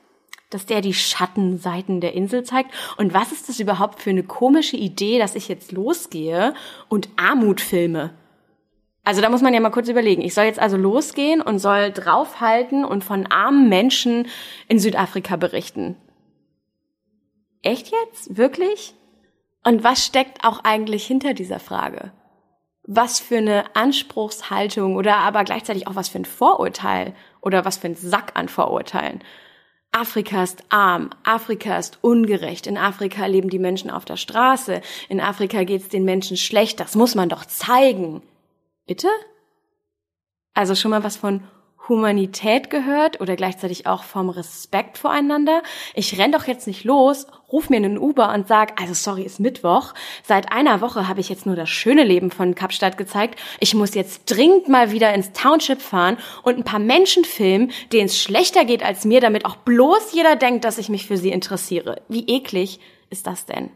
Dass 0.50 0.64
der 0.64 0.80
die 0.80 0.94
Schattenseiten 0.94 2.00
der 2.00 2.14
Insel 2.14 2.42
zeigt? 2.42 2.70
Und 2.96 3.12
was 3.12 3.32
ist 3.32 3.48
das 3.48 3.60
überhaupt 3.60 4.00
für 4.00 4.10
eine 4.10 4.22
komische 4.22 4.76
Idee, 4.76 5.18
dass 5.18 5.34
ich 5.34 5.48
jetzt 5.48 5.72
losgehe 5.72 6.54
und 6.88 7.10
Armut 7.16 7.60
filme? 7.60 8.14
Also 9.04 9.20
da 9.22 9.30
muss 9.30 9.40
man 9.40 9.54
ja 9.54 9.60
mal 9.60 9.70
kurz 9.70 9.88
überlegen. 9.88 10.22
Ich 10.22 10.34
soll 10.34 10.44
jetzt 10.44 10.58
also 10.58 10.76
losgehen 10.76 11.40
und 11.40 11.58
soll 11.58 11.92
draufhalten 11.92 12.84
und 12.84 13.04
von 13.04 13.26
armen 13.26 13.68
Menschen 13.68 14.26
in 14.68 14.78
Südafrika 14.78 15.36
berichten. 15.36 15.96
Echt 17.62 17.90
jetzt? 17.90 18.36
Wirklich? 18.36 18.94
Und 19.64 19.82
was 19.82 20.04
steckt 20.04 20.44
auch 20.44 20.64
eigentlich 20.64 21.06
hinter 21.06 21.34
dieser 21.34 21.58
Frage? 21.58 22.12
Was 22.90 23.20
für 23.20 23.36
eine 23.36 23.76
Anspruchshaltung 23.76 24.96
oder 24.96 25.18
aber 25.18 25.44
gleichzeitig 25.44 25.86
auch 25.86 25.94
was 25.94 26.08
für 26.08 26.20
ein 26.20 26.24
Vorurteil 26.24 27.14
oder 27.42 27.66
was 27.66 27.76
für 27.76 27.88
ein 27.88 27.94
Sack 27.94 28.32
an 28.32 28.48
Vorurteilen. 28.48 29.22
Afrika 29.92 30.42
ist 30.42 30.64
arm, 30.70 31.10
Afrika 31.22 31.76
ist 31.76 31.98
ungerecht, 32.00 32.66
in 32.66 32.78
Afrika 32.78 33.26
leben 33.26 33.50
die 33.50 33.58
Menschen 33.58 33.90
auf 33.90 34.06
der 34.06 34.16
Straße, 34.16 34.80
in 35.10 35.20
Afrika 35.20 35.64
geht's 35.64 35.88
den 35.88 36.04
Menschen 36.04 36.38
schlecht, 36.38 36.80
das 36.80 36.94
muss 36.94 37.14
man 37.14 37.28
doch 37.28 37.44
zeigen. 37.44 38.22
Bitte? 38.86 39.08
Also 40.54 40.74
schon 40.74 40.90
mal 40.90 41.04
was 41.04 41.16
von 41.16 41.42
Humanität 41.88 42.70
gehört 42.70 43.20
oder 43.20 43.36
gleichzeitig 43.36 43.86
auch 43.86 44.02
vom 44.02 44.28
Respekt 44.28 44.98
voreinander. 44.98 45.62
Ich 45.94 46.18
renn 46.18 46.32
doch 46.32 46.46
jetzt 46.46 46.66
nicht 46.66 46.84
los, 46.84 47.26
ruf 47.50 47.70
mir 47.70 47.76
einen 47.76 47.98
Uber 47.98 48.32
und 48.34 48.48
sag, 48.48 48.80
also 48.80 48.94
sorry, 48.94 49.22
ist 49.22 49.40
Mittwoch. 49.40 49.94
Seit 50.22 50.52
einer 50.52 50.80
Woche 50.80 51.08
habe 51.08 51.20
ich 51.20 51.28
jetzt 51.28 51.46
nur 51.46 51.56
das 51.56 51.68
schöne 51.68 52.04
Leben 52.04 52.30
von 52.30 52.54
Kapstadt 52.54 52.98
gezeigt. 52.98 53.38
Ich 53.60 53.74
muss 53.74 53.94
jetzt 53.94 54.30
dringend 54.30 54.68
mal 54.68 54.92
wieder 54.92 55.12
ins 55.14 55.32
Township 55.32 55.80
fahren 55.80 56.18
und 56.42 56.56
ein 56.56 56.64
paar 56.64 56.78
Menschen 56.78 57.24
filmen, 57.24 57.72
denen 57.92 58.06
es 58.06 58.20
schlechter 58.20 58.64
geht 58.64 58.84
als 58.84 59.04
mir, 59.04 59.20
damit 59.20 59.44
auch 59.44 59.56
bloß 59.56 60.12
jeder 60.12 60.36
denkt, 60.36 60.64
dass 60.64 60.78
ich 60.78 60.88
mich 60.88 61.06
für 61.06 61.16
sie 61.16 61.30
interessiere. 61.30 62.02
Wie 62.08 62.26
eklig 62.28 62.80
ist 63.10 63.26
das 63.26 63.46
denn? 63.46 63.70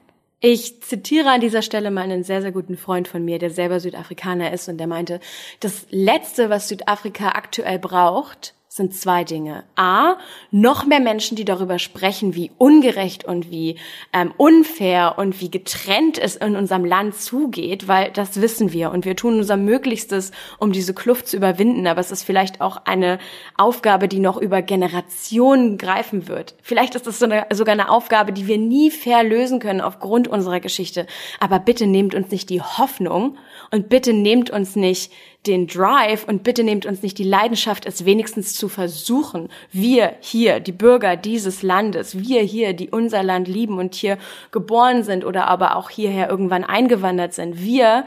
Ich 0.45 0.83
zitiere 0.83 1.31
an 1.31 1.41
dieser 1.41 1.63
Stelle 1.63 1.93
mal 1.93 2.03
einen 2.03 2.25
sehr, 2.25 2.43
sehr 2.43 2.51
guten 2.51 2.77
Freund 2.77 3.07
von 3.07 3.25
mir, 3.25 3.39
der 3.39 3.51
selber 3.51 3.79
Südafrikaner 3.79 4.53
ist 4.53 4.69
und 4.69 4.77
der 4.77 4.89
meinte, 4.89 5.21
das 5.61 5.87
Letzte, 5.91 6.51
was 6.51 6.67
Südafrika 6.67 7.29
aktuell 7.29 7.79
braucht, 7.79 8.53
sind 8.75 8.95
zwei 8.95 9.23
Dinge. 9.23 9.65
A, 9.77 10.17
noch 10.51 10.87
mehr 10.87 11.01
Menschen, 11.01 11.37
die 11.37 11.45
darüber 11.45 11.79
sprechen, 11.79 12.35
wie 12.35 12.51
ungerecht 12.57 13.23
und 13.23 13.51
wie 13.51 13.77
ähm, 14.15 14.33
unfair 14.39 15.17
und 15.19 15.43
wie 15.43 15.51
getrennt 15.51 16.19
es 16.19 16.37
in 16.37 16.57
unserem 16.57 16.87
Land 16.87 17.15
zugeht, 17.17 17.87
weil 17.87 18.11
das 18.13 18.41
wissen 18.41 18.73
wir 18.73 18.91
und 18.91 19.05
wir 19.05 19.15
tun 19.15 19.37
unser 19.37 19.59
Möglichstes, 19.59 20.33
um 20.59 20.73
diese 20.73 20.95
Kluft 20.95 21.29
zu 21.29 21.37
überwinden. 21.37 21.87
Aber 21.87 22.01
es 22.01 22.11
ist 22.11 22.23
vielleicht 22.23 22.63
auch 22.63 22.79
eine 22.87 23.19
Aufgabe, 23.59 24.09
die 24.09 24.21
noch 24.21 24.39
über 24.39 24.63
Generationen 24.63 25.77
greifen 25.77 26.27
wird. 26.27 26.55
Vielleicht 26.63 26.95
ist 26.95 27.07
es 27.07 27.19
so 27.19 27.27
eine, 27.27 27.49
sogar 27.53 27.75
eine 27.75 27.91
Aufgabe, 27.91 28.33
die 28.33 28.47
wir 28.47 28.57
nie 28.57 28.91
fair 28.91 29.23
lösen 29.23 29.61
können 29.61 29.83
aufgrund 29.83 30.29
unserer 30.29 30.61
Geschichte. 30.61 31.07
Aber 31.41 31.59
bitte 31.59 31.87
nehmt 31.87 32.15
uns 32.15 32.31
nicht 32.31 32.49
die 32.49 32.63
Hoffnung 32.63 33.37
und 33.71 33.91
bitte 33.91 34.15
nehmt 34.15 34.49
uns 34.49 34.77
nicht 34.77 35.13
den 35.47 35.67
Drive 35.67 36.25
und 36.29 36.45
bitte 36.45 36.63
nehmt 36.63 36.87
uns 36.87 37.03
nicht 37.03 37.19
die 37.19 37.25
Leidenschaft, 37.25 37.85
es 37.87 38.05
wenigstens 38.05 38.55
zu 38.55 38.69
versuchen. 38.69 39.49
Wir 39.73 40.15
hier, 40.21 40.61
die 40.61 40.73
Bürger 40.73 41.17
dieses 41.17 41.63
Landes, 41.63 42.19
wir 42.19 42.43
hier, 42.43 42.75
die 42.75 42.91
unser 42.91 43.23
Land 43.23 43.49
lieben 43.49 43.79
und 43.79 43.95
hier 43.95 44.19
geboren 44.53 45.03
sind 45.03 45.25
oder 45.25 45.49
aber 45.49 45.77
auch 45.77 45.91
hierher 45.91 46.31
irgendwann 46.31 46.63
eingewandert 46.63 47.35
sind, 47.35 47.61
wir, 47.61 48.05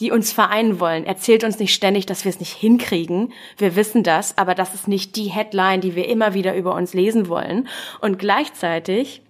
die 0.00 0.10
uns 0.10 0.32
vereinen 0.32 0.80
wollen. 0.80 1.06
Erzählt 1.06 1.44
uns 1.44 1.60
nicht 1.60 1.72
ständig, 1.72 2.06
dass 2.06 2.24
wir 2.24 2.30
es 2.30 2.40
nicht 2.40 2.54
hinkriegen. 2.54 3.32
Wir 3.56 3.76
wissen 3.76 4.02
das, 4.02 4.36
aber 4.36 4.56
das 4.56 4.74
ist 4.74 4.88
nicht 4.88 5.14
die 5.14 5.28
Headline, 5.28 5.80
die 5.80 5.94
wir 5.94 6.08
immer 6.08 6.34
wieder 6.34 6.56
über 6.56 6.74
uns 6.74 6.94
lesen 6.94 7.28
wollen. 7.28 7.68
Und 8.00 8.18
gleichzeitig 8.18 9.22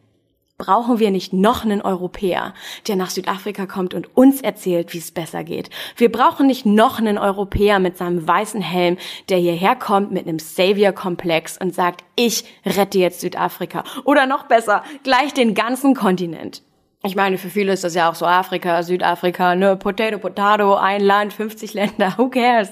brauchen 0.64 0.98
wir 0.98 1.10
nicht 1.10 1.32
noch 1.32 1.64
einen 1.64 1.82
Europäer, 1.82 2.54
der 2.88 2.96
nach 2.96 3.10
Südafrika 3.10 3.66
kommt 3.66 3.92
und 3.92 4.16
uns 4.16 4.40
erzählt, 4.40 4.94
wie 4.94 4.98
es 4.98 5.10
besser 5.10 5.44
geht. 5.44 5.68
Wir 5.96 6.10
brauchen 6.10 6.46
nicht 6.46 6.64
noch 6.64 6.98
einen 6.98 7.18
Europäer 7.18 7.78
mit 7.80 7.98
seinem 7.98 8.26
weißen 8.26 8.62
Helm, 8.62 8.96
der 9.28 9.38
hierher 9.38 9.76
kommt 9.76 10.10
mit 10.10 10.26
einem 10.26 10.38
Savior-Komplex 10.38 11.58
und 11.58 11.74
sagt, 11.74 12.02
ich 12.16 12.44
rette 12.64 12.98
jetzt 12.98 13.20
Südafrika. 13.20 13.84
Oder 14.04 14.26
noch 14.26 14.44
besser, 14.44 14.82
gleich 15.02 15.34
den 15.34 15.54
ganzen 15.54 15.94
Kontinent. 15.94 16.62
Ich 17.02 17.14
meine, 17.14 17.36
für 17.36 17.50
viele 17.50 17.72
ist 17.74 17.84
das 17.84 17.94
ja 17.94 18.10
auch 18.10 18.14
so 18.14 18.24
Afrika, 18.24 18.82
Südafrika, 18.82 19.54
ne, 19.54 19.76
Potato, 19.76 20.18
Potato, 20.18 20.76
ein 20.76 21.02
Land, 21.02 21.34
50 21.34 21.74
Länder, 21.74 22.14
who 22.16 22.30
cares? 22.30 22.70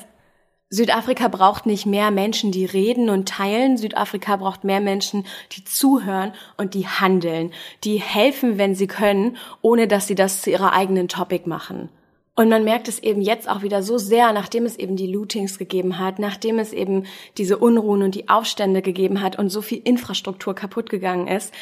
Südafrika 0.74 1.28
braucht 1.28 1.66
nicht 1.66 1.85
mehr 1.85 2.11
Menschen, 2.11 2.51
die 2.51 2.65
reden 2.65 3.11
und 3.11 3.28
teilen. 3.28 3.77
Südafrika 3.77 4.36
braucht 4.36 4.65
mehr 4.65 4.81
Menschen, 4.81 5.27
die 5.53 5.65
zuhören 5.65 6.32
und 6.57 6.73
die 6.73 6.89
handeln, 6.89 7.53
die 7.85 8.01
helfen, 8.01 8.57
wenn 8.57 8.74
sie 8.74 8.86
können, 8.86 9.36
ohne 9.61 9.86
dass 9.86 10.07
sie 10.07 10.15
das 10.15 10.40
zu 10.40 10.51
ihrer 10.51 10.73
eigenen 10.73 11.09
Topic 11.09 11.47
machen. 11.47 11.90
Und 12.35 12.49
man 12.49 12.65
merkt 12.65 12.89
es 12.89 12.99
eben 12.99 13.20
jetzt 13.20 13.51
auch 13.51 13.61
wieder 13.61 13.82
so 13.82 13.99
sehr, 13.99 14.32
nachdem 14.32 14.65
es 14.65 14.78
eben 14.78 14.97
die 14.97 15.12
Lootings 15.12 15.59
gegeben 15.59 15.99
hat, 15.99 16.19
nachdem 16.19 16.59
es 16.59 16.73
eben 16.73 17.05
diese 17.36 17.59
Unruhen 17.59 18.03
und 18.03 18.15
die 18.15 18.31
Aufstände 18.31 18.81
gegeben 18.81 19.20
hat 19.20 19.39
und 19.39 19.51
so 19.51 19.61
viel 19.61 19.82
Infrastruktur 19.85 20.55
kaputt 20.55 20.89
gegangen 20.89 21.28
ist, 21.28 21.53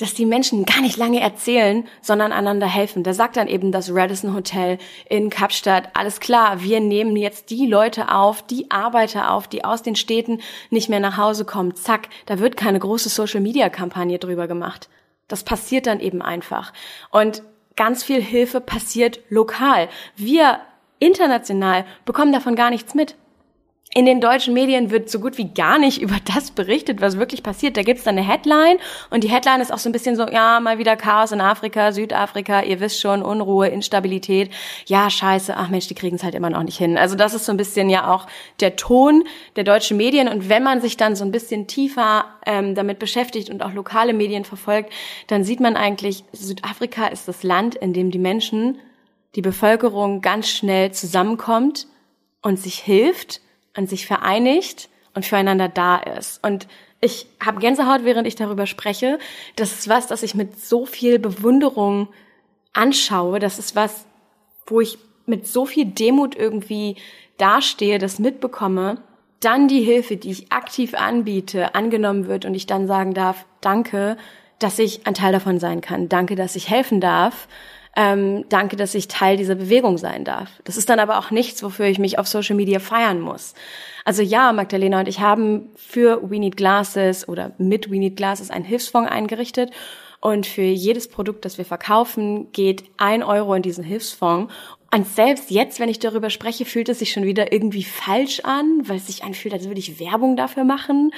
dass 0.00 0.14
die 0.14 0.26
Menschen 0.26 0.64
gar 0.64 0.80
nicht 0.80 0.96
lange 0.96 1.20
erzählen, 1.20 1.86
sondern 2.00 2.32
einander 2.32 2.66
helfen. 2.66 3.02
Da 3.02 3.12
sagt 3.12 3.36
dann 3.36 3.48
eben 3.48 3.70
das 3.70 3.94
Radisson 3.94 4.34
Hotel 4.34 4.78
in 5.08 5.28
Kapstadt, 5.28 5.90
alles 5.94 6.20
klar, 6.20 6.62
wir 6.62 6.80
nehmen 6.80 7.16
jetzt 7.16 7.50
die 7.50 7.66
Leute 7.66 8.12
auf, 8.12 8.42
die 8.42 8.70
Arbeiter 8.70 9.30
auf, 9.30 9.46
die 9.46 9.64
aus 9.64 9.82
den 9.82 9.96
Städten 9.96 10.40
nicht 10.70 10.88
mehr 10.88 11.00
nach 11.00 11.18
Hause 11.18 11.44
kommen. 11.44 11.74
Zack, 11.74 12.08
da 12.26 12.38
wird 12.38 12.56
keine 12.56 12.78
große 12.78 13.10
Social-Media-Kampagne 13.10 14.18
drüber 14.18 14.48
gemacht. 14.48 14.88
Das 15.28 15.44
passiert 15.44 15.86
dann 15.86 16.00
eben 16.00 16.22
einfach. 16.22 16.72
Und 17.10 17.42
ganz 17.76 18.02
viel 18.02 18.22
Hilfe 18.22 18.60
passiert 18.60 19.20
lokal. 19.28 19.88
Wir 20.16 20.60
international 20.98 21.84
bekommen 22.04 22.32
davon 22.32 22.56
gar 22.56 22.70
nichts 22.70 22.94
mit 22.94 23.16
in 23.92 24.06
den 24.06 24.20
deutschen 24.20 24.54
Medien 24.54 24.92
wird 24.92 25.10
so 25.10 25.18
gut 25.18 25.36
wie 25.36 25.48
gar 25.52 25.78
nicht 25.78 26.00
über 26.02 26.16
das 26.32 26.52
berichtet, 26.52 27.00
was 27.00 27.18
wirklich 27.18 27.42
passiert. 27.42 27.76
Da 27.76 27.82
gibt's 27.82 28.04
dann 28.04 28.16
eine 28.16 28.26
Headline 28.26 28.78
und 29.10 29.24
die 29.24 29.28
Headline 29.28 29.60
ist 29.60 29.72
auch 29.72 29.78
so 29.78 29.88
ein 29.88 29.92
bisschen 29.92 30.14
so, 30.14 30.28
ja, 30.28 30.60
mal 30.60 30.78
wieder 30.78 30.96
Chaos 30.96 31.32
in 31.32 31.40
Afrika, 31.40 31.90
Südafrika, 31.90 32.62
ihr 32.62 32.78
wisst 32.80 33.00
schon, 33.00 33.22
Unruhe, 33.22 33.68
Instabilität. 33.68 34.50
Ja, 34.86 35.10
scheiße, 35.10 35.56
ach 35.56 35.68
Mensch, 35.68 35.88
die 35.88 35.94
kriegen's 35.94 36.22
halt 36.22 36.34
immer 36.34 36.50
noch 36.50 36.62
nicht 36.62 36.78
hin. 36.78 36.96
Also 36.96 37.16
das 37.16 37.34
ist 37.34 37.46
so 37.46 37.52
ein 37.52 37.56
bisschen 37.56 37.90
ja 37.90 38.12
auch 38.12 38.26
der 38.60 38.76
Ton 38.76 39.24
der 39.56 39.64
deutschen 39.64 39.96
Medien. 39.96 40.28
Und 40.28 40.48
wenn 40.48 40.62
man 40.62 40.80
sich 40.80 40.96
dann 40.96 41.16
so 41.16 41.24
ein 41.24 41.32
bisschen 41.32 41.66
tiefer 41.66 42.26
ähm, 42.46 42.76
damit 42.76 43.00
beschäftigt 43.00 43.50
und 43.50 43.62
auch 43.62 43.72
lokale 43.72 44.12
Medien 44.12 44.44
verfolgt, 44.44 44.92
dann 45.26 45.42
sieht 45.42 45.58
man 45.60 45.76
eigentlich, 45.76 46.24
Südafrika 46.32 47.08
ist 47.08 47.26
das 47.26 47.42
Land, 47.42 47.74
in 47.74 47.92
dem 47.92 48.12
die 48.12 48.18
Menschen, 48.18 48.78
die 49.34 49.42
Bevölkerung 49.42 50.20
ganz 50.20 50.48
schnell 50.48 50.92
zusammenkommt 50.92 51.88
und 52.42 52.58
sich 52.58 52.78
hilft 52.78 53.40
an 53.74 53.86
sich 53.86 54.06
vereinigt 54.06 54.88
und 55.14 55.24
füreinander 55.24 55.68
da 55.68 55.96
ist. 55.96 56.44
Und 56.44 56.66
ich 57.00 57.26
habe 57.44 57.60
Gänsehaut, 57.60 58.04
während 58.04 58.26
ich 58.26 58.34
darüber 58.34 58.66
spreche. 58.66 59.18
Das 59.56 59.72
ist 59.72 59.88
was, 59.88 60.06
das 60.06 60.22
ich 60.22 60.34
mit 60.34 60.60
so 60.60 60.86
viel 60.86 61.18
Bewunderung 61.18 62.08
anschaue. 62.72 63.38
Das 63.38 63.58
ist 63.58 63.74
was, 63.74 64.06
wo 64.66 64.80
ich 64.80 64.98
mit 65.26 65.46
so 65.46 65.64
viel 65.64 65.86
Demut 65.86 66.36
irgendwie 66.36 66.96
dastehe, 67.38 67.98
das 67.98 68.18
mitbekomme. 68.18 69.02
Dann 69.40 69.68
die 69.68 69.82
Hilfe, 69.82 70.16
die 70.16 70.30
ich 70.30 70.52
aktiv 70.52 70.94
anbiete, 70.94 71.74
angenommen 71.74 72.26
wird 72.26 72.44
und 72.44 72.54
ich 72.54 72.66
dann 72.66 72.86
sagen 72.86 73.14
darf, 73.14 73.46
danke, 73.62 74.18
dass 74.58 74.78
ich 74.78 75.06
ein 75.06 75.14
Teil 75.14 75.32
davon 75.32 75.58
sein 75.58 75.80
kann. 75.80 76.10
Danke, 76.10 76.36
dass 76.36 76.56
ich 76.56 76.68
helfen 76.68 77.00
darf 77.00 77.48
ähm, 77.96 78.44
danke, 78.48 78.76
dass 78.76 78.94
ich 78.94 79.08
Teil 79.08 79.36
dieser 79.36 79.56
Bewegung 79.56 79.98
sein 79.98 80.24
darf. 80.24 80.48
Das 80.64 80.76
ist 80.76 80.88
dann 80.88 81.00
aber 81.00 81.18
auch 81.18 81.30
nichts, 81.30 81.62
wofür 81.62 81.86
ich 81.86 81.98
mich 81.98 82.18
auf 82.18 82.28
Social 82.28 82.56
Media 82.56 82.78
feiern 82.78 83.20
muss. 83.20 83.54
Also 84.04 84.22
ja, 84.22 84.52
Magdalena 84.52 85.00
und 85.00 85.08
ich 85.08 85.20
haben 85.20 85.70
für 85.76 86.30
We 86.30 86.38
Need 86.38 86.56
Glasses 86.56 87.28
oder 87.28 87.52
mit 87.58 87.90
We 87.90 87.98
Need 87.98 88.16
Glasses 88.16 88.50
einen 88.50 88.64
Hilfsfonds 88.64 89.10
eingerichtet. 89.10 89.70
Und 90.20 90.46
für 90.46 90.62
jedes 90.62 91.08
Produkt, 91.08 91.44
das 91.44 91.58
wir 91.58 91.64
verkaufen, 91.64 92.52
geht 92.52 92.84
ein 92.98 93.22
Euro 93.22 93.54
in 93.54 93.62
diesen 93.62 93.82
Hilfsfonds. 93.82 94.52
Und 94.92 95.06
selbst 95.06 95.50
jetzt, 95.50 95.80
wenn 95.80 95.88
ich 95.88 95.98
darüber 95.98 96.30
spreche, 96.30 96.64
fühlt 96.64 96.88
es 96.88 96.98
sich 96.98 97.12
schon 97.12 97.24
wieder 97.24 97.52
irgendwie 97.52 97.84
falsch 97.84 98.40
an, 98.40 98.82
weil 98.84 98.96
es 98.96 99.06
sich 99.06 99.24
anfühlt, 99.24 99.54
als 99.54 99.66
würde 99.66 99.80
ich 99.80 99.98
Werbung 99.98 100.36
dafür 100.36 100.64
machen, 100.64 101.12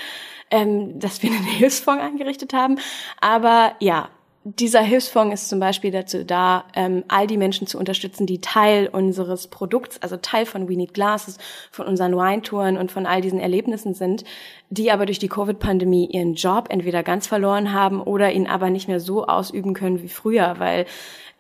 ähm, 0.51 0.99
dass 1.01 1.23
wir 1.23 1.31
einen 1.31 1.43
Hilfsfonds 1.45 2.03
eingerichtet 2.03 2.53
haben. 2.53 2.79
Aber 3.21 3.75
ja, 3.81 4.09
dieser 4.45 4.81
Hilfsfonds 4.81 5.35
ist 5.35 5.49
zum 5.49 5.61
Beispiel 5.61 5.93
dazu 5.93 6.25
da, 6.25 6.65
ähm, 6.75 7.05
all 7.07 7.29
die 7.29 7.37
Menschen 7.37 7.69
zu 7.69 7.79
unterstützen, 7.79 8.27
die 8.27 8.41
Teil 8.41 8.89
unseres 8.89 9.47
Produkts, 9.47 10.03
also 10.03 10.17
Teil 10.17 10.47
von 10.47 10.69
We 10.69 10.77
Need 10.77 10.95
Glasses, 10.95 11.39
von 11.71 11.87
unseren 11.87 12.17
Wine-Touren 12.17 12.77
und 12.77 12.91
von 12.91 13.07
all 13.07 13.21
diesen 13.21 13.39
Erlebnissen 13.39 13.95
sind, 13.95 14.25
die 14.69 14.91
aber 14.91 15.07
durch 15.07 15.21
die 15.21 15.29
Covid-Pandemie 15.29 16.07
ihren 16.07 16.35
Job 16.35 16.67
entweder 16.71 17.05
ganz 17.05 17.29
verloren 17.29 17.73
haben 17.73 18.01
oder 18.01 18.33
ihn 18.33 18.49
aber 18.49 18.71
nicht 18.71 18.89
mehr 18.89 19.01
so 19.01 19.27
ausüben 19.27 19.75
können 19.75 20.03
wie 20.03 20.09
früher, 20.09 20.57
weil 20.59 20.87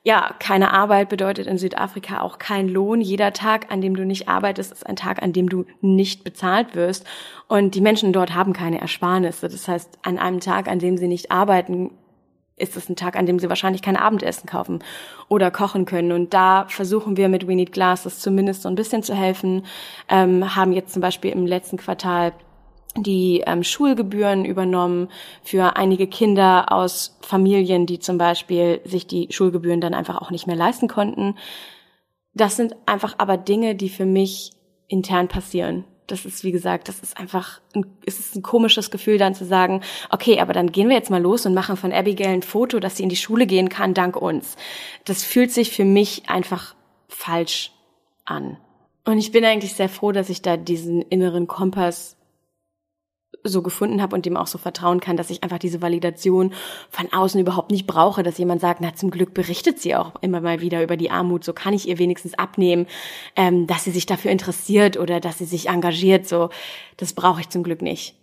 ja, 0.04 0.34
keine 0.40 0.72
Arbeit 0.72 1.08
bedeutet 1.08 1.46
in 1.46 1.58
Südafrika 1.58 2.22
auch 2.22 2.38
kein 2.38 2.68
Lohn. 2.68 3.00
Jeder 3.00 3.32
Tag, 3.32 3.70
an 3.70 3.80
dem 3.80 3.94
du 3.94 4.04
nicht 4.04 4.28
arbeitest, 4.28 4.72
ist 4.72 4.86
ein 4.86 4.96
Tag, 4.96 5.22
an 5.22 5.32
dem 5.32 5.48
du 5.48 5.64
nicht 5.80 6.24
bezahlt 6.24 6.74
wirst. 6.74 7.06
Und 7.46 7.76
die 7.76 7.80
Menschen 7.80 8.12
dort 8.12 8.34
haben 8.34 8.52
keine 8.52 8.80
Ersparnisse. 8.80 9.48
Das 9.48 9.68
heißt, 9.68 10.00
an 10.02 10.18
einem 10.18 10.40
Tag, 10.40 10.66
an 10.66 10.80
dem 10.80 10.96
sie 10.96 11.06
nicht 11.06 11.30
arbeiten, 11.30 11.92
ist 12.56 12.76
es 12.76 12.88
ein 12.88 12.96
Tag, 12.96 13.16
an 13.16 13.26
dem 13.26 13.38
sie 13.38 13.48
wahrscheinlich 13.48 13.82
kein 13.82 13.96
Abendessen 13.96 14.46
kaufen 14.46 14.84
oder 15.28 15.50
kochen 15.50 15.84
können. 15.84 16.12
Und 16.12 16.34
da 16.34 16.66
versuchen 16.68 17.16
wir 17.16 17.28
mit 17.28 17.46
We 17.46 17.54
Need 17.54 17.72
Glasses 17.72 18.20
zumindest 18.20 18.62
so 18.62 18.68
ein 18.68 18.74
bisschen 18.74 19.02
zu 19.02 19.14
helfen. 19.14 19.64
Ähm, 20.08 20.54
haben 20.54 20.72
jetzt 20.72 20.92
zum 20.92 21.02
Beispiel 21.02 21.32
im 21.32 21.46
letzten 21.46 21.76
Quartal 21.76 22.32
die 22.96 23.42
ähm, 23.46 23.64
Schulgebühren 23.64 24.44
übernommen 24.44 25.08
für 25.42 25.76
einige 25.76 26.06
Kinder 26.06 26.70
aus 26.70 27.18
Familien, 27.22 27.86
die 27.86 27.98
zum 27.98 28.18
Beispiel 28.18 28.80
sich 28.84 29.06
die 29.06 29.28
Schulgebühren 29.30 29.80
dann 29.80 29.94
einfach 29.94 30.20
auch 30.20 30.30
nicht 30.30 30.46
mehr 30.46 30.56
leisten 30.56 30.88
konnten. 30.88 31.36
Das 32.34 32.56
sind 32.56 32.76
einfach 32.86 33.14
aber 33.18 33.38
Dinge, 33.38 33.74
die 33.74 33.88
für 33.88 34.04
mich 34.06 34.52
intern 34.88 35.28
passieren 35.28 35.84
das 36.12 36.26
ist, 36.26 36.44
wie 36.44 36.52
gesagt, 36.52 36.89
das 36.89 37.01
ist 37.01 37.16
einfach, 37.16 37.60
ein, 37.74 37.86
es 38.05 38.20
ist 38.20 38.36
ein 38.36 38.43
komisches 38.43 38.90
Gefühl 38.90 39.18
dann 39.18 39.34
zu 39.34 39.44
sagen, 39.44 39.80
okay, 40.10 40.40
aber 40.40 40.52
dann 40.52 40.70
gehen 40.70 40.89
wir 40.89 40.97
jetzt 40.97 41.10
mal 41.10 41.22
los 41.22 41.47
und 41.47 41.55
machen 41.55 41.76
von 41.76 41.93
Abigail 41.93 42.34
ein 42.34 42.43
Foto, 42.43 42.78
dass 42.78 42.98
sie 42.98 43.02
in 43.02 43.09
die 43.09 43.16
Schule 43.16 43.47
gehen 43.47 43.68
kann, 43.68 43.94
dank 43.94 44.16
uns. 44.16 44.56
Das 45.05 45.24
fühlt 45.24 45.51
sich 45.51 45.72
für 45.72 45.84
mich 45.84 46.28
einfach 46.28 46.74
falsch 47.09 47.72
an. 48.24 48.59
Und 49.05 49.18
ich 49.18 49.32
bin 49.32 49.44
eigentlich 49.44 49.74
sehr 49.74 49.89
froh, 49.89 50.12
dass 50.12 50.28
ich 50.28 50.43
da 50.43 50.56
diesen 50.56 51.02
inneren 51.02 51.47
Kompass 51.47 52.16
so 53.44 53.62
gefunden 53.62 54.01
habe 54.02 54.14
und 54.14 54.27
dem 54.27 54.36
auch 54.36 54.47
so 54.47 54.59
vertrauen 54.59 55.01
kann, 55.01 55.16
dass 55.16 55.31
ich 55.31 55.43
einfach 55.43 55.59
diese 55.59 55.82
Validation 55.82 56.52
von 56.90 57.12
außen 57.12 57.40
überhaupt 57.40 57.70
nicht 57.70 57.86
brauche, 57.86 58.23
dass 58.23 58.39
jemand 58.39 58.60
sagt, 58.60 58.81
na 58.81 58.94
zum 58.94 59.10
Glück 59.10 59.35
berichtet 59.35 59.81
sie 59.81 59.94
auch 59.97 60.12
immer 60.20 60.40
mal 60.40 60.60
wieder 60.60 60.82
über 60.82 60.97
die 60.97 61.10
Armut, 61.10 61.44
so 61.44 61.52
kann 61.52 61.74
ich 61.74 61.89
ihr 61.89 61.98
wenigstens 61.98 62.35
abnehmen, 62.35 62.86
ähm, 63.36 63.66
dass 63.66 63.85
sie 63.85 63.90
sich 63.90 64.06
dafür 64.06 64.31
interessiert 64.31 64.97
oder 64.97 65.20
dass 65.20 65.39
sie 65.39 65.44
sich 65.44 65.69
engagiert, 65.69 66.28
so 66.28 66.51
das 66.97 67.12
brauche 67.12 67.40
ich 67.40 67.48
zum 67.48 67.62
Glück 67.62 67.82
nicht. 67.82 68.14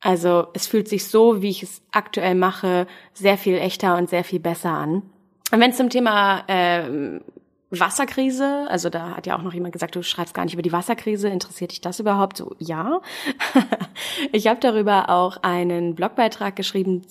Also 0.00 0.46
es 0.52 0.66
fühlt 0.66 0.88
sich 0.88 1.06
so, 1.06 1.42
wie 1.42 1.50
ich 1.50 1.62
es 1.62 1.82
aktuell 1.90 2.34
mache, 2.34 2.86
sehr 3.12 3.38
viel 3.38 3.56
echter 3.56 3.96
und 3.96 4.08
sehr 4.08 4.24
viel 4.24 4.40
besser 4.40 4.70
an. 4.70 5.02
Und 5.52 5.60
wenn 5.60 5.70
es 5.70 5.76
zum 5.76 5.90
Thema 5.90 6.44
ähm, 6.48 7.22
Wasserkrise, 7.70 8.66
also 8.68 8.90
da 8.90 9.16
hat 9.16 9.26
ja 9.26 9.36
auch 9.36 9.42
noch 9.42 9.52
jemand 9.52 9.72
gesagt, 9.72 9.96
du 9.96 10.02
schreibst 10.02 10.34
gar 10.34 10.44
nicht 10.44 10.54
über 10.54 10.62
die 10.62 10.72
Wasserkrise, 10.72 11.28
interessiert 11.28 11.72
dich 11.72 11.80
das 11.80 11.98
überhaupt? 11.98 12.36
So, 12.36 12.54
ja. 12.58 13.00
ich 14.32 14.46
habe 14.46 14.60
darüber 14.60 15.10
auch 15.10 15.38
einen 15.42 15.96
Blogbeitrag 15.96 16.54
geschrieben, 16.54 17.02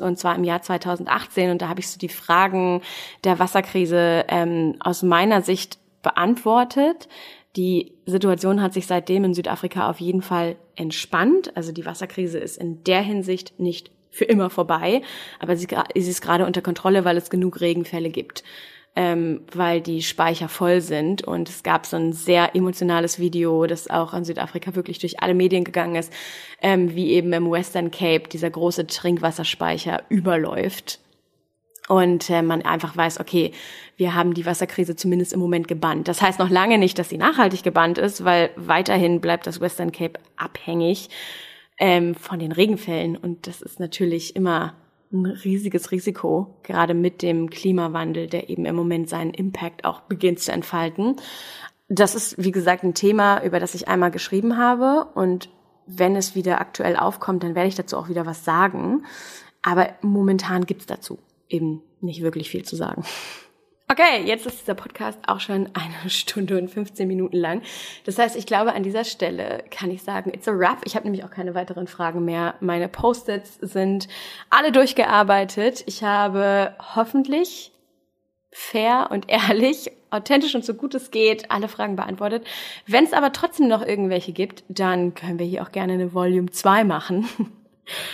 und 0.00 0.18
zwar 0.18 0.34
im 0.36 0.44
Jahr 0.44 0.62
2018, 0.62 1.50
und 1.50 1.60
da 1.60 1.68
habe 1.68 1.80
ich 1.80 1.88
so 1.88 1.98
die 1.98 2.08
Fragen 2.08 2.80
der 3.24 3.38
Wasserkrise 3.38 4.24
ähm, 4.28 4.76
aus 4.80 5.02
meiner 5.02 5.42
Sicht 5.42 5.78
beantwortet. 6.02 7.08
Die 7.56 7.92
Situation 8.06 8.62
hat 8.62 8.72
sich 8.72 8.86
seitdem 8.86 9.24
in 9.24 9.34
Südafrika 9.34 9.90
auf 9.90 10.00
jeden 10.00 10.22
Fall 10.22 10.56
entspannt. 10.74 11.54
Also 11.54 11.72
die 11.72 11.84
Wasserkrise 11.84 12.38
ist 12.38 12.56
in 12.56 12.82
der 12.84 13.02
Hinsicht 13.02 13.58
nicht 13.58 13.90
für 14.10 14.24
immer 14.24 14.48
vorbei, 14.48 15.02
aber 15.38 15.56
sie, 15.56 15.66
sie 15.94 16.10
ist 16.10 16.22
gerade 16.22 16.46
unter 16.46 16.62
Kontrolle, 16.62 17.04
weil 17.04 17.18
es 17.18 17.28
genug 17.28 17.60
Regenfälle 17.60 18.08
gibt 18.08 18.42
ähm, 18.98 19.42
weil 19.52 19.80
die 19.80 20.02
Speicher 20.02 20.48
voll 20.48 20.80
sind. 20.80 21.22
Und 21.22 21.48
es 21.48 21.62
gab 21.62 21.86
so 21.86 21.96
ein 21.96 22.12
sehr 22.12 22.56
emotionales 22.56 23.20
Video, 23.20 23.64
das 23.68 23.88
auch 23.88 24.12
in 24.12 24.24
Südafrika 24.24 24.74
wirklich 24.74 24.98
durch 24.98 25.22
alle 25.22 25.34
Medien 25.34 25.62
gegangen 25.62 25.94
ist, 25.94 26.12
ähm, 26.60 26.96
wie 26.96 27.12
eben 27.12 27.32
im 27.32 27.48
Western 27.48 27.92
Cape 27.92 28.28
dieser 28.28 28.50
große 28.50 28.88
Trinkwasserspeicher 28.88 30.02
überläuft. 30.08 30.98
Und 31.86 32.28
äh, 32.28 32.42
man 32.42 32.62
einfach 32.62 32.96
weiß, 32.96 33.20
okay, 33.20 33.52
wir 33.96 34.16
haben 34.16 34.34
die 34.34 34.44
Wasserkrise 34.44 34.96
zumindest 34.96 35.32
im 35.32 35.38
Moment 35.38 35.68
gebannt. 35.68 36.08
Das 36.08 36.20
heißt 36.20 36.40
noch 36.40 36.50
lange 36.50 36.76
nicht, 36.76 36.98
dass 36.98 37.08
sie 37.08 37.18
nachhaltig 37.18 37.62
gebannt 37.62 37.98
ist, 37.98 38.24
weil 38.24 38.50
weiterhin 38.56 39.20
bleibt 39.20 39.46
das 39.46 39.60
Western 39.60 39.92
Cape 39.92 40.18
abhängig 40.36 41.08
ähm, 41.78 42.16
von 42.16 42.40
den 42.40 42.50
Regenfällen. 42.50 43.16
Und 43.16 43.46
das 43.46 43.62
ist 43.62 43.78
natürlich 43.78 44.34
immer 44.34 44.74
ein 45.12 45.26
riesiges 45.26 45.90
Risiko, 45.90 46.54
gerade 46.62 46.94
mit 46.94 47.22
dem 47.22 47.50
Klimawandel, 47.50 48.26
der 48.26 48.50
eben 48.50 48.64
im 48.66 48.76
Moment 48.76 49.08
seinen 49.08 49.32
Impact 49.32 49.84
auch 49.84 50.02
beginnt 50.02 50.40
zu 50.40 50.52
entfalten. 50.52 51.16
Das 51.88 52.14
ist, 52.14 52.42
wie 52.42 52.50
gesagt, 52.50 52.84
ein 52.84 52.94
Thema, 52.94 53.42
über 53.42 53.60
das 53.60 53.74
ich 53.74 53.88
einmal 53.88 54.10
geschrieben 54.10 54.58
habe. 54.58 55.08
Und 55.14 55.48
wenn 55.86 56.16
es 56.16 56.34
wieder 56.34 56.60
aktuell 56.60 56.96
aufkommt, 56.96 57.42
dann 57.42 57.54
werde 57.54 57.68
ich 57.68 57.74
dazu 57.74 57.96
auch 57.96 58.08
wieder 58.08 58.26
was 58.26 58.44
sagen. 58.44 59.04
Aber 59.62 59.88
momentan 60.02 60.66
gibt's 60.66 60.86
dazu 60.86 61.18
eben 61.48 61.82
nicht 62.00 62.22
wirklich 62.22 62.50
viel 62.50 62.64
zu 62.64 62.76
sagen. 62.76 63.02
Okay, 63.90 64.22
jetzt 64.26 64.44
ist 64.44 64.60
dieser 64.60 64.74
Podcast 64.74 65.18
auch 65.26 65.40
schon 65.40 65.70
eine 65.72 66.08
Stunde 66.10 66.58
und 66.58 66.68
15 66.68 67.08
Minuten 67.08 67.38
lang. 67.38 67.62
Das 68.04 68.18
heißt, 68.18 68.36
ich 68.36 68.44
glaube, 68.44 68.74
an 68.74 68.82
dieser 68.82 69.04
Stelle 69.04 69.64
kann 69.70 69.90
ich 69.90 70.02
sagen, 70.02 70.32
it's 70.34 70.46
a 70.46 70.52
wrap. 70.52 70.82
Ich 70.84 70.94
habe 70.94 71.06
nämlich 71.06 71.24
auch 71.24 71.30
keine 71.30 71.54
weiteren 71.54 71.86
Fragen 71.86 72.24
mehr. 72.24 72.54
Meine 72.60 72.88
Post-its 72.88 73.56
sind 73.62 74.08
alle 74.50 74.72
durchgearbeitet. 74.72 75.84
Ich 75.86 76.02
habe 76.02 76.74
hoffentlich 76.94 77.72
fair 78.50 79.08
und 79.10 79.26
ehrlich, 79.28 79.90
authentisch 80.10 80.54
und 80.54 80.66
so 80.66 80.74
gut 80.74 80.94
es 80.94 81.10
geht, 81.10 81.50
alle 81.50 81.68
Fragen 81.68 81.96
beantwortet. 81.96 82.46
Wenn 82.86 83.04
es 83.04 83.14
aber 83.14 83.32
trotzdem 83.32 83.68
noch 83.68 83.80
irgendwelche 83.80 84.32
gibt, 84.32 84.64
dann 84.68 85.14
können 85.14 85.38
wir 85.38 85.46
hier 85.46 85.62
auch 85.62 85.72
gerne 85.72 85.94
eine 85.94 86.12
Volume 86.12 86.50
2 86.50 86.84
machen. 86.84 87.26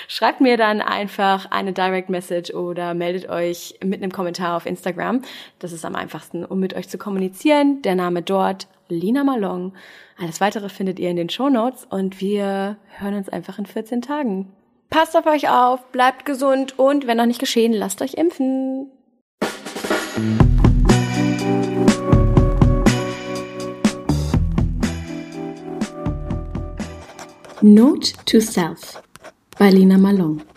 Schreibt 0.09 0.41
mir 0.41 0.57
dann 0.57 0.81
einfach 0.81 1.51
eine 1.51 1.73
Direct 1.73 2.09
Message 2.09 2.53
oder 2.53 2.95
meldet 2.95 3.29
euch 3.29 3.75
mit 3.83 4.03
einem 4.03 4.13
Kommentar 4.13 4.57
auf 4.57 4.67
Instagram. 4.67 5.23
Das 5.59 5.73
ist 5.73 5.85
am 5.85 5.95
einfachsten, 5.95 6.45
um 6.45 6.61
mit 6.61 6.75
euch 6.75 6.89
zu 6.89 6.99
kommunizieren. 6.99 7.83
Der 7.83 7.95
Name 7.95 8.23
dort, 8.23 8.69
Lina 8.89 9.25
Malong. 9.25 9.75
Alles 10.19 10.41
weitere 10.41 10.69
findet 10.69 10.99
ihr 10.99 11.11
in 11.11 11.17
den 11.17 11.31
Show 11.31 11.49
Notes 11.49 11.87
und 11.89 12.21
wir 12.21 12.77
hören 12.99 13.15
uns 13.15 13.29
einfach 13.29 13.59
in 13.59 13.67
14 13.67 14.03
Tagen. 14.03 14.53
Passt 14.91 15.17
auf 15.17 15.27
euch 15.27 15.49
auf, 15.49 15.91
bleibt 15.91 16.25
gesund 16.25 16.79
und 16.79 17.07
wenn 17.07 17.17
noch 17.17 17.27
nicht 17.27 17.41
geschehen, 17.41 17.73
lasst 17.73 18.01
euch 18.01 18.15
impfen. 18.15 18.91
Note 27.61 28.13
to 28.27 28.41
Self 28.41 29.04
bei 29.65 29.71
Lina 29.71 29.97
Malone. 29.97 30.54